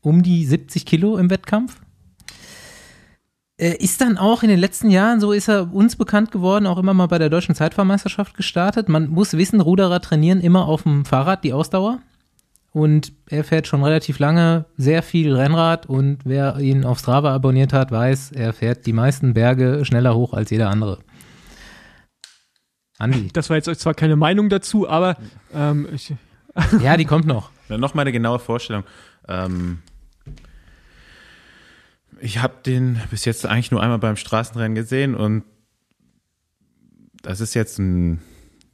um 0.03 0.23
die 0.23 0.45
70 0.45 0.85
Kilo 0.85 1.17
im 1.17 1.31
Wettkampf. 1.31 1.81
Äh, 3.63 3.77
ist 3.77 4.01
dann 4.01 4.19
auch 4.19 4.43
in 4.43 4.49
den 4.49 4.59
letzten 4.59 4.91
Jahren, 4.91 5.21
so 5.21 5.31
ist 5.31 5.49
er 5.49 5.73
uns 5.73 5.95
bekannt 5.95 6.33
geworden, 6.33 6.67
auch 6.67 6.79
immer 6.79 6.95
mal 6.95 7.07
bei 7.07 7.19
der 7.19 7.31
deutschen 7.31 7.55
Zeitfahrmeisterschaft 7.55 8.37
gestartet. 8.37 8.89
Man 8.89 9.09
muss 9.09 9.35
wissen, 9.35 9.61
Ruderer 9.61 10.01
trainieren 10.01 10.41
immer 10.41 10.67
auf 10.67 10.83
dem 10.83 11.05
Fahrrad 11.05 11.45
die 11.45 11.53
Ausdauer. 11.53 12.01
Und 12.73 13.13
er 13.29 13.45
fährt 13.45 13.69
schon 13.69 13.85
relativ 13.85 14.19
lange 14.19 14.65
sehr 14.77 15.05
viel 15.05 15.33
Rennrad 15.33 15.87
und 15.87 16.21
wer 16.25 16.59
ihn 16.59 16.85
auf 16.85 16.99
Strava 16.99 17.33
abonniert 17.33 17.73
hat, 17.73 17.93
weiß, 17.93 18.33
er 18.33 18.53
fährt 18.53 18.87
die 18.87 18.95
meisten 18.95 19.35
Berge 19.35 19.85
schneller 19.85 20.17
hoch 20.17 20.33
als 20.33 20.51
jeder 20.51 20.69
andere. 20.69 20.99
Andi. 22.99 23.29
Das 23.33 23.49
war 23.49 23.59
jetzt 23.59 23.69
zwar 23.79 23.95
keine 23.95 24.17
Meinung 24.17 24.49
dazu, 24.49 24.89
aber 24.89 25.17
ähm, 25.55 25.87
ich, 25.93 26.15
Ja, 26.83 26.97
die 26.97 27.05
kommt 27.05 27.27
noch. 27.27 27.51
Dann 27.69 27.81
noch 27.81 27.95
mal 27.95 28.03
eine 28.03 28.13
genaue 28.13 28.39
Vorstellung. 28.39 28.85
Ähm, 29.29 29.79
ich 32.23 32.41
habe 32.41 32.55
den 32.65 33.01
bis 33.11 33.25
jetzt 33.25 33.45
eigentlich 33.47 33.71
nur 33.71 33.83
einmal 33.83 33.99
beim 33.99 34.17
Straßenrennen 34.17 34.75
gesehen 34.75 35.15
und 35.15 35.43
das 37.23 37.41
ist 37.41 37.55
jetzt 37.55 37.79
ein 37.79 38.21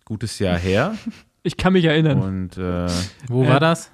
gutes 0.04 0.38
Jahr 0.38 0.58
her. 0.58 0.94
ich 1.42 1.56
kann 1.56 1.72
mich 1.72 1.84
erinnern. 1.84 2.20
Und 2.20 2.56
äh, 2.58 2.88
Wo 3.26 3.44
Äh, 3.44 3.48
war 3.48 3.60
das? 3.60 3.90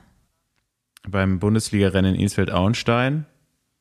beim 1.08 1.38
Bundesliga-Rennen 1.38 2.14
in 2.14 2.20
Ilsfeld-Auenstein, 2.20 3.26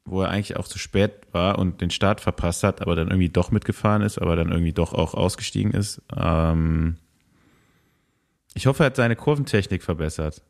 wo 0.06 0.22
er 0.24 0.30
eigentlich 0.30 0.58
auch 0.58 0.68
zu 0.68 0.78
spät 0.78 1.12
war 1.32 1.58
und 1.58 1.80
den 1.80 1.90
Start 1.90 2.20
verpasst 2.22 2.64
hat, 2.64 2.82
aber 2.82 2.96
dann 2.96 3.08
irgendwie 3.08 3.30
doch 3.30 3.50
mitgefahren 3.52 4.02
ist, 4.02 4.18
aber 4.20 4.36
dann 4.36 4.52
irgendwie 4.52 4.74
doch 4.74 4.94
auch 4.94 5.14
ausgestiegen 5.14 5.72
ist. 5.72 6.02
Ähm, 6.16 6.98
ich 8.54 8.68
hoffe, 8.68 8.84
er 8.84 8.88
hat 8.88 8.96
seine 8.98 9.16
Kurventechnik 9.16 9.84
verbessert, 9.84 10.42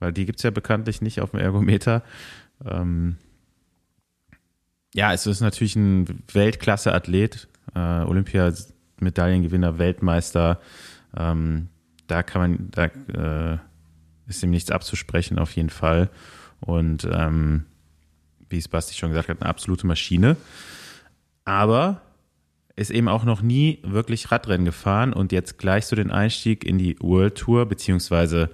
weil 0.00 0.12
die 0.12 0.26
gibt's 0.26 0.42
ja 0.42 0.50
bekanntlich 0.50 1.00
nicht 1.02 1.20
auf 1.20 1.30
dem 1.30 1.40
Ergometer. 1.40 2.02
Ähm, 2.66 3.16
ja, 4.94 5.12
es 5.12 5.26
ist 5.26 5.40
natürlich 5.40 5.76
ein 5.76 6.22
Weltklasse-Athlet, 6.32 7.48
äh, 7.74 7.78
Olympiamedaillengewinner, 7.78 9.78
Weltmeister. 9.78 10.60
Ähm, 11.16 11.68
da 12.06 12.22
kann 12.22 12.40
man, 12.40 12.70
da 12.70 13.54
äh, 13.54 13.58
ist 14.26 14.42
ihm 14.42 14.50
nichts 14.50 14.70
abzusprechen, 14.70 15.38
auf 15.38 15.54
jeden 15.56 15.70
Fall. 15.70 16.10
Und 16.60 17.06
ähm, 17.10 17.66
wie 18.48 18.58
es 18.58 18.68
Basti 18.68 18.94
schon 18.94 19.10
gesagt 19.10 19.28
hat, 19.28 19.40
eine 19.40 19.50
absolute 19.50 19.86
Maschine. 19.86 20.36
Aber 21.44 22.02
ist 22.76 22.90
eben 22.90 23.08
auch 23.08 23.24
noch 23.24 23.42
nie 23.42 23.80
wirklich 23.82 24.30
Radrennen 24.30 24.64
gefahren 24.64 25.12
und 25.12 25.32
jetzt 25.32 25.58
gleich 25.58 25.86
so 25.86 25.96
den 25.96 26.10
Einstieg 26.10 26.64
in 26.64 26.78
die 26.78 26.96
World 27.00 27.36
Tour, 27.36 27.66
beziehungsweise 27.66 28.50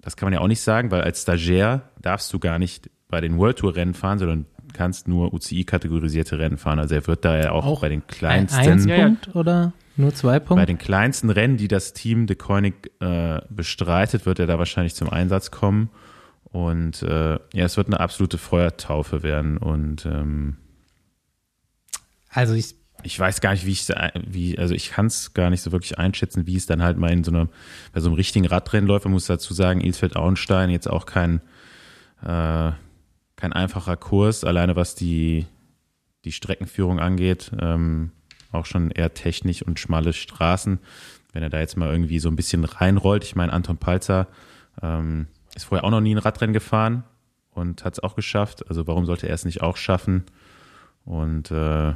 das 0.00 0.16
kann 0.16 0.26
man 0.26 0.32
ja 0.32 0.40
auch 0.40 0.46
nicht 0.46 0.60
sagen, 0.60 0.90
weil 0.90 1.02
als 1.02 1.22
Stagiaire 1.22 1.82
darfst 2.00 2.32
du 2.32 2.38
gar 2.38 2.58
nicht 2.58 2.90
bei 3.08 3.20
den 3.20 3.38
World 3.38 3.58
Tour 3.58 3.74
Rennen 3.74 3.94
fahren, 3.94 4.18
sondern 4.18 4.46
kannst 4.72 5.08
nur 5.08 5.32
UCI-kategorisierte 5.34 6.38
Rennen 6.38 6.58
fahren. 6.58 6.78
Also 6.78 6.94
er 6.94 7.06
wird 7.06 7.24
da 7.24 7.36
ja 7.38 7.52
auch, 7.52 7.64
Auch 7.66 7.80
bei 7.80 7.88
den 7.88 8.00
Ein 8.00 8.06
kleinsten, 8.06 8.88
Punkt 8.88 9.34
oder 9.34 9.72
nur 9.96 10.14
zwei 10.14 10.38
bei 10.38 10.44
Punkte? 10.46 10.66
den 10.66 10.78
kleinsten 10.78 11.30
Rennen, 11.30 11.56
die 11.56 11.68
das 11.68 11.92
Team 11.92 12.26
De 12.26 12.36
Koenig 12.36 12.90
äh, 13.00 13.40
bestreitet, 13.50 14.26
wird 14.26 14.38
er 14.38 14.46
da 14.46 14.58
wahrscheinlich 14.58 14.94
zum 14.94 15.10
Einsatz 15.10 15.50
kommen. 15.50 15.90
Und 16.44 17.02
äh, 17.02 17.34
ja, 17.34 17.64
es 17.64 17.76
wird 17.76 17.86
eine 17.88 18.00
absolute 18.00 18.38
Feuertaufe 18.38 19.22
werden. 19.22 19.56
Und 19.56 20.04
ähm, 20.06 20.56
Also 22.28 22.54
ich, 22.54 22.74
ich 23.02 23.18
weiß 23.18 23.40
gar 23.40 23.52
nicht, 23.52 23.66
wie 23.66 23.72
ich 23.72 23.88
wie, 24.28 24.58
also 24.58 24.74
ich 24.74 24.90
kann 24.90 25.06
es 25.06 25.32
gar 25.34 25.50
nicht 25.50 25.62
so 25.62 25.72
wirklich 25.72 25.98
einschätzen, 25.98 26.46
wie 26.46 26.56
es 26.56 26.66
dann 26.66 26.82
halt 26.82 26.98
mal 26.98 27.10
in 27.12 27.24
so 27.24 27.30
einer, 27.30 27.48
bei 27.92 28.00
so 28.00 28.08
einem 28.08 28.16
richtigen 28.16 28.46
Radrennen 28.46 28.86
läuft. 28.88 29.04
Man 29.04 29.12
muss 29.12 29.26
dazu 29.26 29.54
sagen, 29.54 29.80
Ilsfeld 29.80 30.16
Auenstein 30.16 30.70
jetzt 30.70 30.88
auch 30.88 31.06
kein, 31.06 31.40
äh, 32.26 32.72
kein 33.40 33.52
einfacher 33.52 33.96
Kurs, 33.96 34.44
alleine 34.44 34.76
was 34.76 34.94
die, 34.94 35.46
die 36.24 36.32
Streckenführung 36.32 37.00
angeht. 37.00 37.50
Ähm, 37.58 38.12
auch 38.52 38.66
schon 38.66 38.90
eher 38.90 39.14
technisch 39.14 39.62
und 39.62 39.78
schmale 39.78 40.12
Straßen. 40.12 40.78
Wenn 41.32 41.42
er 41.42 41.50
da 41.50 41.60
jetzt 41.60 41.76
mal 41.76 41.90
irgendwie 41.90 42.18
so 42.18 42.28
ein 42.28 42.36
bisschen 42.36 42.64
reinrollt, 42.64 43.24
ich 43.24 43.36
meine, 43.36 43.52
Anton 43.52 43.78
Palzer 43.78 44.26
ähm, 44.82 45.28
ist 45.54 45.64
vorher 45.64 45.84
auch 45.84 45.90
noch 45.90 46.00
nie 46.00 46.14
ein 46.14 46.18
Radrennen 46.18 46.52
gefahren 46.52 47.04
und 47.50 47.84
hat 47.84 47.94
es 47.94 48.00
auch 48.00 48.16
geschafft. 48.16 48.68
Also 48.68 48.86
warum 48.86 49.06
sollte 49.06 49.28
er 49.28 49.34
es 49.34 49.44
nicht 49.44 49.62
auch 49.62 49.76
schaffen? 49.76 50.24
Und 51.04 51.50
äh, 51.50 51.94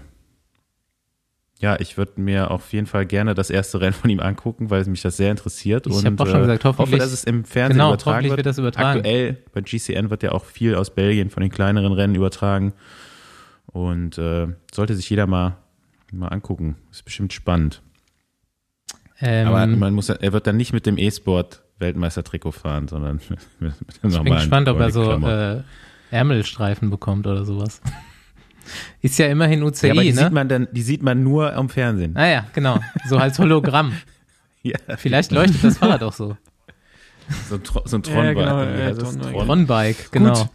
ja, 1.65 1.81
ich 1.81 1.97
würde 1.97 2.21
mir 2.21 2.51
auf 2.51 2.73
jeden 2.75 2.87
Fall 2.87 3.07
gerne 3.07 3.35
das 3.35 3.49
erste 3.49 3.81
Rennen 3.81 3.95
von 3.95 4.11
ihm 4.11 4.21
angucken, 4.21 4.69
weil 4.69 4.85
mich 4.85 5.01
das 5.01 5.17
sehr 5.17 5.31
interessiert. 5.31 5.87
Ich 5.87 5.95
und 5.95 6.05
hab 6.05 6.21
auch 6.21 6.27
schon 6.27 6.37
äh, 6.37 6.41
gesagt, 6.43 6.65
hoffentlich- 6.67 6.93
hoffe, 6.93 6.99
dass 6.99 7.12
es 7.12 7.25
im 7.25 7.45
Fernsehen 7.47 7.79
Genau, 7.79 7.89
übertragen 7.89 8.17
hoffentlich 8.17 8.31
wird. 8.33 8.37
wird 8.39 8.47
das 8.47 8.59
übertragen. 8.59 8.99
Aktuell 8.99 9.39
bei 9.55 9.62
GCN 9.62 10.11
wird 10.11 10.23
ja 10.23 10.33
auch 10.33 10.45
viel 10.45 10.75
aus 10.75 10.95
Belgien 10.95 11.31
von 11.31 11.41
den 11.43 11.51
kleineren 11.51 11.95
Rennen 11.95 12.15
übertragen. 12.15 12.75
Und 13.67 14.19
äh, 14.19 14.49
sollte 14.73 14.95
sich 14.95 15.09
jeder 15.09 15.27
mal, 15.27 15.57
mal 16.12 16.29
angucken. 16.29 16.77
Ist 16.93 17.05
bestimmt 17.07 17.33
spannend. 17.33 17.81
ähm, 19.21 19.49
Aber 19.49 19.67
man 19.67 19.95
muss, 19.95 20.11
er 20.11 20.33
wird 20.35 20.47
dann 20.47 20.59
nicht 20.59 20.75
mit 20.75 20.85
dem 20.85 20.99
E-Sport 20.99 21.62
Weltmeistertrikot 21.79 22.53
fahren, 22.53 22.89
sondern 22.89 23.17
mit, 23.31 23.39
mit 23.59 23.73
dem 23.81 23.85
ich 23.89 24.01
bin 24.03 24.11
normalen 24.11 24.35
gespannt, 24.41 24.69
ob 24.69 24.79
er 24.81 24.91
so 24.91 25.11
äh, 25.12 25.62
Ärmelstreifen 26.11 26.91
bekommt 26.91 27.27
oder 27.27 27.45
sowas. 27.47 27.81
Ist 29.03 29.19
ja 29.19 29.27
immerhin 29.27 29.62
UCI, 29.62 29.87
ja, 29.87 29.93
aber 29.93 30.03
die 30.03 30.12
ne? 30.12 30.23
sieht 30.23 30.33
man 30.33 30.49
dann, 30.49 30.69
die 30.73 30.83
sieht 30.83 31.03
man 31.03 31.23
nur 31.23 31.55
am 31.55 31.69
Fernsehen. 31.69 32.17
ah 32.17 32.27
ja, 32.27 32.47
genau. 32.53 32.79
So 33.09 33.17
als 33.19 33.39
Hologramm. 33.39 33.95
Ja, 34.67 34.79
Vielleicht 34.97 35.31
leuchtet 35.31 35.62
das 35.62 35.77
Fahrrad 35.77 36.03
auch 36.03 36.15
so. 36.15 36.39
so 37.51 37.57
ein, 37.57 37.62
Tro 37.62 37.83
so 37.85 37.99
ein 37.99 38.03
Ja, 38.07 38.12
Tron 38.15 38.35
genau, 38.35 38.62
äh, 38.62 38.89
ja, 38.89 38.95
Tron. 38.95 39.21
Tron-Bike, 39.21 40.11
genau. 40.11 40.33
Gut. 40.33 40.49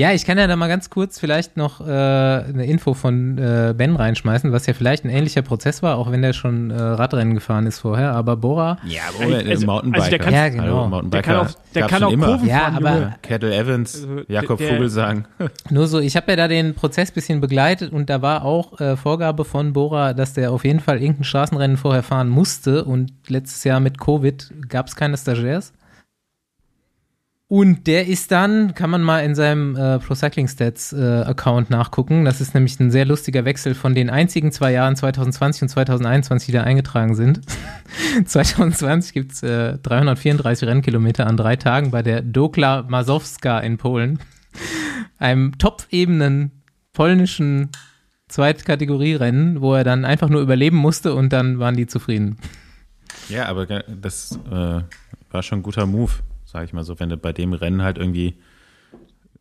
Ja, 0.00 0.12
ich 0.12 0.24
kann 0.24 0.38
ja 0.38 0.46
da 0.46 0.56
mal 0.56 0.68
ganz 0.68 0.88
kurz 0.88 1.18
vielleicht 1.18 1.58
noch 1.58 1.82
äh, 1.82 1.84
eine 1.84 2.64
Info 2.64 2.94
von 2.94 3.36
äh, 3.36 3.74
Ben 3.76 3.96
reinschmeißen, 3.96 4.50
was 4.50 4.64
ja 4.66 4.72
vielleicht 4.72 5.04
ein 5.04 5.10
ähnlicher 5.10 5.42
Prozess 5.42 5.82
war, 5.82 5.98
auch 5.98 6.10
wenn 6.10 6.22
der 6.22 6.32
schon 6.32 6.70
äh, 6.70 6.80
Radrennen 6.80 7.34
gefahren 7.34 7.66
ist 7.66 7.80
vorher. 7.80 8.12
Aber 8.14 8.36
Bora, 8.38 8.78
Ja, 8.86 9.02
aber 9.14 9.34
also, 9.34 9.50
Also- 9.50 9.66
Mountainbiker. 9.66 10.02
also 10.04 10.10
der 10.10 10.18
kann- 10.18 10.32
Ja, 10.32 10.48
genau. 10.48 10.62
Hallo, 10.62 10.88
Mountainbiker. 10.88 11.10
Der 11.10 11.22
kann 11.22 11.46
auch, 11.46 11.54
der 11.74 11.86
kann 11.86 12.02
auch 12.04 12.12
immer. 12.12 12.26
Kurven 12.28 12.48
Ja, 12.48 12.58
fahren, 12.60 12.76
aber- 12.76 12.94
Junge. 12.94 13.14
Kettle 13.20 13.54
Evans, 13.54 13.94
Also, 13.96 14.20
Jakob 14.28 14.58
der- 14.58 14.68
Vogelsang. 14.74 15.24
nur 15.70 15.86
so, 15.86 15.98
ich 15.98 16.16
habe 16.16 16.32
ja 16.32 16.36
da 16.36 16.48
den 16.48 16.72
Prozess 16.74 17.10
bisschen 17.12 17.42
begleitet 17.42 17.92
und 17.92 18.08
da 18.08 18.22
war 18.22 18.46
auch 18.46 18.80
äh, 18.80 18.96
Vorgabe 18.96 19.44
von 19.44 19.74
Bora, 19.74 20.14
dass 20.14 20.32
der 20.32 20.50
auf 20.52 20.64
jeden 20.64 20.80
Fall 20.80 20.96
irgendein 21.02 21.24
Straßenrennen 21.24 21.76
vorher 21.76 22.02
fahren 22.02 22.30
musste 22.30 22.84
und 22.86 23.12
letztes 23.28 23.64
Jahr 23.64 23.80
mit 23.80 24.00
Covid 24.00 24.50
gab 24.70 24.86
es 24.86 24.96
keine 24.96 25.18
Stagiairs. 25.18 25.74
Und 27.50 27.88
der 27.88 28.06
ist 28.06 28.30
dann, 28.30 28.76
kann 28.76 28.90
man 28.90 29.02
mal 29.02 29.24
in 29.24 29.34
seinem 29.34 29.74
äh, 29.74 29.98
Pro 29.98 30.14
Cycling 30.14 30.46
Stats 30.46 30.92
äh, 30.92 31.22
Account 31.22 31.68
nachgucken. 31.68 32.24
Das 32.24 32.40
ist 32.40 32.54
nämlich 32.54 32.78
ein 32.78 32.92
sehr 32.92 33.04
lustiger 33.04 33.44
Wechsel 33.44 33.74
von 33.74 33.92
den 33.92 34.08
einzigen 34.08 34.52
zwei 34.52 34.70
Jahren 34.70 34.94
2020 34.94 35.62
und 35.62 35.68
2021, 35.68 36.46
die 36.46 36.52
da 36.52 36.62
eingetragen 36.62 37.16
sind. 37.16 37.40
2020 38.24 39.12
gibt 39.12 39.32
es 39.32 39.42
äh, 39.42 39.78
334 39.78 40.68
Rennkilometer 40.68 41.26
an 41.26 41.36
drei 41.36 41.56
Tagen 41.56 41.90
bei 41.90 42.02
der 42.02 42.22
Dokla 42.22 42.84
Mazowska 42.84 43.58
in 43.58 43.78
Polen, 43.78 44.20
einem 45.18 45.58
top-ebenen 45.58 46.52
polnischen 46.92 47.70
Zweitkategorierennen, 48.28 49.60
wo 49.60 49.74
er 49.74 49.82
dann 49.82 50.04
einfach 50.04 50.28
nur 50.28 50.40
überleben 50.40 50.76
musste 50.76 51.16
und 51.16 51.32
dann 51.32 51.58
waren 51.58 51.76
die 51.76 51.88
zufrieden. 51.88 52.38
Ja, 53.28 53.46
aber 53.46 53.66
das 53.66 54.38
äh, 54.48 54.82
war 55.32 55.42
schon 55.42 55.58
ein 55.58 55.62
guter 55.64 55.86
Move, 55.86 56.12
sag 56.50 56.64
ich 56.64 56.72
mal 56.72 56.84
so. 56.84 56.98
Wenn 56.98 57.08
du 57.08 57.16
bei 57.16 57.32
dem 57.32 57.52
Rennen 57.52 57.82
halt 57.82 57.98
irgendwie 57.98 58.34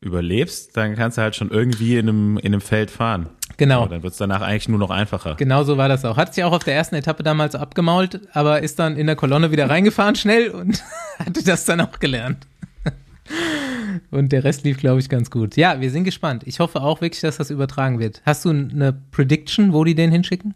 überlebst, 0.01 0.77
dann 0.77 0.95
kannst 0.95 1.17
du 1.17 1.21
halt 1.21 1.35
schon 1.35 1.49
irgendwie 1.49 1.97
in 1.97 2.07
einem, 2.07 2.37
in 2.37 2.53
einem 2.53 2.61
Feld 2.61 2.89
fahren. 2.89 3.29
Genau. 3.57 3.83
So, 3.83 3.89
dann 3.89 4.03
wird 4.03 4.13
es 4.13 4.17
danach 4.17 4.41
eigentlich 4.41 4.69
nur 4.69 4.79
noch 4.79 4.91
einfacher. 4.91 5.35
Genau 5.35 5.63
so 5.63 5.77
war 5.77 5.89
das 5.89 6.05
auch. 6.05 6.15
Hat 6.15 6.33
sich 6.33 6.43
auch 6.43 6.53
auf 6.53 6.63
der 6.63 6.75
ersten 6.75 6.95
Etappe 6.95 7.23
damals 7.23 7.55
abgemault, 7.55 8.21
aber 8.33 8.61
ist 8.61 8.79
dann 8.79 8.95
in 8.95 9.07
der 9.07 9.17
Kolonne 9.17 9.51
wieder 9.51 9.69
reingefahren 9.69 10.15
schnell 10.15 10.49
und 10.51 10.81
hatte 11.19 11.43
das 11.43 11.65
dann 11.65 11.81
auch 11.81 11.99
gelernt. 11.99 12.47
Und 14.11 14.31
der 14.31 14.43
Rest 14.43 14.63
lief, 14.63 14.77
glaube 14.77 14.99
ich, 14.99 15.09
ganz 15.09 15.29
gut. 15.29 15.55
Ja, 15.55 15.81
wir 15.81 15.91
sind 15.91 16.03
gespannt. 16.03 16.43
Ich 16.45 16.59
hoffe 16.59 16.81
auch 16.81 17.01
wirklich, 17.01 17.21
dass 17.21 17.37
das 17.37 17.49
übertragen 17.49 17.99
wird. 17.99 18.21
Hast 18.25 18.45
du 18.45 18.49
eine 18.49 18.93
Prediction, 19.11 19.73
wo 19.73 19.83
die 19.83 19.93
den 19.93 20.11
hinschicken? 20.11 20.55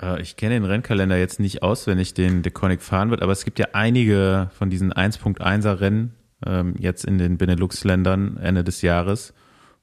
Äh, 0.00 0.20
ich 0.20 0.36
kenne 0.36 0.54
den 0.54 0.64
Rennkalender 0.64 1.16
jetzt 1.16 1.40
nicht 1.40 1.62
auswendig, 1.62 2.14
den 2.14 2.42
Deconic 2.42 2.82
fahren 2.82 3.10
wird, 3.10 3.22
aber 3.22 3.32
es 3.32 3.44
gibt 3.44 3.58
ja 3.58 3.68
einige 3.72 4.50
von 4.56 4.70
diesen 4.70 4.92
1.1er 4.92 5.80
Rennen 5.80 6.14
ähm, 6.44 6.74
jetzt 6.78 7.04
in 7.04 7.18
den 7.18 7.38
Benelux-Ländern 7.38 8.36
Ende 8.36 8.64
des 8.64 8.82
Jahres. 8.82 9.34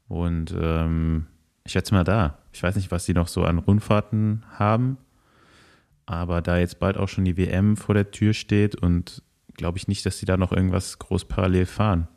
Und 0.07 0.53
ähm, 0.59 1.28
ich 1.64 1.72
schätze 1.72 1.93
mal 1.93 2.03
da. 2.03 2.38
Ich 2.51 2.61
weiß 2.61 2.76
nicht, 2.76 2.91
was 2.91 3.05
die 3.05 3.14
noch 3.14 3.28
so 3.28 3.43
an 3.43 3.57
Rundfahrten 3.57 4.43
haben, 4.57 4.97
aber 6.05 6.41
da 6.41 6.57
jetzt 6.57 6.80
bald 6.80 6.97
auch 6.97 7.09
schon 7.09 7.26
die 7.26 7.38
WM 7.38 7.78
vor 7.78 7.95
der 7.95 8.11
Tür 8.11 8.34
steht 8.34 8.76
und 8.76 9.24
glaube 9.55 9.78
ich 9.78 9.88
nicht, 9.88 10.05
dass 10.05 10.20
die 10.20 10.26
da 10.26 10.38
noch 10.38 10.51
irgendwas 10.51 10.99
groß 10.99 11.26
parallel 11.26 11.66
fahren. 11.66 12.07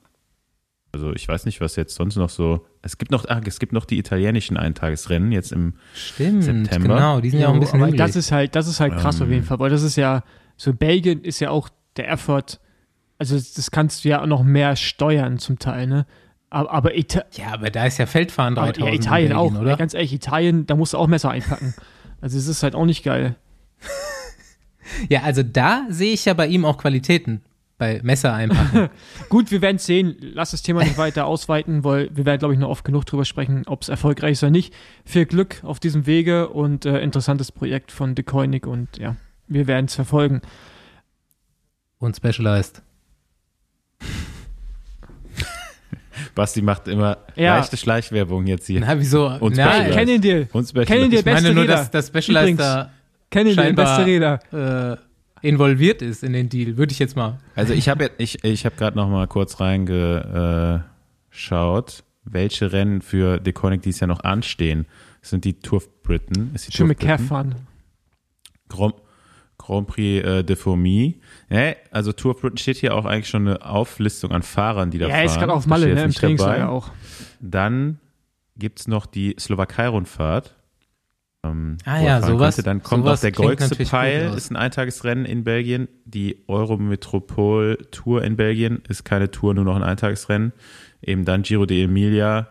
Also 0.97 1.13
ich 1.13 1.29
weiß 1.29 1.45
nicht, 1.45 1.61
was 1.61 1.77
jetzt 1.77 1.95
sonst 1.95 2.17
noch 2.17 2.31
so. 2.31 2.65
Es 2.81 2.97
gibt 2.97 3.11
noch, 3.11 3.27
ah, 3.29 3.39
es 3.45 3.59
gibt 3.59 3.75
noch 3.75 3.85
die 3.85 3.99
italienischen 3.99 4.57
Eintagesrennen 4.57 5.31
jetzt 5.31 5.53
im 5.53 5.75
Stimmt, 5.95 6.45
September. 6.45 6.95
genau. 6.95 7.21
Die 7.21 7.29
sind 7.29 7.41
ja 7.41 7.49
auch 7.49 7.53
ein 7.55 7.61
bisschen 7.61 7.83
aber 7.83 7.95
das 7.95 8.17
ist 8.17 8.33
halt, 8.33 8.57
das 8.57 8.67
ist 8.67 8.81
halt 8.81 8.97
krass 8.97 9.21
auf 9.21 9.29
jeden 9.29 9.45
Fall, 9.45 9.59
weil 9.59 9.69
das 9.69 9.83
ist 9.83 9.97
ja, 9.97 10.23
so 10.57 10.73
Belgien 10.73 11.23
ist 11.23 11.41
ja 11.41 11.51
auch 11.51 11.69
der 11.99 12.11
Effort, 12.11 12.61
also 13.19 13.37
das 13.37 13.71
kannst 13.71 14.05
du 14.05 14.09
ja 14.09 14.23
auch 14.23 14.27
noch 14.27 14.43
mehr 14.43 14.75
steuern 14.75 15.39
zum 15.39 15.59
Teil, 15.59 15.87
ne? 15.87 16.07
Aber, 16.49 16.71
aber, 16.71 16.97
Ita 16.97 17.25
ja, 17.33 17.53
aber 17.53 17.69
da 17.69 17.85
ist 17.85 17.99
ja 17.99 18.07
Feldfahren 18.07 18.57
aber 18.57 18.73
3000 18.73 18.87
ja, 18.89 18.95
Italien 18.95 19.31
in 19.33 19.37
auch, 19.37 19.43
Belgien, 19.43 19.61
oder? 19.61 19.71
Ja, 19.73 19.77
ganz 19.77 19.93
ehrlich, 19.93 20.15
Italien, 20.15 20.67
da 20.67 20.77
musst 20.77 20.95
du 20.95 20.99
auch 20.99 21.07
Messer 21.09 21.31
einpacken. 21.31 21.75
Also 22.23 22.39
es 22.39 22.49
ist 22.49 22.63
halt 22.63 22.75
auch 22.75 22.87
nicht 22.87 23.05
geil. 23.05 23.37
Ja, 25.11 25.23
also 25.23 25.43
da 25.43 25.85
sehe 25.91 26.15
ich 26.15 26.25
ja 26.25 26.33
bei 26.33 26.47
ihm 26.47 26.65
auch 26.65 26.79
Qualitäten. 26.79 27.43
Bei 27.79 28.01
Messer 28.03 28.33
einpacken. 28.33 28.89
Gut, 29.29 29.51
wir 29.51 29.61
werden 29.61 29.77
sehen. 29.79 30.17
Lass 30.21 30.53
das 30.53 30.63
Thema 30.63 30.83
nicht 30.83 30.97
weiter 30.97 31.27
ausweiten, 31.27 31.85
weil 31.85 32.09
wir 32.17 32.25
werden, 32.25 32.39
glaube 32.39 32.55
ich, 32.55 32.61
noch 32.61 32.71
oft 32.71 32.85
genug 32.85 33.05
drüber 33.05 33.27
sprechen, 33.27 33.65
ob 33.67 33.83
es 33.83 33.91
erfolgreich 33.91 34.33
ist 34.33 34.43
oder 34.43 34.51
nicht. 34.51 34.73
Viel 35.05 35.27
Glück 35.27 35.61
auf 35.63 35.79
diesem 35.79 36.07
Wege 36.07 36.49
und 36.49 36.87
äh, 36.87 37.01
interessantes 37.01 37.53
Projekt 37.53 37.93
von 37.93 38.15
De 38.15 38.25
Koenig 38.25 38.67
und 38.67 38.97
ja, 38.97 39.17
wir 39.47 39.67
werden 39.67 39.85
es 39.87 39.95
verfolgen. 39.95 40.41
Und 41.99 42.17
Specialized. 42.17 42.81
Basti 46.35 46.63
macht 46.63 46.89
immer 46.89 47.19
Ja. 47.35 47.57
leichte 47.59 47.77
Schleichwerbung 47.77 48.47
jetzt 48.47 48.67
hier. 48.67 48.81
Na, 48.81 48.99
wieso? 48.99 49.27
Und 49.27 49.55
Na, 49.57 49.65
Specialized. 49.73 49.95
Kennen 49.99 50.21
dir. 50.23 50.49
Und 50.53 50.69
Specialized. 50.69 50.89
Kennen 50.89 51.11
dir 51.11 51.19
ich 51.21 51.25
meine 51.27 51.35
beste 51.43 51.55
nur, 51.55 51.67
dass 51.67 51.91
das 51.91 52.07
Specialized 52.09 52.45
Übrigens, 52.55 52.59
da 52.59 52.91
Kennen 53.31 53.49
dir 53.51 53.55
scheinbar- 53.55 53.85
beste 53.99 54.07
Räder. 54.07 54.99
äh, 54.99 55.06
involviert 55.47 56.03
ist 56.03 56.23
in 56.25 56.33
den 56.33 56.49
Deal, 56.49 56.77
würde 56.77 56.93
ich 56.93 56.99
jetzt 56.99 57.17
mal. 57.17 57.39
Also 57.55 57.73
ich 57.73 57.89
habe 57.89 58.11
ich, 58.19 58.43
ich 58.45 58.67
hab 58.67 58.77
gerade 58.77 58.97
noch 58.97 59.09
mal 59.09 59.27
kurz 59.27 59.61
reingeschaut, 59.61 60.85
welche 62.25 62.73
Rennen 62.73 63.01
für 63.03 63.39
Deconic 63.39 63.83
dies 63.83 64.01
Jahr 64.01 64.09
noch 64.09 64.21
anstehen. 64.25 64.87
Das 65.21 65.31
sind 65.31 65.45
die 65.45 65.55
Tour 65.61 65.79
of 65.79 66.03
Britain. 66.03 66.51
Ist 66.55 66.69
die 66.69 66.73
Schön 66.73 66.85
Tour 66.85 66.89
mit 66.89 66.99
Britain. 66.99 67.55
Grand, 68.69 68.95
Grand 69.59 69.87
Prix 69.87 70.25
äh, 70.27 70.43
de 70.45 70.57
Fourmi. 70.57 71.21
Ja, 71.49 71.75
also 71.91 72.13
Tour 72.13 72.33
of 72.33 72.41
Britain 72.41 72.59
steht 72.59 72.79
hier 72.79 72.95
auch 72.95 73.05
eigentlich 73.05 73.29
schon 73.29 73.47
eine 73.47 73.65
Auflistung 73.65 74.33
an 74.33 74.43
Fahrern, 74.43 74.91
die 74.91 74.99
da 74.99 75.07
Ja, 75.07 75.13
fahren. 75.15 75.21
er 75.21 75.27
ist 75.27 75.39
gerade 75.39 75.53
auf 75.53 75.67
Malle, 75.67 75.95
ne, 75.95 76.03
im 76.05 76.13
Trainingslager 76.13 76.69
auch. 76.71 76.91
Dann 77.41 77.99
gibt's 78.57 78.89
noch 78.89 79.07
die 79.07 79.37
Slowakei-Rundfahrt. 79.39 80.56
Ähm, 81.53 81.79
Ah 81.85 82.01
ja, 82.01 82.23
sowas- 82.23 82.57
könnte. 82.57 82.69
Dann 82.69 82.83
kommt 82.83 83.05
sowas 83.05 83.23
noch 83.23 83.31
der 83.31 83.57
natürlich 83.59 83.89
Pfeil, 83.89 84.35
ist 84.35 84.51
ein 84.51 84.57
Eintagesrennen 84.57 85.25
in 85.25 85.45
Belgien. 85.45 85.89
Die 86.05 86.43
Eurometropol 86.49 87.79
Tour 87.91 88.23
in 88.25 88.37
Belgien 88.37 88.83
ist 88.89 89.05
keine 89.05 89.31
Tour, 89.31 89.55
nur 89.55 89.65
noch 89.65 89.77
ein 89.77 89.83
Eintagesrennen. 89.83 90.53
Eben 91.03 91.25
dann 91.25 91.43
Giro 91.43 91.65
d'Emilia, 91.65 92.47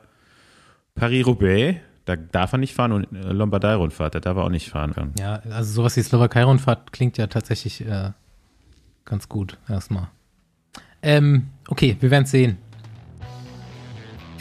Paris-Roubaix, 0.95 1.79
da 2.05 2.15
darf 2.15 2.53
er 2.53 2.57
nicht 2.59 2.73
fahren 2.73 2.91
und 2.91 3.05
äh, 3.13 3.31
Lombardei-Rundfahrt, 3.33 4.15
da 4.15 4.19
darf 4.19 4.37
er 4.37 4.43
auch 4.43 4.49
nicht 4.49 4.69
fahren. 4.69 5.13
Ja, 5.19 5.41
also 5.49 5.73
sowas 5.73 5.97
wie 5.97 6.01
Slowakei-Rundfahrt 6.03 6.91
klingt 6.93 7.17
ja 7.17 7.27
tatsächlich 7.27 7.85
äh, 7.85 8.11
ganz 9.03 9.27
gut 9.27 9.57
erstmal. 9.67 10.07
Ähm, 11.01 11.47
okay, 11.67 11.97
wir 11.99 12.11
werden 12.11 12.25
sehen. 12.25 12.57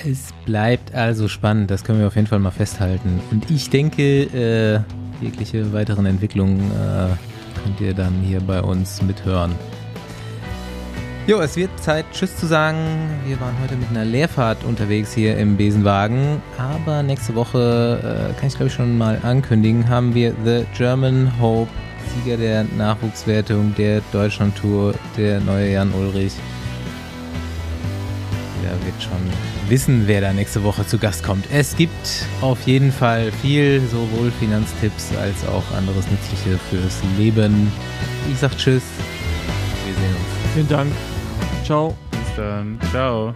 Es 0.06 0.34
bleibt 0.44 0.94
also 0.94 1.28
spannend, 1.28 1.70
das 1.70 1.82
können 1.82 2.00
wir 2.00 2.06
auf 2.06 2.16
jeden 2.16 2.26
Fall 2.26 2.38
mal 2.38 2.50
festhalten. 2.50 3.20
Und 3.30 3.50
ich 3.50 3.70
denke, 3.70 4.02
äh, 4.02 4.80
jegliche 5.24 5.72
weiteren 5.72 6.04
Entwicklungen 6.04 6.58
äh, 6.72 7.08
könnt 7.62 7.80
ihr 7.80 7.94
dann 7.94 8.12
hier 8.20 8.40
bei 8.40 8.60
uns 8.60 9.00
mithören. 9.00 9.52
Jo, 11.26 11.40
es 11.40 11.56
wird 11.56 11.70
Zeit, 11.80 12.04
Tschüss 12.12 12.36
zu 12.36 12.46
sagen. 12.46 12.76
Wir 13.24 13.40
waren 13.40 13.54
heute 13.62 13.76
mit 13.76 13.88
einer 13.88 14.04
Leerfahrt 14.04 14.62
unterwegs 14.64 15.14
hier 15.14 15.38
im 15.38 15.56
Besenwagen. 15.56 16.42
Aber 16.58 17.02
nächste 17.02 17.34
Woche, 17.34 17.98
äh, 18.02 18.38
kann 18.38 18.48
ich 18.48 18.56
glaube 18.56 18.66
ich 18.66 18.74
schon 18.74 18.98
mal 18.98 19.18
ankündigen, 19.22 19.88
haben 19.88 20.14
wir 20.14 20.34
The 20.44 20.66
German 20.76 21.32
Hope, 21.40 21.70
Sieger 22.14 22.36
der 22.36 22.64
Nachwuchswertung 22.76 23.74
der 23.78 24.02
Deutschland-Tour, 24.12 24.94
der 25.16 25.40
neue 25.40 25.72
Jan 25.72 25.94
Ulrich. 25.94 26.34
Der 28.64 28.72
wird 28.86 29.02
schon 29.02 29.68
wissen, 29.68 30.04
wer 30.06 30.22
da 30.22 30.32
nächste 30.32 30.62
Woche 30.64 30.86
zu 30.86 30.96
Gast 30.96 31.22
kommt. 31.22 31.44
Es 31.52 31.76
gibt 31.76 32.26
auf 32.40 32.62
jeden 32.62 32.92
Fall 32.92 33.30
viel, 33.30 33.82
sowohl 33.90 34.30
Finanztipps 34.40 35.14
als 35.20 35.46
auch 35.46 35.76
anderes 35.76 36.06
Nützliche 36.10 36.58
fürs 36.70 37.02
Leben. 37.18 37.70
Ich 38.32 38.38
sag 38.38 38.56
Tschüss. 38.56 38.84
Wir 39.84 39.94
sehen 39.94 40.14
uns. 40.14 40.54
Vielen 40.54 40.68
Dank. 40.68 40.92
Ciao. 41.62 41.94
Bis 42.10 42.36
dann. 42.36 42.78
Ciao. 42.90 43.34